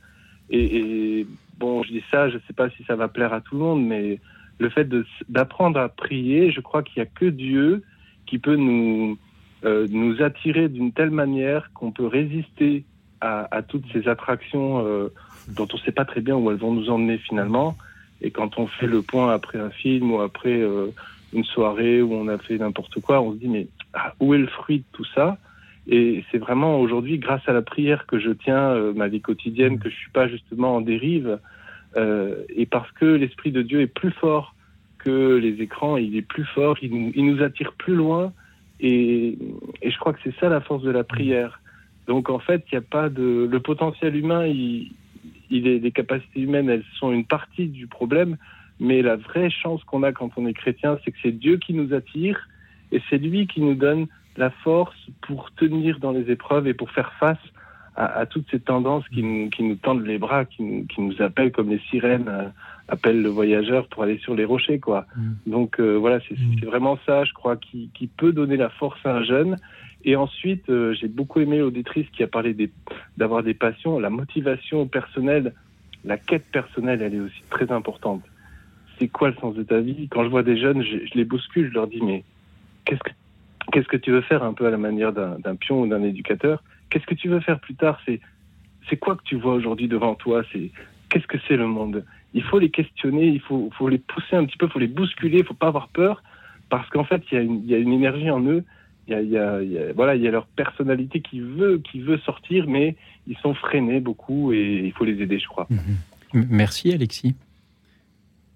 et, 0.49 1.21
et 1.21 1.27
bon, 1.59 1.83
je 1.83 1.93
dis 1.93 2.05
ça, 2.11 2.29
je 2.29 2.39
sais 2.47 2.53
pas 2.53 2.71
si 2.71 2.85
ça 2.85 2.97
va 2.97 3.09
plaire 3.09 3.33
à 3.33 3.41
tout 3.41 3.55
le 3.57 3.61
monde, 3.63 3.87
mais 3.87 4.21
le 4.59 4.69
fait 4.69 4.89
d'apprendre 5.29 5.81
à 5.81 5.89
prier, 5.89 6.51
je 6.51 6.61
crois 6.61 6.83
qu'il 6.83 6.99
y 6.99 7.03
a 7.03 7.07
que 7.07 7.27
Dieu 7.27 7.83
qui 8.27 8.39
peut 8.39 8.57
nous 8.57 9.19
euh, 9.65 9.87
nous 9.91 10.23
attirer 10.23 10.69
d'une 10.69 10.93
telle 10.93 11.11
manière 11.11 11.71
qu'on 11.73 11.91
peut 11.91 12.07
résister 12.07 12.85
à, 13.21 13.49
à 13.51 13.63
toutes 13.63 13.85
ces 13.93 14.09
attractions 14.09 14.85
euh, 14.87 15.09
dont 15.49 15.67
on 15.73 15.77
ne 15.77 15.83
sait 15.83 15.93
pas 15.93 16.05
très 16.05 16.21
bien 16.21 16.37
où 16.37 16.51
elles 16.51 16.59
vont 16.59 16.73
nous 16.73 16.91
emmener 16.91 17.19
finalement. 17.19 17.77
Et 18.21 18.31
quand 18.31 18.59
on 18.59 18.67
fait 18.67 18.87
le 18.87 19.03
point 19.03 19.33
après 19.33 19.59
un 19.59 19.71
film 19.71 20.13
ou 20.13 20.21
après 20.21 20.61
euh, 20.61 20.93
une 21.33 21.45
soirée 21.45 22.03
où 22.03 22.13
on 22.13 22.29
a 22.29 22.39
fait 22.39 22.59
n'importe 22.59 23.01
quoi, 23.01 23.23
on 23.23 23.33
se 23.33 23.39
dit 23.39 23.49
mais 23.49 23.67
ah, 23.95 24.13
où 24.21 24.35
est 24.35 24.39
le 24.39 24.47
fruit 24.47 24.79
de 24.79 24.85
tout 24.93 25.07
ça? 25.15 25.39
Et 25.87 26.25
c'est 26.31 26.39
vraiment 26.39 26.81
aujourd'hui 26.81 27.19
grâce 27.19 27.47
à 27.47 27.53
la 27.53 27.63
prière 27.63 28.07
que 28.07 28.19
je 28.19 28.31
tiens 28.31 28.71
euh, 28.71 28.93
ma 28.95 29.09
vie 29.09 29.21
quotidienne, 29.21 29.79
que 29.79 29.91
je 29.91 29.95
suis 29.95 30.11
pas 30.11 30.29
justement 30.29 30.77
en 30.77 30.81
dérive, 30.81 31.39
euh, 31.97 32.43
et 32.55 32.67
parce 32.67 32.91
que 32.93 33.05
l'esprit 33.05 33.53
de 33.53 33.63
Dieu 33.63 33.81
est 33.83 33.87
plus 33.87 34.11
fort 34.11 34.55
que 34.99 35.37
les 35.37 35.61
écrans, 35.63 35.97
il 35.97 36.17
est 36.17 36.23
plus 36.23 36.45
fort, 36.45 36.79
il 36.83 36.91
nous, 36.91 37.13
il 37.15 37.27
nous 37.27 37.43
attire 37.43 37.73
plus 37.73 37.95
loin. 37.95 38.33
Et, 38.81 39.39
je 39.85 39.97
crois 39.99 40.13
que 40.15 40.21
c'est 40.25 40.35
ça 40.41 40.49
la 40.49 40.61
force 40.61 40.83
de 40.83 40.91
la 40.91 41.05
prière. 41.05 41.61
Donc 42.07 42.31
en 42.31 42.39
fait, 42.39 42.65
il 42.73 42.75
n'y 42.75 42.79
a 42.79 42.87
pas 42.89 43.09
de 43.09 43.49
le 43.51 43.61
potentiel 43.61 44.17
humain, 44.17 44.47
il, 44.47 44.93
il 45.51 45.67
est, 45.67 45.79
les 45.79 45.93
capacités 45.93 46.41
humaines, 46.41 46.69
elles 46.69 46.85
sont 46.99 47.13
une 47.13 47.25
partie 47.25 47.69
du 47.69 47.87
problème, 47.87 48.37
mais 48.81 49.03
la 49.03 49.17
vraie 49.17 49.51
chance 49.51 49.85
qu'on 49.85 50.03
a 50.03 50.13
quand 50.13 50.31
on 50.37 50.47
est 50.47 50.55
chrétien, 50.55 50.99
c'est 51.05 51.13
que 51.13 51.19
c'est 51.23 51.33
Dieu 51.33 51.59
qui 51.59 51.75
nous 51.75 51.95
attire 51.95 52.49
et 52.93 53.01
c'est 53.09 53.19
lui 53.19 53.47
qui 53.47 53.61
nous 53.61 53.75
donne 53.75 54.07
la 54.37 54.51
force 54.51 54.97
pour 55.23 55.51
tenir 55.55 55.99
dans 56.01 56.13
les 56.13 56.31
épreuves 56.31 56.67
et 56.67 56.75
pour 56.75 56.91
faire 56.91 57.13
face 57.15 57.39
à, 57.97 58.07
à 58.07 58.27
toutes 58.27 58.51
ces 58.51 58.61
tendances 58.61 59.09
qui 59.09 59.23
nous, 59.23 59.49
qui 59.51 59.63
nous 59.63 59.77
tendent 59.77 60.05
les 60.05 60.19
bras, 60.19 60.45
qui 60.45 60.63
nous, 60.63 60.85
qui 60.87 61.01
nous 61.01 61.21
appellent 61.23 61.53
comme 61.53 61.71
les 61.71 61.79
sirènes 61.91 62.29
euh, 62.29 62.49
appellent 62.89 63.23
le 63.23 63.29
voyageur 63.29 63.87
pour 63.89 64.03
aller 64.03 64.19
sur 64.19 64.35
les 64.35 64.45
rochers, 64.45 64.81
quoi. 64.81 65.07
Donc 65.47 65.79
euh, 65.81 65.95
voilà, 65.95 66.19
c'est 66.29 66.35
c'est 66.59 66.67
vraiment 66.67 66.99
ça, 67.07 67.25
je 67.25 67.33
crois, 67.33 67.57
qui, 67.57 67.91
qui 67.95 68.07
peut 68.09 68.33
donner 68.33 68.57
la 68.57 68.69
force 68.69 68.99
à 69.07 69.17
un 69.17 69.23
jeune. 69.23 69.57
Et 70.07 70.17
ensuite, 70.17 70.69
euh, 70.69 70.93
j'ai 70.93 71.09
beaucoup 71.09 71.41
aimé 71.41 71.59
l'auditrice 71.61 72.07
qui 72.11 72.23
a 72.23 72.27
parlé 72.27 72.53
des- 72.53 72.71
d'avoir 73.17 73.43
des 73.43 73.55
passions, 73.55 73.99
la 73.99 74.11
motivation 74.11 74.87
personnelle, 74.87 75.55
la 76.05 76.19
quête 76.19 76.45
personnelle, 76.53 77.01
elle 77.01 77.15
est 77.15 77.21
aussi 77.21 77.43
très 77.49 77.73
importante. 77.73 78.23
C'est 78.99 79.09
quoi 79.09 79.29
le 79.31 79.35
sens 79.37 79.55
de 79.55 79.63
ta 79.63 79.81
vie? 79.81 80.09
Quand 80.09 80.23
je 80.25 80.29
vois 80.29 80.43
des 80.43 80.59
jeunes, 80.59 80.83
je, 80.83 80.99
je 81.07 81.15
les 81.15 81.25
bouscule, 81.25 81.69
je 81.69 81.75
leur 81.75 81.87
dis 81.87 82.03
mais 82.03 82.23
qu'est-ce 82.85 83.01
que 83.01 83.11
qu'est-ce 83.73 83.89
que 83.89 83.97
tu 83.97 84.11
veux 84.11 84.21
faire 84.23 84.43
un 84.43 84.53
peu 84.53 84.67
à 84.67 84.71
la 84.71 84.77
manière 84.77 85.13
d'un 85.13 85.57
pion 85.57 85.83
ou 85.83 85.87
d'un 85.87 86.03
éducateur? 86.03 86.63
Qu'est-ce 86.91 87.07
que 87.07 87.15
tu 87.15 87.29
veux 87.29 87.41
faire 87.41 87.61
plus 87.61 87.75
tard? 87.75 88.01
C'est 88.07 88.97
quoi 88.97 89.17
que 89.17 89.23
tu 89.25 89.37
vois 89.37 89.55
aujourd'hui 89.55 89.89
devant 89.89 90.15
toi? 90.15 90.43
Qu'est-ce 91.09 91.27
que 91.27 91.39
c'est 91.49 91.57
le 91.57 91.67
monde? 91.67 92.05
Il 92.35 92.43
faut 92.43 92.59
les 92.59 92.71
questionner, 92.71 93.27
il 93.27 93.41
faut, 93.41 93.71
les 93.89 93.99
pousser 93.99 94.37
un 94.37 94.45
petit 94.45 94.57
peu, 94.57 94.67
il 94.67 94.73
faut 94.73 94.79
les 94.79 94.89
bousculer, 94.89 95.39
il 95.39 95.45
faut 95.45 95.55
pas 95.55 95.69
avoir 95.69 95.89
peur 95.89 96.23
parce 96.71 96.89
qu'en 96.91 97.05
fait 97.05 97.23
il 97.31 97.65
y, 97.67 97.75
a 97.75 97.79
une- 97.79 97.93
énergie 97.93 98.31
en 98.31 98.43
eux, 98.43 98.65
il 99.07 99.13
y 99.13 99.37
a, 99.39 99.63
y 99.63 99.79
a- 99.79 99.93
voilà, 99.93 100.17
il 100.17 100.23
y 100.23 100.29
a 100.29 100.31
leur 100.31 100.47
personnalité 100.47 101.21
qui 101.21 101.41
veut 101.41 101.79
qui 101.79 102.01
veut 102.01 102.19
sortir, 102.19 102.67
mais 102.67 102.97
ils 103.29 103.37
sont 103.39 103.55
freinés 103.55 104.01
beaucoup 104.01 104.53
et 104.53 104.83
il 104.85 104.93
faut 104.93 105.05
les 105.05 105.21
aider, 105.23 105.39
je 105.39 105.47
crois. 105.47 105.69
Merci 106.33 106.93
Alexis. 106.93 107.37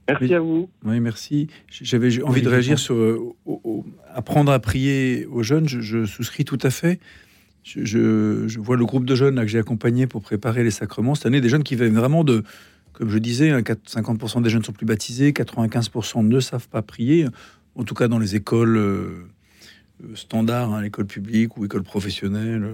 Merci 0.08 0.34
à 0.34 0.40
vous. 0.40 0.68
Oui, 0.84 1.00
merci. 1.00 1.48
J'avais 1.70 2.22
envie 2.22 2.42
de 2.42 2.48
réagir 2.48 2.78
sur 2.78 2.94
euh, 2.94 3.18
au- 3.44 3.60
au- 3.64 3.86
apprendre 4.14 4.50
à 4.52 4.58
prier 4.58 5.26
aux 5.26 5.42
jeunes. 5.42 5.68
Je, 5.68 5.80
je 5.80 6.04
souscris 6.06 6.44
tout 6.44 6.58
à 6.62 6.70
fait. 6.70 6.98
Je, 7.64 7.84
je- 7.84 8.44
je 8.48 8.58
vois 8.60 8.76
le 8.76 8.86
groupe 8.86 9.04
de 9.04 9.14
jeunes 9.14 9.34
là, 9.34 9.42
que 9.42 9.48
j'ai 9.48 9.58
accompagné 9.58 10.06
pour 10.06 10.22
préparer 10.22 10.64
les 10.64 10.70
sacrements 10.70 11.14
cette 11.14 11.26
année, 11.26 11.40
des 11.40 11.48
jeunes 11.50 11.62
qui 11.64 11.76
viennent 11.76 11.94
vraiment 11.94 12.24
de, 12.24 12.42
comme 12.92 13.10
je 13.10 13.18
disais, 13.18 13.50
hein, 13.50 13.62
4 13.62 13.80
50% 13.86 14.42
des 14.42 14.48
jeunes 14.50 14.64
sont 14.64 14.72
plus 14.72 14.86
baptisés, 14.86 15.32
95% 15.32 16.26
ne 16.26 16.40
savent 16.40 16.68
pas 16.68 16.80
prier. 16.82 17.26
En 17.74 17.84
tout 17.84 17.94
cas, 17.94 18.08
dans 18.08 18.18
les 18.18 18.34
écoles 18.34 18.76
euh, 18.76 19.26
euh, 20.02 20.14
standards, 20.14 20.72
hein, 20.72 20.80
l'école 20.82 21.06
publique 21.06 21.56
ou 21.58 21.64
école 21.66 21.82
professionnelle. 21.82 22.64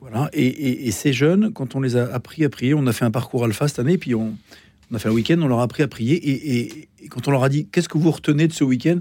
voilà. 0.00 0.30
Et, 0.32 0.46
et- 0.46 0.86
et 0.88 0.90
ces 0.90 1.12
jeunes, 1.12 1.52
quand 1.52 1.74
on 1.74 1.80
les 1.80 1.96
a 1.96 2.04
appris 2.14 2.44
à 2.44 2.48
prier, 2.48 2.72
on 2.74 2.86
a 2.86 2.92
fait 2.92 3.04
un 3.04 3.10
parcours 3.10 3.44
alpha 3.44 3.68
cette 3.68 3.78
année, 3.80 3.98
puis 3.98 4.14
on, 4.14 4.36
on 4.90 4.94
a 4.94 4.98
fait 4.98 5.08
un 5.08 5.12
week-end, 5.12 5.38
on 5.42 5.48
leur 5.48 5.60
a 5.60 5.64
appris 5.64 5.82
à 5.82 5.88
prier. 5.88 6.14
Et, 6.14 6.58
et- 6.60 6.88
et 7.02 7.08
quand 7.08 7.26
on 7.28 7.30
leur 7.30 7.44
a 7.44 7.48
dit 7.48 7.66
qu'est-ce 7.66 7.88
que 7.88 7.98
vous 7.98 8.10
retenez 8.10 8.48
de 8.48 8.52
ce 8.52 8.64
week-end, 8.64 8.98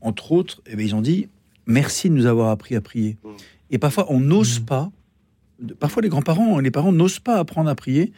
entre 0.00 0.32
autres, 0.32 0.62
eh 0.66 0.76
bien, 0.76 0.86
ils 0.86 0.94
ont 0.94 1.00
dit 1.02 1.28
merci 1.66 2.08
de 2.10 2.14
nous 2.14 2.26
avoir 2.26 2.50
appris 2.50 2.74
à 2.76 2.80
prier. 2.80 3.16
Et 3.70 3.78
parfois, 3.78 4.06
on 4.10 4.20
n'ose 4.20 4.58
pas. 4.60 4.90
Parfois, 5.78 6.02
les 6.02 6.08
grands-parents, 6.08 6.58
les 6.58 6.70
parents 6.70 6.92
n'osent 6.92 7.20
pas 7.20 7.38
apprendre 7.38 7.70
à 7.70 7.74
prier, 7.74 8.12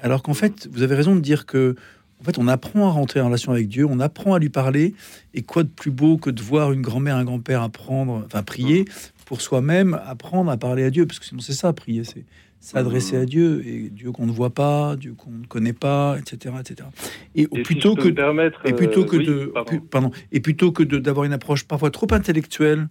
alors 0.00 0.22
qu'en 0.22 0.32
fait, 0.34 0.68
vous 0.72 0.82
avez 0.82 0.94
raison 0.94 1.14
de 1.14 1.20
dire 1.20 1.44
que 1.46 1.76
en 2.20 2.24
fait, 2.24 2.38
on 2.38 2.48
apprend 2.48 2.88
à 2.88 2.90
rentrer 2.92 3.20
en 3.20 3.26
relation 3.26 3.52
avec 3.52 3.68
Dieu, 3.68 3.84
on 3.84 4.00
apprend 4.00 4.32
à 4.32 4.38
lui 4.38 4.48
parler. 4.48 4.94
Et 5.34 5.42
quoi 5.42 5.62
de 5.64 5.68
plus 5.68 5.90
beau 5.90 6.16
que 6.16 6.30
de 6.30 6.40
voir 6.40 6.72
une 6.72 6.80
grand-mère, 6.80 7.16
un 7.16 7.24
grand-père 7.26 7.60
apprendre, 7.60 8.22
enfin 8.24 8.42
prier 8.42 8.86
pour 9.26 9.42
soi-même, 9.42 10.00
apprendre 10.06 10.50
à 10.50 10.56
parler 10.56 10.82
à 10.84 10.90
Dieu, 10.90 11.04
parce 11.06 11.18
que 11.18 11.26
sinon 11.26 11.40
c'est 11.42 11.52
ça, 11.52 11.72
prier, 11.74 12.04
c'est 12.04 12.24
s'adresser 12.60 13.16
à 13.16 13.24
Dieu 13.26 13.62
et 13.66 13.90
Dieu 13.90 14.10
qu'on 14.12 14.26
ne 14.26 14.32
voit 14.32 14.50
pas, 14.50 14.96
Dieu 14.96 15.14
qu'on 15.16 15.30
ne 15.30 15.46
connaît 15.46 15.72
pas, 15.72 16.16
etc., 16.18 16.54
etc. 16.60 16.88
Et, 17.34 17.42
Et 17.42 17.48
si 17.52 17.62
plutôt 17.62 17.90
je 17.96 18.02
peux 18.02 18.10
que 18.12 18.68
et 18.68 18.72
plutôt 18.72 19.02
euh, 19.02 19.04
que 19.04 19.16
oui, 19.16 19.24
de 19.26 19.52
pardon. 19.90 20.10
et 20.32 20.40
plutôt 20.40 20.72
que 20.72 20.82
de- 20.82 20.98
d'avoir 20.98 21.24
une 21.26 21.32
approche 21.32 21.64
parfois 21.64 21.90
trop 21.90 22.08
intellectuelle 22.12 22.88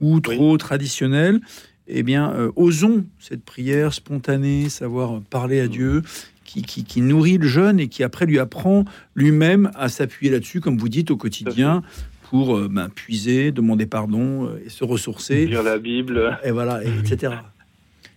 ou 0.00 0.20
trop 0.20 0.56
traditionnelle, 0.56 1.40
eh 1.88 2.02
bien, 2.02 2.32
euh, 2.32 2.50
osons 2.56 3.04
cette 3.18 3.44
prière 3.44 3.92
spontanée, 3.92 4.68
savoir 4.68 5.20
parler 5.30 5.60
à 5.60 5.68
Dieu, 5.68 6.02
qui, 6.44 6.62
qui- 6.62 6.84
qui 6.84 7.00
nourrit 7.02 7.38
le 7.38 7.46
jeune 7.48 7.80
et 7.80 7.88
qui 7.88 8.02
après 8.02 8.24
lui 8.26 8.38
apprend 8.38 8.84
lui-même 9.14 9.70
à 9.74 9.88
s'appuyer 9.88 10.32
là-dessus, 10.32 10.60
comme 10.60 10.78
vous 10.78 10.88
dites, 10.88 11.10
au 11.10 11.16
quotidien, 11.16 11.82
pour 12.30 12.56
euh, 12.56 12.68
ben, 12.70 12.88
puiser, 12.88 13.52
demander 13.52 13.84
pardon 13.86 14.46
euh, 14.46 14.62
et 14.64 14.70
se 14.70 14.84
ressourcer. 14.84 15.44
Lire 15.46 15.62
la 15.62 15.78
Bible. 15.78 16.38
Et 16.44 16.50
voilà, 16.50 16.82
et 16.82 16.88
etc. 16.88 17.34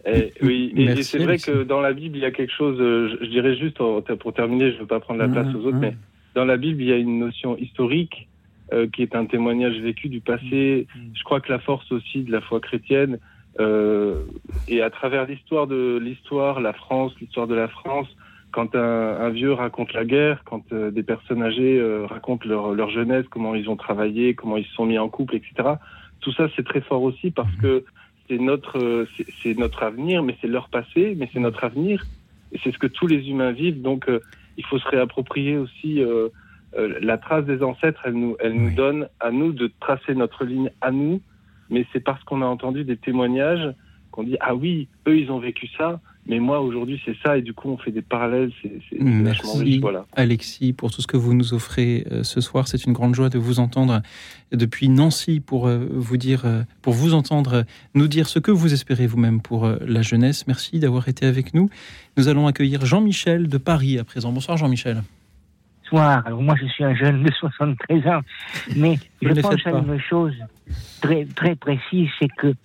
Eh, 0.06 0.34
oui, 0.42 0.72
et, 0.76 0.84
et 0.84 1.04
c'est 1.04 1.18
vrai 1.18 1.38
que 1.38 1.64
dans 1.64 1.82
la 1.82 1.94
Bible, 1.94 2.18
il 2.18 2.22
y 2.22 2.26
a 2.26 2.32
quelque 2.32 2.54
chose, 2.54 2.78
euh, 2.80 3.10
je, 3.10 3.26
je 3.26 3.30
dirais 3.30 3.56
juste 3.56 3.78
pour 3.78 4.34
terminer, 4.34 4.70
je 4.72 4.76
ne 4.76 4.82
veux 4.82 4.88
pas 4.88 5.00
prendre 5.00 5.20
la 5.20 5.28
place 5.28 5.48
Mhm, 5.48 5.56
aux 5.56 5.66
autres, 5.66 5.78
mhm. 5.78 5.82
mais 5.82 5.96
dans 6.36 6.46
la 6.46 6.58
Bible, 6.58 6.82
il 6.82 6.90
y 6.90 6.94
a 6.94 6.98
une 6.98 7.20
notion 7.20 7.58
historique 7.58 8.28
euh, 8.74 8.88
qui 8.88 9.02
est 9.02 9.16
un 9.16 9.26
témoignage 9.26 9.78
vécu 9.80 10.10
du 10.10 10.22
passé. 10.22 10.88
Je 11.14 11.24
crois 11.24 11.40
que 11.40 11.52
la 11.52 11.60
force 11.60 11.92
aussi 11.92 12.24
de 12.24 12.32
la 12.32 12.42
foi 12.42 12.60
chrétienne, 12.60 13.20
euh, 13.60 14.24
et 14.68 14.82
à 14.82 14.90
travers 14.90 15.26
l'histoire 15.26 15.66
de 15.66 15.98
l'histoire, 16.02 16.60
la 16.60 16.74
France, 16.74 17.14
l'histoire 17.22 17.48
de 17.48 17.56
la 17.56 17.68
France, 17.68 18.08
quand 18.52 18.76
un, 18.76 18.82
un 18.82 19.30
vieux 19.30 19.54
raconte 19.54 19.94
la 19.94 20.06
guerre, 20.06 20.44
quand 20.46 20.64
euh, 20.72 20.92
des 20.92 21.04
personnes 21.04 21.42
âgées 21.42 21.82
racontent 22.10 22.48
leur, 22.48 22.74
leur 22.74 22.90
jeunesse, 22.90 23.26
comment 23.30 23.56
ils 23.56 23.70
ont 23.70 23.76
travaillé, 23.76 24.34
comment 24.34 24.58
ils 24.58 24.66
se 24.66 24.74
sont 24.74 24.86
mis 24.86 25.00
en 25.00 25.10
couple, 25.10 25.36
etc. 25.36 25.76
Tout 26.22 26.32
ça, 26.34 26.48
c'est 26.56 26.66
très 26.66 26.82
fort 26.82 27.04
aussi 27.04 27.32
parce 27.32 27.54
que 27.58 27.86
c'est 28.28 28.40
notre, 28.40 29.06
c'est- 29.16 29.26
c'est 29.42 29.58
notre 29.58 29.84
avenir, 29.84 30.24
mais 30.24 30.36
c'est 30.42 30.48
leur 30.48 30.70
passé, 30.70 31.16
mais 31.18 31.30
c'est 31.34 31.40
notre 31.40 31.64
avenir. 31.64 32.06
Et 32.52 32.60
c'est 32.64 32.72
ce 32.72 32.78
que 32.78 32.88
tous 32.88 33.08
les 33.08 33.30
humains 33.30 33.52
vivent. 33.52 33.82
Donc, 33.82 34.08
euh, 34.10 34.20
il 34.58 34.66
faut 34.66 34.80
se 34.80 34.88
réapproprier 34.88 35.58
aussi 35.58 36.02
euh, 36.02 36.30
euh, 36.78 36.98
la 37.02 37.18
trace 37.18 37.46
des 37.46 37.62
ancêtres. 37.64 38.02
Elle 38.06 38.14
nous, 38.14 38.36
elle 38.40 38.54
nous 38.54 38.70
donne 38.76 39.10
à 39.20 39.32
nous 39.32 39.52
de 39.52 39.72
tracer 39.80 40.16
notre 40.16 40.46
ligne 40.46 40.72
à 40.82 40.92
nous. 40.92 41.22
Mais 41.70 41.86
c'est 41.92 42.00
parce 42.04 42.24
qu'on 42.24 42.42
a 42.42 42.46
entendu 42.46 42.84
des 42.84 42.98
témoignages 42.98 43.74
qu'on 44.12 44.24
dit 44.24 44.38
ah 44.40 44.56
oui, 44.56 44.88
eux 45.08 45.18
ils 45.18 45.32
ont 45.32 45.40
vécu 45.40 45.68
ça, 45.78 46.00
mais 46.28 46.40
moi 46.40 46.60
aujourd'hui 46.60 47.02
c'est 47.06 47.16
ça. 47.24 47.38
Et 47.38 47.42
du 47.42 47.54
coup, 47.54 47.70
on 47.70 47.78
fait 47.78 47.92
des 47.92 48.02
parallèles. 48.02 48.52
C'est 48.62 48.72
c'est 48.90 48.98
vachement 48.98 49.54
riche. 49.54 49.62
Merci 49.62 49.80
Voilà. 49.80 50.06
Alexis 50.16 50.74
pour 50.74 50.92
tout 50.92 51.02
ce 51.02 51.08
que 51.08 51.18
vous 51.18 51.34
nous 51.34 51.54
offrez 51.54 52.06
euh, 52.12 52.24
ce 52.24 52.42
soir. 52.42 52.68
C'est 52.68 52.86
une 52.86 52.94
grande 52.94 53.16
joie 53.16 53.30
de 53.30 53.38
vous 53.38 53.60
entendre 53.60 54.02
depuis 54.52 54.90
Nancy 54.90 55.40
pour 55.40 55.68
euh, 55.68 55.88
vous 55.92 56.18
dire, 56.18 56.46
euh, 56.46 56.64
pour 56.82 56.94
vous 56.94 57.14
entendre 57.14 57.64
nous 57.94 58.08
dire 58.08 58.28
ce 58.28 58.40
que 58.40 58.52
vous 58.52 58.74
espérez 58.74 59.08
vous-même 59.08 59.42
pour 59.42 59.66
euh, 59.66 59.78
la 59.86 60.02
jeunesse. 60.02 60.48
Merci 60.48 60.80
d'avoir 60.80 61.08
été 61.08 61.26
avec 61.26 61.54
nous. 61.54 61.70
Nous 62.18 62.28
allons 62.28 62.48
accueillir 62.48 62.86
Jean-Michel 62.86 63.48
de 63.48 63.58
Paris 63.58 64.00
à 64.00 64.04
présent. 64.04 64.32
Bonsoir 64.32 64.58
Jean-Michel. 64.58 65.04
Bonsoir. 65.84 66.26
Alors 66.26 66.42
moi 66.42 66.56
je 66.60 66.66
suis 66.68 66.84
un 66.84 66.96
jeune 66.96 67.24
de 67.24 67.32
73 67.32 68.08
ans, 68.08 68.22
mais 68.76 68.98
je 69.22 69.30
pense 69.40 69.66
à 69.66 69.72
pas. 69.72 69.78
une 69.78 70.00
chose 70.00 70.34
très 71.02 71.26
très 71.26 71.56
précise, 71.56 72.10
c'est 72.20 72.30
que 72.36 72.56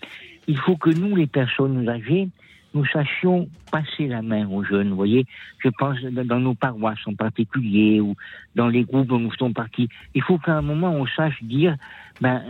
il 0.49 0.57
faut 0.57 0.77
que 0.77 0.91
nous 0.91 1.15
les 1.15 1.27
personnes 1.27 1.87
âgées 1.89 2.29
nous 2.75 2.85
sachions 2.87 3.49
passer 3.73 4.07
la 4.07 4.23
main 4.23 4.47
aux 4.49 4.63
jeunes. 4.65 4.91
Vous 4.91 4.97
voyez, 4.97 5.27
je 5.59 5.69
pense 5.71 6.01
dans 6.03 6.41
nos 6.41 6.55
paroisses 6.55 7.07
en 7.07 7.15
particulier 7.15 8.01
ou 8.01 8.15
dans 8.55 8.69
les 8.69 8.85
groupes 8.85 9.09
dont 9.09 9.19
nous 9.19 9.31
faisons 9.31 9.53
partie. 9.53 9.89
Il 10.15 10.23
faut 10.23 10.39
qu'à 10.39 10.57
un 10.57 10.63
moment 10.63 10.93
on 10.93 11.07
sache 11.07 11.43
dire, 11.43 11.77
ben 12.21 12.43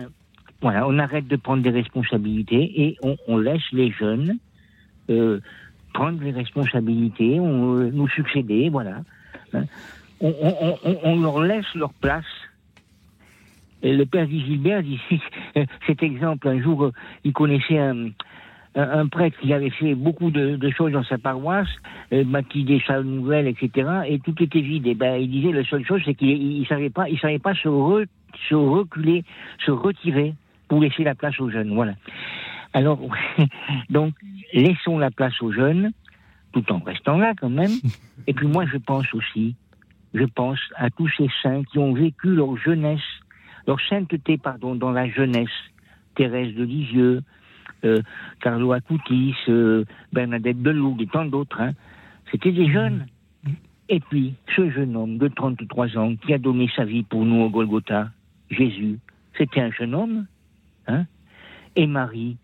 voilà, 0.61 0.87
on 0.87 0.99
arrête 0.99 1.27
de 1.27 1.37
prendre 1.37 1.63
des 1.63 1.71
responsabilités 1.71 2.83
et 2.83 2.97
on, 3.03 3.17
on 3.29 3.39
laisse 3.39 3.63
les 3.73 3.91
jeunes 3.93 4.37
euh, 5.11 5.41
prendre 5.93 6.23
les 6.23 6.31
responsabilités, 6.31 7.41
on, 7.41 7.77
euh, 7.79 7.91
nous 7.93 8.09
succéder, 8.09 8.69
voilà. 8.69 9.03
Hein. 9.53 9.65
On, 10.21 10.77
on- 11.05 11.21
leur 11.21 11.41
laisse 11.43 11.75
leur 11.75 11.93
place. 11.95 12.25
Le 13.83 14.05
père 14.05 14.29
Gilbert 14.29 14.83
cet 15.87 16.03
exemple. 16.03 16.47
Un 16.49 16.61
jour, 16.61 16.85
euh, 16.85 16.93
il 17.25 17.33
connaissait 17.33 17.79
un, 17.79 18.11
un- 18.75 19.09
prêtre 19.09 19.39
qui 19.41 19.53
avait 19.53 19.71
fait 19.71 19.95
beaucoup 19.95 20.31
de, 20.31 20.57
de 20.57 20.71
choses 20.71 20.93
dans 20.93 21.03
sa 21.05 21.19
paroisse, 21.19 21.69
euh, 22.13 22.25
des 22.55 22.81
salles 22.87 23.05
nouvelles, 23.05 23.47
etc. 23.49 23.89
Et 24.09 24.19
tout 24.21 24.35
était 24.43 24.61
vide. 24.61 24.87
Et 24.87 24.95
ben, 24.95 25.17
il 25.21 25.31
disait 25.31 25.53
la 25.53 25.65
seule 25.65 25.85
chose, 25.85 26.01
c'est 26.05 26.15
qu'il 26.15 26.29
il 26.31 26.67
savait 26.67 26.91
pas, 26.91 27.09
il 27.09 27.19
savait 27.19 27.39
pas 27.39 27.55
se, 27.55 27.69
re- 27.69 28.07
se 28.49 28.55
reculer, 28.55 29.25
se 29.65 29.71
retirer 29.71 30.35
pour 30.69 30.81
laisser 30.81 31.03
la 31.05 31.15
place 31.15 31.39
aux 31.41 31.51
jeunes. 31.51 31.75
Voilà. 31.75 31.95
Alors, 32.73 33.01
donc, 33.91 34.15
laissons 34.53 34.99
la 34.99 35.11
place 35.11 35.41
aux 35.43 35.53
jeunes, 35.53 35.91
tout 36.53 36.71
en 36.73 36.79
restant 36.79 37.19
là 37.19 37.33
quand 37.41 37.51
même. 37.51 37.73
Et 38.27 38.35
puis 38.35 38.47
moi, 38.47 38.65
je 38.67 38.77
pense 38.77 39.13
aussi, 39.15 39.57
je 40.15 40.25
pense 40.25 40.61
à 40.77 40.91
tous 40.91 41.09
ces 41.17 41.29
saints 41.43 41.63
qui 41.65 41.79
ont 41.79 41.93
vécu 41.93 42.29
leur 42.29 42.57
jeunesse, 42.57 43.01
leur 43.67 43.81
sainteté, 43.89 44.39
pardon, 44.39 44.75
dans 44.77 44.93
la 44.93 45.09
jeunesse. 45.09 45.49
Thérèse 46.17 46.55
de 46.55 46.65
Lisieux, 46.65 47.23
Carlo 48.41 48.73
Acutis, 48.73 49.35
euh, 49.49 49.85
Bernadette 50.13 50.63
de 50.63 50.71
Lourdes 50.71 51.03
et 51.03 51.07
tant 51.07 51.25
d'autres. 51.25 51.61
hein. 51.61 51.73
C'était 52.31 52.53
des 52.53 52.71
jeunes. 52.71 53.07
Et 53.89 53.99
puis, 54.01 54.35
ce 54.55 54.71
jeune 54.71 54.95
homme 54.97 55.19
de 55.19 55.29
33 55.29 55.99
ans 55.99 56.15
qui 56.15 56.33
a 56.33 56.39
donné 56.39 56.71
sa 56.77 56.85
vie 56.85 57.03
pour 57.03 57.25
nous 57.25 57.43
au 57.43 57.51
Golgotha, 57.51 58.09
Jésus, 58.51 58.99
c'était 59.37 59.61
un 59.61 59.71
jeune 59.73 59.95
homme. 59.95 60.27
Hein 60.87 61.07
et 61.77 61.87
Marie, 61.87 62.37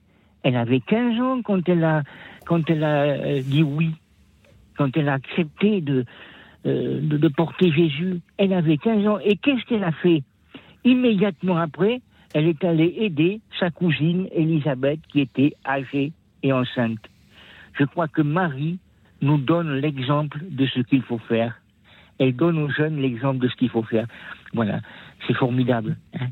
elle 0.42 0.56
avait 0.56 0.80
15 0.80 1.20
ans 1.20 1.42
quand 1.42 1.68
elle 1.68 1.84
a, 1.84 2.02
quand 2.46 2.68
elle 2.70 2.84
a 2.84 3.02
euh, 3.02 3.42
dit 3.42 3.62
oui, 3.62 3.90
quand 4.76 4.96
elle 4.96 5.08
a 5.08 5.14
accepté 5.14 5.80
de, 5.80 6.04
euh, 6.66 7.00
de, 7.00 7.16
de 7.16 7.28
porter 7.28 7.70
Jésus. 7.72 8.20
Elle 8.38 8.52
avait 8.52 8.76
15 8.76 9.06
ans. 9.06 9.18
Et 9.24 9.36
qu'est-ce 9.36 9.64
qu'elle 9.66 9.84
a 9.84 9.92
fait? 9.92 10.22
Immédiatement 10.84 11.56
après, 11.56 12.00
elle 12.36 12.48
est 12.48 12.62
allée 12.64 12.92
aider 12.98 13.40
sa 13.58 13.70
cousine 13.70 14.28
Élisabeth 14.30 15.00
qui 15.08 15.20
était 15.22 15.54
âgée 15.64 16.12
et 16.42 16.52
enceinte. 16.52 16.98
Je 17.78 17.84
crois 17.84 18.08
que 18.08 18.20
Marie 18.20 18.78
nous 19.22 19.38
donne 19.38 19.72
l'exemple 19.76 20.38
de 20.50 20.66
ce 20.66 20.80
qu'il 20.80 21.00
faut 21.00 21.16
faire. 21.16 21.58
Elle 22.18 22.36
donne 22.36 22.58
aux 22.58 22.68
jeunes 22.68 23.00
l'exemple 23.00 23.38
de 23.38 23.48
ce 23.48 23.56
qu'il 23.56 23.70
faut 23.70 23.82
faire. 23.84 24.06
Voilà, 24.52 24.80
c'est 25.26 25.32
formidable. 25.32 25.96
hein. 26.20 26.26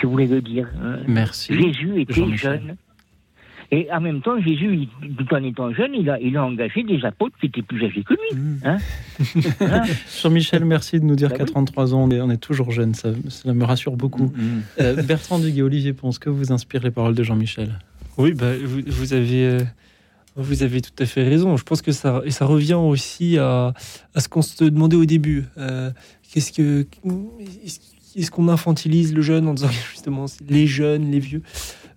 Je 0.00 0.06
voulais 0.06 0.26
le 0.26 0.40
dire. 0.40 0.66
hein. 0.82 1.00
Merci. 1.06 1.52
Jésus 1.52 2.00
était 2.00 2.14
jeune. 2.36 2.76
Et 3.72 3.88
en 3.92 4.00
même 4.00 4.20
temps, 4.22 4.40
Jésus, 4.40 4.88
il- 5.02 5.14
tout 5.16 5.34
en 5.34 5.42
étant 5.42 5.72
jeune, 5.72 5.92
il 5.94 6.08
a, 6.10 6.20
il 6.20 6.36
a 6.36 6.44
engagé 6.44 6.82
des 6.84 7.04
apôtres 7.04 7.36
qui 7.40 7.46
étaient 7.46 7.62
plus 7.62 7.84
âgés 7.84 8.02
que 8.04 8.14
lui. 8.14 8.60
hein. 8.64 8.78
Jean-Michel, 10.22 10.64
merci 10.64 11.00
de 11.00 11.04
nous 11.04 11.16
dire 11.16 11.30
Bah 11.30 11.36
qu'à 11.38 11.44
oui. 11.44 11.50
33 11.50 11.94
ans, 11.94 12.04
on 12.04 12.10
est, 12.10 12.20
on 12.20 12.30
est 12.30 12.36
toujours 12.36 12.70
jeune. 12.70 12.94
Ça, 12.94 13.10
ça 13.28 13.52
me 13.52 13.64
rassure 13.64 13.96
beaucoup. 13.96 14.32
Euh, 14.80 15.02
Bertrand 15.02 15.38
Duguay, 15.38 15.62
Olivier 15.62 15.92
Ponce, 15.92 16.18
que 16.18 16.30
vous 16.30 16.52
inspirent 16.52 16.82
les 16.82 16.90
paroles 16.90 17.14
de 17.14 17.22
Jean-Michel? 17.22 17.78
Oui, 18.18 18.32
bah, 18.32 18.52
vous, 18.62 18.80
vous 18.86 19.12
avez, 19.14 19.44
euh, 19.46 19.60
vous 20.36 20.62
avez 20.62 20.80
tout 20.80 20.92
à 20.98 21.06
fait 21.06 21.22
raison. 21.24 21.56
Je 21.56 21.64
pense 21.64 21.82
que 21.82 21.92
ça, 21.92 22.22
et 22.24 22.30
ça 22.30 22.46
revient 22.46 22.74
aussi 22.74 23.36
à, 23.38 23.74
à 24.14 24.20
ce 24.20 24.28
qu'on 24.28 24.42
se 24.42 24.64
demandait 24.64 24.96
au 24.96 25.04
début. 25.06 25.44
Euh, 25.58 25.90
Qu'est-ce 26.32 26.52
que, 26.52 26.86
est-ce 27.64 27.78
est-ce 28.18 28.30
qu'on 28.30 28.48
infantilise 28.48 29.14
le 29.14 29.20
jeune 29.20 29.46
en 29.46 29.52
disant 29.54 29.68
justement 29.92 30.24
les 30.48 30.66
jeunes, 30.66 31.10
les 31.10 31.18
vieux? 31.20 31.42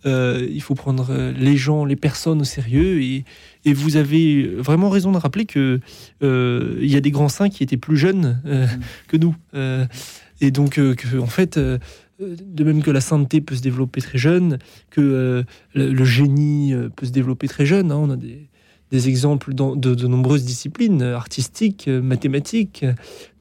Euh, 0.05 0.47
Il 0.49 0.61
faut 0.61 0.75
prendre 0.75 1.07
euh, 1.09 1.33
les 1.33 1.57
gens, 1.57 1.85
les 1.85 1.95
personnes 1.95 2.41
au 2.41 2.45
sérieux. 2.45 3.01
Et, 3.01 3.25
et 3.65 3.73
vous 3.73 3.97
avez 3.97 4.47
vraiment 4.47 4.89
raison 4.89 5.11
de 5.11 5.17
rappeler 5.17 5.45
que 5.45 5.79
euh, 6.23 6.77
il 6.81 6.89
y 6.89 6.95
a 6.95 7.01
des 7.01 7.11
grands 7.11 7.29
saints 7.29 7.49
qui 7.49 7.63
étaient 7.63 7.77
plus 7.77 7.97
jeunes 7.97 8.41
euh, 8.45 8.67
que 9.07 9.17
nous. 9.17 9.35
Et 10.41 10.51
donc, 10.51 10.75
que, 10.75 11.17
en 11.17 11.27
fait, 11.27 11.59
de 11.59 12.63
même 12.63 12.81
que 12.81 12.91
la 12.91 13.01
sainteté 13.01 13.41
peut 13.41 13.55
se 13.55 13.61
développer 13.61 14.01
très 14.01 14.17
jeune, 14.17 14.57
que 14.89 15.43
le, 15.73 15.91
le 15.93 16.05
génie 16.05 16.73
peut 16.95 17.05
se 17.05 17.11
développer 17.11 17.47
très 17.49 17.65
jeune. 17.65 17.91
hein. 17.91 17.97
On 17.97 18.09
a 18.09 18.15
des, 18.15 18.47
des 18.91 19.09
exemples 19.09 19.53
dans, 19.53 19.75
de, 19.75 19.93
de 19.93 20.07
nombreuses 20.07 20.45
disciplines 20.45 21.03
artistiques, 21.03 21.87
mathématiques, 21.87 22.85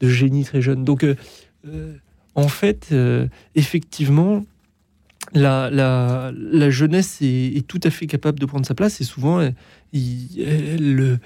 de 0.01 0.09
génie 0.09 0.43
très 0.43 0.61
jeune. 0.61 0.83
Donc, 0.83 1.05
euh, 1.05 1.15
en 2.35 2.47
fait, 2.47 2.89
euh, 2.91 3.27
effectivement, 3.55 4.45
la, 5.33 5.69
la, 5.69 6.31
la 6.35 6.69
jeunesse 6.69 7.19
est, 7.21 7.55
est 7.57 7.67
tout 7.67 7.79
à 7.83 7.89
fait 7.89 8.07
capable 8.07 8.39
de 8.39 8.45
prendre 8.45 8.65
sa 8.65 8.73
place 8.75 8.99
et 9.01 9.03
souvent, 9.03 9.41
elle, 9.41 9.53
il- 9.93 10.41
elle, 10.41 11.19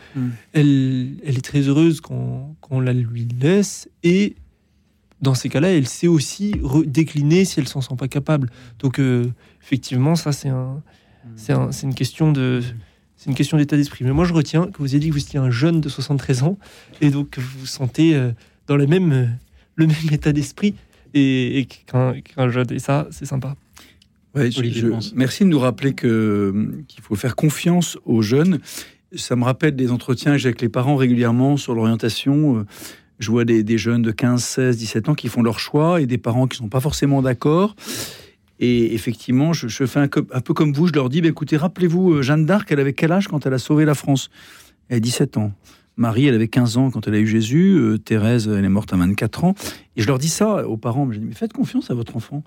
elle, 0.53 1.09
elle 1.25 1.37
est 1.37 1.41
très 1.45 1.61
heureuse 1.61 2.01
quand, 2.01 2.55
quand 2.61 2.75
on 2.77 2.79
la 2.81 2.93
lui 2.93 3.27
laisse 3.39 3.89
et 4.03 4.35
dans 5.21 5.35
ces 5.35 5.47
cas-là, 5.47 5.69
elle 5.69 5.87
sait 5.87 6.07
aussi 6.07 6.53
décliner 6.85 7.45
si 7.45 7.59
elle 7.61 7.67
s'en 7.69 7.79
sent 7.79 7.95
pas 7.97 8.09
capable. 8.09 8.49
Donc, 8.79 8.99
euh, 8.99 9.25
effectivement, 9.61 10.15
ça, 10.15 10.33
c'est 10.33 10.49
un, 10.49 10.81
c'est 11.37 11.53
un- 11.53 11.71
c'est 11.71 11.87
une 11.87 11.95
question 11.95 12.31
de. 12.33 12.61
C'est 13.15 13.29
une 13.29 13.35
question 13.37 13.55
d'état 13.57 13.77
d'esprit. 13.77 14.03
Mais 14.03 14.11
moi, 14.11 14.25
je 14.25 14.33
retiens 14.33 14.65
que 14.67 14.79
vous 14.79 14.89
avez 14.89 14.99
dit 14.99 15.07
que 15.07 15.13
vous 15.13 15.21
étiez 15.21 15.39
un 15.39 15.49
jeune 15.49 15.79
de 15.79 15.87
73 15.87 16.43
ans 16.43 16.57
et 16.99 17.09
donc 17.09 17.29
que 17.29 17.39
vous 17.39 17.59
vous 17.59 17.65
sentez 17.65 18.15
euh, 18.15 18.31
dans 18.67 18.75
le 18.75 18.85
même, 18.85 19.13
euh, 19.13 19.25
le 19.77 19.87
même 19.87 19.95
état 20.11 20.33
d'esprit 20.33 20.75
et, 21.13 21.59
et 21.59 21.65
qu'un 21.65 22.19
qu'un 22.19 22.49
jeune. 22.49 22.67
Et 22.73 22.79
ça, 22.79 23.07
c'est 23.11 23.25
sympa. 23.25 23.55
Ouais, 24.35 24.49
je- 24.51 24.87
merci 25.15 25.43
de 25.43 25.49
nous 25.49 25.59
rappeler 25.59 25.93
que 25.93 26.53
qu'il 26.87 27.03
faut 27.03 27.15
faire 27.15 27.35
confiance 27.35 27.97
aux 28.05 28.21
jeunes. 28.21 28.59
Ça 29.15 29.35
me 29.35 29.43
rappelle 29.43 29.75
des 29.75 29.91
entretiens 29.91 30.31
que 30.33 30.37
j'ai 30.39 30.47
avec 30.47 30.61
les 30.61 30.69
parents 30.69 30.95
régulièrement 30.95 31.55
sur 31.57 31.75
l'orientation. 31.75 32.57
Euh, 32.59 32.65
Je 33.19 33.29
vois 33.29 33.45
des, 33.45 33.63
des 33.63 33.77
jeunes 33.77 34.01
de 34.01 34.11
15, 34.11 34.43
16, 34.43 34.77
17 34.77 35.07
ans 35.09 35.13
qui 35.13 35.27
font 35.29 35.43
leur 35.43 35.59
choix 35.59 36.01
et 36.01 36.07
des 36.07 36.17
parents 36.17 36.47
qui 36.47 36.57
sont 36.57 36.67
pas 36.67 36.79
forcément 36.81 37.21
d'accord. 37.21 37.75
Et 38.59 38.93
effectivement, 38.95 39.53
je, 39.53 39.67
je 39.67 39.85
fais 39.85 39.99
un, 39.99 40.07
peu 40.07 40.53
comme 40.53 40.73
vous, 40.73 40.87
je 40.87 40.93
leur 40.93 41.09
dis, 41.09 41.21
bah, 41.21 41.27
écoutez, 41.27 41.55
rappelez-vous, 41.55 42.13
euh, 42.15 42.21
Jeanne 42.23 42.45
d'Arc, 42.45 42.71
elle 42.71 42.79
avait 42.79 42.93
quel 42.93 43.11
âge 43.11 43.27
quand 43.27 43.45
elle 43.45 43.53
a 43.53 43.59
sauvé 43.59 43.85
la 43.85 43.93
France? 43.93 44.29
Elle 44.89 44.97
a 44.97 44.99
17 44.99 45.37
ans. 45.37 45.53
Marie, 45.95 46.25
elle 46.25 46.33
avait 46.35 46.47
15 46.47 46.77
ans 46.77 46.89
quand 46.89 47.07
elle 47.07 47.13
a 47.13 47.19
eu 47.19 47.27
Jésus. 47.27 47.75
Euh, 47.77 47.97
Thérèse, 47.99 48.47
elle 48.47 48.65
est 48.65 48.69
morte 48.69 48.91
à 48.93 48.97
24 48.97 49.43
ans. 49.43 49.53
Et 49.95 50.01
je 50.01 50.07
leur 50.07 50.17
dis 50.17 50.27
ça 50.29 50.67
aux 50.67 50.77
parents. 50.77 51.09
Je 51.11 51.19
dis, 51.19 51.25
mais 51.25 51.35
faites 51.35 51.53
confiance 51.53 51.91
à 51.91 51.93
votre 51.93 52.15
enfant. 52.17 52.43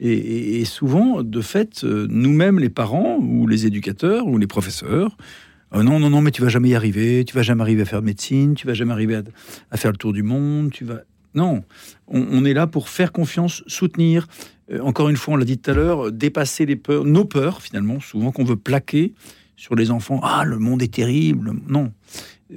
Et, 0.00 0.64
souvent, 0.64 1.22
de 1.22 1.40
fait, 1.40 1.82
euh, 1.82 2.06
nous-mêmes, 2.08 2.58
les 2.58 2.68
parents, 2.68 3.18
ou 3.20 3.46
les 3.46 3.66
éducateurs, 3.66 4.26
ou 4.26 4.38
les 4.38 4.46
professeurs, 4.46 5.16
euh, 5.74 5.82
non, 5.82 5.98
non, 5.98 6.08
non, 6.08 6.20
mais 6.20 6.30
tu 6.30 6.40
vas 6.40 6.48
jamais 6.48 6.70
y 6.70 6.74
arriver, 6.74 7.24
tu 7.24 7.34
vas 7.34 7.42
jamais 7.42 7.62
arriver 7.62 7.82
à 7.82 7.84
faire 7.84 8.00
de 8.00 8.06
médecine, 8.06 8.54
tu 8.54 8.66
vas 8.66 8.74
jamais 8.74 8.92
arriver 8.92 9.20
à, 9.70 9.76
faire 9.76 9.90
le 9.90 9.96
tour 9.96 10.12
du 10.12 10.22
monde, 10.22 10.70
tu 10.70 10.84
vas... 10.84 11.00
Non, 11.34 11.62
on, 12.06 12.24
on 12.30 12.44
est 12.44 12.54
là 12.54 12.66
pour 12.66 12.88
faire 12.88 13.12
confiance, 13.12 13.62
soutenir. 13.66 14.26
Euh, 14.70 14.80
encore 14.80 15.08
une 15.08 15.16
fois, 15.16 15.34
on 15.34 15.36
l'a 15.36 15.44
dit 15.44 15.58
tout 15.58 15.70
à 15.70 15.74
l'heure, 15.74 16.12
dépasser 16.12 16.64
les 16.64 16.76
peurs, 16.76 17.04
nos 17.04 17.24
peurs 17.24 17.60
finalement, 17.60 18.00
souvent 18.00 18.32
qu'on 18.32 18.44
veut 18.44 18.56
plaquer 18.56 19.14
sur 19.56 19.74
les 19.74 19.90
enfants. 19.90 20.20
Ah, 20.22 20.44
le 20.44 20.58
monde 20.58 20.82
est 20.82 20.94
terrible. 20.94 21.52
Non, 21.66 21.92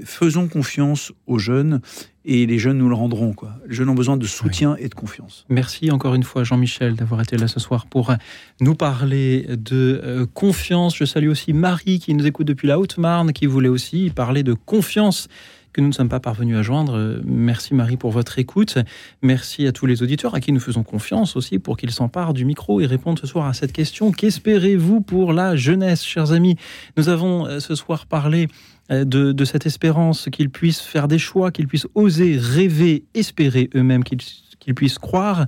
faisons 0.04 0.48
confiance 0.48 1.12
aux 1.28 1.38
jeunes 1.38 1.82
et 2.24 2.46
les 2.46 2.60
jeunes 2.60 2.78
nous 2.78 2.90
le 2.90 2.96
rendront. 2.96 3.34
Quoi. 3.34 3.54
Les 3.68 3.74
jeunes 3.76 3.90
ont 3.90 3.96
besoin 3.96 4.18
de 4.18 4.26
soutien 4.26 4.76
et 4.78 4.88
de 4.88 4.94
confiance. 4.94 5.46
Merci 5.50 5.92
encore 5.92 6.14
une 6.14 6.24
fois 6.24 6.44
Jean-Michel 6.44 6.96
d'avoir 6.96 7.22
été 7.22 7.38
là 7.38 7.48
ce 7.48 7.60
soir 7.60 7.88
pour 7.88 8.12
euh, 8.12 8.16
nous 8.60 8.76
parler 8.76 9.46
de 9.50 10.02
euh, 10.04 10.26
confiance. 10.34 10.96
Je 10.96 11.06
salue 11.06 11.30
aussi 11.30 11.54
Marie 11.54 12.00
qui 12.00 12.14
nous 12.14 12.26
écoute 12.26 12.48
depuis 12.48 12.68
la 12.68 12.80
Haute-Marne, 12.80 13.34
qui 13.34 13.48
voulait 13.48 13.70
aussi 13.70 14.12
parler 14.12 14.44
de 14.44 14.54
confiance 14.54 15.28
que 15.74 15.82
nous 15.82 15.88
ne 15.88 15.94
sommes 15.94 16.10
pas 16.10 16.20
parvenus 16.20 16.58
à 16.58 16.62
joindre. 16.62 17.22
Merci 17.24 17.74
Marie 17.74 17.98
pour 17.98 18.12
votre 18.12 18.40
écoute. 18.40 18.78
Merci 19.22 19.68
à 19.68 19.72
tous 19.72 19.86
les 19.86 20.04
auditeurs 20.04 20.36
à 20.36 20.40
qui 20.40 20.52
nous 20.52 20.60
faisons 20.60 20.84
confiance 20.84 21.36
aussi 21.36 21.60
pour 21.60 21.78
qu'ils 21.78 21.92
s'emparent 21.92 22.34
du 22.34 22.46
micro 22.46 22.82
et 22.82 22.86
répondent 22.86 23.20
ce 23.20 23.28
soir 23.28 23.46
à 23.46 23.54
cette 23.54 23.72
question. 23.72 24.12
Qu'espérez-vous 24.12 25.02
pour 25.02 25.34
la 25.34 25.56
jeunesse, 25.56 26.04
chers 26.06 26.32
amis? 26.32 26.58
Nous 26.98 27.10
avons 27.10 27.46
euh, 27.46 27.60
ce 27.60 27.76
soir 27.76 28.06
parlé 28.06 28.48
euh, 28.92 29.06
de, 29.06 29.46
cette 29.46 29.66
espérance, 29.66 30.30
qu'ils 30.32 30.50
puissent 30.50 30.82
faire 30.82 31.08
des 31.08 31.20
choix, 31.20 31.52
qu'ils 31.52 31.68
puissent 31.68 31.88
oser 31.96 32.38
rêver, 32.38 33.06
espérer 33.14 33.70
eux-mêmes, 33.76 34.04
qu'ils 34.04 34.76
puissent 34.76 35.00
croire, 35.00 35.46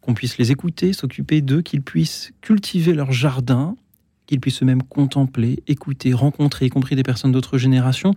qu'on 0.00 0.14
puisse 0.14 0.38
les 0.38 0.52
écouter, 0.52 0.92
s'occuper 0.92 1.40
d'eux, 1.40 1.62
qu'ils 1.62 1.82
puissent 1.82 2.32
cultiver 2.42 2.92
leur 2.92 3.12
jardin, 3.12 3.76
qu'ils 4.26 4.40
puissent 4.40 4.62
eux-mêmes 4.62 4.82
contempler, 4.82 5.62
écouter, 5.66 6.12
rencontrer, 6.12 6.66
y 6.66 6.68
compris 6.68 6.96
des 6.96 7.02
personnes 7.02 7.32
d'autres 7.32 7.58
générations, 7.58 8.12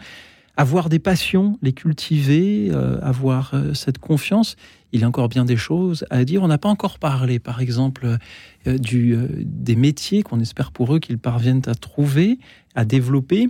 avoir 0.59 0.89
des 0.89 0.99
passions, 0.99 1.57
les 1.61 1.71
cultiver, 1.71 2.67
euh, 2.71 2.99
avoir 3.01 3.53
euh, 3.53 3.73
cette 3.73 3.97
confiance. 3.97 4.57
Il 4.91 4.99
y 4.99 5.03
a 5.05 5.07
encore 5.07 5.29
bien 5.29 5.45
des 5.45 5.55
choses 5.55 6.05
à 6.09 6.25
dire. 6.25 6.43
On 6.43 6.49
n'a 6.49 6.57
pas 6.57 6.67
encore 6.67 6.99
parlé, 6.99 7.39
par 7.39 7.61
exemple, 7.61 8.17
euh, 8.67 9.27
des 9.41 9.75
métiers 9.77 10.21
qu'on 10.21 10.41
espère 10.41 10.73
pour 10.73 10.93
eux 10.93 10.99
qu'ils 10.99 11.17
parviennent 11.17 11.61
à 11.67 11.75
trouver, 11.75 12.39
à 12.75 12.83
développer. 12.83 13.47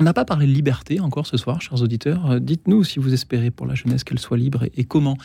On 0.00 0.04
n'a 0.04 0.14
pas 0.14 0.24
parlé 0.24 0.46
de 0.46 0.52
liberté 0.52 1.00
encore 1.00 1.26
ce 1.26 1.36
soir, 1.36 1.60
chers 1.60 1.82
auditeurs. 1.82 2.40
Dites-nous 2.40 2.82
si 2.82 2.98
vous 2.98 3.12
espérez 3.12 3.50
pour 3.50 3.66
la 3.66 3.74
jeunesse 3.74 4.02
qu'elle 4.02 4.18
soit 4.18 4.38
libre 4.38 4.64
et, 4.64 4.72
et 4.78 4.84
comment. 4.84 5.18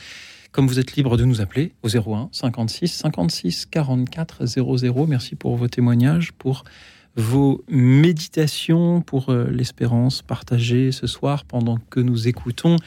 Comme 0.51 0.67
vous 0.67 0.77
êtes 0.77 0.97
libre 0.97 1.15
de 1.15 1.23
nous 1.23 1.39
appeler 1.39 1.71
au 1.83 1.87
01 1.87 2.29
56 2.33 2.87
56 2.89 3.65
44 3.67 4.45
00. 4.45 5.07
Merci 5.07 5.35
pour 5.35 5.55
vos 5.55 5.69
témoignages, 5.69 6.33
pour 6.33 6.65
vos 7.15 7.63
méditations, 7.69 9.01
pour 9.01 9.29
euh, 9.29 9.47
l'espérance 9.49 10.21
partagée 10.21 10.91
ce 10.91 11.07
soir 11.07 11.45
pendant 11.45 11.77
que 11.89 11.99
nous 11.99 12.27
écoutons, 12.27 12.77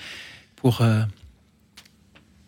pour 0.56 0.80
euh, 0.80 1.02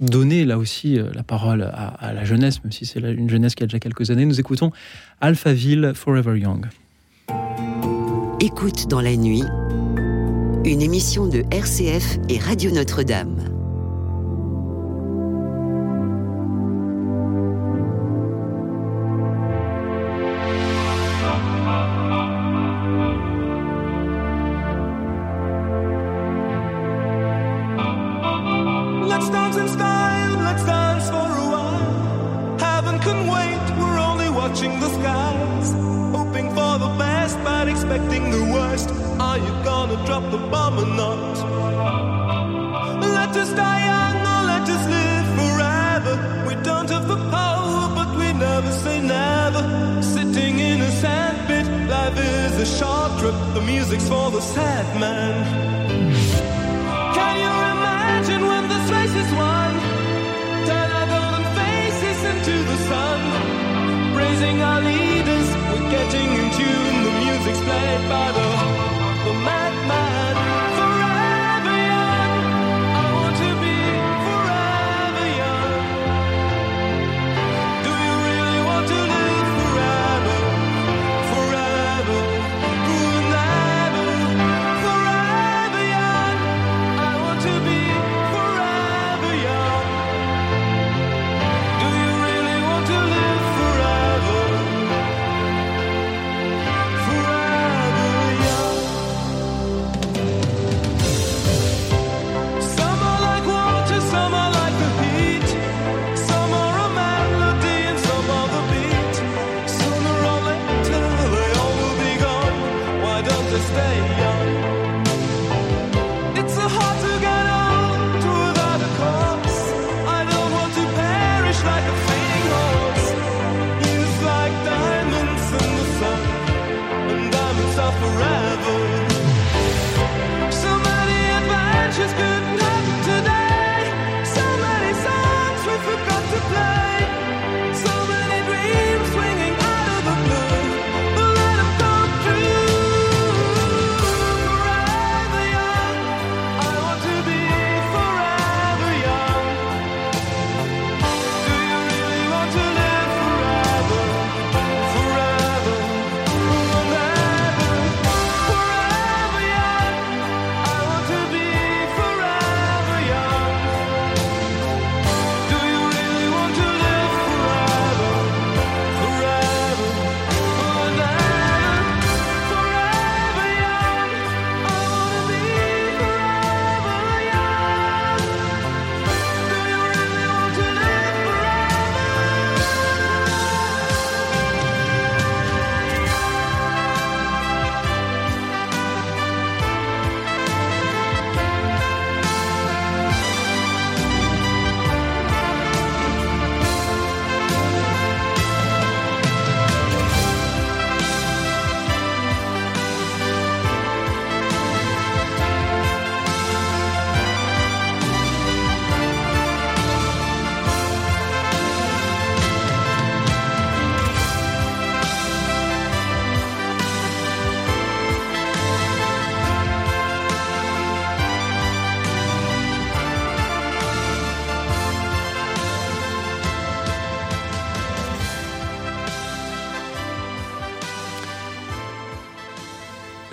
donner 0.00 0.44
là 0.44 0.58
aussi 0.58 0.98
euh, 0.98 1.10
la 1.14 1.22
parole 1.22 1.62
à, 1.62 2.12
la 2.12 2.24
jeunesse, 2.24 2.62
même 2.64 2.72
si 2.72 2.86
c'est 2.86 3.00
une 3.00 3.30
jeunesse 3.30 3.54
qui 3.54 3.62
a 3.62 3.66
déjà 3.66 3.78
quelques 3.78 4.10
années. 4.10 4.26
Nous 4.26 4.40
écoutons 4.40 4.72
Alphaville 5.20 5.92
Forever 5.94 6.38
Young. 6.38 6.66
Écoute 8.40 8.88
dans 8.88 9.00
la 9.00 9.16
nuit, 9.16 9.44
une 10.64 10.82
émission 10.82 11.26
de 11.26 11.42
RCF 11.50 12.18
et 12.28 12.38
Radio 12.38 12.70
Notre-Dame. 12.70 13.57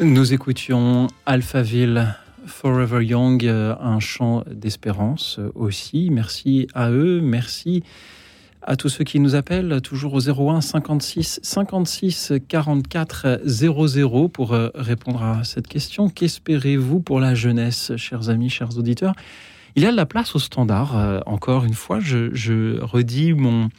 Nous 0.01 0.33
écoutions 0.33 1.07
Alphaville 1.25 2.13
Forever 2.45 3.01
Young, 3.01 3.45
euh, 3.45 3.75
un 3.79 4.01
chant 4.01 4.43
d'espérance 4.45 5.39
euh, 5.39 5.51
aussi. 5.55 6.09
Merci 6.11 6.67
à 6.73 6.91
eux, 6.91 7.21
merci 7.21 7.81
à 8.61 8.75
tous 8.75 8.89
ceux 8.89 9.05
qui 9.05 9.21
nous 9.21 9.35
appellent, 9.35 9.79
toujours 9.81 10.15
au 10.15 10.29
01 10.29 10.59
56 10.59 11.39
56 11.41 12.33
44 12.45 13.39
00 13.45 14.27
pour 14.27 14.53
euh, 14.53 14.67
répondre 14.75 15.23
à 15.23 15.45
cette 15.45 15.67
question. 15.67 16.09
Qu'espérez-vous 16.09 16.99
pour 16.99 17.21
la 17.21 17.33
jeunesse, 17.33 17.93
chers 17.95 18.29
amis, 18.29 18.49
chers 18.49 18.77
auditeurs? 18.77 19.13
Il 19.77 19.83
y 19.83 19.85
a 19.85 19.91
de 19.91 19.97
la 19.97 20.05
place 20.05 20.35
au 20.35 20.39
standard, 20.39 21.23
encore 21.25 21.63
une 21.65 21.73
fois. 21.73 21.99
Je 21.99 22.79
redis 22.81 23.33
mon, 23.33 23.69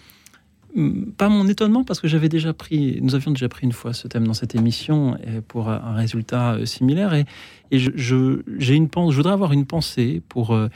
pas 1.16 1.28
mon 1.28 1.46
étonnement 1.48 1.84
parce 1.84 2.00
que 2.00 2.08
j'avais 2.08 2.28
déjà 2.28 2.52
pris, 2.52 2.98
nous 3.02 3.14
avions 3.14 3.30
déjà 3.30 3.48
pris 3.48 3.64
une 3.64 3.72
fois 3.72 3.92
ce 3.94 4.08
thème 4.08 4.26
dans 4.26 4.34
cette 4.34 4.54
émission 4.54 5.16
pour 5.48 5.68
un 5.70 5.94
résultat 5.94 6.54
euh, 6.54 6.66
similaire 6.66 7.14
et, 7.14 7.24
je- 7.72 8.40
j'ai 8.58 8.74
une 8.74 8.88
pense, 8.88 9.12
je 9.12 9.16
voudrais 9.16 9.32
avoir 9.32 9.52
une 9.52 9.64
pensée 9.66 10.22
pour 10.28 10.54
euh, 10.54 10.68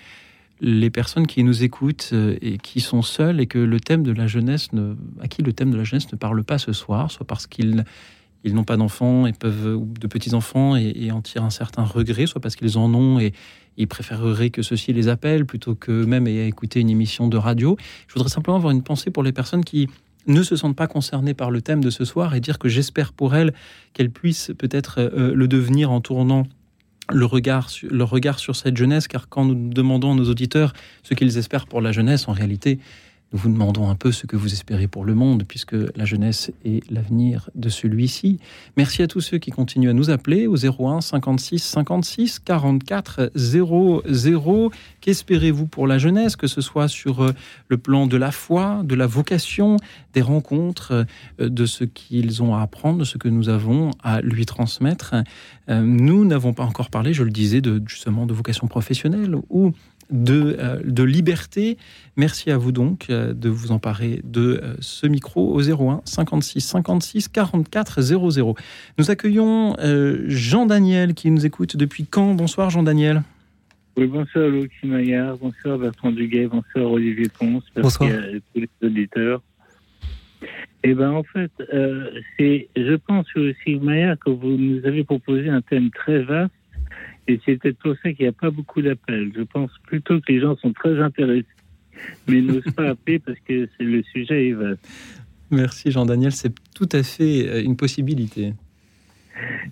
les 0.63 0.91
personnes 0.91 1.27
qui 1.27 1.45
nous 1.45 1.63
écoutent 1.65 2.11
euh, 2.13 2.37
et 2.43 2.59
qui 2.59 2.81
sont 2.81 3.03
seules 3.03 3.41
et 3.41 3.47
que 3.47 3.59
le 3.59 3.79
thème 3.81 4.03
de 4.03 4.13
la 4.13 4.27
jeunesse 4.27 4.73
ne, 4.73 4.95
à 5.21 5.29
qui 5.29 5.43
le 5.43 5.53
thème 5.53 5.71
de 5.71 5.77
la 5.77 5.85
jeunesse 5.85 6.11
ne 6.13 6.17
parle 6.19 6.43
pas 6.45 6.59
ce 6.59 6.73
soir, 6.73 7.11
soit 7.11 7.27
parce 7.27 7.47
qu'ils 7.47 7.85
ils 8.45 8.55
n'ont 8.55 8.65
pas 8.65 8.77
d'enfants 8.77 9.27
et 9.27 9.33
peuvent 9.33 9.77
ou 9.77 9.89
de 9.99 10.07
petits 10.07 10.35
enfants 10.35 10.77
et, 10.77 11.11
en 11.13 11.21
tirent 11.21 11.45
un 11.45 11.51
certain 11.51 11.83
regret, 11.83 12.27
soit 12.27 12.41
parce 12.41 12.57
qu'ils 12.57 12.79
en 12.79 12.93
ont 12.95 13.19
et 13.19 13.33
ils 13.77 13.89
préféreraient 13.89 14.51
que 14.51 14.63
ceux-ci 14.63 14.93
les 14.93 15.09
appellent 15.09 15.47
plutôt 15.47 15.75
que 15.75 16.05
même 16.05 16.27
à 16.27 16.31
écouter 16.31 16.81
une 16.81 16.91
émission 16.91 17.29
de 17.29 17.37
radio. 17.37 17.77
Je 18.09 18.15
voudrais 18.15 18.31
simplement 18.31 18.57
avoir 18.57 18.73
une 18.73 18.83
pensée 18.83 19.11
pour 19.11 19.23
les 19.23 19.33
personnes 19.33 19.65
qui 19.65 19.89
ne 20.27 20.43
se 20.43 20.57
sentent 20.57 20.77
pas 20.77 20.87
concernées 20.87 21.35
par 21.35 21.51
le 21.51 21.63
thème 21.63 21.83
de 21.83 21.91
ce 21.91 22.05
soir 22.05 22.35
et 22.35 22.41
dire 22.41 22.59
que 22.59 22.69
j'espère 22.69 23.13
pour 23.13 23.35
elles 23.35 23.55
qu'elles 23.95 24.11
puissent 24.11 24.53
peut-être 24.57 24.99
euh, 24.99 25.33
le 25.35 25.49
devenir 25.49 25.91
en 25.91 26.01
tournant 26.01 26.47
le 27.13 27.25
regard, 27.25 27.71
sur, 27.71 27.91
le 27.91 28.05
regard 28.05 28.39
sur 28.39 28.55
cette 28.55 28.77
jeunesse, 28.77 29.09
car 29.09 29.29
quand 29.29 29.45
nous 29.45 29.71
demandons 29.71 30.13
à 30.13 30.15
nos 30.15 30.29
auditeurs 30.29 30.73
ce 31.03 31.15
qu'ils 31.15 31.39
espèrent 31.39 31.67
pour 31.67 31.81
la 31.81 31.93
jeunesse, 31.93 32.29
en 32.29 32.33
réalité, 32.33 32.79
nous 33.33 33.39
vous 33.39 33.49
demandons 33.49 33.89
un 33.89 33.95
peu 33.95 34.11
ce 34.11 34.27
que 34.27 34.37
vous 34.37 34.53
espérez 34.53 34.89
pour 34.89 35.05
le 35.05 35.15
monde, 35.15 35.45
puisque 35.47 35.77
la 35.95 36.05
jeunesse 36.05 36.51
est 36.65 36.89
l'avenir 36.91 37.49
de 37.55 37.69
celui-ci. 37.69 38.41
Merci 38.77 39.03
à 39.03 39.07
tous 39.07 39.21
ceux 39.21 39.39
qui 39.39 39.53
continuent 39.53 39.91
à 39.91 39.93
nous 39.93 40.11
appeler 40.11 40.49
au 40.49 40.57
01 40.57 41.01
56 41.01 41.61
56 41.61 42.41
44 42.41 43.31
00. 43.37 44.73
Qu'espérez-vous 45.01 45.67
pour 45.67 45.87
la 45.87 45.99
jeunesse, 45.99 46.35
que 46.35 46.49
ce 46.49 46.61
soit 46.61 46.89
sur 46.89 47.23
euh, 47.23 47.33
le 47.69 47.79
plan 47.79 48.09
de 48.09 48.17
la 48.17 48.33
foi, 48.33 48.83
de 48.85 48.97
la 48.97 49.07
vocation, 49.07 49.77
des 50.13 50.23
rencontres, 50.23 51.07
euh, 51.41 51.49
de 51.49 51.67
ce 51.67 51.85
qu'ils 51.85 52.43
ont 52.43 52.57
à 52.57 52.63
apprendre, 52.63 52.99
de 52.99 53.05
ce 53.05 53.17
que 53.17 53.29
nous 53.29 53.49
avons 53.49 53.93
à 54.03 54.21
lui 54.23 54.45
transmettre? 54.45 55.15
Euh, 55.69 55.83
Nous 55.83 56.25
n'avons 56.25 56.53
pas 56.53 56.65
encore 56.65 56.91
parlé, 56.91 57.15
je 57.15 57.23
le 57.23 57.31
disais, 57.31 57.61
de, 57.61 57.81
justement 57.87 58.27
de 58.27 58.35
vocation 58.35 58.67
professionnelle 58.67 59.37
ou 59.51 59.73
de, 60.11 60.57
euh, 60.59 60.81
de 60.85 61.03
liberté. 61.03 61.77
Merci 62.17 62.51
à 62.51 62.59
vous 62.59 62.73
donc 62.73 63.07
euh, 63.11 63.33
de 63.33 63.49
vous 63.49 63.73
emparer 63.73 64.21
de 64.25 64.61
euh, 64.63 64.75
ce 64.81 65.07
micro 65.07 65.53
au 65.55 65.61
01 65.63 66.03
56 66.05 66.61
56 66.61 67.29
44 67.29 68.01
00. 68.03 68.55
Nous 68.99 69.11
accueillons 69.11 69.77
euh, 69.79 70.25
Jean-Daniel 70.27 71.15
qui 71.15 71.31
nous 71.31 71.47
écoute 71.47 71.77
depuis 71.77 72.07
quand 72.07 72.35
Bonsoir 72.35 72.71
Jean-Daniel. 72.71 73.23
Oui, 73.97 74.07
bonsoir 74.07 74.49
Louis 74.49 74.71
Maillard, 74.85 75.37
bonsoir 75.39 75.77
Bertrand 75.79 76.13
Duguay, 76.13 76.47
bonsoir 76.47 76.91
Olivier 76.93 77.29
Ponce, 77.29 77.65
Bonsoir. 77.75 78.09
merci 78.09 78.37
à 78.37 78.39
tous 78.55 78.61
les 78.83 78.87
auditeurs. 78.89 79.43
Eh 80.83 80.95
ben 80.95 81.11
en 81.11 81.23
fait, 81.25 81.51
euh, 81.75 82.11
c'est, 82.39 82.69
je 82.77 82.95
pense 82.95 83.27
aussi 83.37 83.75
Maillard 83.81 84.17
que 84.19 84.31
vous 84.31 84.57
nous 84.57 84.87
avez 84.87 85.05
proposé 85.05 85.49
un 85.51 85.61
thème 85.61 85.91
très 85.91 86.23
vaste 86.23 86.53
et 87.31 87.41
c'est 87.45 87.57
peut-être 87.57 87.79
pour 87.79 87.95
ça 88.03 88.13
qu'il 88.13 88.25
n'y 88.25 88.29
a 88.29 88.33
pas 88.33 88.51
beaucoup 88.51 88.83
d'appels. 88.83 89.33
Je 89.37 89.43
pense 89.43 89.71
plutôt 89.87 90.21
que 90.21 90.33
les 90.33 90.41
gens 90.41 90.57
sont 90.57 90.73
très 90.73 91.01
intéressés, 91.01 91.47
mais 92.27 92.41
n'osent 92.41 92.75
pas 92.75 92.91
appeler 92.91 93.19
parce 93.25 93.39
que 93.41 93.69
c'est, 93.77 93.85
le 93.85 94.03
sujet 94.03 94.49
est 94.49 94.53
vaste. 94.53 94.89
Merci 95.51 95.91
Jean-Daniel, 95.91 96.33
c'est 96.33 96.55
tout 96.75 96.89
à 96.93 97.03
fait 97.03 97.49
euh, 97.49 97.63
une 97.63 97.77
possibilité. 97.77 98.53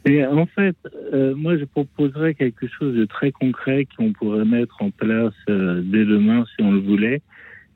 Et 0.04 0.24
en 0.24 0.46
fait, 0.46 0.76
euh, 1.12 1.34
moi, 1.34 1.56
je 1.56 1.64
proposerais 1.64 2.34
quelque 2.34 2.66
chose 2.66 2.94
de 2.94 3.04
très 3.04 3.32
concret 3.32 3.86
qu'on 3.96 4.12
pourrait 4.12 4.44
mettre 4.44 4.82
en 4.82 4.90
place 4.90 5.34
euh, 5.50 5.82
dès 5.84 6.04
demain 6.04 6.44
si 6.56 6.62
on 6.64 6.72
le 6.72 6.80
voulait 6.80 7.20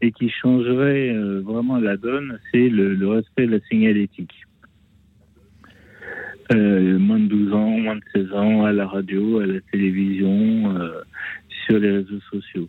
et 0.01 0.13
qui 0.13 0.31
changerait 0.31 1.11
euh, 1.11 1.41
vraiment 1.41 1.79
la 1.79 1.97
donne, 1.97 2.39
c'est 2.51 2.69
le, 2.69 2.95
le 2.95 3.09
respect 3.09 3.47
de 3.47 3.53
la 3.53 3.61
signalétique. 3.71 4.33
Euh, 6.55 6.99
moins 6.99 7.19
de 7.19 7.29
12 7.29 7.53
ans, 7.53 7.79
moins 7.79 7.97
de 7.97 8.03
16 8.15 8.33
ans, 8.35 8.65
à 8.65 8.73
la 8.73 8.87
radio, 8.87 9.39
à 9.41 9.47
la 9.47 9.61
télévision, 9.73 10.77
euh, 10.77 11.01
sur 11.65 11.79
les 11.79 11.91
réseaux 11.91 12.21
sociaux. 12.31 12.69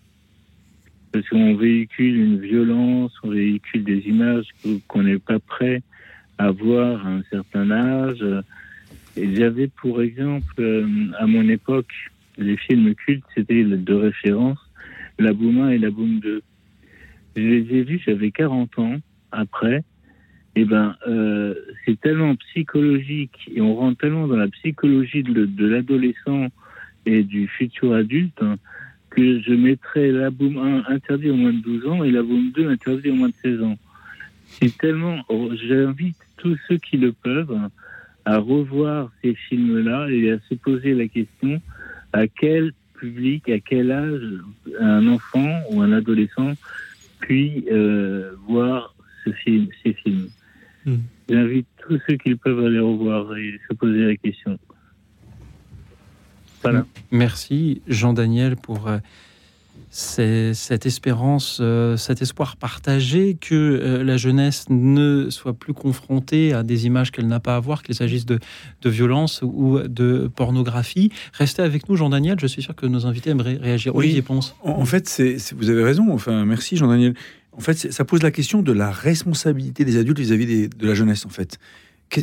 Parce 1.11 1.27
qu'on 1.27 1.55
véhicule 1.55 2.15
une 2.15 2.39
violence, 2.39 3.11
on 3.23 3.29
véhicule 3.29 3.83
des 3.83 3.99
images 4.07 4.47
qu'on 4.87 5.03
n'est 5.03 5.19
pas 5.19 5.39
prêt 5.39 5.81
à 6.37 6.51
voir 6.51 7.05
à 7.05 7.09
un 7.09 7.23
certain 7.29 7.71
âge. 7.71 8.23
et 9.17 9.35
j'avais, 9.35 9.67
pour 9.67 10.01
exemple, 10.01 10.53
euh, 10.59 10.87
à 11.19 11.27
mon 11.27 11.47
époque, 11.49 11.93
les 12.37 12.57
films 12.57 12.95
cultes, 12.95 13.25
c'était 13.35 13.63
de 13.63 13.93
référence, 13.93 14.59
La 15.19 15.33
Boum 15.33 15.59
1 15.61 15.69
et 15.71 15.77
La 15.77 15.91
Boum 15.91 16.19
2. 16.19 16.41
Je 17.35 17.41
les 17.41 17.75
ai 17.75 17.83
vus, 17.83 18.01
j'avais 18.05 18.31
40 18.31 18.79
ans 18.79 18.95
après. 19.31 19.83
Et 20.55 20.65
ben, 20.65 20.95
euh, 21.07 21.55
c'est 21.83 21.99
tellement 21.99 22.35
psychologique 22.35 23.49
et 23.53 23.61
on 23.61 23.75
rentre 23.75 23.99
tellement 23.99 24.27
dans 24.27 24.35
la 24.35 24.47
psychologie 24.47 25.23
de, 25.23 25.65
l'adolescent 25.65 26.47
et 27.05 27.23
du 27.23 27.47
futur 27.47 27.93
adulte 27.93 28.39
hein, 28.41 28.57
que 29.09 29.41
je 29.41 29.53
mettrais 29.53 30.11
la 30.11 30.29
Boum 30.29 30.57
1 30.57 30.93
interdit 30.93 31.31
au 31.31 31.35
moins 31.35 31.53
de 31.53 31.59
12 31.59 31.87
ans 31.87 32.03
et 32.03 32.11
la 32.11 32.21
Boum 32.21 32.51
2 32.51 32.69
interdit 32.69 33.09
au 33.09 33.15
moins 33.15 33.29
de 33.29 33.35
16 33.41 33.63
ans. 33.63 33.77
C'est 34.45 34.77
tellement. 34.77 35.23
oh, 35.29 35.49
J'invite 35.55 36.17
tous 36.37 36.57
ceux 36.67 36.77
qui 36.77 36.97
le 36.97 37.13
peuvent 37.13 37.57
à 38.25 38.37
revoir 38.37 39.11
ces 39.21 39.33
films-là 39.33 40.07
et 40.09 40.31
à 40.31 40.39
se 40.49 40.53
poser 40.53 40.93
la 40.93 41.07
question 41.07 41.61
à 42.13 42.27
quel 42.27 42.73
public, 42.99 43.49
à 43.49 43.59
quel 43.59 43.91
âge 43.91 44.21
un 44.79 45.07
enfant 45.07 45.61
ou 45.71 45.81
un 45.81 45.91
adolescent 45.91 46.53
puis 47.19 47.65
euh, 47.71 48.33
voir 48.47 48.93
ces 49.25 49.93
films. 49.93 50.29
Hmm. 50.85 50.97
J'invite 51.29 51.67
tous 51.87 51.99
ceux 52.07 52.15
qui 52.17 52.29
le 52.29 52.37
peuvent 52.37 52.65
à 52.65 52.69
les 52.69 52.79
revoir 52.79 53.35
et 53.37 53.59
se 53.69 53.73
poser 53.75 54.05
la 54.05 54.15
question. 54.15 54.57
Voilà. 56.61 56.85
Merci 57.11 57.81
Jean-Daniel 57.87 58.55
pour 58.55 58.87
euh, 58.87 58.97
cette 59.89 60.85
espérance, 60.85 61.59
euh, 61.61 61.97
cet 61.97 62.21
espoir 62.21 62.55
partagé 62.55 63.35
que 63.39 63.53
euh, 63.53 64.03
la 64.03 64.15
jeunesse 64.15 64.65
ne 64.69 65.29
soit 65.29 65.53
plus 65.53 65.73
confrontée 65.73 66.53
à 66.53 66.63
des 66.63 66.85
images 66.85 67.11
qu'elle 67.11 67.27
n'a 67.27 67.41
pas 67.41 67.57
à 67.57 67.59
voir, 67.59 67.83
qu'il 67.83 67.95
s'agisse 67.95 68.25
de, 68.25 68.39
de 68.81 68.89
violence 68.89 69.41
ou 69.43 69.79
de 69.79 70.31
pornographie. 70.33 71.11
Restez 71.33 71.61
avec 71.61 71.89
nous 71.89 71.97
Jean-Daniel, 71.97 72.39
je 72.39 72.47
suis 72.47 72.61
sûr 72.61 72.75
que 72.75 72.85
nos 72.85 73.05
invités 73.05 73.31
aimeraient 73.31 73.57
réagir. 73.57 73.93
Oui. 73.93 74.05
Olivier 74.05 74.21
Ponce. 74.21 74.55
En, 74.63 74.71
en 74.71 74.85
fait, 74.85 75.21
vous 75.55 75.69
avez 75.69 75.83
raison. 75.83 76.13
Enfin, 76.13 76.45
merci 76.45 76.77
Jean-Daniel. 76.77 77.13
En 77.55 77.61
fait, 77.61 77.91
ça 77.91 78.05
pose 78.05 78.23
la 78.23 78.31
question 78.31 78.61
de 78.61 78.71
la 78.71 78.91
responsabilité 78.91 79.85
des 79.85 79.97
adultes 79.97 80.19
vis-à-vis 80.19 80.69
de 80.69 80.87
la 80.87 80.93
jeunesse. 80.93 81.25
En 81.25 81.29
fait, 81.29 81.59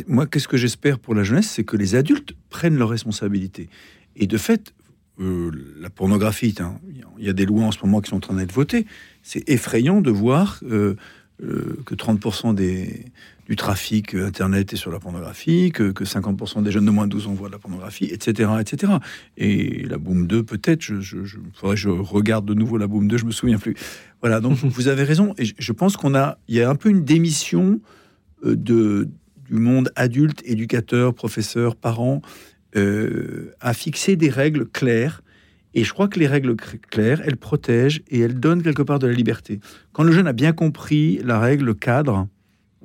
moi, 0.07 0.25
qu'est-ce 0.25 0.47
que 0.47 0.57
j'espère 0.57 0.99
pour 0.99 1.15
la 1.15 1.23
jeunesse, 1.23 1.49
c'est 1.49 1.63
que 1.63 1.77
les 1.77 1.95
adultes 1.95 2.33
prennent 2.49 2.77
leurs 2.77 2.89
responsabilités. 2.89 3.69
Et 4.15 4.27
de 4.27 4.37
fait, 4.37 4.73
euh, 5.19 5.51
la 5.79 5.89
pornographie, 5.89 6.55
hein, 6.59 6.79
il 7.17 7.25
y 7.25 7.29
a 7.29 7.33
des 7.33 7.45
lois 7.45 7.65
en 7.65 7.71
ce 7.71 7.79
moment 7.83 8.01
qui 8.01 8.09
sont 8.09 8.17
en 8.17 8.21
train 8.21 8.35
d'être 8.35 8.53
votées. 8.53 8.85
C'est 9.21 9.47
effrayant 9.49 10.01
de 10.01 10.11
voir 10.11 10.59
euh, 10.63 10.95
euh, 11.43 11.77
que 11.85 11.95
30% 11.95 12.55
des, 12.55 13.05
du 13.51 13.57
trafic 13.57 14.15
euh, 14.15 14.27
Internet 14.27 14.71
est 14.71 14.77
sur 14.77 14.91
la 14.91 14.99
pornographie, 15.01 15.73
que, 15.73 15.91
que 15.91 16.05
50% 16.05 16.63
des 16.63 16.71
jeunes 16.71 16.85
de 16.85 16.89
moins 16.89 17.05
de 17.05 17.11
12 17.11 17.27
ans 17.27 17.33
voient 17.33 17.49
de 17.49 17.51
la 17.51 17.59
pornographie, 17.59 18.05
etc. 18.05 18.49
etc. 18.61 18.93
Et 19.35 19.83
la 19.89 19.97
Boom 19.97 20.25
2, 20.25 20.43
peut-être, 20.43 20.81
je, 20.81 21.01
je, 21.01 21.25
je, 21.25 21.35
faudrait 21.53 21.75
que 21.75 21.81
je 21.81 21.89
regarde 21.89 22.45
de 22.45 22.53
nouveau 22.53 22.77
la 22.77 22.87
Boom 22.87 23.09
2, 23.09 23.17
je 23.17 23.25
me 23.25 23.31
souviens 23.31 23.57
plus. 23.57 23.75
Voilà, 24.21 24.39
donc 24.39 24.53
vous 24.63 24.87
avez 24.87 25.03
raison. 25.03 25.33
Et 25.37 25.43
je, 25.43 25.53
je 25.59 25.71
pense 25.73 25.97
qu'on 25.97 26.15
a, 26.15 26.37
il 26.47 26.55
y 26.55 26.61
a 26.61 26.69
un 26.69 26.75
peu 26.75 26.87
une 26.87 27.03
démission 27.03 27.81
euh, 28.45 28.55
de, 28.55 29.09
du 29.49 29.57
monde 29.57 29.91
adulte, 29.97 30.41
éducateur, 30.45 31.13
professeur, 31.13 31.75
parent, 31.75 32.21
euh, 32.77 33.53
à 33.59 33.73
fixer 33.73 34.15
des 34.15 34.29
règles 34.29 34.65
claires. 34.65 35.23
Et 35.73 35.83
je 35.83 35.91
crois 35.91 36.07
que 36.07 36.19
les 36.19 36.27
règles 36.27 36.55
claires, 36.55 37.21
elles 37.25 37.35
protègent 37.35 38.01
et 38.07 38.21
elles 38.21 38.39
donnent 38.39 38.63
quelque 38.63 38.81
part 38.81 38.99
de 38.99 39.07
la 39.07 39.13
liberté. 39.13 39.59
Quand 39.91 40.03
le 40.03 40.13
jeune 40.13 40.27
a 40.27 40.33
bien 40.33 40.53
compris 40.53 41.19
la 41.21 41.37
règle, 41.37 41.65
le 41.65 41.73
cadre, 41.73 42.29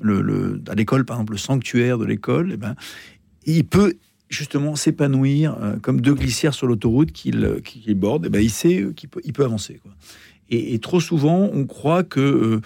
le, 0.00 0.60
à 0.68 0.74
l'école, 0.74 1.04
par 1.04 1.16
exemple, 1.16 1.32
le 1.32 1.38
sanctuaire 1.38 1.98
de 1.98 2.04
l'école, 2.04 2.50
eh 2.54 2.56
ben, 2.56 2.74
il 3.46 3.64
peut 3.64 3.94
justement 4.28 4.74
s'épanouir 4.76 5.56
euh, 5.60 5.76
comme 5.76 6.00
deux 6.00 6.14
glissières 6.14 6.54
sur 6.54 6.66
l'autoroute 6.66 7.12
qu'il 7.12 7.44
euh, 7.44 7.60
qu'il 7.60 7.94
borde. 7.94 8.26
Eh 8.26 8.28
ben, 8.28 8.40
il 8.40 8.50
sait 8.50 8.80
euh, 8.80 8.92
qu'il 8.92 9.08
peut, 9.08 9.44
avancer. 9.44 9.80
Et, 10.48 10.78
trop 10.78 11.00
souvent, 11.00 11.50
on 11.52 11.64
croit 11.64 12.04
que 12.04 12.60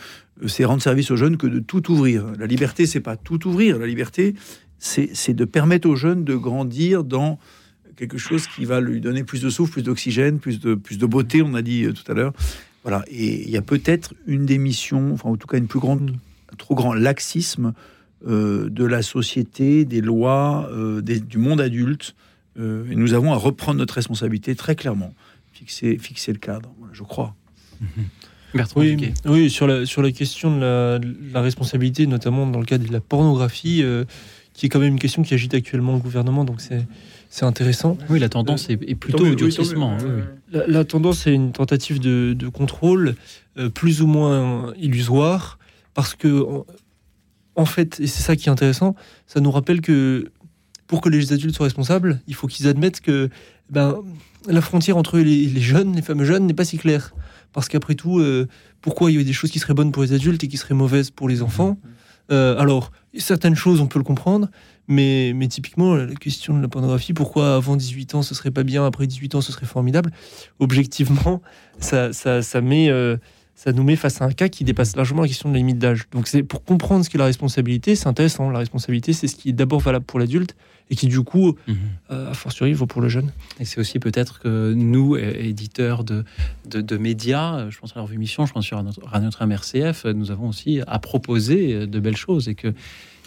c'est 0.46 0.66
rendre 0.66 0.82
service 0.82 1.10
aux 1.10 1.16
jeunes 1.16 1.38
que 1.38 1.46
de 1.46 1.60
tout 1.60 1.90
ouvrir. 1.90 2.26
La 2.38 2.46
liberté, 2.46 2.84
c'est 2.84 3.00
pas 3.00 3.16
tout 3.16 3.48
ouvrir. 3.48 3.78
La 3.78 3.86
liberté, 3.86 4.34
c'est 4.78 5.32
de 5.32 5.44
permettre 5.46 5.88
aux 5.88 5.96
jeunes 5.96 6.22
de 6.22 6.34
grandir 6.34 7.04
dans 7.04 7.38
quelque 7.96 8.18
chose 8.18 8.46
qui 8.46 8.66
va 8.66 8.82
lui 8.82 9.00
donner 9.00 9.24
plus 9.24 9.40
de 9.40 9.48
souffle, 9.48 9.72
plus 9.72 9.82
d'oxygène, 9.82 10.40
plus 10.40 10.60
de, 10.60 10.74
plus 10.74 10.98
de 10.98 11.06
beauté, 11.06 11.40
on 11.40 11.54
a 11.54 11.62
dit 11.62 11.86
tout 11.94 12.12
à 12.12 12.14
l'heure. 12.14 12.34
Voilà, 12.82 13.02
et 13.08 13.44
il 13.44 13.50
y 13.50 13.56
a 13.56 13.62
peut-être 13.62 14.12
une 14.26 14.44
des 14.44 14.58
missions, 14.58 15.12
enfin 15.14 15.30
en 15.30 15.36
tout 15.36 15.46
cas 15.46 15.56
une 15.56 15.66
plus 15.66 15.80
grande, 15.80 16.10
un 16.10 16.14
trop 16.60 16.74
grand 16.76 16.92
laxisme 16.94 17.72
euh, 18.28 18.68
de 18.70 18.84
la 18.84 19.02
société, 19.02 19.84
des 19.84 20.00
lois, 20.02 20.68
euh, 20.72 21.00
des- 21.00 21.20
du 21.20 21.38
monde 21.38 21.60
adulte. 21.60 22.14
Euh, 22.58 22.84
et 22.90 22.94
nous 22.94 23.14
avons 23.14 23.32
à 23.32 23.36
reprendre 23.36 23.78
notre 23.78 23.94
responsabilité 23.94 24.54
très 24.54 24.74
clairement, 24.76 25.14
fixer, 25.52 25.96
fixer 25.98 26.32
le 26.32 26.38
cadre, 26.38 26.70
voilà, 26.78 26.92
je 26.94 27.02
crois. 27.02 27.34
Bertrand 28.54 28.80
Oui, 28.80 29.12
oui 29.26 29.48
sur, 29.50 29.66
la, 29.66 29.86
sur 29.86 30.02
la 30.02 30.10
question 30.10 30.54
de 30.56 30.60
la, 30.60 30.98
de 30.98 31.14
la 31.32 31.40
responsabilité, 31.40 32.06
notamment 32.06 32.46
dans 32.46 32.58
le 32.58 32.66
cadre 32.66 32.86
de 32.86 32.92
la 32.92 33.00
pornographie, 33.00 33.80
euh, 33.82 34.04
qui 34.52 34.66
est 34.66 34.68
quand 34.68 34.80
même 34.80 34.92
une 34.94 34.98
question 34.98 35.22
qui 35.22 35.32
agite 35.34 35.54
actuellement 35.54 35.94
le 35.94 36.00
gouvernement, 36.00 36.44
donc 36.44 36.60
c'est 36.60 36.84
c'est 37.32 37.44
intéressant. 37.44 37.96
Oui, 38.08 38.18
la 38.18 38.28
tendance 38.28 38.68
est, 38.70 38.78
est 38.90 38.96
plutôt 38.96 39.24
au 39.24 39.34
durcissement. 39.36 39.96
oui, 40.02 40.10
oui. 40.16 40.22
La, 40.52 40.66
la 40.66 40.84
tendance 40.84 41.28
est 41.28 41.32
une 41.32 41.52
tentative 41.52 42.00
de, 42.00 42.34
de 42.36 42.48
contrôle 42.48 43.14
euh, 43.56 43.68
plus 43.68 44.02
ou 44.02 44.08
moins 44.08 44.74
illusoire, 44.76 45.59
parce 46.00 46.14
que, 46.14 46.46
en, 47.56 47.66
fait, 47.66 48.00
et 48.00 48.06
c'est 48.06 48.22
ça 48.22 48.34
qui 48.34 48.48
est 48.48 48.50
intéressant, 48.50 48.94
ça 49.26 49.38
nous 49.40 49.50
rappelle 49.50 49.82
que 49.82 50.32
pour 50.86 51.02
que 51.02 51.10
les 51.10 51.34
adultes 51.34 51.54
soient 51.54 51.66
responsables, 51.66 52.22
il 52.26 52.34
faut 52.34 52.46
qu'ils 52.46 52.68
admettent 52.68 53.02
que 53.02 53.28
ben, 53.68 54.02
la 54.48 54.62
frontière 54.62 54.96
entre 54.96 55.18
les, 55.18 55.60
jeunes, 55.60 55.94
les 55.94 56.00
fameux 56.00 56.24
jeunes, 56.24 56.46
n'est 56.46 56.54
pas 56.54 56.64
si 56.64 56.78
claire. 56.78 57.14
Parce 57.52 57.68
qu'après 57.68 57.96
tout, 57.96 58.18
euh, 58.18 58.48
pourquoi 58.80 59.10
il 59.10 59.18
y 59.18 59.20
a 59.20 59.24
des 59.24 59.34
choses 59.34 59.50
qui 59.50 59.58
seraient 59.58 59.74
bonnes 59.74 59.92
pour 59.92 60.02
les 60.02 60.14
adultes 60.14 60.42
et 60.42 60.48
qui 60.48 60.56
seraient 60.56 60.72
mauvaises 60.72 61.10
pour 61.10 61.28
les 61.28 61.42
enfants? 61.42 61.76
Euh, 62.32 62.58
Alors, 62.58 62.92
certaines 63.18 63.54
choses, 63.54 63.82
on 63.82 63.86
peut 63.86 63.98
le 63.98 64.04
comprendre, 64.04 64.48
mais, 64.88 65.34
mais 65.36 65.48
typiquement, 65.48 65.96
la 65.96 66.14
question 66.14 66.56
de 66.56 66.62
la 66.62 66.68
pornographie, 66.68 67.12
pourquoi 67.12 67.56
avant 67.56 67.76
18 67.76 68.14
ans 68.14 68.22
ce 68.22 68.34
serait 68.34 68.50
pas 68.50 68.62
bien, 68.62 68.86
après 68.86 69.06
18 69.06 69.34
ans 69.34 69.42
ce 69.42 69.52
serait 69.52 69.66
formidable? 69.66 70.12
Objectivement, 70.60 71.42
ça, 71.78 72.14
ça, 72.14 72.40
ça, 72.40 72.62
met, 72.62 72.88
euh, 72.88 73.18
ça 73.62 73.72
nous 73.72 73.82
met 73.82 73.94
face 73.94 74.22
à 74.22 74.24
un 74.24 74.32
cas 74.32 74.48
qui 74.48 74.64
dépasse 74.64 74.96
largement 74.96 75.20
la 75.20 75.28
question 75.28 75.50
de 75.50 75.54
la 75.54 75.58
limite 75.58 75.78
d'âge. 75.78 76.06
Donc, 76.12 76.28
c'est 76.28 76.42
pour 76.42 76.64
comprendre 76.64 77.04
ce 77.04 77.10
qu'est 77.10 77.18
la 77.18 77.26
responsabilité, 77.26 77.94
c'est 77.94 78.06
intéressant. 78.06 78.48
La 78.48 78.58
responsabilité, 78.58 79.12
c'est 79.12 79.26
ce 79.26 79.36
qui 79.36 79.50
est 79.50 79.52
d'abord 79.52 79.80
valable 79.80 80.06
pour 80.06 80.18
l'adulte 80.18 80.56
et 80.88 80.96
qui, 80.96 81.08
du 81.08 81.20
coup, 81.20 81.54
euh, 82.10 82.30
a 82.30 82.32
fortiori, 82.32 82.72
vaut 82.72 82.86
pour 82.86 83.02
le 83.02 83.10
jeune. 83.10 83.32
Et 83.60 83.66
c'est 83.66 83.78
aussi 83.78 83.98
peut-être 83.98 84.38
que 84.38 84.72
nous, 84.72 85.14
éditeurs 85.14 86.04
de, 86.04 86.24
de, 86.70 86.80
de 86.80 86.96
médias, 86.96 87.58
euh, 87.58 87.70
je 87.70 87.78
pense 87.78 87.92
à 87.92 87.96
la 87.96 88.02
revue 88.02 88.16
Mission, 88.16 88.46
je 88.46 88.54
pense 88.54 88.64
sur 88.64 88.82
notre, 88.82 89.02
à 89.12 89.20
notre 89.20 89.42
RCF, 89.42 90.06
euh, 90.06 90.14
nous 90.14 90.30
avons 90.30 90.48
aussi 90.48 90.80
à 90.86 90.98
proposer 90.98 91.74
euh, 91.74 91.86
de 91.86 92.00
belles 92.00 92.16
choses 92.16 92.48
et 92.48 92.54
que, 92.54 92.72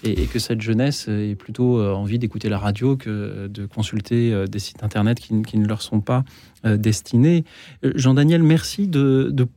et, 0.04 0.26
que 0.26 0.40
cette 0.40 0.62
jeunesse 0.62 1.08
ait 1.10 1.36
plutôt 1.36 1.80
envie 1.80 2.18
d'écouter 2.18 2.50
la 2.50 2.58
radio 2.58 2.98
que 2.98 3.48
de 3.48 3.66
consulter 3.68 4.48
des 4.50 4.60
sites 4.60 4.84
internet 4.84 5.18
qui, 5.18 5.44
qui 5.44 5.58
ne 5.58 5.66
leur 5.66 5.82
sont 5.82 6.02
pas 6.02 6.26
destinés. 6.66 7.46
Jean-Daniel, 7.84 8.44
merci 8.44 8.90
de, 8.90 9.30
de, 9.32 9.48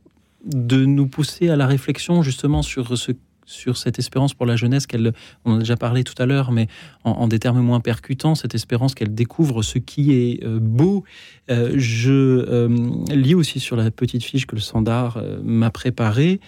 de 0.45 0.85
nous 0.85 1.07
pousser 1.07 1.49
à 1.49 1.55
la 1.55 1.67
réflexion 1.67 2.23
justement 2.23 2.61
sur 2.61 2.97
ce 2.97 3.11
sur 3.49 3.77
cette 3.77 3.97
espérance 3.97 4.33
pour 4.33 4.45
la 4.45 4.57
jeunesse 4.57 4.87
qu'elle, 4.87 5.13
on 5.45 5.53
en 5.53 5.55
a 5.55 5.59
déjà 5.59 5.77
parlé 5.77 6.03
tout 6.03 6.21
à 6.21 6.25
l'heure, 6.25 6.51
mais 6.51 6.67
en, 7.05 7.11
en 7.11 7.27
des 7.29 7.39
termes 7.39 7.61
moins 7.61 7.79
percutants, 7.79 8.35
cette 8.35 8.53
espérance 8.55 8.93
qu'elle 8.93 9.15
découvre 9.15 9.61
ce 9.61 9.77
qui 9.79 10.11
est 10.11 10.43
euh, 10.43 10.59
beau. 10.59 11.05
Euh, 11.49 11.71
je 11.77 12.11
euh, 12.11 12.67
lis 13.09 13.35
aussi 13.35 13.61
sur 13.61 13.77
la 13.77 13.89
petite 13.89 14.21
fiche 14.25 14.47
que 14.47 14.55
le 14.55 14.59
Sandar 14.61 15.23
m'a 15.45 15.69
préparée 15.69 16.41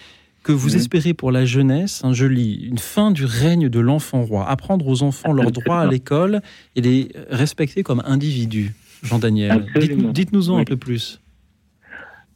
que 0.43 0.51
vous 0.51 0.75
espérez 0.75 1.13
pour 1.13 1.31
la 1.31 1.45
jeunesse, 1.45 2.01
hein, 2.03 2.11
je 2.11 2.25
lis, 2.25 2.55
une 2.63 2.77
fin 2.77 3.11
du 3.11 3.23
règne 3.23 3.69
de 3.69 3.79
l'enfant 3.79 4.23
roi, 4.23 4.49
apprendre 4.49 4.85
aux 4.87 5.01
enfants 5.01 5.31
leurs 5.31 5.51
droits 5.51 5.79
à 5.79 5.85
l'école 5.87 6.41
et 6.75 6.81
les 6.81 7.09
respecter 7.29 7.81
comme 7.81 8.01
individus. 8.05 8.73
Jean-Daniel, 9.03 9.67
Absolument. 9.73 10.03
dites- 10.09 10.13
dites-nous-en 10.13 10.57
un 10.57 10.63
peu 10.65 10.75
plus. 10.77 11.21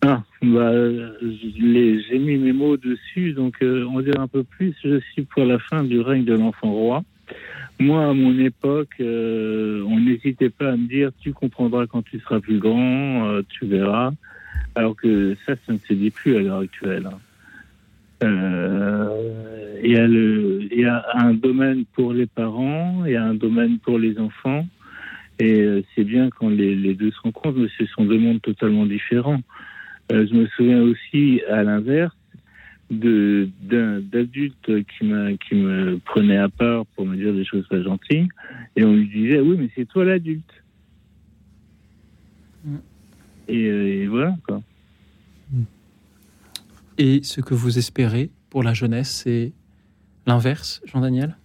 Ah, 0.05 0.21
bah, 0.41 0.59
euh, 0.71 1.13
j'ai 1.21 2.19
mis 2.19 2.35
mes 2.37 2.51
mots 2.51 2.75
dessus, 2.75 3.31
donc 3.31 3.55
euh, 3.61 3.85
on 3.85 4.01
dire 4.01 4.19
un 4.19 4.27
peu 4.27 4.43
plus. 4.43 4.75
Je 4.83 4.99
suis 4.99 5.23
pour 5.23 5.45
la 5.45 5.59
fin 5.59 5.83
du 5.83 6.01
règne 6.01 6.25
de 6.25 6.33
l'enfant 6.33 6.71
roi. 6.73 7.03
Moi, 7.79 8.09
à 8.09 8.13
mon 8.13 8.37
époque, 8.37 8.95
euh, 8.99 9.81
on 9.87 9.99
n'hésitait 10.01 10.49
pas 10.49 10.71
à 10.73 10.75
me 10.75 10.87
dire 10.87 11.11
tu 11.21 11.31
comprendras 11.31 11.87
quand 11.87 12.01
tu 12.03 12.19
seras 12.19 12.41
plus 12.41 12.59
grand, 12.59 13.41
tu 13.47 13.65
verras. 13.65 14.11
Alors 14.75 14.95
que 14.95 15.35
ça, 15.45 15.53
ça 15.65 15.71
ne 15.73 15.77
se 15.77 15.93
dit 15.93 16.11
plus 16.11 16.35
à 16.35 16.39
l'heure 16.41 16.59
actuelle. 16.59 17.07
hein. 17.07 17.19
Il 19.85 19.91
y, 19.91 19.97
a 19.97 20.07
y 20.07 20.85
a 20.85 21.05
un 21.15 21.33
domaine 21.33 21.83
pour 21.93 22.13
les 22.13 22.25
parents, 22.25 23.03
il 23.05 23.11
y 23.11 23.15
a 23.15 23.23
un 23.23 23.33
domaine 23.35 23.79
pour 23.79 23.99
les 23.99 24.17
enfants. 24.19 24.65
Et 25.39 25.83
c'est 25.93 26.03
bien 26.03 26.29
quand 26.29 26.49
les, 26.49 26.75
les 26.75 26.93
deux 26.93 27.11
se 27.11 27.19
rencontrent, 27.21 27.57
mais 27.59 27.67
ce 27.77 27.85
sont 27.87 28.05
deux 28.05 28.17
mondes 28.19 28.41
totalement 28.41 28.85
différents. 28.85 29.41
Euh, 30.11 30.27
je 30.27 30.33
me 30.33 30.47
souviens 30.47 30.81
aussi, 30.81 31.41
à 31.49 31.63
l'inverse, 31.63 32.15
d'adultes 32.89 34.65
qui, 34.65 34.83
qui 35.47 35.55
me 35.55 35.97
prenaient 35.99 36.37
à 36.37 36.49
part 36.49 36.85
pour 36.87 37.05
me 37.05 37.15
dire 37.15 37.33
des 37.33 37.45
choses 37.45 37.67
pas 37.67 37.81
gentilles. 37.81 38.27
Et 38.75 38.83
on 38.83 38.93
lui 38.93 39.07
disait, 39.07 39.39
oui, 39.39 39.55
mais 39.57 39.69
c'est 39.75 39.85
toi 39.85 40.05
l'adulte. 40.05 40.63
Et, 43.47 43.65
euh, 43.65 44.03
et 44.03 44.07
voilà, 44.07 44.35
quoi. 44.45 44.61
Et 46.97 47.23
ce 47.23 47.41
que 47.41 47.55
vous 47.55 47.77
espérez 47.79 48.29
pour 48.51 48.61
la 48.61 48.73
jeunesse, 48.73 49.23
c'est 49.23 49.51
l'inverse, 50.27 50.81
Jean-Daniel? 50.85 51.35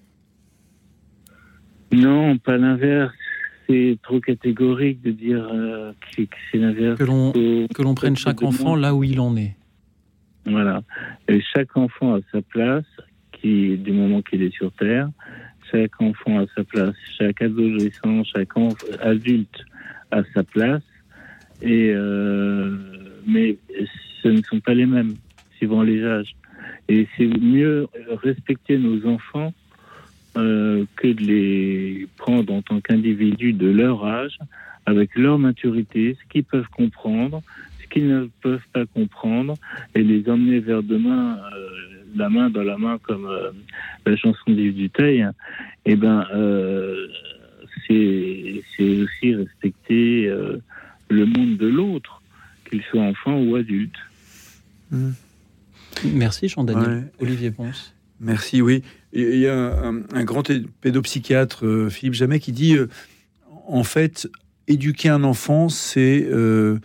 Non, 1.90 2.36
pas 2.36 2.59
l'inverse. 2.59 3.14
C'est 3.69 3.99
trop 4.03 4.20
catégorique 4.20 5.03
de 5.03 5.11
dire 5.11 5.47
euh, 5.53 5.93
que, 6.16 6.23
que 6.23 6.36
c'est 6.51 6.59
l'inverse. 6.59 6.99
Que 6.99 7.05
l'on 7.05 7.32
Faut- 7.32 7.69
que 7.74 7.82
l'on 7.82 7.95
prenne 7.95 8.16
chaque 8.16 8.39
que 8.39 8.45
enfant 8.47 8.74
là 8.77 8.95
où 8.95 9.05
il 9.05 9.20
en 9.20 9.36
est. 9.36 9.55
Voilà. 10.47 10.82
Et 11.28 11.40
chaque 11.55 11.77
enfant 11.77 12.15
a 12.15 12.20
sa 12.32 12.40
place, 12.40 12.86
qui, 13.32 13.77
du 13.77 13.93
moment 13.93 14.23
qu'il 14.23 14.43
est 14.43 14.55
sur 14.55 14.73
Terre. 14.73 15.11
Chaque 15.70 16.01
enfant 16.01 16.39
a 16.40 16.47
sa 16.57 16.65
place. 16.65 16.95
Chaque 17.19 17.43
adolescent, 17.43 18.24
chaque 18.24 18.49
adulte 19.01 19.65
a 20.11 20.23
sa 20.35 20.43
place. 20.45 20.82
Et 21.61 21.93
euh, 21.95 22.74
mais 23.27 23.59
ce 24.23 24.28
ne 24.28 24.43
sont 24.43 24.61
pas 24.61 24.73
les 24.74 24.86
mêmes, 24.86 25.15
suivant 25.59 25.82
les 25.82 26.03
âges. 26.03 26.35
Et 26.89 27.07
c'est 27.16 27.27
mieux 27.27 27.86
respecter 28.23 28.78
nos 28.78 29.07
enfants 29.07 29.53
euh, 30.37 30.85
que 30.97 31.09
de 31.09 31.23
les 31.23 32.09
prendre 32.17 32.53
en 32.53 32.63
tant 32.63 32.81
qu'individus 32.81 33.53
de 33.53 33.69
leur 33.69 34.05
âge, 34.05 34.39
avec 34.87 35.15
leur 35.17 35.39
maturité, 35.39 36.17
ce 36.21 36.29
qu'ils 36.33 36.45
peuvent 36.45 36.69
comprendre, 36.77 37.43
ce 37.83 37.89
qu'ils 37.89 38.09
ne 38.09 38.29
peuvent 38.41 38.67
pas 38.73 38.87
comprendre, 38.87 39.55
et 39.95 40.03
les 40.03 40.29
emmener 40.31 40.61
vers 40.61 40.83
demain, 40.83 41.39
euh, 41.55 41.69
la 42.17 42.29
main 42.29 42.51
dans 42.51 42.63
la 42.63 42.79
main, 42.79 42.99
comme 42.99 43.27
euh, 43.27 43.51
la 44.07 44.17
chanson 44.17 44.51
d'Yves 44.51 44.75
Duteil. 44.75 45.27
Et 45.85 45.97
ben, 45.97 46.27
euh, 46.35 47.09
c'est 47.87 48.63
aussi 48.79 49.35
respecter 49.35 50.27
euh, 50.29 50.59
le 51.09 51.27
monde 51.27 51.57
de 51.57 51.67
l'autre, 51.67 52.23
qu'il 52.69 52.83
soit 52.83 53.03
enfant 53.03 53.41
ou 53.41 53.57
adulte. 53.57 53.97
Merci 56.05 56.49
Jean-Daniel. 56.49 56.89
Ouais. 56.89 57.05
Olivier 57.21 57.51
Ponce. 57.51 57.95
Merci, 58.21 58.63
oui. 58.63 58.83
Il 59.12 59.39
y 59.39 59.48
a 59.48 59.82
un, 60.12 60.24
grand 60.24 60.43
pédopsychiatre, 60.80 61.64
euh, 61.64 61.89
Philippe 61.89 62.14
Jamet, 62.14 62.40
qui 62.40 62.52
dit, 62.52 62.76
euh, 62.76 62.89
en 63.66 63.82
fait, 63.82 64.28
éduquer 64.66 65.09
un 65.09 65.24
enfant, 65.24 65.70
c'est 65.70 66.26
euh, 66.30 66.78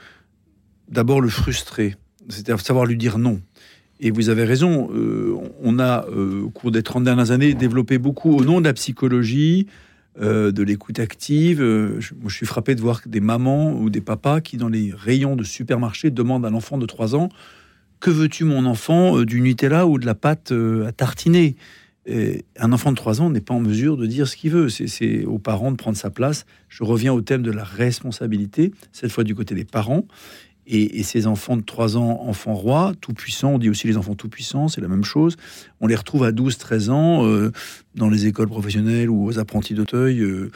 d'abord 0.87 1.19
le 1.19 1.27
frustrer, 1.27 1.95
c'est-à-dire 2.29 2.61
savoir 2.61 2.85
lui 2.85 2.95
dire 2.95 3.17
non. 3.17 3.41
Et 3.99 4.09
vous 4.11 4.29
avez 4.29 4.43
raison, 4.43 4.89
on 5.61 5.79
a, 5.79 6.05
au 6.07 6.49
cours 6.49 6.71
des 6.71 6.83
30 6.83 7.05
dernières 7.05 7.31
années, 7.31 7.53
développé 7.53 7.97
beaucoup 7.97 8.35
au 8.35 8.43
nom 8.43 8.59
de 8.59 8.65
la 8.65 8.73
psychologie, 8.73 9.67
de 10.19 10.61
l'écoute 10.61 10.99
active. 10.99 11.59
Je, 11.59 12.13
suis 12.27 12.45
frappé 12.45 12.75
de 12.75 12.81
voir 12.81 12.99
des 13.05 13.21
mamans 13.21 13.71
ou 13.71 13.89
des 13.89 14.01
papas 14.01 14.41
qui, 14.41 14.57
dans 14.57 14.67
les 14.67 14.91
rayons 14.93 15.37
de 15.37 15.45
supermarché, 15.45 16.09
demandent 16.09 16.45
à 16.45 16.49
un 16.49 16.53
enfant 16.53 16.77
de 16.77 16.85
3 16.85 17.15
ans 17.15 17.29
Que 18.01 18.09
veux-tu, 18.09 18.43
mon 18.43 18.65
enfant, 18.65 19.21
du 19.21 19.39
Nutella 19.39 19.87
ou 19.87 19.97
de 19.97 20.05
la 20.05 20.15
pâte 20.15 20.51
à 20.51 20.91
tartiner? 20.91 21.55
Un 22.07 22.71
enfant 22.73 22.91
de 22.91 22.97
3 22.97 23.21
ans 23.21 23.30
n'est 23.30 23.41
pas 23.41 23.53
en 23.53 23.61
mesure 23.61 23.95
de 23.95 24.05
dire 24.05 24.27
ce 24.27 24.35
qu'il 24.35 24.51
veut. 24.51 24.69
C'est- 24.69 25.25
aux 25.25 25.39
parents 25.39 25.71
de 25.71 25.77
prendre 25.77 25.97
sa 25.97 26.09
place. 26.09 26.45
Je 26.67 26.84
reviens 26.84 27.13
au 27.13 27.21
thème 27.21 27.43
de 27.43 27.51
la 27.51 27.63
responsabilité, 27.63 28.71
cette 28.91 29.11
fois 29.11 29.23
du 29.23 29.35
côté 29.35 29.55
des 29.55 29.65
parents. 29.65 30.05
Et, 30.65 31.03
ces 31.03 31.27
enfants 31.27 31.57
de 31.57 31.61
3 31.61 31.97
ans, 31.97 32.21
enfants 32.25 32.53
rois, 32.53 32.93
tout 33.01 33.13
puissants, 33.13 33.55
on 33.55 33.57
dit 33.59 33.69
aussi 33.69 33.88
les 33.88 33.97
enfants 33.97 34.15
tout 34.15 34.30
puissants, 34.30 34.69
c'est 34.69 34.80
la 34.80 34.88
même 34.88 35.03
chose. 35.03 35.35
On 35.81 35.88
les 35.88 35.95
retrouve 35.95 36.23
à 36.23 36.31
12, 36.31 36.57
13 36.57 36.89
ans 36.89 37.25
euh, 37.25 37.51
dans 37.95 38.09
les 38.09 38.27
écoles 38.27 38.47
professionnelles 38.47 39.09
ou 39.09 39.25
aux 39.25 39.39
apprentis 39.39 39.73
d'Auteuil, 39.73 40.21
euh, 40.21 40.51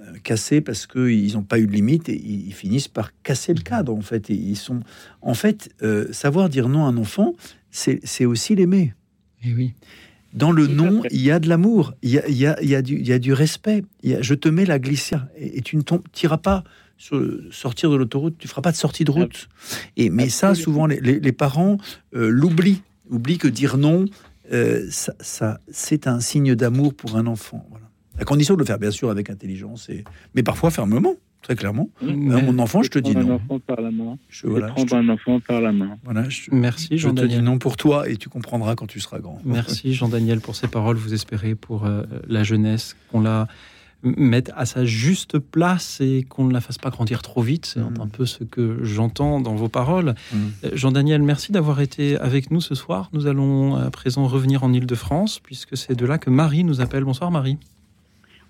euh, 0.00 0.18
cassés 0.24 0.60
parce 0.60 0.88
qu'ils 0.88 1.34
n'ont 1.34 1.44
pas 1.44 1.60
eu 1.60 1.66
de 1.68 1.72
limite 1.72 2.08
et 2.08 2.20
ils, 2.20 2.52
finissent 2.52 2.88
par 2.88 3.10
casser 3.22 3.54
le 3.54 3.60
cadre, 3.60 3.94
en 3.94 4.00
fait. 4.00 4.30
Ils 4.30 4.56
sont. 4.56 4.80
En 5.20 5.34
fait, 5.34 5.70
savoir 6.10 6.48
dire 6.48 6.68
non 6.68 6.84
à 6.84 6.88
un 6.88 6.96
enfant, 6.96 7.34
c'est 7.70 8.24
aussi 8.24 8.56
l'aimer. 8.56 8.94
Et 9.44 9.54
oui. 9.54 9.74
Dans 10.32 10.52
le 10.52 10.66
non, 10.66 11.02
il 11.10 11.20
y 11.22 11.30
a 11.30 11.38
de 11.38 11.48
l'amour, 11.48 11.94
il 12.02 12.10
y 12.10 12.18
a, 12.18 12.28
il 12.28 12.36
y, 12.36 12.46
a, 12.46 12.56
il 12.62 12.68
y, 12.68 12.74
a 12.74 12.82
du- 12.82 12.98
il 12.98 13.06
y 13.06 13.12
a 13.12 13.18
du 13.18 13.32
respect. 13.32 13.84
Il 14.02 14.10
y 14.10 14.14
a- 14.14 14.22
je 14.22 14.34
te 14.34 14.48
mets 14.48 14.64
la 14.64 14.78
glicia 14.78 15.28
et, 15.36 15.58
et 15.58 15.60
tu 15.62 15.76
ne 15.76 15.82
tireras 16.12 16.38
pas 16.38 16.64
sur, 16.96 17.20
sortir 17.50 17.90
de 17.90 17.96
l'autoroute, 17.96 18.36
tu 18.38 18.48
feras 18.48 18.62
pas 18.62 18.72
de 18.72 18.76
sortie 18.76 19.04
de 19.04 19.10
route. 19.10 19.48
Et, 19.96 20.08
mais 20.10 20.28
ça, 20.28 20.54
souvent, 20.54 20.86
les, 20.86 21.00
les- 21.00 21.20
les 21.20 21.32
parents 21.32 21.76
euh, 22.14 22.28
l'oublient, 22.28 22.82
oublient 23.10 23.38
que 23.38 23.48
dire 23.48 23.76
non, 23.76 24.04
euh, 24.52 24.86
ça, 24.90 25.12
ça- 25.20 25.60
c'est 25.70 26.06
un 26.06 26.20
signe 26.20 26.54
d'amour 26.54 26.94
pour 26.94 27.16
un 27.16 27.26
enfant. 27.26 27.66
Voilà. 27.70 27.86
À 28.18 28.24
condition 28.24 28.54
de 28.54 28.60
le 28.60 28.64
faire, 28.64 28.78
bien 28.78 28.90
sûr, 28.90 29.10
avec 29.10 29.30
intelligence, 29.30 29.88
et... 29.88 30.04
mais 30.34 30.42
parfois 30.42 30.70
fermement, 30.70 31.14
très 31.42 31.56
clairement. 31.56 31.88
Euh, 32.02 32.12
mon 32.14 32.58
enfant, 32.60 32.82
je 32.82 32.90
te 32.90 32.98
dis 32.98 33.12
prendre 33.12 33.26
un 33.26 33.30
non. 33.30 33.36
enfant 33.44 33.58
par 33.58 33.80
la 33.80 33.90
main. 33.90 34.16
Je, 34.28 34.46
voilà, 34.46 34.68
prendre 34.68 34.88
je 34.88 34.92
te- 34.94 34.96
un 34.96 35.08
enfant 35.08 35.40
par 35.40 35.60
la 35.60 35.72
main. 35.72 35.98
Voilà, 36.04 36.28
je, 36.28 36.50
Merci, 36.52 36.84
je 36.84 36.88
te 36.88 36.94
dis 36.94 36.98
Jean-Daniel. 37.02 37.42
non 37.42 37.58
pour 37.58 37.76
toi 37.76 38.08
et 38.08 38.16
tu 38.16 38.28
comprendras 38.28 38.74
quand 38.76 38.86
tu 38.86 39.00
seras 39.00 39.18
grand. 39.18 39.40
Merci 39.44 39.92
Jean-Daniel 39.94 40.40
pour 40.40 40.54
ces 40.56 40.68
paroles. 40.68 40.96
Vous 40.96 41.14
espérez 41.14 41.54
pour 41.54 41.84
euh, 41.86 42.04
la 42.28 42.42
jeunesse 42.44 42.96
qu'on 43.10 43.20
la 43.20 43.48
mette 44.04 44.50
à 44.56 44.66
sa 44.66 44.84
juste 44.84 45.38
place 45.38 46.00
et 46.00 46.24
qu'on 46.28 46.44
ne 46.44 46.52
la 46.52 46.60
fasse 46.60 46.76
pas 46.78 46.90
grandir 46.90 47.22
trop 47.22 47.40
vite. 47.40 47.66
C'est 47.66 47.78
un 47.80 48.08
peu 48.08 48.26
ce 48.26 48.42
que 48.42 48.82
j'entends 48.82 49.40
dans 49.40 49.54
vos 49.54 49.68
paroles. 49.68 50.14
Euh, 50.64 50.70
Jean-Daniel, 50.74 51.22
merci 51.22 51.52
d'avoir 51.52 51.80
été 51.80 52.16
avec 52.18 52.50
nous 52.50 52.60
ce 52.60 52.74
soir. 52.74 53.10
Nous 53.12 53.28
allons 53.28 53.76
à 53.76 53.90
présent 53.92 54.26
revenir 54.26 54.64
en 54.64 54.72
Ile-de-France 54.72 55.38
puisque 55.38 55.76
c'est 55.76 55.94
de 55.94 56.04
là 56.04 56.18
que 56.18 56.30
Marie 56.30 56.64
nous 56.64 56.80
appelle. 56.80 57.04
Bonsoir 57.04 57.30
Marie. 57.30 57.58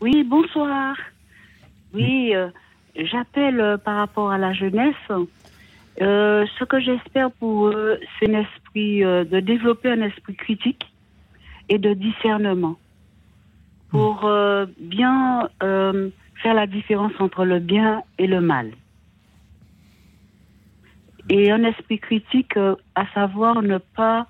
Oui, 0.00 0.24
bonsoir. 0.28 0.94
Oui, 1.94 2.34
euh, 2.34 2.48
j'appelle 2.96 3.60
euh, 3.60 3.76
par 3.76 3.96
rapport 3.96 4.30
à 4.30 4.38
la 4.38 4.52
jeunesse. 4.52 4.94
Euh, 6.00 6.46
ce 6.58 6.64
que 6.64 6.80
j'espère 6.80 7.30
pour 7.32 7.68
eux, 7.68 7.98
c'est 8.18 8.28
un 8.34 8.40
esprit 8.40 9.04
euh, 9.04 9.24
de 9.24 9.40
développer 9.40 9.90
un 9.90 10.00
esprit 10.02 10.34
critique 10.34 10.86
et 11.68 11.78
de 11.78 11.92
discernement 11.92 12.78
pour 13.90 14.24
euh, 14.24 14.64
bien 14.78 15.48
faire 15.60 16.54
la 16.54 16.66
différence 16.66 17.12
entre 17.18 17.44
le 17.44 17.58
bien 17.58 18.02
et 18.18 18.26
le 18.26 18.40
mal. 18.40 18.72
Et 21.28 21.52
un 21.52 21.62
esprit 21.62 21.98
critique, 21.98 22.56
à 22.94 23.06
savoir 23.14 23.62
ne 23.62 23.78
pas 23.78 24.26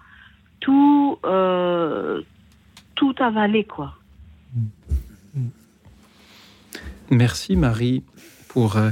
tout 0.61 1.19
tout 2.95 3.15
avaler 3.19 3.65
quoi. 3.65 3.95
Merci 7.11 7.57
Marie 7.57 8.05
pour 8.53 8.77
euh, 8.77 8.91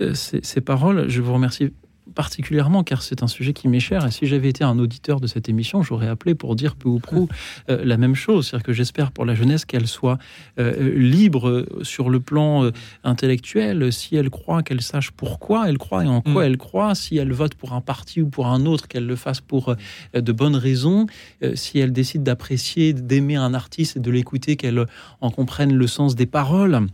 euh, 0.00 0.14
ces, 0.14 0.40
ces 0.42 0.60
paroles. 0.60 1.08
Je 1.08 1.20
vous 1.20 1.32
remercie 1.32 1.70
particulièrement 2.14 2.84
car 2.84 3.02
c'est 3.02 3.22
un 3.22 3.26
sujet 3.26 3.52
qui 3.52 3.68
m'est 3.68 3.80
cher 3.80 4.06
et 4.06 4.10
si 4.10 4.26
j'avais 4.26 4.48
été 4.48 4.64
un 4.64 4.78
auditeur 4.78 5.20
de 5.20 5.26
cette 5.26 5.48
émission, 5.48 5.82
j'aurais 5.82 6.08
appelé 6.08 6.34
pour 6.34 6.56
dire 6.56 6.76
peu 6.76 6.88
ou 6.88 6.98
prou 6.98 7.28
euh, 7.68 7.84
la 7.84 7.96
même 7.96 8.14
chose. 8.14 8.46
C'est-à-dire 8.46 8.64
que 8.64 8.72
j'espère 8.72 9.12
pour 9.12 9.24
la 9.24 9.34
jeunesse 9.34 9.64
qu'elle 9.64 9.86
soit 9.86 10.18
euh, 10.58 10.94
libre 10.94 11.66
sur 11.82 12.10
le 12.10 12.20
plan 12.20 12.64
euh, 12.64 12.72
intellectuel. 13.04 13.92
Si 13.92 14.16
elle 14.16 14.30
croit, 14.30 14.62
qu'elle 14.62 14.82
sache 14.82 15.10
pourquoi 15.10 15.68
elle 15.68 15.78
croit 15.78 16.04
et 16.04 16.08
en 16.08 16.20
quoi 16.20 16.46
elle 16.46 16.56
croit. 16.56 16.94
Si 16.94 17.16
elle 17.16 17.32
vote 17.32 17.54
pour 17.54 17.72
un 17.72 17.80
parti 17.80 18.20
ou 18.20 18.28
pour 18.28 18.46
un 18.46 18.66
autre, 18.66 18.88
qu'elle 18.88 19.06
le 19.06 19.16
fasse 19.16 19.40
pour 19.40 19.74
de 20.14 20.32
bonnes 20.32 20.56
raisons. 20.56 21.06
Si 21.54 21.78
elle 21.78 21.92
décide 21.92 22.22
d'apprécier, 22.22 22.92
d'aimer 22.92 23.36
un 23.36 23.54
artiste 23.54 23.96
et 23.96 24.00
de 24.00 24.10
l'écouter, 24.10 24.56
qu'elle 24.56 24.86
en 25.20 25.30
comprenne 25.30 25.74
le 25.74 25.86
sens 25.86 26.14
des 26.14 26.26
paroles. 26.26 26.86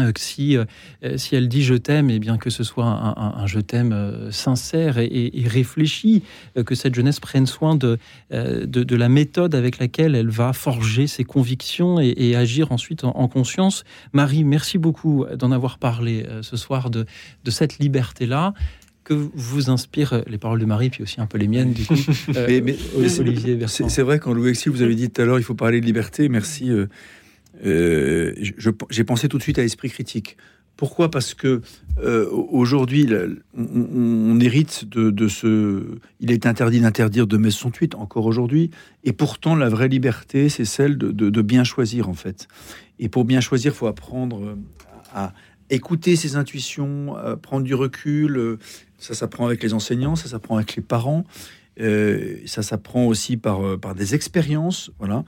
Euh, 0.00 0.10
si, 0.16 0.56
euh, 0.56 0.64
euh, 1.04 1.16
si 1.16 1.36
elle 1.36 1.48
dit 1.48 1.62
je 1.62 1.74
t'aime, 1.74 2.10
et 2.10 2.18
bien 2.18 2.36
que 2.36 2.50
ce 2.50 2.64
soit 2.64 2.84
un, 2.84 3.10
un- 3.16 3.34
un 3.42 3.46
je 3.46 3.60
t'aime 3.60 3.92
euh, 3.92 4.30
sincère 4.32 4.98
et, 4.98 5.04
et- 5.04 5.40
et 5.42 5.46
réfléchi, 5.46 6.22
que 6.66 6.74
cette 6.74 6.94
jeunesse 6.96 7.20
prenne 7.20 7.46
soin 7.46 7.76
de, 7.76 7.98
de, 8.32 8.64
de 8.64 8.96
la 8.96 9.08
méthode 9.08 9.54
avec 9.54 9.78
laquelle 9.78 10.14
elle 10.16 10.30
va 10.30 10.52
forger 10.52 11.06
ses 11.06 11.22
convictions 11.24 12.00
et, 12.00 12.12
et 12.16 12.34
agir 12.34 12.72
ensuite 12.72 13.04
en, 13.04 13.10
en 13.16 13.28
conscience. 13.28 13.84
Marie, 14.12 14.42
merci 14.44 14.78
beaucoup 14.78 15.24
d'en 15.38 15.52
avoir 15.52 15.78
parlé 15.78 16.26
ce 16.42 16.56
soir 16.56 16.90
de, 16.90 17.06
de 17.44 17.50
cette 17.50 17.78
liberté-là. 17.78 18.52
Que 19.04 19.12
vous 19.12 19.68
inspirent 19.68 20.22
les 20.26 20.38
paroles 20.38 20.60
de 20.60 20.64
Marie, 20.64 20.88
puis 20.88 21.02
aussi 21.02 21.20
un 21.20 21.26
peu 21.26 21.36
les 21.36 21.46
miennes, 21.46 21.74
du 21.74 21.84
coup. 21.84 21.94
mais, 22.34 22.62
mais- 22.62 22.76
Olivier 23.20 23.58
c'est 23.68 24.00
vrai, 24.02 24.18
quand 24.18 24.32
Louis 24.32 24.58
vous 24.66 24.80
avez 24.80 24.94
dit 24.94 25.10
tout 25.10 25.20
à 25.20 25.26
l'heure, 25.26 25.38
il 25.38 25.42
faut 25.44 25.54
parler 25.54 25.80
de 25.82 25.84
liberté. 25.86 26.30
Merci. 26.30 26.70
euh, 26.70 26.86
euh, 27.64 28.34
J'ai 28.90 29.04
pensé 29.04 29.28
tout 29.28 29.38
de 29.38 29.42
suite 29.42 29.58
à 29.58 29.62
l'esprit 29.62 29.90
critique. 29.90 30.36
Pourquoi? 30.76 31.08
Parce 31.08 31.34
que 31.34 31.60
euh, 32.02 32.28
aujourd'hui, 32.30 33.08
on, 33.56 34.40
hérite 34.40 34.84
de, 34.88 35.28
ce. 35.28 35.98
Il 36.18 36.32
est 36.32 36.46
interdit 36.46 36.80
d'interdire 36.80 37.28
de 37.28 37.36
mai 37.36 37.50
68, 37.50 37.94
encore 37.94 38.26
aujourd'hui. 38.26 38.70
Et 39.04 39.12
pourtant, 39.12 39.54
la 39.54 39.68
vraie 39.68 39.88
liberté, 39.88 40.48
c'est 40.48 40.64
celle 40.64 40.98
de, 40.98 41.42
bien 41.42 41.62
choisir, 41.62 42.08
en 42.08 42.14
fait. 42.14 42.48
Et 42.98 43.08
pour 43.08 43.24
bien 43.24 43.40
choisir, 43.40 43.72
il 43.72 43.76
faut 43.76 43.86
apprendre 43.86 44.44
euh, 44.44 44.56
à 45.14 45.32
écouter 45.70 46.16
ses 46.16 46.34
intuitions, 46.34 47.14
à 47.16 47.36
prendre 47.36 47.64
du 47.64 47.74
recul. 47.74 48.58
Ça 48.98 49.14
s'apprend 49.14 49.46
avec 49.46 49.62
les 49.62 49.74
enseignants, 49.74 50.16
ça 50.16 50.28
s'apprend 50.28 50.56
avec 50.56 50.74
les 50.74 50.82
parents. 50.82 51.24
Ça 51.78 52.62
s'apprend 52.62 53.06
aussi 53.06 53.36
par, 53.36 53.78
des 53.94 54.14
expériences, 54.14 54.90
voilà. 54.98 55.24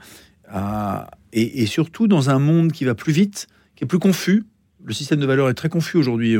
Et, 1.33 1.61
et 1.61 1.65
surtout 1.65 2.07
dans 2.07 2.29
un 2.29 2.39
monde 2.39 2.71
qui 2.71 2.85
va 2.85 2.95
plus 2.95 3.13
vite, 3.13 3.47
qui 3.75 3.83
est 3.83 3.87
plus 3.87 3.99
confus. 3.99 4.43
Le 4.83 4.93
système 4.93 5.19
de 5.19 5.25
valeurs 5.25 5.49
est 5.49 5.53
très 5.53 5.69
confus 5.69 5.97
aujourd'hui. 5.97 6.35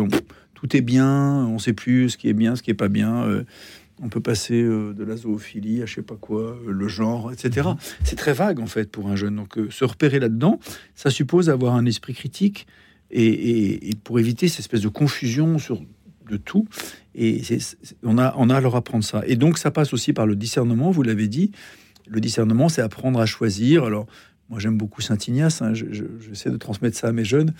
Tout 0.53 0.75
est 0.75 0.81
bien, 0.81 1.45
on 1.47 1.55
ne 1.55 1.59
sait 1.59 1.73
plus 1.73 2.09
ce 2.11 2.17
qui 2.17 2.29
est 2.29 2.33
bien, 2.33 2.55
ce 2.55 2.63
qui 2.63 2.71
est 2.71 2.75
pas 2.75 2.87
bien. 2.87 3.23
Euh, 3.23 3.43
on 4.01 4.09
peut 4.09 4.21
passer 4.21 4.61
euh, 4.61 4.93
de 4.93 5.03
la 5.03 5.17
zoophilie 5.17 5.81
à 5.81 5.85
je 5.85 5.95
sais 5.95 6.01
pas 6.03 6.15
quoi, 6.15 6.41
euh, 6.67 6.71
le 6.71 6.87
genre, 6.87 7.31
etc. 7.31 7.69
C'est 8.03 8.15
très 8.15 8.33
vague 8.33 8.59
en 8.59 8.67
fait 8.67 8.89
pour 8.91 9.07
un 9.09 9.15
jeune. 9.15 9.35
Donc 9.35 9.57
se 9.69 9.85
repérer 9.85 10.19
là-dedans, 10.19 10.59
ça 10.95 11.09
suppose 11.09 11.49
avoir 11.49 11.75
un 11.75 11.85
esprit 11.85 12.13
critique 12.13 12.67
et, 13.11 13.25
et- 13.25 13.89
et 13.89 13.95
pour 13.95 14.19
éviter 14.19 14.47
cette 14.47 14.59
espèce 14.59 14.81
de 14.81 14.87
confusion 14.87 15.57
sur 15.59 15.81
de 16.29 16.37
tout. 16.37 16.67
Et 17.15 17.41
on, 18.03 18.17
a, 18.17 18.33
on 18.37 18.49
a 18.49 18.55
à 18.57 18.61
leur 18.61 18.75
apprendre 18.75 19.03
ça. 19.03 19.23
Et 19.25 19.35
donc, 19.37 19.57
ça 19.57 19.71
passe 19.71 19.93
aussi 19.93 20.11
par 20.13 20.27
le 20.27 20.35
discernement, 20.35 20.91
vous 20.91 21.01
l'avez 21.01 21.27
dit. 21.27 21.51
Le 22.07 22.19
discernement, 22.19 22.67
c'est 22.69 22.81
apprendre 22.81 23.19
à 23.19 23.25
choisir. 23.25 23.85
Alors, 23.85 24.07
moi, 24.49 24.59
j'aime 24.59 24.77
beaucoup 24.77 25.01
Saint-Ignace. 25.01 25.61
hein, 25.61 25.73
je- 25.73 25.91
je- 25.91 26.05
J'essaie 26.27 26.49
de 26.49 26.57
transmettre 26.57 26.97
ça 26.97 27.07
à 27.07 27.11
mes 27.11 27.25
jeunes. 27.25 27.53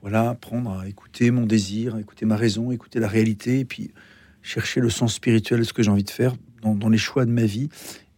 Voilà, 0.00 0.30
apprendre 0.30 0.78
à 0.78 0.88
écouter 0.88 1.30
mon 1.30 1.46
désir, 1.46 1.96
écouter 1.98 2.26
ma 2.26 2.36
raison, 2.36 2.72
écouter 2.72 2.98
la 2.98 3.08
réalité, 3.08 3.60
et 3.60 3.64
puis 3.64 3.90
chercher 4.42 4.80
le 4.80 4.90
sens 4.90 5.14
spirituel 5.14 5.60
de 5.60 5.64
ce 5.64 5.72
que 5.72 5.82
j'ai 5.82 5.90
envie 5.90 6.02
de 6.02 6.10
faire 6.10 6.34
dans, 6.62 6.74
dans 6.74 6.88
les 6.88 6.98
choix 6.98 7.24
de 7.24 7.30
ma 7.30 7.44
vie. 7.44 7.68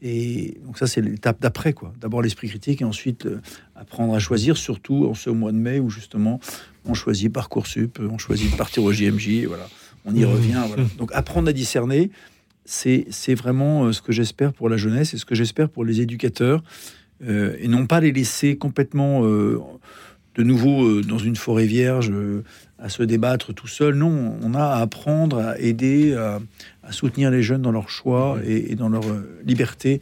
Et 0.01 0.59
donc 0.65 0.79
ça, 0.79 0.87
c'est 0.87 1.01
l'étape 1.03 1.41
d'après, 1.41 1.73
quoi. 1.75 1.93
D'abord 2.01 2.23
l'esprit 2.23 2.49
critique 2.49 2.81
et 2.83 2.85
ensuite 2.85 3.27
euh, 3.27 3.41
apprendre 3.75 4.15
à 4.15 4.19
choisir, 4.19 4.57
surtout 4.57 5.07
en 5.07 5.15
ce 5.15 5.29
mois 5.31 5.53
de 5.53 5.57
mai 5.59 5.79
où 5.81 5.89
justement 5.91 6.41
on 6.87 6.95
choisit 6.95 7.33
Parcoursup, 7.33 7.99
on 8.01 8.19
choisit 8.19 8.51
de 8.51 8.57
partir 8.57 8.83
au 8.85 8.93
JMJ, 8.93 9.29
et 9.29 9.47
voilà, 9.47 9.67
on 10.07 10.15
y 10.15 10.25
revient. 10.25 10.63
Voilà. 10.69 10.85
Donc 10.99 11.11
apprendre 11.15 11.49
à 11.49 11.53
discerner, 11.53 12.11
c'est 12.67 13.07
c'est 13.11 13.35
vraiment 13.35 13.85
euh, 13.85 13.93
ce 13.93 14.01
que 14.03 14.13
j'espère 14.13 14.53
pour 14.53 14.69
la 14.71 14.77
jeunesse 14.79 15.13
et 15.15 15.19
ce 15.19 15.25
que 15.25 15.35
j'espère 15.35 15.69
pour 15.71 15.85
les 15.85 16.01
éducateurs, 16.03 16.63
euh, 17.27 17.57
et 17.61 17.69
non 17.69 17.87
pas 17.87 18.01
les 18.01 18.13
laisser 18.13 18.57
complètement 18.57 19.25
euh, 19.25 19.59
de 20.37 20.43
nouveau 20.43 20.85
euh, 20.85 21.03
dans 21.03 21.19
une 21.19 21.37
forêt 21.37 21.67
vierge 21.67 22.11
euh, 22.11 22.43
à 22.79 22.89
se 22.89 23.03
débattre 23.03 23.55
tout 23.55 23.69
seul. 23.69 23.95
Non, 23.95 24.37
on 24.43 24.55
a 24.55 24.63
à 24.63 24.81
apprendre, 24.81 25.39
à 25.39 25.59
aider, 25.59 26.15
à, 26.15 26.41
à 26.83 26.93
soutenir 26.93 27.31
les 27.31 27.43
jeunes 27.43 27.63
dans 27.63 27.73
leurs 27.73 27.89
choix 27.89 28.39
et, 28.45 28.73
et 28.73 28.75
dans 28.75 28.89
leur 28.89 29.07
euh, 29.07 29.41
liberté 29.45 30.01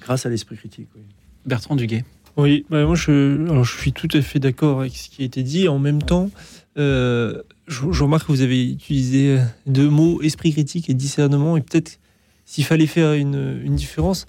grâce 0.00 0.26
à 0.26 0.28
l'esprit 0.28 0.56
critique. 0.56 0.88
oui. 0.96 1.02
Bertrand 1.44 1.76
Duguay. 1.76 2.04
Oui, 2.36 2.66
bah, 2.68 2.84
moi 2.84 2.96
je, 2.96 3.40
alors, 3.50 3.64
je 3.64 3.78
suis 3.78 3.92
tout 3.92 4.08
à 4.12 4.20
fait 4.20 4.38
d'accord 4.38 4.80
avec 4.80 4.96
ce 4.96 5.08
qui 5.08 5.22
a 5.22 5.24
été 5.24 5.42
dit. 5.42 5.68
En 5.68 5.78
même 5.78 6.02
temps, 6.02 6.30
euh, 6.76 7.42
je, 7.66 7.92
je 7.92 8.02
remarque 8.02 8.26
que 8.26 8.32
vous 8.32 8.42
avez 8.42 8.72
utilisé 8.72 9.38
deux 9.66 9.88
mots, 9.88 10.20
esprit 10.22 10.52
critique 10.52 10.90
et 10.90 10.94
discernement. 10.94 11.56
Et 11.56 11.60
peut-être 11.62 11.98
s'il 12.44 12.64
fallait 12.64 12.86
faire 12.86 13.14
une, 13.14 13.60
une 13.64 13.74
différence, 13.74 14.26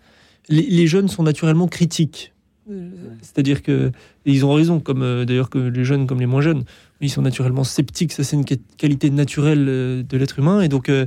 les, 0.50 0.64
les 0.64 0.88
jeunes 0.88 1.08
sont 1.08 1.24
naturellement 1.24 1.68
critiques. 1.68 2.34
Euh, 2.70 2.90
C'est-à-dire 3.22 3.64
que 3.64 3.92
et 4.26 4.32
ils 4.32 4.44
ont 4.46 4.54
raison, 4.54 4.80
comme 4.82 5.02
euh, 5.02 5.24
d'ailleurs 5.26 5.50
que 5.50 5.58
les 5.58 5.86
jeunes 5.86 6.06
comme 6.06 6.20
les 6.20 6.26
moins 6.26 6.42
jeunes, 6.42 6.64
ils 7.00 7.10
sont 7.10 7.22
naturellement 7.22 7.64
sceptiques. 7.64 8.12
Ça, 8.12 8.24
c'est 8.24 8.36
une 8.36 8.44
qua- 8.46 8.58
qualité 8.78 9.10
naturelle 9.10 9.66
euh, 9.70 10.04
de 10.04 10.18
l'être 10.18 10.38
humain. 10.40 10.62
Et 10.62 10.68
donc, 10.68 10.90
euh, 10.90 11.06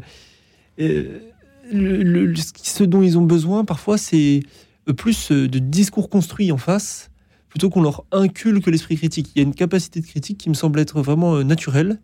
le- 0.79 2.03
le- 2.03 2.35
ce 2.63 2.85
dont 2.85 3.03
ils 3.03 3.19
ont 3.19 3.23
besoin 3.27 3.65
parfois, 3.65 3.99
c'est 3.99 4.41
plus 4.97 5.31
de 5.31 5.59
discours 5.59 6.09
construits 6.09 6.51
en 6.51 6.57
face, 6.57 7.11
plutôt 7.49 7.71
qu'on 7.71 7.83
leur 7.83 8.05
inculque 8.13 8.67
l'esprit 8.67 8.97
critique. 8.97 9.31
Il 9.35 9.39
y 9.41 9.45
a 9.45 9.47
une 9.47 9.55
capacité 9.55 10.01
de 10.01 10.07
critique 10.07 10.39
qui 10.39 10.49
me 10.49 10.55
semble 10.55 10.81
être 10.81 11.01
vraiment 11.03 11.45
naturelle, 11.45 12.01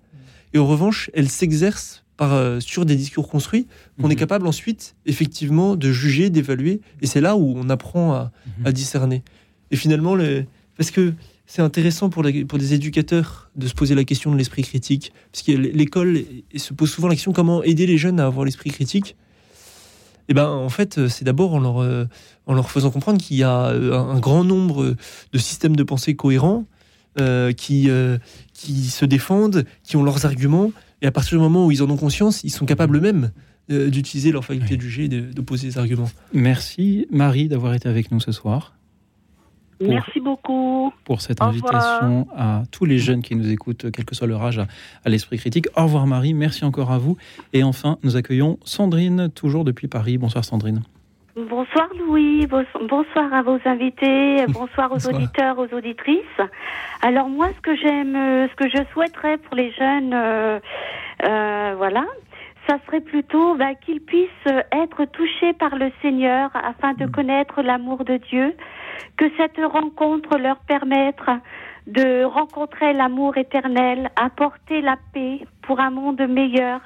et 0.52 0.58
en 0.58 0.66
revanche, 0.66 1.10
elle 1.14 1.28
s'exerce 1.28 2.04
par, 2.16 2.32
euh, 2.32 2.60
sur 2.60 2.84
des 2.86 2.96
discours 2.96 3.28
construits 3.28 3.66
qu'on 4.00 4.08
est 4.10 4.16
capable 4.16 4.46
ensuite, 4.46 4.94
effectivement, 5.04 5.76
de 5.76 5.92
juger, 5.92 6.30
d'évaluer, 6.30 6.80
et 7.02 7.06
c'est 7.06 7.20
là 7.20 7.36
où 7.36 7.54
on 7.56 7.68
apprend 7.68 8.12
à, 8.14 8.32
à 8.64 8.72
discerner. 8.72 9.22
Et 9.70 9.76
finalement, 9.76 10.14
le- 10.14 10.44
parce 10.76 10.90
que 10.90 11.12
c'est 11.46 11.62
intéressant 11.62 12.08
pour, 12.10 12.22
les- 12.22 12.44
pour 12.44 12.58
des 12.58 12.72
éducateurs 12.74 13.50
de 13.56 13.66
se 13.66 13.74
poser 13.74 13.94
la 13.94 14.04
question 14.04 14.32
de 14.32 14.36
l'esprit 14.38 14.62
critique, 14.62 15.12
parce 15.30 15.42
que 15.42 15.52
l'école 15.52 16.22
se 16.56 16.72
pose 16.72 16.90
souvent 16.90 17.08
la 17.08 17.14
question 17.14 17.32
comment 17.32 17.62
aider 17.62 17.86
les 17.86 17.98
jeunes 17.98 18.18
à 18.20 18.26
avoir 18.26 18.44
l'esprit 18.44 18.70
critique? 18.70 19.14
Et 20.28 20.34
ben 20.34 20.48
en 20.48 20.68
fait, 20.70 20.98
euh, 20.98 21.08
c'est 21.08 21.24
d'abord 21.24 21.54
en 21.54 21.60
leur 21.60 21.78
euh, 21.82 22.04
en 22.46 22.54
leur 22.54 22.68
faisant 22.70 22.90
comprendre 22.90 23.20
qu'il 23.22 23.36
y 23.36 23.44
a 23.44 23.66
un, 23.68 23.92
un 23.92 24.18
grand 24.18 24.42
nombre 24.42 24.96
de 25.32 25.38
systèmes 25.38 25.76
de 25.76 25.84
pensée 25.84 26.16
cohérents 26.16 26.64
euh, 27.20 27.52
qui 27.52 27.88
euh, 27.90 28.18
qui 28.52 28.86
se 28.88 29.04
défendent, 29.04 29.64
qui 29.84 29.96
ont 29.96 30.02
leurs 30.02 30.26
arguments, 30.26 30.72
et 31.06 31.08
à 31.08 31.12
partir 31.12 31.38
du 31.38 31.42
moment 31.42 31.64
où 31.66 31.70
ils 31.70 31.84
en 31.84 31.88
ont 31.88 31.96
conscience, 31.96 32.42
ils 32.42 32.50
sont 32.50 32.66
capables 32.66 32.96
eux-mêmes 32.96 33.30
euh, 33.70 33.90
d'utiliser 33.90 34.32
leur 34.32 34.44
faculté 34.44 34.76
de 34.76 34.82
juger 34.82 35.04
et 35.04 35.08
de- 35.08 35.32
d'opposer 35.32 35.68
des 35.68 35.78
arguments. 35.78 36.10
Merci 36.34 37.06
Marie 37.10 37.46
d'avoir 37.46 37.74
été 37.74 37.88
avec 37.88 38.10
nous 38.10 38.18
ce 38.18 38.32
soir. 38.32 38.72
Pour- 39.78 39.88
Merci 39.88 40.18
beaucoup. 40.20 40.90
pour 41.04 41.20
cette 41.20 41.40
Au 41.40 41.46
revoir. 41.48 41.74
invitation 41.74 42.26
à 42.34 42.64
tous 42.72 42.86
les 42.86 42.98
jeunes 42.98 43.22
qui 43.22 43.36
nous 43.36 43.48
écoutent, 43.50 43.90
quel 43.92 44.04
que 44.04 44.14
soit 44.16 44.26
leur 44.26 44.42
âge, 44.42 44.58
à, 44.58 44.66
à 45.04 45.08
l'esprit 45.10 45.38
critique. 45.38 45.66
Au 45.76 45.84
revoir 45.84 46.06
Marie, 46.08 46.34
merci 46.34 46.64
encore 46.64 46.90
à 46.90 46.98
vous. 46.98 47.16
Et 47.52 47.62
enfin, 47.62 47.98
nous 48.02 48.16
accueillons 48.16 48.58
Sandrine, 48.64 49.28
toujours 49.32 49.64
depuis 49.64 49.86
Paris. 49.86 50.18
Bonsoir 50.18 50.44
Sandrine. 50.44 50.82
Bonsoir 51.36 51.88
Louis, 51.98 52.46
bonsoir 52.46 53.34
à 53.34 53.42
vos 53.42 53.58
invités, 53.66 54.46
bonsoir 54.48 54.90
aux 54.90 54.94
Bonsoir. 54.94 55.14
auditeurs, 55.16 55.58
aux 55.58 55.70
auditrices. 55.74 56.40
Alors 57.02 57.28
moi, 57.28 57.48
ce 57.54 57.60
que 57.60 57.76
j'aime, 57.76 58.16
euh, 58.16 58.48
ce 58.48 58.54
que 58.54 58.70
je 58.70 58.82
souhaiterais 58.94 59.36
pour 59.36 59.54
les 59.54 59.70
jeunes, 59.72 60.14
euh, 60.14 60.58
euh, 61.24 61.74
voilà, 61.76 62.06
ça 62.66 62.78
serait 62.86 63.02
plutôt 63.02 63.54
bah, 63.54 63.74
qu'ils 63.74 64.00
puissent 64.00 64.30
euh, 64.46 64.62
être 64.72 65.04
touchés 65.04 65.52
par 65.52 65.76
le 65.76 65.92
Seigneur 66.00 66.48
afin 66.54 66.94
de 66.94 67.04
connaître 67.04 67.60
l'amour 67.60 68.04
de 68.04 68.16
Dieu, 68.16 68.56
que 69.18 69.26
cette 69.36 69.58
rencontre 69.58 70.38
leur 70.38 70.56
permette 70.60 71.20
de 71.86 72.24
rencontrer 72.24 72.94
l'amour 72.94 73.36
éternel, 73.36 74.10
apporter 74.16 74.80
la 74.80 74.96
paix 75.12 75.40
pour 75.60 75.80
un 75.80 75.90
monde 75.90 76.22
meilleur, 76.26 76.80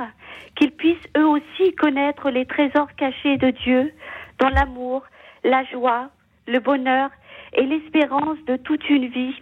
qu'ils 0.57 0.73
puissent 0.73 1.09
eux 1.17 1.27
aussi 1.27 1.73
connaître 1.79 2.31
les 2.31 2.47
trésors 2.47 2.93
cachés 2.97 3.37
de 3.37 3.51
Dieu 3.51 3.93
dans 4.41 4.49
l'amour, 4.49 5.03
la 5.45 5.65
joie, 5.65 6.09
le 6.47 6.59
bonheur 6.59 7.11
et 7.53 7.65
l'espérance 7.65 8.39
de 8.47 8.57
toute 8.57 8.89
une 8.89 9.07
vie. 9.07 9.35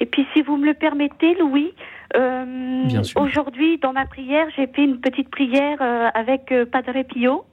Et 0.00 0.06
puis 0.06 0.26
si 0.32 0.42
vous 0.42 0.56
me 0.56 0.66
le 0.66 0.74
permettez, 0.74 1.34
Louis, 1.36 1.72
euh, 2.16 3.02
aujourd'hui 3.16 3.78
dans 3.78 3.92
ma 3.92 4.06
prière, 4.06 4.46
j'ai 4.56 4.66
fait 4.66 4.84
une 4.84 5.00
petite 5.00 5.30
prière 5.30 5.78
euh, 5.80 6.08
avec 6.14 6.50
euh, 6.52 6.66
Padre 6.66 7.02
Pio. 7.02 7.44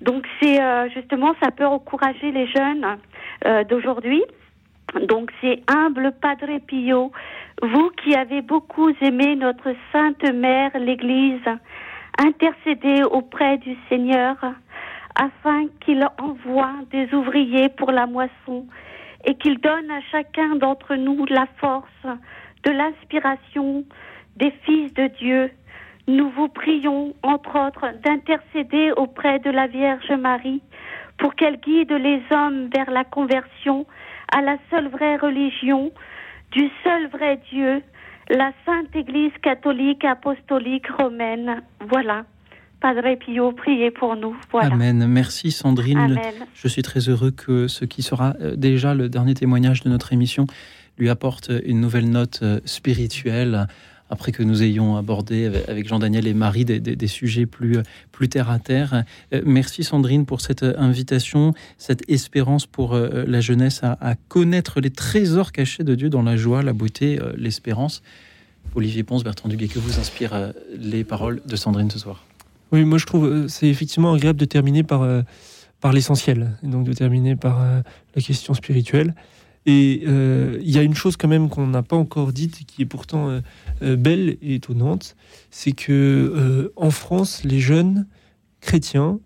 Donc 0.00 0.26
c'est 0.40 0.60
euh, 0.60 0.88
justement, 0.90 1.34
ça 1.42 1.50
peut 1.50 1.66
encourager 1.66 2.30
les 2.30 2.46
jeunes 2.48 2.98
euh, 3.46 3.64
d'aujourd'hui. 3.64 4.22
Donc 5.08 5.30
c'est 5.40 5.62
humble 5.68 6.12
Padre 6.20 6.58
Pio, 6.66 7.12
vous 7.62 7.90
qui 8.02 8.14
avez 8.14 8.42
beaucoup 8.42 8.90
aimé 9.00 9.36
notre 9.36 9.74
Sainte 9.92 10.22
Mère, 10.32 10.70
l'Église, 10.78 11.40
intercédez 12.18 13.02
auprès 13.04 13.58
du 13.58 13.76
Seigneur 13.88 14.36
afin 15.16 15.66
qu'il 15.80 16.06
envoie 16.18 16.74
des 16.90 17.12
ouvriers 17.14 17.68
pour 17.70 17.90
la 17.90 18.06
moisson 18.06 18.66
et 19.24 19.34
qu'il 19.34 19.58
donne 19.58 19.90
à 19.90 20.00
chacun 20.12 20.56
d'entre 20.56 20.94
nous 20.94 21.24
la 21.26 21.46
force 21.58 22.06
de 22.64 22.70
l'inspiration 22.70 23.84
des 24.36 24.52
fils 24.64 24.92
de 24.94 25.08
Dieu. 25.18 25.50
Nous 26.06 26.30
vous 26.30 26.48
prions, 26.48 27.14
entre 27.22 27.66
autres, 27.66 27.92
d'intercéder 28.04 28.92
auprès 28.96 29.38
de 29.40 29.50
la 29.50 29.66
Vierge 29.66 30.10
Marie 30.12 30.62
pour 31.18 31.34
qu'elle 31.34 31.58
guide 31.58 31.92
les 31.92 32.22
hommes 32.30 32.68
vers 32.74 32.90
la 32.90 33.04
conversion 33.04 33.86
à 34.32 34.42
la 34.42 34.56
seule 34.70 34.88
vraie 34.88 35.16
religion, 35.16 35.90
du 36.52 36.68
seul 36.84 37.08
vrai 37.08 37.40
Dieu, 37.50 37.82
la 38.28 38.52
Sainte 38.64 38.94
Église 38.94 39.32
catholique 39.42 40.04
apostolique 40.04 40.88
romaine. 40.90 41.62
Voilà. 41.80 42.24
Padre 42.80 43.16
Pio, 43.18 43.52
priez 43.52 43.90
pour 43.90 44.16
nous. 44.16 44.36
Voilà. 44.52 44.74
Amen. 44.74 45.06
Merci 45.06 45.50
Sandrine. 45.50 45.98
Amen. 45.98 46.34
Je 46.54 46.68
suis 46.68 46.82
très 46.82 47.08
heureux 47.08 47.30
que 47.30 47.68
ce 47.68 47.84
qui 47.84 48.02
sera 48.02 48.34
euh, 48.40 48.54
déjà 48.54 48.94
le 48.94 49.08
dernier 49.08 49.34
témoignage 49.34 49.82
de 49.82 49.88
notre 49.88 50.12
émission 50.12 50.46
lui 50.98 51.08
apporte 51.08 51.50
une 51.64 51.80
nouvelle 51.80 52.08
note 52.10 52.40
euh, 52.42 52.60
spirituelle. 52.64 53.66
Après 54.08 54.30
que 54.30 54.44
nous 54.44 54.62
ayons 54.62 54.96
abordé 54.96 55.46
avec- 55.66 55.88
Jean-Daniel 55.88 56.28
et 56.28 56.34
Marie 56.34 56.64
des, 56.64 56.78
des- 56.78 56.94
des 56.94 57.06
sujets 57.08 57.44
plus, 57.46 57.78
euh, 57.78 57.82
plus 58.12 58.28
terre 58.28 58.50
à 58.50 58.60
terre. 58.60 59.02
Merci 59.44 59.82
Sandrine 59.82 60.26
pour 60.26 60.40
cette 60.42 60.62
invitation, 60.62 61.54
cette 61.76 62.08
espérance 62.08 62.66
pour 62.66 62.94
la 62.96 63.40
jeunesse 63.40 63.82
à, 63.82 63.98
à 64.00 64.14
connaître 64.14 64.80
les 64.80 64.90
trésors 64.90 65.50
cachés 65.50 65.82
de 65.82 65.94
Dieu 65.96 66.08
dans 66.08 66.22
la 66.22 66.36
joie, 66.36 66.62
la 66.62 66.72
beauté, 66.72 67.18
l'espérance. 67.36 68.02
Olivier 68.76 69.02
Ponce, 69.02 69.24
Bertrand 69.24 69.48
Duguay, 69.48 69.66
que 69.68 69.78
vous 69.80 69.98
inspirent 69.98 70.52
les 70.78 71.02
paroles 71.02 71.40
de 71.44 71.56
Sandrine 71.56 71.90
ce 71.90 71.98
soir 71.98 72.22
Oui, 72.72 72.84
moi 72.84 72.98
je 72.98 73.06
trouve 73.06 73.26
euh, 73.26 73.48
c'est 73.48 73.68
effectivement 73.68 74.12
agréable 74.12 74.38
de 74.38 74.44
terminer 74.44 74.82
par, 74.82 75.02
euh, 75.02 75.22
par 75.80 75.92
l'essentiel, 75.92 76.56
donc 76.62 76.84
de 76.84 76.92
terminer 76.92 77.36
par 77.36 77.62
euh, 77.62 77.80
la 78.14 78.22
question 78.22 78.54
spirituelle. 78.54 79.14
Et 79.68 80.04
il 80.04 80.70
y 80.70 80.78
a 80.78 80.82
une 80.82 80.94
chose 80.94 81.16
quand 81.16 81.26
même 81.26 81.48
qu'on 81.48 81.66
n'a 81.66 81.82
pas 81.82 81.96
encore 81.96 82.32
dite, 82.32 82.64
qui 82.66 82.82
est 82.82 82.86
pourtant 82.86 83.40
belle 83.80 84.36
et 84.40 84.54
étonnante, 84.54 85.16
c'est 85.50 85.72
que 85.72 86.72
en 86.76 86.92
France, 86.92 87.42
les 87.42 87.58
jeunes 87.58 88.06
chrétiens 88.60 89.18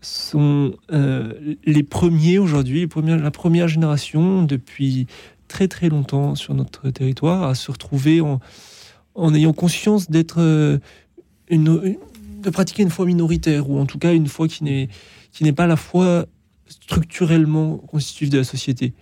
sont 0.00 0.72
les 0.88 1.82
premiers 1.82 2.38
aujourd'hui, 2.38 2.88
la 3.04 3.30
première 3.32 3.66
génération 3.66 4.44
depuis 4.44 5.08
très 5.48 5.66
très 5.66 5.88
longtemps 5.88 6.36
sur 6.36 6.54
notre 6.54 6.88
territoire 6.90 7.42
à 7.42 7.56
se 7.56 7.72
retrouver 7.72 8.20
en, 8.20 9.34
ayant 9.34 9.52
conscience 9.52 10.12
d'être 10.12 10.38
une- 11.50 11.96
de 12.42 12.50
pratiquer 12.50 12.82
une 12.82 12.90
foi 12.90 13.06
minoritaire 13.06 13.68
ou 13.68 13.78
en 13.78 13.86
tout 13.86 13.98
cas 13.98 14.12
une 14.14 14.28
foi 14.28 14.48
qui 14.48 14.64
n'est 14.64 14.88
qui 15.32 15.44
n'est 15.44 15.52
pas 15.52 15.66
la 15.66 15.76
foi 15.76 16.26
structurellement 16.68 17.78
constitutive 17.78 18.30
de 18.30 18.38
la 18.38 18.44
société. 18.44 18.94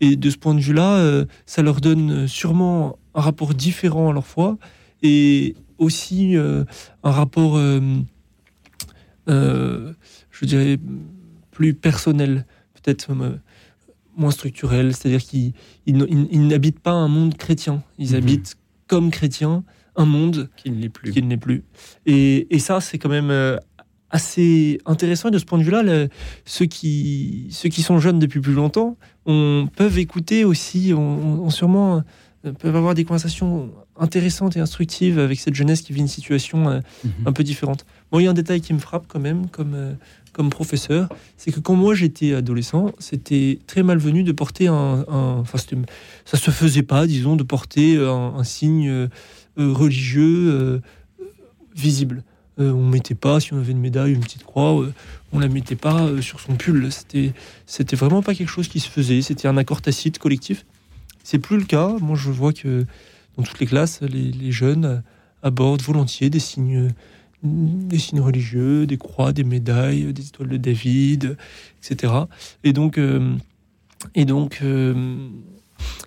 Et 0.00 0.16
de 0.16 0.28
ce 0.30 0.36
point 0.36 0.54
de 0.54 0.60
vue-là, 0.60 0.96
euh, 0.98 1.24
ça 1.46 1.62
leur 1.62 1.80
donne 1.80 2.26
sûrement 2.28 2.98
un 3.14 3.20
rapport 3.20 3.54
différent 3.54 4.10
à 4.10 4.12
leur 4.12 4.26
foi 4.26 4.58
et 5.02 5.54
aussi 5.78 6.36
euh, 6.36 6.64
un 7.02 7.10
rapport, 7.10 7.56
euh, 9.28 9.92
je 10.30 10.44
dirais, 10.44 10.78
plus 11.50 11.74
personnel, 11.74 12.46
peut-être 12.74 13.10
moins 14.16 14.30
structurel, 14.30 14.94
c'est-à-dire 14.94 15.22
qu'ils 15.22 15.52
ils 15.86 15.96
n- 15.96 16.06
ils- 16.08 16.28
ils 16.30 16.46
n'habitent 16.46 16.80
pas 16.80 16.92
un 16.92 17.08
monde 17.08 17.36
chrétien, 17.36 17.82
ils 17.98 18.10
Mhm. 18.10 18.16
habitent 18.16 18.56
comme 18.86 19.10
chrétiens 19.10 19.64
un 19.96 20.04
monde 20.06 20.48
qui 20.56 20.70
ne 20.70 20.80
l'est 20.80 20.88
plus. 20.88 21.12
Qui 21.12 21.22
ne 21.22 21.30
l'est 21.30 21.36
plus. 21.36 21.64
Et, 22.06 22.46
et 22.54 22.58
ça, 22.58 22.80
c'est 22.80 22.98
quand 22.98 23.08
même 23.08 23.30
euh, 23.30 23.56
assez 24.10 24.78
intéressant. 24.86 25.28
Et 25.28 25.32
de 25.32 25.38
ce 25.38 25.44
point 25.44 25.58
de 25.58 25.64
vue-là, 25.64 25.82
ceux, 26.44 26.66
qui, 26.66 27.48
ceux 27.50 27.68
qui 27.68 27.82
sont 27.82 27.98
jeunes 27.98 28.18
depuis 28.18 28.40
plus 28.40 28.54
longtemps 28.54 28.96
on, 29.26 29.68
peuvent 29.74 29.98
écouter 29.98 30.44
aussi, 30.44 30.92
on, 30.94 31.44
on- 31.44 31.50
sûrement 31.50 32.02
euh, 32.44 32.52
peuvent 32.52 32.76
avoir 32.76 32.94
des 32.94 33.04
conversations 33.04 33.72
intéressantes 33.98 34.56
et 34.56 34.60
instructives 34.60 35.18
avec 35.18 35.40
cette 35.40 35.54
jeunesse 35.54 35.80
qui 35.80 35.92
vit 35.92 36.00
une 36.00 36.06
situation 36.08 36.68
euh, 36.68 36.80
un 37.24 37.32
peu 37.32 37.42
différente. 37.42 37.84
Bon, 38.12 38.20
il 38.20 38.24
y 38.24 38.26
a 38.28 38.30
un 38.30 38.34
détail 38.34 38.60
qui 38.60 38.72
me 38.74 38.78
frappe 38.78 39.06
quand 39.08 39.18
même, 39.18 39.48
comme, 39.48 39.74
euh, 39.74 39.94
comme 40.32 40.50
professeur, 40.50 41.08
c'est 41.36 41.50
que 41.50 41.58
quand 41.60 41.74
moi 41.74 41.94
j'étais 41.94 42.34
adolescent, 42.34 42.92
c'était 43.00 43.58
très 43.66 43.82
malvenu 43.82 44.22
de 44.22 44.32
porter 44.32 44.68
un... 44.68 45.04
enfin, 45.08 45.58
ça 46.24 46.36
se 46.36 46.50
faisait 46.52 46.82
pas, 46.84 47.06
disons, 47.08 47.34
de 47.34 47.42
porter 47.42 47.96
un, 47.96 48.34
un 48.36 48.44
signe 48.44 49.08
religieux 49.56 50.50
euh, 50.50 50.80
visible. 51.74 52.22
Euh, 52.58 52.72
on 52.72 52.88
mettait 52.88 53.14
pas, 53.14 53.38
si 53.38 53.52
on 53.52 53.58
avait 53.58 53.72
une 53.72 53.80
médaille, 53.80 54.12
une 54.12 54.20
petite 54.20 54.44
croix, 54.44 54.80
euh, 54.80 54.92
on 55.32 55.38
la 55.38 55.48
mettait 55.48 55.76
pas 55.76 56.04
euh, 56.04 56.22
sur 56.22 56.40
son 56.40 56.54
pull. 56.54 56.90
C'était, 56.90 57.34
c'était 57.66 57.96
vraiment 57.96 58.22
pas 58.22 58.34
quelque 58.34 58.48
chose 58.48 58.68
qui 58.68 58.80
se 58.80 58.88
faisait. 58.88 59.20
C'était 59.20 59.48
un 59.48 59.56
accord 59.56 59.82
tacite 59.82 60.18
collectif. 60.18 60.64
C'est 61.22 61.38
plus 61.38 61.58
le 61.58 61.64
cas. 61.64 61.96
Moi, 62.00 62.16
je 62.16 62.30
vois 62.30 62.52
que 62.52 62.86
dans 63.36 63.42
toutes 63.42 63.60
les 63.60 63.66
classes, 63.66 64.00
les, 64.00 64.32
les 64.32 64.52
jeunes 64.52 64.84
euh, 64.84 64.98
abordent 65.42 65.82
volontiers 65.82 66.30
des 66.30 66.38
signes, 66.38 66.88
des 67.42 67.98
signes 67.98 68.20
religieux, 68.20 68.86
des 68.86 68.96
croix, 68.96 69.32
des 69.32 69.44
médailles, 69.44 70.12
des 70.12 70.26
étoiles 70.28 70.48
de 70.48 70.56
David, 70.56 71.36
etc. 71.82 72.12
Et 72.64 72.72
donc, 72.72 72.96
euh, 72.96 73.34
et 74.14 74.24
donc 74.24 74.60
euh, 74.62 75.28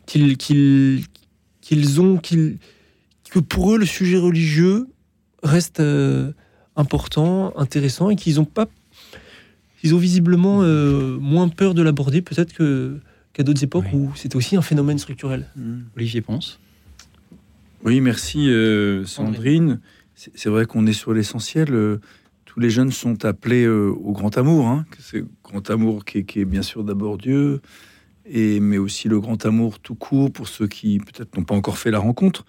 qu'ils, 0.08 0.38
qu'ils, 0.38 1.04
qu'ils 1.62 2.02
ont, 2.02 2.18
qu'ils, 2.18 2.58
que 3.30 3.40
pour 3.40 3.74
eux, 3.74 3.78
le 3.78 3.86
sujet 3.86 4.18
religieux 4.18 4.88
reste 5.44 5.80
euh, 5.80 6.32
important, 6.76 7.54
intéressant, 7.58 8.10
et 8.10 8.16
qu'ils 8.16 8.40
ont 8.40 8.46
pas, 8.46 8.68
ils 9.84 9.96
ont 9.96 9.98
visiblement 9.98 10.62
euh, 10.62 11.18
moins 11.20 11.50
peur 11.50 11.74
de 11.74 11.82
l'aborder, 11.82 12.22
peut-être 12.22 12.54
que 12.54 13.00
qu'à 13.34 13.44
d'autres 13.44 13.64
époques 13.64 13.86
où 13.94 14.12
c'était 14.16 14.36
aussi 14.36 14.56
un 14.56 14.62
phénomène 14.62 14.98
structurel. 14.98 15.46
Olivier 15.96 16.22
Ponce. 16.22 16.60
Oui, 17.84 18.02
merci 18.02 18.50
euh, 18.50 19.06
Sandrine. 19.06 19.80
C'est 20.16 20.50
vrai 20.50 20.66
qu'on 20.66 20.86
est 20.86 20.94
sur 20.94 21.14
l'essentiel. 21.14 21.68
tous 22.44 22.60
les 22.60 22.70
jeunes 22.70 22.92
sont 22.92 23.24
appelés 23.24 23.64
euh, 23.64 23.90
au 23.90 24.12
grand 24.12 24.38
amour. 24.38 24.68
Hein, 24.68 24.86
c'est 25.00 25.20
le 25.20 25.28
grand 25.44 25.70
amour 25.70 26.04
qui 26.04 26.20
est, 26.20 26.24
qui 26.24 26.42
est 26.42 26.46
bien 26.46 26.64
sûr 26.64 26.84
d'abord 26.84 27.18
Dieu, 27.18 27.62
et, 28.26 28.60
mais 28.60 28.78
aussi 28.78 29.08
le 29.08 29.20
grand 29.20 29.46
amour 29.46 29.80
tout 29.80 29.96
court 29.96 30.32
pour 30.32 30.48
ceux 30.48 30.68
qui 30.68 31.00
peut-être 31.00 31.38
n'ont 31.38 31.46
pas 31.46 31.56
encore 31.56 31.78
fait 31.78 31.92
la 31.92 32.00
rencontre. 32.00 32.46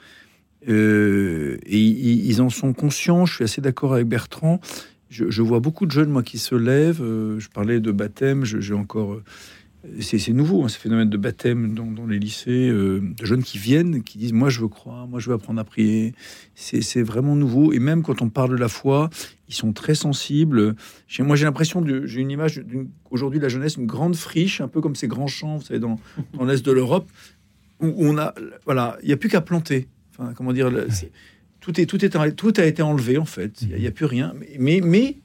Euh, 0.68 1.58
et 1.64 1.78
ils, 1.78 2.42
en 2.42 2.50
sont 2.50 2.72
conscients. 2.72 3.26
Je 3.26 3.34
suis 3.34 3.44
assez 3.44 3.60
d'accord 3.60 3.94
avec 3.94 4.06
Bertrand. 4.06 4.60
je, 5.08 5.42
vois 5.42 5.60
beaucoup 5.60 5.86
de 5.86 5.90
jeunes, 5.90 6.10
moi, 6.10 6.22
qui 6.22 6.38
se 6.38 6.54
lèvent. 6.54 7.02
euh, 7.02 7.38
je 7.38 7.48
parlais 7.48 7.80
de 7.80 7.92
baptême, 7.92 8.44
j'ai 8.44 8.74
encore. 8.74 9.14
euh, 9.14 9.22
c'est 10.00 10.28
nouveau, 10.34 10.62
hein, 10.62 10.68
ce 10.68 10.76
phénomène 10.78 11.08
de 11.08 11.16
baptême 11.16 11.74
dans, 11.74 12.06
les 12.06 12.18
lycées, 12.18 12.68
de 12.68 13.24
jeunes 13.24 13.42
qui 13.42 13.56
viennent, 13.56 14.02
qui 14.02 14.18
disent 14.18 14.34
Moi, 14.34 14.50
je 14.50 14.60
veux 14.60 14.68
croire, 14.68 15.08
moi, 15.08 15.20
je 15.20 15.30
veux 15.30 15.34
apprendre 15.34 15.58
à 15.58 15.64
prier. 15.64 16.14
C'est 16.54 17.02
vraiment 17.02 17.34
nouveau. 17.34 17.72
Et 17.72 17.78
même 17.78 18.02
quand 18.02 18.20
on 18.20 18.28
parle 18.28 18.50
de 18.50 18.56
la 18.56 18.68
foi, 18.68 19.08
ils 19.48 19.54
sont 19.54 19.72
très 19.72 19.94
sensibles. 19.94 20.76
Moi, 21.20 21.34
j'ai 21.34 21.46
l'impression, 21.46 21.82
j'ai 22.04 22.20
une 22.20 22.30
image 22.30 22.62
aujourd'hui 23.10 23.40
la 23.40 23.48
jeunesse, 23.48 23.76
une 23.76 23.86
grande 23.86 24.16
friche, 24.16 24.60
un 24.60 24.68
peu 24.68 24.82
comme 24.82 24.96
ces 24.96 25.08
grands 25.08 25.28
champs, 25.28 25.56
vous 25.56 25.64
savez, 25.64 25.80
dans, 25.80 25.98
dans 26.34 26.44
l'est 26.44 26.62
de 26.62 26.72
l'Europe, 26.72 27.10
où 27.80 27.94
on 27.96 28.18
a, 28.18 28.34
voilà, 28.66 28.98
il 29.02 29.06
n'y 29.06 29.14
a 29.14 29.16
plus 29.16 29.30
qu'à 29.30 29.40
planter. 29.40 29.88
Enfin, 30.20 30.32
comment 30.34 30.52
dire, 30.52 30.70
le- 30.70 30.86
c'est- 30.90 31.10
tout 31.60 31.80
est, 31.80 31.86
tout 31.86 32.04
est, 32.04 32.34
tout 32.36 32.52
a 32.56 32.64
été 32.64 32.82
enlevé 32.82 33.18
en 33.18 33.24
fait. 33.24 33.62
Il 33.62 33.68
n'y 33.68 33.74
a, 33.74 33.76
il 33.78 33.82
y 33.84 33.86
a 33.86 33.90
plus 33.90 34.04
rien. 34.06 34.34
Mais, 34.58 34.80
mais, 34.82 35.16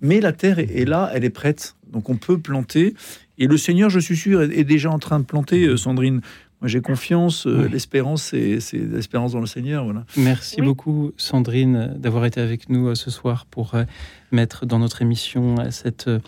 mais 0.00 0.20
la 0.20 0.32
terre 0.32 0.58
est, 0.58 0.70
est 0.74 0.84
là, 0.84 1.10
elle 1.12 1.24
est 1.24 1.30
prête. 1.30 1.76
Donc 1.92 2.08
on 2.10 2.16
peut 2.16 2.38
planter. 2.38 2.94
Et 3.38 3.46
le 3.46 3.56
Seigneur, 3.56 3.90
je 3.90 3.98
suis 4.00 4.16
sûr, 4.16 4.42
est, 4.42 4.56
est 4.58 4.64
déjà 4.64 4.90
en 4.90 4.98
train 4.98 5.18
de 5.20 5.24
planter. 5.24 5.66
euh, 5.66 5.76
Sandrine, 5.76 6.20
moi 6.60 6.68
j'ai 6.68 6.80
confiance. 6.80 7.46
euh, 7.46 7.68
L'espérance, 7.68 8.22
c'est 8.24 8.60
c'est 8.60 8.78
l'espérance 8.78 9.32
dans 9.32 9.40
le 9.40 9.46
Seigneur. 9.46 9.84
Voilà. 9.84 10.04
Merci 10.16 10.60
beaucoup, 10.62 11.12
Sandrine, 11.16 11.94
d'avoir 11.98 12.24
été 12.24 12.40
avec 12.40 12.68
nous 12.68 12.88
euh, 12.88 12.94
ce 12.94 13.10
soir 13.10 13.46
pour 13.46 13.74
euh, 13.74 13.84
mettre 14.32 14.64
dans 14.66 14.78
notre 14.78 15.02
émission 15.02 15.56
cette 15.70 16.08
euh, 16.08 16.18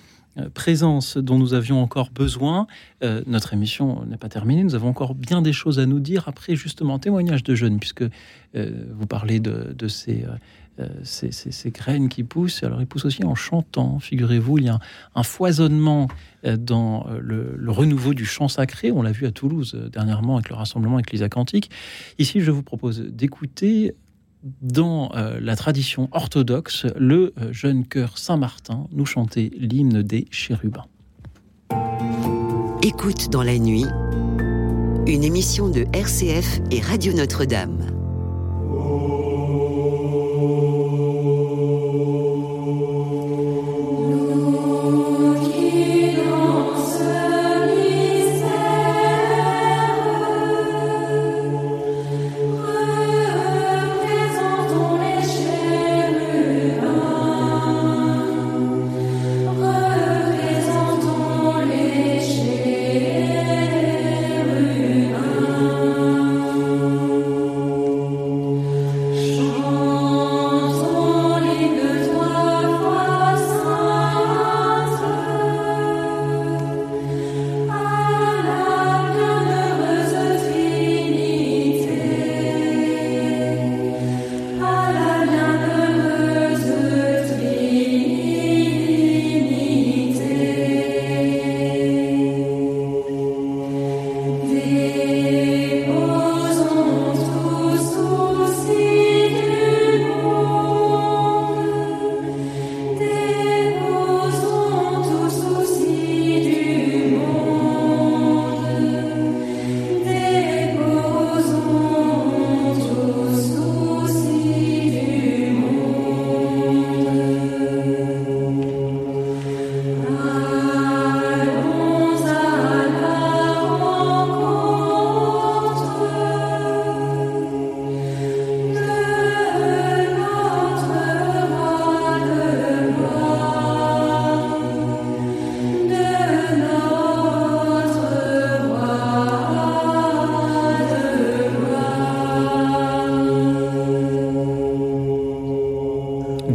présence 0.54 1.16
dont 1.16 1.38
nous 1.38 1.54
avions 1.54 1.82
encore 1.82 2.10
besoin. 2.10 2.66
Euh, 3.02 3.22
notre 3.26 3.54
émission 3.54 4.04
n'est 4.06 4.16
pas 4.16 4.28
terminée, 4.28 4.64
nous 4.64 4.74
avons 4.74 4.88
encore 4.88 5.14
bien 5.14 5.42
des 5.42 5.52
choses 5.52 5.78
à 5.78 5.86
nous 5.86 6.00
dire 6.00 6.24
après 6.28 6.56
justement 6.56 6.98
témoignage 6.98 7.42
de 7.42 7.54
jeunes, 7.54 7.78
puisque 7.78 8.02
euh, 8.02 8.84
vous 8.92 9.06
parlez 9.06 9.40
de, 9.40 9.88
ces, 9.88 10.24
euh, 10.24 10.36
euh, 10.80 11.70
graines 11.70 12.08
qui 12.08 12.24
poussent. 12.24 12.62
Alors 12.62 12.80
ils 12.80 12.86
poussent 12.86 13.04
aussi 13.04 13.24
en 13.24 13.34
chantant, 13.34 13.98
figurez-vous, 13.98 14.58
il 14.58 14.64
y 14.64 14.68
a 14.68 14.78
un, 15.14 15.22
foisonnement 15.22 16.08
euh, 16.44 16.56
dans 16.56 17.06
euh, 17.08 17.18
le, 17.20 17.70
renouveau 17.70 18.14
du 18.14 18.24
chant 18.24 18.46
sacré. 18.46 18.92
On 18.92 19.02
l'a 19.02 19.10
vu 19.10 19.26
à 19.26 19.32
Toulouse 19.32 19.74
euh, 19.74 19.88
dernièrement 19.88 20.36
avec 20.36 20.50
le 20.50 20.54
rassemblement 20.54 20.94
avec 20.94 21.10
l'Isa 21.10 21.28
Cantique. 21.28 21.70
Ici, 22.18 22.40
je 22.40 22.52
vous 22.52 22.62
propose 22.62 23.00
d'écouter 23.00 23.94
dans 24.62 25.10
euh, 25.14 25.40
la 25.40 25.56
tradition 25.56 26.08
orthodoxe 26.12 26.86
le 26.96 27.32
euh, 27.40 27.52
jeune 27.52 27.86
chœur 27.86 28.18
Saint-Martin 28.18 28.86
nous 28.92 29.06
chanter 29.06 29.50
l'hymne 29.58 30.02
des 30.02 30.26
chérubins. 30.30 30.86
Écoute 32.82 33.30
dans 33.30 33.42
la 33.42 33.58
nuit, 33.58 33.86
une 35.06 35.24
émission 35.24 35.68
de 35.68 35.86
RCF 35.92 36.60
et 36.70 36.80
Radio 36.80 37.12
Notre-Dame. 37.12 37.97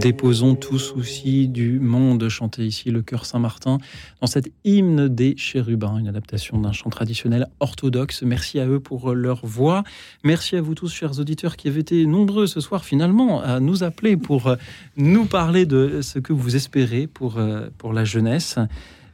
Déposons 0.04 0.56
tout 0.56 0.80
souci 0.80 1.48
du 1.48 1.80
monde, 1.80 2.28
chanté 2.28 2.66
ici 2.66 2.92
le 2.92 3.02
chœur 3.02 3.26
Saint-Martin 3.26 3.78
dans 4.20 4.28
cet 4.28 4.52
hymne 4.66 5.08
des 5.08 5.38
chérubins, 5.38 5.98
une 5.98 6.10
adaptation 6.10 6.60
d'un 6.60 6.74
chant 6.74 6.90
traditionnel 6.90 7.48
orthodoxe. 7.62 8.22
Merci 8.24 8.60
à 8.60 8.68
eux 8.68 8.82
pour 8.82 9.14
leur 9.14 9.46
voix. 9.46 9.86
Merci 10.26 10.58
à 10.58 10.62
vous 10.62 10.76
tous, 10.76 10.94
chers 10.94 11.22
auditeurs, 11.22 11.56
qui 11.56 11.70
avez 11.70 11.80
été 11.80 12.06
nombreux 12.06 12.48
ce 12.48 12.60
soir 12.60 12.84
finalement 12.84 13.42
à 13.42 13.62
nous 13.62 13.86
appeler 13.86 14.18
pour 14.18 14.48
euh, 14.48 14.56
nous 14.98 15.24
parler 15.24 15.66
de 15.66 16.02
ce 16.02 16.20
que 16.20 16.34
vous 16.34 16.58
espérez 16.58 17.08
pour, 17.08 17.38
euh, 17.38 17.70
pour 17.78 17.94
la 17.94 18.04
jeunesse. 18.04 18.58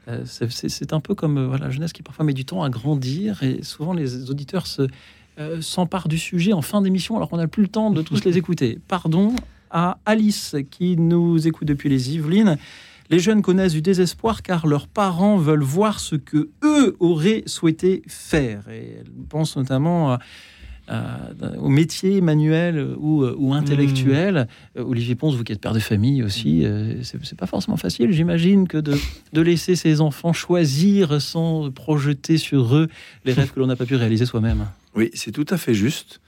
Euh, 0.08 0.24
c'est- 0.26 0.92
un 0.92 1.02
peu 1.02 1.14
comme 1.14 1.46
voilà, 1.46 1.66
la 1.66 1.72
jeunesse 1.72 1.94
qui 1.94 2.02
parfois 2.02 2.26
met 2.26 2.34
du 2.34 2.46
temps 2.46 2.64
à 2.64 2.70
grandir 2.72 3.44
et 3.44 3.62
souvent 3.62 3.94
les 3.94 4.32
auditeurs 4.32 4.66
se 4.66 4.88
euh, 5.40 5.62
s'emparent 5.62 6.08
du 6.08 6.18
sujet 6.18 6.52
en 6.52 6.64
fin 6.64 6.82
d'émission 6.82 7.16
alors 7.16 7.30
qu'on 7.30 7.38
n'a 7.38 7.48
plus 7.48 7.62
le 7.62 7.70
temps 7.70 7.92
de 7.92 8.02
tous 8.02 8.26
les 8.26 8.38
écouter. 8.40 8.80
Pardon 8.88 9.36
à 9.72 9.98
Alice 10.06 10.56
qui 10.72 10.98
nous 10.98 11.48
écoute 11.48 11.68
depuis 11.68 11.90
les 11.90 12.14
Yvelines. 12.16 12.58
Les 13.10 13.20
jeunes 13.20 13.42
connaissent 13.42 13.74
du 13.74 13.82
désespoir 13.82 14.44
car 14.44 14.68
leurs 14.68 14.88
parents 14.88 15.38
veulent 15.38 15.64
voir 15.64 16.00
ce 16.00 16.16
que 16.16 16.50
eux 16.64 16.96
auraient 17.00 17.44
souhaité 17.48 18.04
faire. 18.08 18.70
Et 18.70 18.98
elle 19.00 19.12
pense 19.30 19.58
notamment 19.58 20.12
à- 20.14 20.20
à- 20.88 21.30
au 21.60 21.70
métier 21.70 22.22
manuel 22.22 22.96
ou, 23.00 23.24
ou 23.26 23.54
intellectuel. 23.54 24.48
Euh, 24.78 24.84
Olivier 24.84 25.16
Ponce, 25.16 25.36
vous 25.36 25.44
qui 25.44 25.54
êtes 25.54 25.62
père 25.62 25.74
de 25.74 25.80
famille 25.80 26.24
aussi, 26.24 26.66
euh, 26.66 27.02
c'est 27.04 27.24
c'est 27.26 27.38
pas 27.38 27.46
forcément 27.48 27.78
facile, 27.78 28.12
j'imagine, 28.12 28.68
que 28.68 28.78
de, 28.78 28.96
de 29.34 29.42
laisser 29.42 29.76
ses 29.76 30.02
enfants 30.02 30.34
choisir 30.34 31.22
sans 31.22 31.72
projeter 31.72 32.38
sur 32.38 32.76
eux 32.76 32.90
les 33.26 33.34
rêves 33.34 33.52
que 33.54 33.60
l'on 33.60 33.68
n'a 33.68 33.76
pas 33.76 33.86
pu 33.86 33.96
réaliser 33.96 34.26
soi-même. 34.26 34.66
Oui, 34.96 35.10
c'est 35.14 35.32
tout 35.32 35.46
à 35.50 35.58
fait 35.58 35.74
juste. 35.76 36.22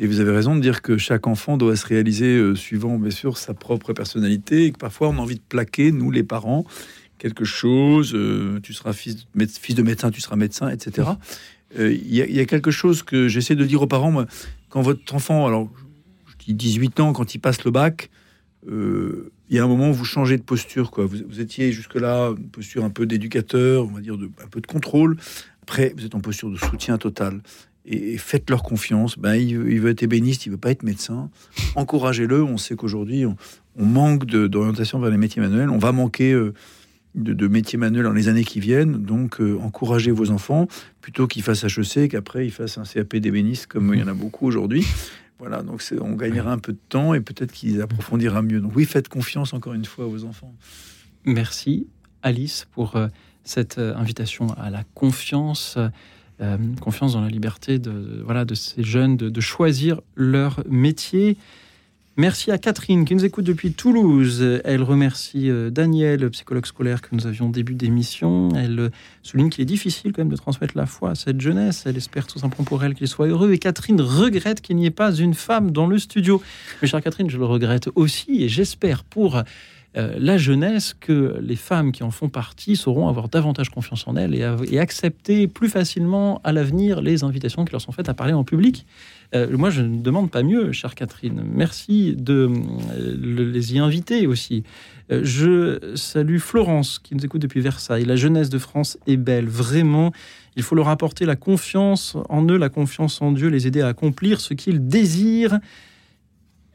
Et 0.00 0.06
vous 0.06 0.20
avez 0.20 0.30
raison 0.30 0.54
de 0.54 0.60
dire 0.60 0.80
que 0.80 0.96
chaque 0.96 1.26
enfant 1.26 1.56
doit 1.56 1.74
se 1.74 1.84
réaliser 1.84 2.36
euh, 2.36 2.54
suivant, 2.54 2.98
bien 2.98 3.10
sûr, 3.10 3.36
sa 3.36 3.52
propre 3.52 3.92
personnalité. 3.92 4.66
Et 4.66 4.70
que 4.72 4.78
parfois, 4.78 5.08
on 5.08 5.14
a 5.18 5.20
envie 5.20 5.34
de 5.34 5.42
plaquer, 5.48 5.90
nous, 5.90 6.10
les 6.12 6.22
parents, 6.22 6.64
quelque 7.18 7.44
chose. 7.44 8.12
euh, 8.14 8.60
tu 8.62 8.72
seras 8.72 8.92
fils 8.92 9.16
de, 9.16 9.22
méde- 9.34 9.50
fils 9.50 9.74
de 9.74 9.82
médecin, 9.82 10.10
tu 10.12 10.20
seras 10.20 10.36
médecin, 10.36 10.68
etc. 10.70 11.08
Euh, 11.78 11.92
Il 11.92 12.14
y, 12.14 12.22
a- 12.22 12.26
il 12.26 12.34
y 12.36 12.40
a 12.40 12.46
quelque 12.46 12.70
chose 12.70 13.02
que 13.02 13.26
j'essaie 13.26 13.56
de 13.56 13.64
dire 13.64 13.82
aux 13.82 13.88
parents. 13.88 14.12
moi, 14.12 14.26
quand 14.68 14.82
votre 14.82 15.14
enfant, 15.16 15.46
alors, 15.46 15.68
je 16.28 16.44
dis 16.46 16.54
18 16.54 17.00
ans, 17.00 17.12
quand 17.12 17.34
il 17.34 17.38
passe 17.40 17.64
le 17.64 17.72
bac, 17.72 18.08
il 18.70 19.56
y 19.56 19.58
a 19.58 19.64
un 19.64 19.66
moment 19.66 19.90
où 19.90 19.94
vous 19.94 20.04
changez 20.04 20.36
de 20.36 20.42
posture. 20.42 20.90
Quoi. 20.90 21.06
Vous, 21.06 21.16
vous 21.28 21.40
étiez 21.40 21.72
jusque-là 21.72 22.34
une 22.36 22.50
posture 22.50 22.84
un 22.84 22.90
peu 22.90 23.06
d'éducateur, 23.06 23.84
on 23.84 23.92
va 23.94 24.00
dire 24.00 24.16
de, 24.18 24.26
un 24.44 24.46
peu 24.48 24.60
de 24.60 24.66
contrôle. 24.66 25.16
Après, 25.62 25.92
vous 25.96 26.04
êtes 26.04 26.14
en 26.14 26.20
posture 26.20 26.50
de 26.50 26.56
soutien 26.56 26.98
total. 26.98 27.40
Et, 27.88 28.12
et 28.14 28.18
faites-leur 28.18 28.62
confiance. 28.62 29.18
Ben, 29.18 29.34
il, 29.34 29.56
veut- 29.56 29.90
être 29.90 30.02
ébéniste, 30.02 30.46
il 30.46 30.50
veut 30.50 30.58
pas 30.58 30.70
être 30.70 30.82
médecin. 30.82 31.30
Encouragez-le. 31.74 32.42
On 32.42 32.58
sait 32.58 32.76
qu'aujourd'hui, 32.76 33.24
on, 33.24 33.36
manque 33.76 34.26
d'orientation 34.26 34.98
vers 34.98 35.10
les 35.10 35.16
métiers 35.16 35.40
manuels. 35.40 35.70
On 35.70 35.78
va 35.78 35.92
manquer 35.92 36.32
euh, 36.32 36.52
de, 37.14 37.46
métiers 37.46 37.78
manuels 37.78 38.04
dans 38.04 38.12
les 38.12 38.28
années 38.28 38.44
qui 38.44 38.60
viennent. 38.60 39.04
Donc, 39.04 39.40
euh, 39.40 39.58
encouragez 39.62 40.10
vos 40.10 40.30
enfants 40.30 40.66
plutôt 41.00 41.26
qu'ils 41.26 41.42
fassent 41.42 41.64
HEC 41.64 42.10
qu'après 42.10 42.44
ils 42.44 42.50
fassent 42.50 42.76
un 42.76 42.82
CAP 42.82 43.16
d'ébéniste, 43.16 43.66
comme 43.68 43.94
il 43.94 44.00
y 44.00 44.02
en 44.02 44.08
a 44.08 44.14
beaucoup 44.14 44.46
aujourd'hui. 44.46 44.84
Voilà, 45.38 45.62
donc 45.62 45.80
on 46.00 46.14
gagnera 46.14 46.50
un 46.50 46.58
peu 46.58 46.72
de 46.72 46.80
temps 46.88 47.14
et 47.14 47.20
peut-être 47.20 47.52
qu'ils 47.52 47.80
approfondira 47.80 48.42
mieux. 48.42 48.60
Donc 48.60 48.72
oui, 48.74 48.84
faites 48.84 49.08
confiance 49.08 49.54
encore 49.54 49.72
une 49.72 49.84
fois 49.84 50.08
aux 50.08 50.24
enfants. 50.24 50.52
Merci 51.24 51.86
Alice 52.24 52.66
pour 52.72 52.96
euh, 52.96 53.06
cette 53.44 53.78
invitation 53.78 54.48
à 54.54 54.70
la 54.70 54.82
confiance, 54.94 55.78
euh, 56.40 56.56
confiance 56.80 57.14
dans 57.14 57.20
la 57.20 57.28
liberté 57.28 57.78
de, 57.78 58.22
voilà, 58.24 58.44
de 58.44 58.54
ces 58.54 58.84
jeunes 58.84 59.16
de, 59.16 59.40
choisir 59.40 60.00
leur 60.14 60.62
métier. 60.68 61.36
Merci 62.16 62.50
à 62.52 62.58
Catherine 62.58 63.04
qui 63.04 63.14
nous 63.16 63.24
écoute 63.24 63.44
depuis 63.44 63.72
Toulouse. 63.72 64.60
Elle 64.64 64.82
remercie 64.82 65.50
euh, 65.50 65.70
Daniel, 65.70 66.30
psychologue 66.30 66.66
scolaire 66.66 67.02
que 67.02 67.08
nous 67.12 67.26
avions 67.26 67.48
début 67.48 67.74
d'émission. 67.74 68.50
Elle 68.56 68.78
euh, 68.78 68.90
souligne 69.24 69.50
qu'il 69.50 69.62
est 69.62 69.66
difficile 69.66 70.12
quand 70.12 70.22
même 70.22 70.30
de 70.30 70.36
transmettre 70.36 70.76
la 70.76 70.86
foi 70.86 71.10
à 71.10 71.14
cette 71.16 71.40
jeunesse. 71.40 71.84
Elle 71.86 71.96
espère 71.96 72.26
tout 72.26 72.38
simplement 72.38 72.64
pour 72.64 72.84
elle 72.84 72.94
qu'il 72.94 73.08
soit 73.08 73.26
heureux. 73.26 73.52
Et 73.52 73.58
Catherine 73.58 74.00
regrette 74.00 74.60
qu'il 74.60 74.76
n'y 74.76 74.86
ait 74.86 74.90
pas 74.90 75.12
une 75.12 75.34
femme 75.34 75.72
dans 75.72 75.86
le 75.86 75.98
studio. 75.98 76.40
Mais 76.82 76.88
chère 76.88 77.02
Catherine, 77.02 77.30
je 77.30 77.38
le 77.38 77.46
regrette 77.46 77.88
aussi 77.96 78.44
et 78.44 78.48
j'espère 78.48 79.02
pour 79.02 79.42
euh, 79.98 80.14
la 80.18 80.38
jeunesse 80.38 80.94
que 80.98 81.38
les 81.40 81.56
femmes 81.56 81.92
qui 81.92 82.02
en 82.02 82.10
font 82.10 82.28
partie 82.28 82.76
sauront 82.76 83.08
avoir 83.08 83.28
davantage 83.28 83.70
confiance 83.70 84.06
en 84.06 84.16
elles 84.16 84.34
et, 84.34 84.78
accepter 84.78 85.48
plus 85.48 85.68
facilement 85.68 86.40
à 86.44 86.52
l'avenir 86.52 87.00
les 87.00 87.24
invitations 87.24 87.64
qui 87.64 87.72
leur 87.72 87.80
sont 87.80 87.92
faites 87.92 88.08
à 88.08 88.14
parler 88.14 88.32
en 88.32 88.44
public. 88.44 88.86
Euh, 89.34 89.56
moi, 89.56 89.70
je 89.70 89.82
ne 89.82 90.00
demande 90.00 90.30
pas 90.30 90.42
mieux, 90.42 90.72
chère 90.72 90.94
Catherine. 90.94 91.42
Merci 91.44 92.14
de 92.16 92.48
euh, 92.48 93.16
le- 93.20 93.50
les 93.50 93.74
y 93.74 93.78
inviter 93.78 94.26
aussi. 94.26 94.62
Je 95.10 95.94
salue 95.94 96.36
Florence 96.36 96.98
qui 96.98 97.14
nous 97.14 97.24
écoute 97.24 97.40
depuis 97.40 97.60
Versailles. 97.60 98.04
La 98.04 98.16
jeunesse 98.16 98.50
de 98.50 98.58
France 98.58 98.98
est 99.06 99.16
belle, 99.16 99.48
vraiment. 99.48 100.12
Il 100.54 100.62
faut 100.62 100.74
leur 100.74 100.88
apporter 100.88 101.24
la 101.24 101.34
confiance 101.34 102.14
en 102.28 102.44
eux, 102.46 102.58
la 102.58 102.68
confiance 102.68 103.22
en 103.22 103.32
Dieu, 103.32 103.48
les 103.48 103.66
aider 103.66 103.80
à 103.80 103.88
accomplir 103.88 104.38
ce 104.40 104.52
qu'ils 104.52 104.86
désirent 104.86 105.58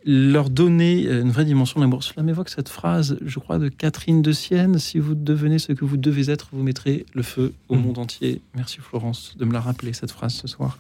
leur 0.05 0.49
donner 0.49 1.05
euh, 1.07 1.21
une 1.21 1.31
vraie 1.31 1.45
dimension 1.45 1.79
d'amour. 1.79 2.03
Cela 2.03 2.23
m'évoque 2.23 2.49
cette 2.49 2.69
phrase, 2.69 3.17
je 3.25 3.39
crois, 3.39 3.59
de 3.59 3.69
Catherine 3.69 4.21
de 4.21 4.31
Sienne. 4.31 4.77
Si 4.79 4.99
vous 4.99 5.15
devenez 5.15 5.59
ce 5.59 5.73
que 5.73 5.85
vous 5.85 5.97
devez 5.97 6.29
être, 6.29 6.49
vous 6.51 6.63
mettrez 6.63 7.05
le 7.13 7.23
feu 7.23 7.53
au 7.69 7.75
monde 7.75 7.97
entier. 7.97 8.41
Merci 8.55 8.79
Florence 8.79 9.35
de 9.37 9.45
me 9.45 9.53
la 9.53 9.61
rappeler, 9.61 9.93
cette 9.93 10.11
phrase 10.11 10.33
ce 10.33 10.47
soir. 10.47 10.77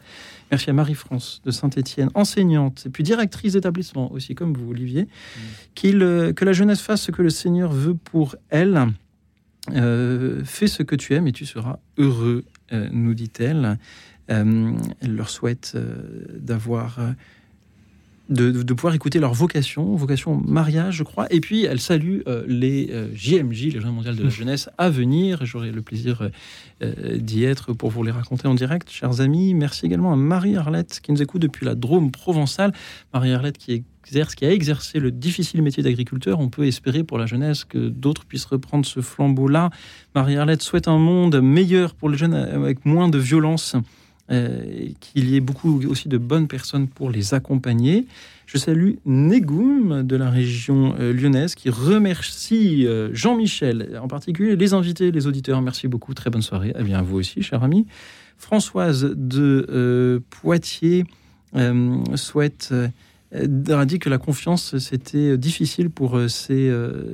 Merci 0.51 0.69
à 0.69 0.73
Marie-France 0.73 1.41
de 1.45 1.51
Saint-Étienne, 1.51 2.09
enseignante 2.13 2.83
et 2.85 2.89
puis 2.89 3.03
directrice 3.03 3.53
d'établissement 3.53 4.11
aussi, 4.11 4.35
comme 4.35 4.53
vous, 4.53 4.71
Olivier. 4.71 5.07
Euh, 5.85 6.33
que 6.33 6.45
la 6.45 6.53
jeunesse 6.53 6.81
fasse 6.81 7.01
ce 7.01 7.11
que 7.11 7.21
le 7.21 7.29
Seigneur 7.29 7.71
veut 7.71 7.95
pour 7.95 8.35
elle. 8.49 8.93
Euh, 9.71 10.41
fais 10.43 10.67
ce 10.67 10.83
que 10.83 10.95
tu 10.95 11.13
aimes 11.13 11.27
et 11.27 11.31
tu 11.31 11.45
seras 11.45 11.79
heureux, 11.97 12.43
euh, 12.73 12.89
nous 12.91 13.13
dit-elle. 13.13 13.77
Euh, 14.29 14.73
elle 15.01 15.15
leur 15.15 15.29
souhaite 15.29 15.77
d'avoir 16.37 16.99
de, 18.33 18.73
pouvoir 18.73 18.95
écouter 18.95 19.19
leur 19.19 19.33
vocation, 19.33 19.95
vocation 19.95 20.35
mariage, 20.35 20.95
je 20.95 21.03
crois. 21.03 21.27
Et 21.31 21.39
puis, 21.39 21.65
elle 21.65 21.79
salue 21.79 22.19
euh, 22.27 22.43
les 22.47 22.89
euh, 22.91 23.07
JMJ, 23.13 23.65
les 23.65 23.79
Journées 23.79 23.95
mondiales 23.95 24.15
de 24.15 24.23
la 24.23 24.29
jeunesse, 24.29 24.69
à 24.77 24.89
venir. 24.89 25.45
J'aurai 25.45 25.71
le 25.71 25.81
plaisir 25.81 26.21
euh, 26.21 26.29
euh, 26.81 27.17
d'y 27.17 27.43
être 27.43 27.73
pour 27.73 27.89
vous 27.89 28.03
les 28.03 28.11
raconter 28.11 28.47
en 28.47 28.55
direct, 28.55 28.89
chers 28.89 29.21
amis. 29.21 29.53
Merci 29.53 29.85
également 29.85 30.11
à 30.11 30.15
Marie-Arlette, 30.15 30.99
qui 31.01 31.11
nous 31.11 31.21
écoute 31.21 31.41
depuis 31.41 31.65
la 31.65 31.75
Drôme 31.75 32.11
provençale. 32.11 32.73
Marie-Arlette 33.13 33.57
qui 33.57 33.83
exerce, 34.05 34.35
qui 34.35 34.45
a 34.45 34.51
exercé 34.51 34.99
le 34.99 35.11
difficile 35.11 35.61
métier 35.61 35.83
d'agriculteur. 35.83 36.39
On 36.39 36.49
peut 36.49 36.65
espérer 36.65 37.03
pour 37.03 37.17
la 37.17 37.25
jeunesse 37.25 37.63
que 37.63 37.89
d'autres 37.89 38.25
puissent 38.25 38.45
reprendre 38.45 38.85
ce 38.85 39.01
flambeau-là. 39.01 39.69
Marie-Arlette 40.15 40.61
souhaite 40.61 40.87
un 40.87 40.97
monde 40.97 41.39
meilleur 41.41 41.95
pour 41.95 42.09
les 42.09 42.17
jeunes, 42.17 42.33
avec 42.33 42.85
moins 42.85 43.09
de 43.09 43.17
violence 43.17 43.75
euh, 44.31 44.87
qu'il 44.99 45.29
y 45.29 45.35
ait 45.35 45.41
beaucoup 45.41 45.81
aussi 45.87 46.07
de 46.07 46.17
bonnes 46.17 46.47
personnes 46.47 46.87
pour 46.87 47.09
les 47.09 47.33
accompagner. 47.33 48.05
Je 48.45 48.57
salue 48.57 48.93
Négoum 49.05 50.03
de 50.03 50.15
la 50.15 50.29
région 50.29 50.95
euh, 50.99 51.13
lyonnaise 51.13 51.55
qui 51.55 51.69
remercie 51.69 52.85
euh, 52.85 53.09
Jean-Michel, 53.13 53.99
en 54.01 54.07
particulier 54.07 54.55
les 54.55 54.73
invités, 54.73 55.11
les 55.11 55.27
auditeurs. 55.27 55.61
Merci 55.61 55.87
beaucoup, 55.87 56.13
très 56.13 56.29
bonne 56.29 56.41
soirée. 56.41 56.73
Eh 56.77 56.83
bien, 56.83 56.99
à 56.99 57.01
vous 57.01 57.17
aussi, 57.17 57.41
cher 57.41 57.63
ami. 57.63 57.87
Françoise 58.37 59.11
de 59.15 59.65
euh, 59.69 60.19
Poitiers 60.29 61.05
souhaite 62.15 62.73
a 63.31 63.85
dit 63.85 63.99
que 63.99 64.09
la 64.09 64.17
confiance 64.17 64.77
c'était 64.79 65.37
difficile 65.37 65.91
pour 65.91 66.19
ses, 66.27 66.71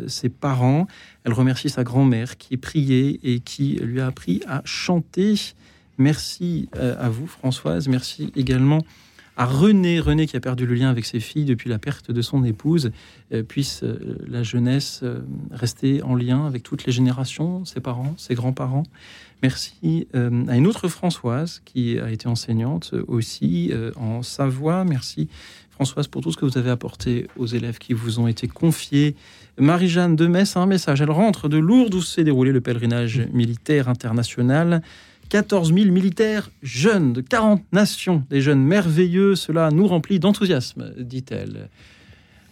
ses 0.07 0.29
parents. 0.29 0.87
Elle 1.25 1.33
remercie 1.33 1.69
sa 1.69 1.83
grand-mère 1.83 2.37
qui 2.37 2.55
priait 2.55 3.19
et 3.23 3.41
qui 3.41 3.79
lui 3.81 3.99
a 3.99 4.07
appris 4.07 4.41
à 4.47 4.61
chanter. 4.63 5.35
Merci 5.99 6.69
euh, 6.77 6.95
à 6.97 7.09
vous, 7.09 7.27
Françoise. 7.27 7.89
Merci 7.89 8.31
également 8.37 8.79
à 9.35 9.45
René, 9.45 9.99
René 9.99 10.27
qui 10.27 10.37
a 10.37 10.39
perdu 10.39 10.65
le 10.65 10.73
lien 10.73 10.89
avec 10.89 11.05
ses 11.05 11.19
filles 11.19 11.43
depuis 11.43 11.69
la 11.69 11.77
perte 11.77 12.09
de 12.09 12.21
son 12.21 12.43
épouse, 12.45 12.91
euh, 13.33 13.43
puisse 13.43 13.83
euh, 13.83 14.17
la 14.25 14.41
jeunesse 14.41 15.03
rester 15.51 16.01
en 16.01 16.15
lien 16.15 16.47
avec 16.47 16.63
toutes 16.63 16.85
les 16.85 16.93
générations, 16.93 17.65
ses 17.65 17.81
parents, 17.81 18.13
ses 18.17 18.33
grands-parents. 18.33 18.83
Merci 19.43 20.07
à 20.13 20.57
une 20.57 20.67
autre 20.67 20.89
Françoise 20.89 21.61
qui 21.63 21.97
a 21.97 22.11
été 22.11 22.27
enseignante 22.27 22.93
aussi 23.07 23.71
en 23.95 24.21
Savoie. 24.21 24.83
Merci 24.83 25.29
Françoise 25.71 26.07
pour 26.07 26.21
tout 26.21 26.33
ce 26.33 26.35
que 26.35 26.43
vous 26.43 26.57
avez 26.57 26.71
apporté 26.71 27.27
aux 27.37 27.45
élèves 27.45 27.77
qui 27.77 27.93
vous 27.93 28.19
ont 28.19 28.27
été 28.27 28.49
confiés. 28.49 29.15
Marie-Jeanne 29.57 30.17
de 30.17 30.27
Metz 30.27 30.57
a 30.57 30.59
un 30.59 30.65
message. 30.65 30.99
Elle 30.99 31.09
rentre 31.09 31.47
de 31.47 31.57
Lourdes 31.57 31.95
où 31.95 32.01
s'est 32.01 32.25
déroulé 32.25 32.51
le 32.51 32.59
pèlerinage 32.59 33.21
militaire 33.31 33.87
international. 33.87 34.81
14 35.29 35.73
000 35.73 35.91
militaires 35.91 36.49
jeunes 36.63 37.13
de 37.13 37.21
40 37.21 37.63
nations, 37.71 38.23
des 38.29 38.41
jeunes 38.41 38.63
merveilleux, 38.63 39.35
cela 39.35 39.69
nous 39.71 39.87
remplit 39.87 40.19
d'enthousiasme, 40.19 40.91
dit-elle. 40.97 41.69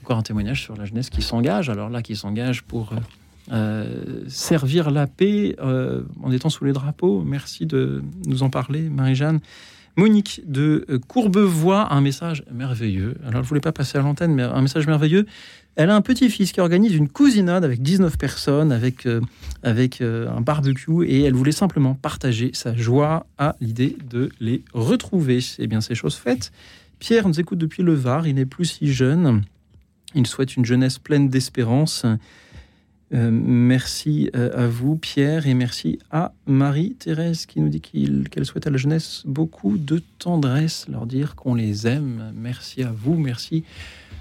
Encore 0.03 0.17
un 0.17 0.23
témoignage 0.23 0.61
sur 0.61 0.75
la 0.77 0.85
jeunesse 0.85 1.09
qui 1.09 1.21
s'engage, 1.21 1.69
alors 1.69 1.89
là, 1.89 2.01
qui 2.01 2.15
s'engage 2.15 2.63
pour 2.63 2.93
euh, 3.51 4.23
servir 4.27 4.91
la 4.91 5.07
paix 5.07 5.55
euh, 5.59 6.03
en 6.21 6.31
étant 6.31 6.49
sous 6.49 6.65
les 6.65 6.73
drapeaux. 6.73 7.23
Merci 7.25 7.65
de 7.65 8.03
nous 8.25 8.43
en 8.43 8.49
parler, 8.49 8.89
Marie-Jeanne. 8.89 9.39
Monique 9.95 10.41
de 10.45 10.85
Courbevoie 11.07 11.91
un 11.91 12.01
message 12.01 12.43
merveilleux. 12.51 13.15
Alors, 13.21 13.33
je 13.33 13.37
ne 13.37 13.43
voulais 13.43 13.61
pas 13.61 13.71
passer 13.71 13.97
à 13.97 14.01
l'antenne, 14.01 14.33
mais 14.35 14.43
un 14.43 14.61
message 14.61 14.85
merveilleux. 14.85 15.25
Elle 15.77 15.91
a 15.91 15.95
un 15.95 16.01
petit-fils 16.01 16.51
qui 16.51 16.59
organise 16.59 16.95
une 16.95 17.07
cousinade 17.07 17.63
avec 17.63 17.83
19 17.83 18.17
personnes, 18.17 18.71
avec, 18.71 19.05
euh, 19.05 19.21
avec 19.61 20.01
euh, 20.01 20.27
un 20.27 20.41
barbecue, 20.41 21.05
et 21.05 21.21
elle 21.21 21.35
voulait 21.35 21.51
simplement 21.51 21.93
partager 21.93 22.49
sa 22.53 22.75
joie 22.75 23.27
à 23.37 23.55
l'idée 23.61 23.95
de 24.09 24.31
les 24.39 24.63
retrouver. 24.73 25.37
Eh 25.59 25.67
bien, 25.67 25.79
c'est 25.79 25.93
chose 25.93 26.15
faite. 26.15 26.51
Pierre 26.97 27.27
nous 27.27 27.39
écoute 27.39 27.59
depuis 27.59 27.83
le 27.83 27.93
Var, 27.93 28.25
il 28.25 28.35
n'est 28.35 28.47
plus 28.47 28.65
si 28.65 28.91
jeune. 28.91 29.43
Il 30.15 30.25
souhaite 30.25 30.55
une 30.55 30.65
jeunesse 30.65 30.97
pleine 30.97 31.29
d'espérance. 31.29 32.07
Euh, 33.13 33.29
merci 33.31 34.31
à 34.33 34.65
vous, 34.65 34.95
Pierre, 34.95 35.45
et 35.45 35.53
merci 35.53 35.99
à 36.09 36.33
Marie-Thérèse 36.47 37.45
qui 37.45 37.61
nous 37.61 37.69
dit 37.69 37.81
qu'elle 37.81 38.45
souhaite 38.45 38.65
à 38.65 38.71
la 38.71 38.77
jeunesse 38.77 39.21
beaucoup 39.27 39.77
de 39.77 40.01
tendresse, 40.17 40.87
leur 40.89 41.05
dire 41.05 41.35
qu'on 41.35 41.53
les 41.53 41.85
aime. 41.85 42.33
Merci 42.35 42.81
à 42.81 42.91
vous, 42.91 43.13
merci 43.13 43.63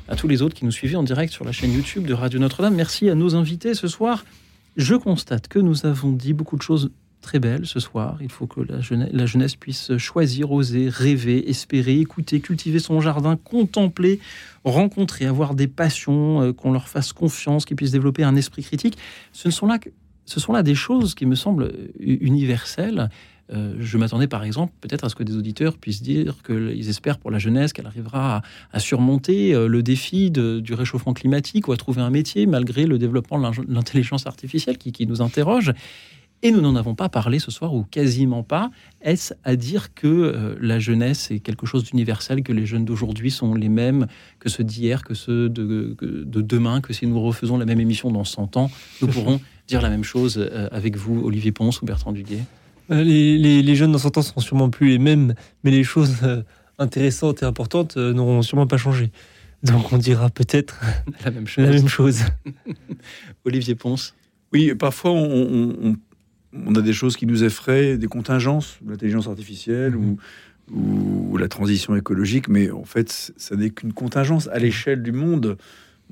à 0.09 0.17
tous 0.17 0.29
les 0.29 0.43
autres 0.43 0.55
qui 0.55 0.65
nous 0.65 0.71
suivaient 0.71 0.97
en 0.97 1.03
direct 1.03 1.33
sur 1.33 1.45
la 1.45 1.53
chaîne 1.53 1.73
YouTube 1.73 2.07
de 2.07 2.15
Radio 2.15 2.39
Notre-Dame. 2.39 2.75
Merci 2.75 3.11
à 3.11 3.15
nos 3.15 3.35
invités 3.35 3.75
ce 3.75 3.89
soir. 3.89 4.25
Je 4.77 4.95
constate 4.95 5.49
que 5.49 5.59
nous 5.59 5.87
avons 5.87 6.13
dit 6.13 6.33
beaucoup 6.33 6.57
de 6.57 6.63
choses 6.63 6.91
très 7.23 7.41
belles 7.41 7.67
ce 7.67 7.81
soir. 7.81 8.19
Il 8.21 8.31
faut 8.31 8.47
que 8.47 8.61
la 8.61 9.27
jeunesse, 9.27 9.57
puisse 9.57 9.97
choisir, 9.97 10.53
oser, 10.53 10.89
rêver, 10.89 11.51
espérer, 11.51 11.99
écouter, 11.99 12.41
cultiver 12.41 12.79
son 12.79 13.01
jardin, 13.01 13.37
contempler, 13.37 14.21
rencontrer, 14.65 15.27
avoir 15.27 15.55
des 15.55 15.67
passions, 15.67 16.43
euh, 16.43 16.53
qu'on 16.53 16.73
leur 16.73 16.89
fasse 16.89 17.13
confiance, 17.13 17.65
qu'ils 17.65 17.77
puissent 17.77 17.91
développer 17.91 18.23
un 18.23 18.37
esprit 18.37 18.63
critique. 18.63 18.97
Ce 19.33 19.49
ne 19.49 19.53
sont 19.53 19.67
là 19.67 19.79
que 19.79 19.91
ce 20.25 20.41
sont 20.41 20.53
là 20.53 20.63
des 20.63 20.75
choses 20.75 21.15
qui 21.15 21.27
me 21.27 21.35
semblent 21.35 21.65
euh, 21.65 21.89
universelles. 21.99 23.11
Euh, 23.53 23.75
je 23.79 23.97
m'attendais 23.97 24.27
par 24.27 24.43
exemple 24.43 24.73
peut-être 24.81 25.05
à 25.05 25.09
ce 25.09 25.15
que 25.15 25.23
des 25.23 25.37
auditeurs 25.37 25.77
puissent 25.79 26.03
dire 26.03 26.35
qu'ils 26.45 26.89
espèrent 26.89 27.19
pour 27.19 27.31
la 27.31 27.39
jeunesse 27.39 27.73
qu'elle 27.73 27.87
arrivera 27.87 28.39
à, 28.39 28.43
à 28.73 28.81
surmonter 28.81 29.55
euh, 29.55 29.69
le 29.69 29.83
défi 29.85 30.33
de- 30.33 30.59
du 30.59 30.75
réchauffement 30.75 31.13
climatique 31.15 31.69
ou 31.69 31.73
à 31.73 31.77
trouver 31.77 32.03
un 32.03 32.11
métier 32.11 32.47
malgré 32.47 32.87
le 32.87 32.99
développement 32.99 33.39
de 33.39 33.73
l'intelligence 33.73 34.27
artificielle 34.27 34.79
qui, 34.79 34.91
qui 34.91 35.07
nous 35.07 35.23
interroge. 35.23 35.73
Et 36.43 36.51
nous 36.51 36.61
n'en 36.61 36.77
avons 36.77 36.95
pas 36.95 37.09
parlé 37.09 37.39
ce 37.39 37.51
soir, 37.51 37.73
ou 37.73 37.85
quasiment 37.85 38.43
pas. 38.43 38.71
Est-ce 39.01 39.33
à 39.43 39.57
dire 39.57 39.95
que 39.95 40.07
euh, 40.07 40.55
la 40.61 40.79
jeunesse 40.79 41.31
est 41.31 41.39
quelque 41.41 41.65
chose 41.67 41.83
d'universel, 41.85 42.43
que 42.43 42.53
les 42.53 42.67
jeunes 42.67 42.85
d'aujourd'hui 42.85 43.31
sont 43.31 43.55
les 43.55 43.71
mêmes 43.71 44.07
que 44.39 44.51
ceux 44.51 44.63
d'hier, 44.65 45.03
que 45.03 45.15
ceux 45.15 45.49
de, 45.49 45.95
que- 45.97 46.25
de 46.25 46.41
demain, 46.43 46.83
que 46.83 46.93
si 46.93 47.07
nous 47.07 47.19
refaisons 47.23 47.57
la 47.57 47.65
même 47.65 47.81
émission 47.81 48.11
dans 48.11 48.25
100 48.25 48.57
ans, 48.59 48.71
nous 49.01 49.09
pourrons 49.15 49.41
dire 49.67 49.81
la 49.81 49.89
même 49.89 50.05
chose 50.05 50.37
euh, 50.39 50.69
avec 50.73 50.97
vous, 50.97 51.23
Olivier 51.25 51.53
Ponce 51.53 51.81
ou 51.81 51.87
Bertrand 51.87 52.13
Duguay 52.13 52.41
Euh, 52.41 52.43
Les, 52.89 53.37
les- 53.39 53.63
les 53.63 53.75
jeunes 53.75 53.93
dans 53.93 53.99
100 53.99 54.19
ans 54.19 54.23
seront 54.23 54.41
sûrement 54.41 54.71
plus 54.71 54.89
les 54.91 54.99
mêmes, 54.99 55.35
mais 55.65 55.71
les 55.71 55.85
choses 55.85 56.17
euh, 56.23 56.43
intéressantes 56.79 57.43
et 57.43 57.47
importantes 57.47 57.97
euh, 57.97 58.13
n'auront 58.13 58.43
sûrement 58.43 58.67
pas 58.67 58.77
changé. 58.77 59.11
Donc 59.63 59.93
on 59.93 59.99
dira 59.99 60.31
peut-être 60.31 60.81
la 61.25 61.31
même 61.31 61.47
chose. 61.47 61.65
La 61.65 61.71
même 61.73 61.89
chose. 61.89 62.21
Olivier 63.45 63.75
Ponce 63.75 64.15
Oui, 64.53 64.75
parfois 64.75 65.13
on, 65.13 65.25
on- 65.25 65.77
on- 65.91 65.97
on 66.67 66.75
a 66.75 66.81
des 66.81 66.93
choses 66.95 67.17
qui 67.17 67.27
nous 67.27 67.45
effraient, 67.45 67.99
des 67.99 68.07
contingences, 68.07 68.79
l'intelligence 68.87 69.27
artificielle 69.29 69.95
ou, 69.95 70.17
ou 70.73 71.37
la 71.37 71.49
transition 71.49 71.95
écologique, 71.97 72.49
mais 72.49 72.71
en 72.71 72.85
fait, 72.85 73.33
ça 73.37 73.57
n'est 73.57 73.69
qu'une 73.69 73.93
contingence. 73.93 74.49
À 74.51 74.59
l'échelle 74.59 75.03
du 75.03 75.13
monde, 75.13 75.59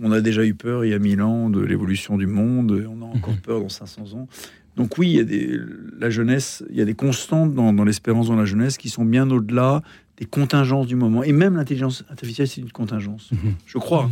on 0.03 0.13
a 0.13 0.21
déjà 0.21 0.45
eu 0.45 0.55
peur 0.55 0.85
il 0.85 0.91
y 0.91 0.93
a 0.95 0.99
1000 0.99 1.23
ans 1.23 1.49
de 1.49 1.61
l'évolution 1.61 2.19
du 2.19 2.27
monde, 2.27 2.79
et 2.83 2.87
on 2.87 3.01
a 3.01 3.07
encore 3.07 3.37
peur 3.43 3.61
dans 3.61 3.71
500 3.71 4.13
ans. 4.15 4.29
Donc 4.77 4.99
oui, 4.99 5.09
il 5.11 5.17
y 5.17 5.21
a 5.21 5.25
des, 5.25 5.59
la 5.99 6.11
jeunesse, 6.11 6.65
il 6.71 6.77
y 6.77 6.81
a 6.81 6.85
des 6.85 6.95
constantes 6.95 7.55
dans, 7.55 7.73
dans 7.73 7.85
l'espérance 7.85 8.27
dans 8.29 8.37
la 8.37 8.45
jeunesse 8.45 8.77
qui 8.77 8.89
sont 8.91 9.05
bien 9.05 9.31
au-delà 9.31 9.83
des 10.19 10.25
contingences 10.25 10.87
du 10.87 10.97
moment. 10.97 11.23
Et 11.23 11.33
même 11.33 11.57
l'intelligence 11.57 12.05
artificielle, 12.11 12.49
c'est 12.49 12.61
une 12.61 12.71
contingence, 12.73 13.31
je 13.67 13.79
crois. 13.79 14.11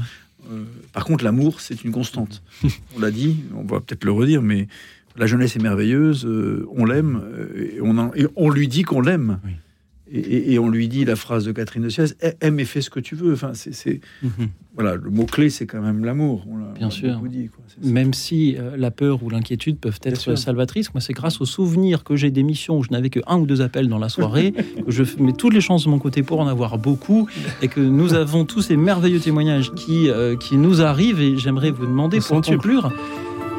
Euh, 0.50 0.64
par 0.92 1.04
contre, 1.04 1.24
l'amour, 1.24 1.60
c'est 1.60 1.84
une 1.84 1.92
constante. 1.92 2.42
On 2.96 3.00
l'a 3.00 3.10
dit, 3.10 3.38
on 3.54 3.62
va 3.64 3.80
peut-être 3.80 4.04
le 4.04 4.12
redire, 4.12 4.42
mais 4.42 4.66
la 5.16 5.26
jeunesse 5.26 5.54
est 5.56 5.62
merveilleuse, 5.62 6.24
euh, 6.26 6.66
on 6.74 6.84
l'aime, 6.84 7.20
euh, 7.24 7.76
et, 7.76 7.78
on 7.82 7.96
en- 7.98 8.12
et 8.14 8.26
on 8.36 8.50
lui 8.50 8.66
dit 8.66 8.82
qu'on 8.82 9.00
l'aime. 9.00 9.38
Et, 10.14 10.18
et- 10.18 10.52
et 10.52 10.58
on 10.58 10.68
lui 10.68 10.88
dit 10.88 11.04
la 11.06 11.16
phrase 11.16 11.44
de 11.46 11.52
Catherine 11.52 11.82
de 11.84 11.88
Siès 11.88 12.14
aime 12.42 12.60
et 12.60 12.64
fais 12.66 12.82
ce 12.82 12.90
que 12.90 13.00
tu 13.00 13.14
veux. 13.14 13.32
Enfin, 13.32 13.52
c'est, 13.54 13.72
c'est- 13.74 14.00
voilà, 14.74 14.94
le 14.96 15.08
mot 15.10 15.24
clé, 15.24 15.48
c'est 15.50 15.66
quand 15.66 15.80
même 15.80 16.04
l'amour. 16.04 16.44
On 16.50 16.56
l'a- 16.58 16.66
on 16.70 16.78
Bien 16.78 16.90
sûr. 16.90 17.14
beaucoup 17.14 17.28
dit, 17.28 17.48
quoi. 17.48 17.64
Même 17.82 18.12
si 18.12 18.56
euh, 18.58 18.76
la 18.76 18.90
peur 18.90 19.22
ou 19.22 19.30
l'inquiétude 19.30 19.78
peuvent 19.78 19.98
être 20.04 20.36
salvatrices, 20.36 20.92
moi 20.92 21.00
c'est 21.00 21.12
grâce 21.14 21.40
au 21.40 21.46
souvenir 21.46 22.04
que 22.04 22.16
j'ai 22.16 22.30
d'émissions 22.30 22.78
où 22.78 22.82
je 22.82 22.90
n'avais 22.90 23.08
que 23.10 23.20
un 23.26 23.38
ou 23.38 23.46
deux 23.46 23.62
appels 23.62 23.88
dans 23.88 23.98
la 23.98 24.08
soirée, 24.10 24.52
que 24.86 24.90
je 24.90 25.02
mets 25.18 25.32
toutes 25.32 25.54
les 25.54 25.60
chances 25.62 25.84
de 25.84 25.88
mon 25.90 25.98
côté 25.98 26.22
pour 26.22 26.40
en 26.40 26.46
avoir 26.46 26.76
beaucoup, 26.78 27.26
et 27.62 27.68
que 27.68 27.80
nous 27.80 28.12
avons 28.14 28.44
tous 28.44 28.60
ces 28.62 28.76
merveilleux 28.76 29.20
témoignages 29.20 29.72
qui, 29.74 30.10
euh, 30.10 30.36
qui 30.36 30.56
nous 30.58 30.82
arrivent, 30.82 31.20
et 31.20 31.38
j'aimerais 31.38 31.70
vous 31.70 31.86
demander 31.86 32.18
pour 32.18 32.26
Sentir. 32.26 32.56
conclure, 32.56 32.92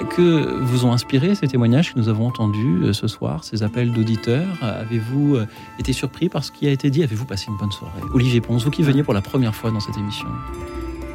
que 0.05 0.59
vous 0.61 0.85
ont 0.85 0.93
inspiré 0.93 1.35
ces 1.35 1.47
témoignages 1.47 1.93
que 1.93 1.99
nous 1.99 2.09
avons 2.09 2.27
entendus 2.27 2.84
euh, 2.84 2.93
ce 2.93 3.07
soir, 3.07 3.43
ces 3.43 3.63
appels 3.63 3.91
d'auditeurs? 3.91 4.47
Avez-vous 4.61 5.35
euh, 5.35 5.45
été 5.80 5.93
surpris 5.93 6.30
par 6.30 6.43
ce 6.43 6.51
qui 6.51 6.67
a 6.67 6.71
été 6.71 6.89
dit? 6.89 7.03
Avez-vous 7.03 7.25
passé 7.25 7.45
une 7.49 7.57
bonne 7.57 7.71
soirée? 7.71 8.01
Olivier 8.13 8.41
Ponce, 8.41 8.63
vous 8.63 8.71
qui 8.71 8.84
veniez 8.84 9.03
pour 9.03 9.13
la 9.13 9.21
première 9.21 9.55
fois 9.55 9.71
dans 9.71 9.80
cette 9.80 9.97
émission. 9.97 10.27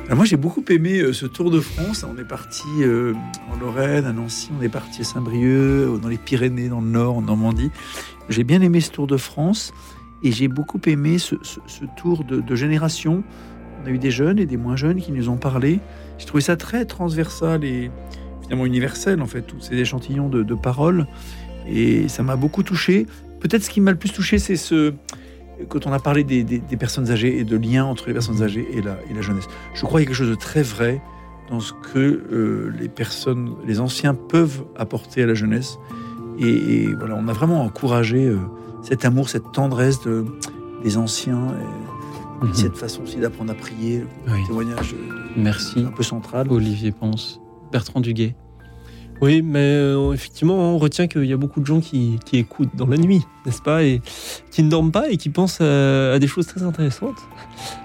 Alors 0.07 0.17
moi, 0.17 0.25
j'ai 0.25 0.37
beaucoup 0.37 0.65
aimé 0.69 0.99
euh, 0.99 1.13
ce 1.13 1.27
Tour 1.27 1.51
de 1.51 1.61
France. 1.61 2.05
On 2.05 2.19
est 2.19 2.25
parti 2.25 2.67
en 3.53 3.59
Lorraine, 3.59 4.05
à 4.05 4.13
Nancy, 4.13 4.51
on 4.59 4.63
est 4.63 4.69
parti 4.69 5.03
à 5.03 5.05
Saint-Brieuc, 5.05 6.01
dans 6.01 6.09
les 6.09 6.19
Pyrénées, 6.19 6.69
dans 6.69 6.81
le 6.81 6.89
Nord, 6.89 7.19
en 7.19 7.23
Normandie. 7.23 7.71
J'ai 8.29 8.45
bien 8.45 8.61
aimé 8.61 8.81
ce 8.81 8.91
Tour 8.91 9.07
de 9.07 9.17
France 9.17 9.73
et 10.23 10.33
j'ai 10.33 10.49
beaucoup 10.49 10.81
aimé 10.87 11.19
ce 11.19 11.37
tour 11.97 12.25
de, 12.25 12.41
de 12.41 12.55
génération. 12.55 13.23
On 13.83 13.87
a 13.87 13.91
eu 13.91 13.99
des 13.99 14.11
jeunes 14.11 14.39
et 14.39 14.47
des 14.47 14.57
moins 14.57 14.75
jeunes 14.77 15.01
qui 15.01 15.13
nous 15.13 15.29
ont 15.29 15.37
parlé. 15.37 15.81
J'ai 16.19 16.27
trouvé 16.27 16.43
ça 16.43 16.57
très 16.57 16.85
transversal 16.85 17.65
et 17.65 17.93
finalement 18.49 18.67
universel, 18.67 19.21
en 19.21 19.27
fait, 19.27 19.43
tous 19.43 19.61
ces 19.61 19.75
échantillons 19.77 20.29
de, 20.31 20.43
de 20.43 20.55
paroles. 20.55 21.07
Et 21.69 22.09
ça 22.09 22.23
m'a 22.23 22.37
beaucoup 22.37 22.63
touché. 22.63 23.07
Peut-être 23.41 23.63
ce 23.63 23.69
qui 23.71 23.81
m'a 23.83 23.91
le 23.91 23.99
plus 23.99 24.11
touché, 24.11 24.39
c'est 24.39 24.57
ce, 24.57 24.95
quand 25.69 25.87
on 25.87 25.93
a 25.93 25.99
parlé 25.99 26.25
des, 26.25 26.43
des- 26.45 26.59
des 26.61 26.77
personnes 26.79 27.11
âgées 27.11 27.39
et 27.39 27.45
de 27.45 27.57
liens 27.57 27.85
entre 27.85 28.07
les 28.09 28.15
personnes 28.15 28.43
âgées 28.43 28.67
et 28.73 28.81
la, 28.81 28.97
et 29.11 29.15
la 29.15 29.21
jeunesse. 29.21 29.45
Je 29.75 29.83
crois 29.85 30.01
qu'il 30.01 30.05
y 30.05 30.07
a 30.07 30.09
quelque 30.09 30.17
chose 30.25 30.31
de 30.31 30.35
très 30.35 30.63
vrai 30.63 31.03
dans 31.51 31.61
ce 31.61 31.73
que 31.93 31.99
euh, 31.99 32.73
les 32.79 32.89
personnes, 32.89 33.55
les 33.67 33.81
anciens 33.81 34.15
peuvent 34.15 34.65
apporter 34.77 35.23
à 35.23 35.27
la 35.27 35.35
jeunesse. 35.35 35.79
Et, 36.39 36.49
et 36.49 36.95
voilà, 36.95 37.15
on 37.17 37.29
a 37.29 37.33
vraiment 37.33 37.63
encouragé 37.63 38.27
euh, 38.27 38.39
cet 38.83 39.05
amour, 39.05 39.29
cette 39.29 39.53
tendresse 39.53 40.01
de, 40.03 40.25
des 40.83 40.97
anciens, 40.97 41.49
et, 41.49 41.89
Mhm. 42.41 42.55
cette 42.55 42.77
façon 42.77 43.03
aussi 43.03 43.17
d'apprendre 43.17 43.51
à 43.51 43.55
prier, 43.57 44.05
Oui. 44.29 44.47
témoignage 44.47 44.95
euh, 44.95 45.13
Merci. 45.37 45.81
un 45.85 45.91
peu 45.91 46.05
central. 46.05 46.47
Olivier 46.51 46.93
Ponce. 46.93 47.41
Bertrand 47.73 48.01
Duguet. 48.01 48.35
Oui, 49.21 49.43
mais 49.43 49.59
euh, 49.59 50.13
effectivement, 50.13 50.55
on 50.55 50.79
retient 50.79 51.09
qu'il 51.09 51.25
y 51.25 51.33
a 51.33 51.37
beaucoup 51.37 51.61
de 51.61 51.67
gens 51.67 51.81
qui, 51.81 52.21
qui 52.25 52.37
écoutent 52.37 52.77
dans 52.77 52.87
la 52.87 52.97
nuit, 52.97 53.21
n'est-ce 53.45 53.61
pas, 53.61 53.83
et 53.83 54.01
qui 54.53 54.63
ne 54.63 54.71
dorment 54.71 54.93
pas 54.93 55.11
et 55.11 55.17
qui 55.17 55.29
pensent 55.29 55.61
à, 55.61 56.13
à 56.13 56.19
des 56.21 56.29
choses 56.29 56.47
très 56.47 56.63
intéressantes. 56.63 57.17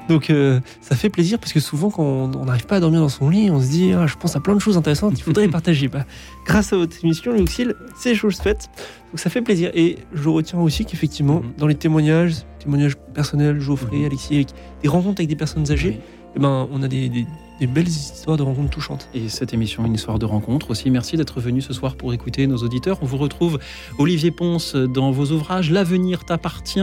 Donc, 0.10 0.30
euh, 0.30 0.60
ça 0.80 0.96
fait 0.96 1.10
plaisir 1.10 1.40
parce 1.40 1.52
que 1.52 1.60
souvent, 1.60 1.90
quand 1.90 2.04
on 2.36 2.46
n'arrive 2.46 2.68
pas 2.68 2.76
à 2.76 2.80
dormir 2.80 3.00
dans 3.02 3.10
son 3.10 3.32
lit, 3.32 3.50
on 3.50 3.60
se 3.60 3.68
dit 3.68 3.94
ah, 3.94 4.06
Je 4.06 4.14
pense 4.16 4.36
à 4.36 4.42
plein 4.42 4.54
de 4.54 4.60
choses 4.60 4.78
intéressantes, 4.78 5.14
il 5.18 5.24
faudrait 5.24 5.48
les 5.48 5.52
partager. 5.52 5.88
Bah, 5.88 6.06
grâce 6.46 6.72
à 6.72 6.78
votre 6.78 6.96
émission, 7.04 7.32
Luxil, 7.34 7.74
c'est 7.98 8.14
chose 8.14 8.36
faite. 8.36 8.70
Donc, 9.10 9.20
ça 9.20 9.32
fait 9.32 9.42
plaisir. 9.42 9.72
Et 9.74 9.98
je 10.14 10.30
retiens 10.30 10.60
aussi 10.60 10.86
qu'effectivement, 10.86 11.42
dans 11.58 11.66
les 11.66 11.74
témoignages, 11.76 12.36
témoignages 12.60 12.96
personnels, 13.16 13.60
Geoffrey, 13.60 14.06
Alexis, 14.06 14.36
avec 14.36 14.48
des 14.84 14.88
rencontres 14.88 15.22
avec 15.22 15.30
des 15.30 15.36
personnes 15.36 15.72
âgées, 15.72 16.00
eh 16.36 16.40
ben, 16.40 16.68
on 16.72 16.84
a 16.84 16.88
des, 16.88 17.10
des- 17.10 17.26
des 17.60 17.68
belles 17.68 17.88
histoires 17.88 18.38
de 18.38 18.44
rencontres 18.44 18.70
touchantes. 18.70 19.10
Et 19.14 19.30
cette 19.30 19.54
émission, 19.54 19.86
une 19.86 19.94
histoire 19.94 20.20
de 20.20 20.26
rencontre 20.26 20.72
aussi. 20.72 20.90
Merci 20.90 21.18
d'être 21.18 21.40
venu 21.40 21.62
ce 21.62 21.74
soir 21.74 21.96
pour 21.96 22.14
écouter 22.14 22.48
nos 22.48 22.58
auditeurs. 22.58 22.98
On 23.02 23.06
vous 23.06 23.18
retrouve, 23.18 23.60
Olivier 23.98 24.32
Ponce, 24.32 24.76
dans 24.76 25.12
vos 25.12 25.32
ouvrages 25.32 25.72
L'avenir 25.72 26.26
t'appartient 26.26 26.82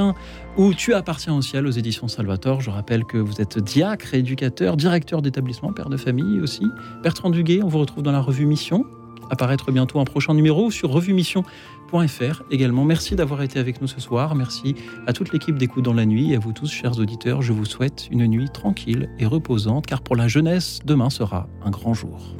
ou 0.57 0.75
Tu 0.75 0.95
appartiens 0.95 1.35
au 1.35 1.43
ciel 1.43 1.67
aux 1.67 1.71
éditions 1.71 2.09
Salvator. 2.09 2.61
Je 2.61 2.71
rappelle 2.71 3.05
que 3.05 3.19
vous 3.19 3.41
êtes 3.41 3.59
diacre, 3.59 4.15
éducateur, 4.15 4.77
directeur 4.77 5.23
d'établissement, 5.23 5.73
père 5.73 5.89
de 5.89 5.97
famille 5.97 6.41
aussi. 6.41 6.67
Bertrand 7.03 7.31
Duguet, 7.31 7.63
on 7.63 7.69
vous 7.69 7.79
retrouve 7.79 8.03
dans 8.03 8.13
la 8.13 8.21
revue 8.21 8.47
Mission. 8.47 8.85
Apparaître 9.31 9.71
bientôt 9.71 10.01
un 10.01 10.05
prochain 10.05 10.35
numéro 10.35 10.73
sur 10.73 10.91
également. 12.51 12.85
Merci 12.85 13.17
d'avoir 13.17 13.43
été 13.43 13.59
avec 13.59 13.81
nous 13.81 13.89
ce 13.89 14.01
soir. 14.01 14.35
Merci 14.35 14.75
à 15.07 15.13
toute 15.13 15.33
l'équipe 15.33 15.57
d'Écoute 15.57 15.85
dans 15.85 15.93
la 15.93 16.07
nuit 16.07 16.33
et 16.33 16.37
à 16.37 16.39
vous 16.39 16.53
tous, 16.53 16.71
chers 16.71 16.99
auditeurs. 16.99 17.43
Je 17.43 17.53
vous 17.53 17.65
souhaite 17.65 18.09
une 18.11 18.27
nuit 18.27 18.49
tranquille 18.49 19.09
et 19.19 19.27
reposante 19.27 19.87
car 19.87 20.01
pour 20.01 20.17
la 20.17 20.29
jeunesse, 20.29 20.81
demain 20.85 21.11
sera 21.11 21.49
un 21.65 21.71
grand 21.71 21.95
jour. 21.95 22.37